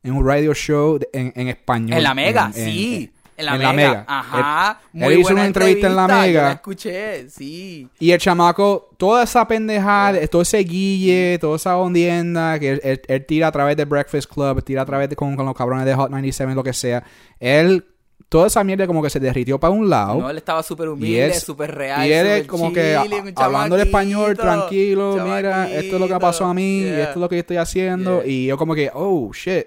en 0.04 0.12
un 0.12 0.24
radio 0.26 0.54
show 0.54 0.98
de- 0.98 1.08
en, 1.12 1.32
en 1.34 1.48
español. 1.48 1.96
En 1.98 2.02
la 2.04 2.14
Mega, 2.14 2.50
En- 2.54 2.62
en- 2.62 2.72
sí. 2.72 3.10
En 3.36 3.46
la, 3.46 3.56
mega. 3.56 3.72
Mega. 3.72 4.04
Ajá. 4.06 4.78
Él- 4.92 5.00
muy 5.00 5.06
él 5.14 5.18
hizo 5.18 5.22
buena 5.22 5.40
una 5.40 5.46
entrevista 5.48 5.86
en 5.88 5.96
la 5.96 6.06
yo 6.06 6.14
Mega. 6.20 6.42
la 6.42 6.52
escuché, 6.52 7.28
sí. 7.28 7.88
Y 7.98 8.12
el 8.12 8.20
chamaco, 8.20 8.90
toda 8.96 9.24
esa 9.24 9.48
pendejada, 9.48 10.24
todo 10.28 10.42
ese 10.42 10.58
guille, 10.58 11.36
toda 11.40 11.56
esa 11.56 11.76
ondienda 11.76 12.60
que 12.60 12.70
él, 12.74 12.80
él- 12.84 13.02
él 13.08 13.26
tira 13.26 13.48
a 13.48 13.52
través 13.52 13.76
de 13.76 13.86
Breakfast 13.86 14.32
Club, 14.32 14.62
tira 14.62 14.82
a 14.82 14.84
través 14.86 15.08
de 15.10 15.16
con, 15.16 15.34
con 15.34 15.46
los 15.46 15.54
cabrones 15.56 15.84
de 15.84 15.94
Hot 15.96 16.10
97, 16.10 16.54
lo 16.54 16.62
que 16.62 16.72
sea. 16.72 17.02
Él, 17.40 17.84
toda 18.28 18.46
esa 18.46 18.62
mierda 18.62 18.86
como 18.86 19.02
que 19.02 19.10
se 19.10 19.18
derritió 19.18 19.58
para 19.58 19.72
un 19.72 19.90
lado. 19.90 20.20
No, 20.20 20.30
él 20.30 20.36
estaba 20.36 20.62
súper 20.62 20.88
humilde, 20.90 21.34
súper 21.34 21.74
real. 21.74 22.06
y 22.06 22.12
él 22.12 22.46
como 22.46 22.72
que 22.72 22.94
a- 22.94 23.02
un 23.02 23.32
hablando 23.34 23.74
el 23.74 23.82
español 23.88 24.36
tranquilo, 24.36 25.16
mira, 25.24 25.68
esto 25.72 25.96
es 25.96 26.00
lo 26.00 26.06
que 26.06 26.14
pasado 26.20 26.50
a 26.50 26.54
mí, 26.54 26.82
Yeah. 26.82 26.98
esto 27.00 27.10
es 27.14 27.16
lo 27.16 27.28
que 27.28 27.34
yo 27.34 27.40
estoy 27.40 27.56
haciendo. 27.56 28.22
Yeah. 28.22 28.30
Y 28.32 28.46
yo 28.46 28.56
como 28.56 28.76
que, 28.76 28.92
oh, 28.94 29.32
shit, 29.32 29.66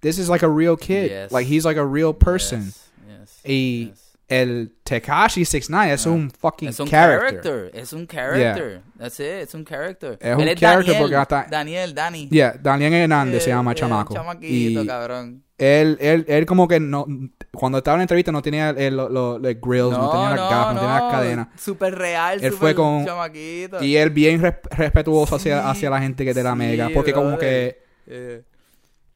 this 0.00 0.18
is 0.18 0.28
like 0.28 0.44
a 0.44 0.48
real 0.48 0.76
kid. 0.76 1.10
Yes. 1.10 1.32
Like, 1.32 1.46
he's 1.46 1.64
like 1.64 1.78
a 1.78 1.84
real 1.86 2.12
person. 2.14 2.66
Yes, 2.66 2.90
yes, 3.06 3.40
Y 3.44 3.86
yes. 3.88 4.16
el 4.28 4.72
Tekashi 4.84 5.44
69 5.44 5.92
es 5.92 6.06
un 6.06 6.30
fucking 6.30 6.68
Es 6.68 6.78
un 6.80 6.86
character. 6.88 7.40
character. 7.42 7.70
Es 7.80 7.92
un 7.92 8.06
character. 8.06 8.82
That's 8.98 9.18
it. 9.20 9.26
Es 9.26 9.54
un 9.54 9.64
character. 9.64 10.18
Es 10.20 10.38
Él 10.38 10.48
un 10.48 10.54
character 10.54 10.84
Daniel, 10.94 10.98
porque 11.00 11.16
hasta- 11.16 11.46
Daniel, 11.50 11.94
Dani. 11.94 12.28
Yeah, 12.28 12.54
Daniel 12.60 12.92
Hernández 12.94 13.42
se 13.44 13.50
Eh, 13.50 13.54
llama 13.54 13.72
eh, 13.72 13.74
chamaco. 13.74 14.14
Chamaquito, 14.14 14.82
y 14.82 14.86
cabrón. 14.86 15.42
él, 15.58 15.98
él, 16.00 16.24
él 16.28 16.46
como 16.46 16.66
que 16.68 16.78
no, 16.80 17.06
cuando 17.52 17.78
estaba 17.78 17.96
en 17.96 17.98
la 17.98 18.02
entrevista 18.04 18.30
no 18.32 18.40
tenía 18.40 18.70
el, 18.70 18.96
lo- 18.96 19.08
lo- 19.08 19.38
los 19.38 19.54
grills, 19.60 19.90
no, 19.90 20.10
tenía 20.10 20.30
las 20.30 20.38
gafas, 20.50 20.74
no, 20.74 20.80
tenía 20.80 20.94
las 21.00 21.12
cadenas. 21.12 21.48
Súper 21.58 21.94
real, 21.96 22.34
Él 22.34 22.52
súper 22.52 22.58
fue 22.58 22.74
con- 22.76 23.04
chamaquito. 23.04 23.82
Y 23.82 23.96
él 23.96 24.10
bien 24.10 24.40
res- 24.40 24.54
respetuoso 24.70 25.36
hacia, 25.36 25.60
Sí, 25.60 25.68
hacia 25.68 25.90
la 25.90 26.00
gente 26.00 26.24
que 26.24 26.32
de 26.32 26.42
la 26.44 26.52
sí, 26.52 26.56
mega, 26.58 26.88
porque 26.94 27.12
como 27.12 27.30
brother. 27.36 27.40
que 27.40 27.90
Eh, 28.12 28.42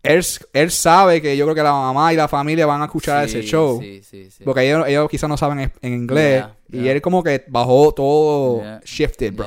él, 0.05 0.25
él 0.53 0.71
sabe 0.71 1.21
que 1.21 1.37
yo 1.37 1.45
creo 1.47 1.55
que 1.55 1.63
la 1.63 1.73
mamá 1.73 2.13
y 2.13 2.17
la 2.17 2.29
familia 2.29 2.67
van 2.67 2.83
a 2.83 2.85
escuchar 2.85 3.29
sí, 3.29 3.39
ese 3.39 3.49
show. 3.49 3.81
Sí, 3.81 4.03
sí, 4.03 4.31
sí. 4.31 4.45
Porque 4.45 4.67
ellos, 4.69 4.87
ellos 4.87 5.09
quizás 5.11 5.29
no 5.29 5.37
saben 5.37 5.73
en, 5.81 5.93
inglés. 5.93 6.45
Yeah, 6.69 6.81
y 6.81 6.83
yeah. 6.85 6.93
él 6.93 7.03
como 7.03 7.23
que 7.23 7.45
bajó 7.49 7.93
todo 7.93 8.61
Yeah, 8.61 8.81
shifted, 8.85 9.35
bro. 9.35 9.47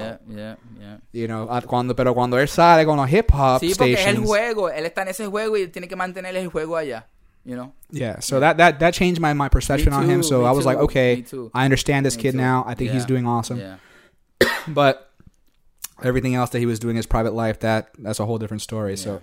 You 1.13 1.27
know, 1.27 1.47
at- 1.49 1.65
cuando, 1.65 1.95
pero 1.95 2.13
cuando 2.13 2.37
él 2.39 2.47
sale 2.47 2.85
con 2.85 2.97
los 2.97 3.11
hip 3.11 3.31
hop 3.33 3.59
Sí, 3.59 3.73
porque 3.77 3.93
es 3.93 3.99
el 3.99 4.05
stations. 4.05 4.27
juego. 4.27 4.69
Él 4.69 4.85
está 4.85 5.03
en 5.03 5.07
ese 5.09 5.25
juego 5.27 5.57
y 5.57 5.67
tiene 5.67 5.87
que 5.87 5.95
mantener 5.95 6.35
el 6.35 6.47
juego 6.47 6.75
allá. 6.75 7.07
You 7.45 7.55
know? 7.55 7.73
Yeah, 7.91 8.19
so 8.19 8.39
that, 8.41 8.57
that, 8.57 8.79
that 8.79 8.93
changed 8.93 9.21
my, 9.21 9.33
my 9.33 9.47
perception 9.49 9.91
Me 9.91 9.97
on 9.97 10.09
him. 10.09 10.21
too, 10.21 10.27
So 10.27 10.45
I 10.45 10.51
was 10.51 10.65
like, 10.65 10.77
too, 10.79 10.83
okay, 10.83 11.15
me 11.17 11.21
too. 11.23 11.49
I 11.53 11.63
understand 11.63 12.05
this 12.05 12.17
Me 12.17 12.23
kid 12.23 12.31
too. 12.33 12.37
now. 12.39 12.65
I 12.67 12.75
think 12.75 12.91
he's 12.91 13.05
doing 13.05 13.25
awesome. 13.25 13.61
But 14.67 15.09
everything 16.03 16.35
else 16.35 16.49
that 16.51 16.59
he 16.59 16.65
was 16.65 16.77
doing 16.79 16.91
in 16.95 16.97
his 16.97 17.07
private 17.07 17.33
life, 17.33 17.59
that 17.59 17.89
that's 17.97 18.19
a 18.19 18.25
whole 18.25 18.37
different 18.37 18.61
story. 18.61 18.97
So 18.97 19.21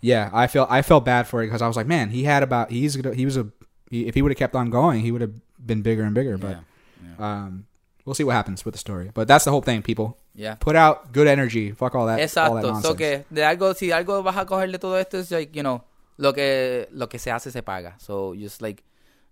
yeah, 0.00 0.30
I 0.32 0.46
felt 0.46 0.70
I 0.70 0.82
felt 0.82 1.04
bad 1.04 1.26
for 1.26 1.42
it 1.42 1.46
because 1.46 1.62
I 1.62 1.68
was 1.68 1.76
like, 1.76 1.86
man, 1.86 2.10
he 2.10 2.24
had 2.24 2.42
about 2.42 2.70
he's 2.70 2.94
he 2.94 3.24
was 3.24 3.36
a 3.36 3.48
he, 3.90 4.06
if 4.06 4.14
he 4.14 4.22
would 4.22 4.30
have 4.32 4.38
kept 4.38 4.54
on 4.54 4.70
going, 4.70 5.00
he 5.00 5.12
would 5.12 5.20
have 5.20 5.32
been 5.64 5.82
bigger 5.82 6.02
and 6.02 6.14
bigger. 6.14 6.36
But 6.38 6.58
Yeah. 7.02 7.44
um, 7.44 7.66
we'll 8.04 8.14
see 8.14 8.24
what 8.24 8.32
happens 8.34 8.64
with 8.64 8.74
the 8.74 8.78
story. 8.78 9.10
But 9.14 9.28
that's 9.28 9.44
the 9.44 9.50
whole 9.50 9.62
thing, 9.62 9.82
people. 9.82 10.16
Yeah. 10.34 10.54
Put 10.56 10.76
out 10.76 11.12
good 11.12 11.26
energy. 11.28 11.72
Fuck 11.72 11.94
all 11.94 12.06
that. 12.06 12.18
all 12.36 12.54
that 12.54 12.64
Exacto. 12.64 12.82
So 12.82 12.94
que 12.94 13.24
de 13.32 13.42
algo, 13.42 13.74
si 13.74 13.88
algo 13.90 14.22
vas 14.22 14.36
a 14.36 14.44
coger 14.44 14.70
de 14.70 14.78
todo 14.78 14.94
esto 14.96 15.18
es 15.18 15.30
like, 15.30 15.54
you 15.56 15.62
know, 15.62 15.82
lo 16.18 16.32
que 16.32 16.88
lo 16.92 17.06
que 17.08 17.18
se 17.18 17.30
hace 17.30 17.50
se 17.50 17.62
paga. 17.62 17.94
So 17.98 18.34
just 18.34 18.60
like, 18.60 18.82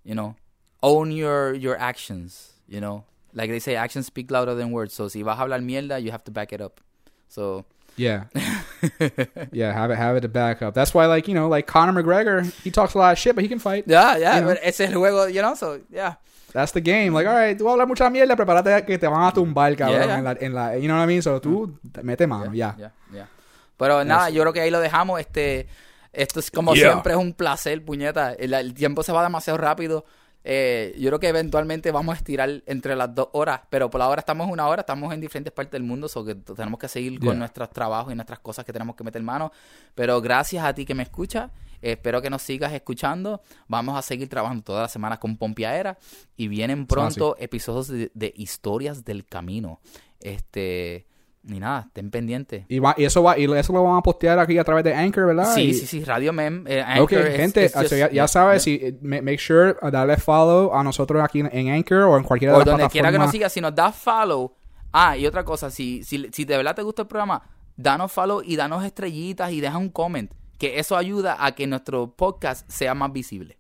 you 0.05 0.15
know, 0.15 0.35
own 0.83 1.11
your 1.13 1.55
your 1.55 1.77
actions, 1.79 2.53
you 2.69 2.81
know. 2.81 3.05
Like 3.37 3.51
they 3.51 3.59
say 3.59 3.75
actions 3.75 4.07
speak 4.07 4.31
louder 4.31 4.55
than 4.55 4.71
words. 4.71 4.95
So 4.95 5.09
si 5.09 5.23
vas 5.23 5.37
a 5.39 5.43
hablar 5.43 5.61
mierda, 5.61 6.01
you 6.01 6.11
have 6.13 6.23
to 6.25 6.31
back 6.31 6.53
it 6.53 6.61
up. 6.61 6.81
So 7.29 7.65
Yeah. 7.97 8.25
yeah, 9.53 9.73
have 9.73 9.91
it 9.91 9.97
have 9.97 10.17
it 10.17 10.21
to 10.23 10.29
back 10.29 10.63
up. 10.63 10.75
That's 10.75 10.93
why 10.95 11.07
like, 11.07 11.29
you 11.29 11.35
know, 11.35 11.49
like 11.49 11.67
Conor 11.67 11.93
McGregor, 12.03 12.45
he 12.63 12.71
talks 12.71 12.95
a 12.95 12.99
lot 12.99 13.13
of 13.13 13.19
shit, 13.19 13.35
but 13.35 13.43
he 13.43 13.49
can 13.49 13.59
fight. 13.59 13.85
yeah, 13.87 14.17
yeah, 14.17 14.39
You 14.39 14.45
know. 14.45 14.57
es 14.63 14.81
el 14.81 14.93
juego, 14.93 15.27
you 15.33 15.41
know, 15.43 15.55
so 15.55 15.81
yeah. 15.91 16.15
That's 16.53 16.71
the 16.73 16.81
game. 16.81 17.13
Like, 17.13 17.27
all 17.27 17.35
right, 17.35 17.59
tú 17.59 17.69
hablar 17.69 17.89
mucha 17.89 18.09
mierda, 18.11 18.37
prepárate 18.37 18.87
que 18.87 18.97
te 18.97 19.09
van 19.09 19.25
a 19.25 19.33
tumbar, 19.33 19.75
cabrón, 19.77 20.01
Yeah, 20.01 20.07
yeah. 20.07 20.19
En, 20.19 20.25
la, 20.25 20.37
en 20.41 20.55
la, 20.55 20.77
you 20.77 20.87
know 20.87 20.97
what 20.97 21.03
I 21.03 21.07
mean? 21.07 21.21
So 21.23 21.41
tú 21.41 21.79
te 21.93 22.03
mete 22.05 22.27
mano, 22.29 22.55
ya. 22.55 22.77
Ya. 22.79 23.29
Pero 23.77 24.05
nada, 24.05 24.31
yo 24.31 24.41
creo 24.43 24.53
que 24.53 24.61
ahí 24.61 24.71
lo 24.71 24.79
dejamos. 24.79 25.19
Este, 25.19 25.67
esto 26.13 26.39
es 26.39 26.51
como 26.53 26.75
Yeah. 26.75 26.91
siempre 26.93 27.13
es 27.15 27.19
un 27.19 27.33
placer, 27.33 27.85
puñeta. 27.85 28.35
El, 28.35 28.55
el 28.55 28.73
tiempo 28.73 29.03
se 29.03 29.11
va 29.13 29.25
demasiado 29.25 29.57
rápido. 29.59 30.05
Eh, 30.47 30.95
yo 30.99 31.09
creo 31.09 31.19
que 31.21 31.29
eventualmente 31.29 31.91
vamos 31.91 32.15
a 32.15 32.19
estirar 32.19 32.63
entre 32.67 32.95
las 32.95 33.15
dos 33.15 33.29
horas, 33.33 33.63
pero 33.71 33.89
por 33.89 34.03
ahora 34.03 34.21
estamos 34.21 34.51
una 34.51 34.69
hora, 34.69 34.81
estamos 34.81 35.13
en 35.15 35.21
diferentes 35.21 35.53
partes 35.53 35.73
del 35.73 35.85
mundo, 35.85 36.07
so 36.07 36.23
que 36.25 36.35
tenemos 36.35 36.79
que 36.79 36.87
seguir 36.89 37.13
Yeah. 37.19 37.31
con 37.31 37.39
nuestros 37.39 37.71
trabajos 37.71 38.13
y 38.13 38.15
nuestras 38.17 38.41
cosas 38.41 38.65
que 38.65 38.73
tenemos 38.73 38.95
que 38.95 39.05
meter 39.05 39.23
mano. 39.23 39.51
Pero 39.95 40.21
gracias 40.21 40.63
a 40.65 40.75
ti 40.75 40.85
que 40.85 40.95
me 40.95 41.03
escuchas, 41.05 41.51
eh, 41.81 41.93
espero 41.93 42.21
que 42.21 42.29
nos 42.29 42.43
sigas 42.43 42.73
escuchando. 42.75 43.41
Vamos 43.69 43.97
a 43.99 44.03
seguir 44.03 44.29
trabajando 44.29 44.63
todas 44.65 44.83
las 44.83 44.93
semanas 44.93 45.19
con 45.19 45.37
Pompiaera 45.39 45.97
y 46.37 46.49
vienen 46.49 46.87
pronto 46.87 47.37
episodios 47.39 47.89
de, 47.89 48.11
de 48.15 48.33
historias 48.37 49.05
del 49.05 49.25
camino. 49.25 49.81
Este, 50.21 51.07
ni 51.45 51.61
nada, 51.61 51.85
estén 51.89 52.11
pendientes. 52.11 52.65
Y, 52.69 52.79
va- 52.79 52.95
y 52.97 53.05
eso 53.05 53.23
va, 53.23 53.39
y 53.39 53.45
eso 53.53 53.73
lo 53.73 53.83
van 53.85 53.97
a 53.99 54.03
postear 54.03 54.39
aquí 54.39 54.57
a 54.59 54.65
través 54.65 54.83
de 54.85 54.95
Anchor, 54.95 55.27
¿verdad? 55.27 55.55
Sí, 55.55 55.61
Y- 55.63 55.75
sí, 55.75 55.87
sí, 55.87 56.05
Radio 56.05 56.33
Mem. 56.33 56.65
eh, 56.67 56.81
Ok, 56.83 56.89
Anchor 57.13 57.27
es- 57.27 57.37
gente, 57.37 57.65
es 57.67 57.75
just- 57.75 58.13
ya, 58.13 58.27
sabes, 58.29 58.65
yeah. 58.65 58.79
si, 58.79 58.85
eh, 58.87 58.99
ma- 59.03 59.21
make 59.21 59.39
sure 59.39 59.77
a 59.83 59.91
darle 59.91 60.17
follow 60.17 60.75
a 60.75 60.83
nosotros 60.83 61.23
aquí 61.23 61.41
en, 61.41 61.51
en 61.53 61.69
Anchor 61.71 62.03
o 62.05 62.17
en 62.17 62.25
cualquiera 62.25 62.53
de 62.53 62.57
O 62.57 62.61
las 62.61 62.67
donde 62.67 62.89
quiera 62.89 63.13
que 63.13 63.19
nos 63.19 63.31
sigas, 63.31 63.53
si 63.53 63.61
nos 63.61 63.75
das 63.75 63.95
follow. 63.95 64.55
Ah, 64.93 65.17
y 65.17 65.27
otra 65.27 65.45
cosa, 65.45 65.71
si, 65.71 66.03
si, 66.05 66.29
si 66.33 66.45
de 66.45 66.57
verdad 66.57 66.75
te 66.75 66.83
gusta 66.83 67.03
el 67.03 67.09
programa, 67.09 67.43
danos 67.77 68.13
follow 68.13 68.43
y 68.45 68.57
danos 68.57 68.85
estrellitas 68.85 69.51
y 69.53 69.61
deja 69.61 69.77
un 69.77 69.89
comment. 69.91 70.31
Que 70.59 70.79
eso 70.79 70.97
ayuda 70.97 71.37
a 71.45 71.53
que 71.53 71.67
nuestro 71.67 72.15
podcast 72.15 72.67
sea 72.71 72.95
más 72.95 73.13
visible. 73.13 73.59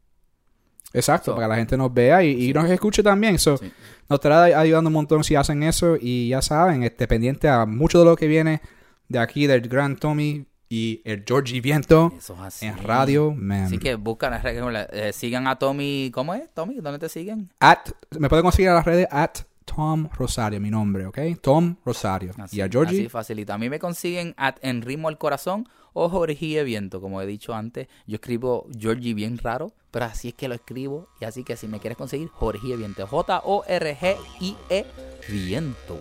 Exacto, 0.94 1.32
So- 1.32 1.34
para 1.34 1.46
que 1.46 1.50
la 1.50 1.56
gente 1.56 1.76
nos 1.76 1.92
vea 1.92 2.22
y, 2.24 2.48
y 2.48 2.52
nos 2.54 2.70
escuche 2.70 3.02
también. 3.02 3.38
So, 3.38 3.56
Sí. 3.58 3.70
Nos 4.08 4.18
estará 4.18 4.44
ayudando 4.44 4.88
un 4.88 4.94
montón 4.94 5.24
si 5.24 5.34
hacen 5.34 5.62
eso 5.62 5.96
y 6.00 6.28
ya 6.28 6.40
saben, 6.42 6.82
este, 6.82 7.06
pendiente 7.08 7.48
a 7.48 7.64
mucho 7.66 7.98
de 7.98 8.04
lo 8.04 8.16
que 8.16 8.26
viene 8.26 8.60
de 9.08 9.18
aquí 9.18 9.46
del 9.46 9.62
Gran 9.68 9.96
Tommy 9.96 10.46
y 10.68 11.00
el 11.04 11.24
Georgie 11.26 11.60
Viento 11.62 12.12
Eso 12.16 12.34
es 12.34 12.40
así. 12.40 12.66
en 12.66 12.76
Radio 12.82 13.32
Man. 13.32 13.64
Así 13.64 13.78
que 13.78 13.94
buscan, 13.94 14.38
eh, 14.44 15.12
sigan 15.14 15.46
a 15.46 15.56
Tommy. 15.56 16.10
¿Cómo 16.12 16.34
es? 16.34 16.52
Tommy, 16.52 16.76
¿dónde 16.80 16.98
te 16.98 17.08
siguen? 17.08 17.50
At, 17.60 17.90
me 18.18 18.28
pueden 18.28 18.42
conseguir 18.44 18.68
en 18.68 18.74
las 18.74 18.84
redes 18.84 19.06
at 19.10 19.30
Tom 19.64 20.08
Rosario, 20.12 20.60
mi 20.60 20.70
nombre, 20.70 21.06
¿ok? 21.06 21.18
Tom 21.40 21.76
Rosario. 21.86 22.32
Así, 22.38 22.58
y 22.58 22.60
a 22.60 22.68
Georgie, 22.68 23.00
Así 23.00 23.08
facilito. 23.08 23.54
A 23.54 23.58
mí 23.58 23.70
me 23.70 23.78
consiguen 23.78 24.34
at 24.36 24.56
en 24.60 24.82
ritmo 24.82 25.08
al 25.08 25.16
corazón 25.16 25.66
o 25.94 26.10
Jorge 26.10 26.62
Viento, 26.64 27.00
como 27.00 27.22
he 27.22 27.26
dicho 27.26 27.54
antes. 27.54 27.88
Yo 28.06 28.16
escribo 28.16 28.66
Georgie 28.78 29.14
bien 29.14 29.38
raro, 29.38 29.72
pero 29.90 30.04
así 30.04 30.28
es 30.28 30.34
que 30.34 30.48
lo 30.48 30.54
escribo. 30.54 31.08
Y 31.20 31.24
así 31.24 31.44
que 31.44 31.56
si 31.56 31.66
me 31.66 31.80
quieres 31.80 31.96
conseguir, 31.96 32.28
Jorge 32.28 32.76
Viento. 32.76 33.06
J-O-R-G-I-E 33.06 34.84
Viento. 35.28 35.98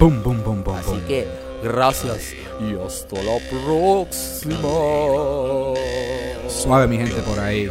boom, 0.00 0.22
boom, 0.22 0.42
boom, 0.42 0.64
boom, 0.64 0.76
Así 0.76 0.98
que 1.06 1.26
gracias 1.62 2.34
y 2.60 2.74
hasta 2.74 3.22
la 3.22 3.38
próxima. 3.50 4.58
Suave 6.48 6.86
mi 6.86 6.96
gente 6.96 7.20
por 7.22 7.38
ahí. 7.38 7.68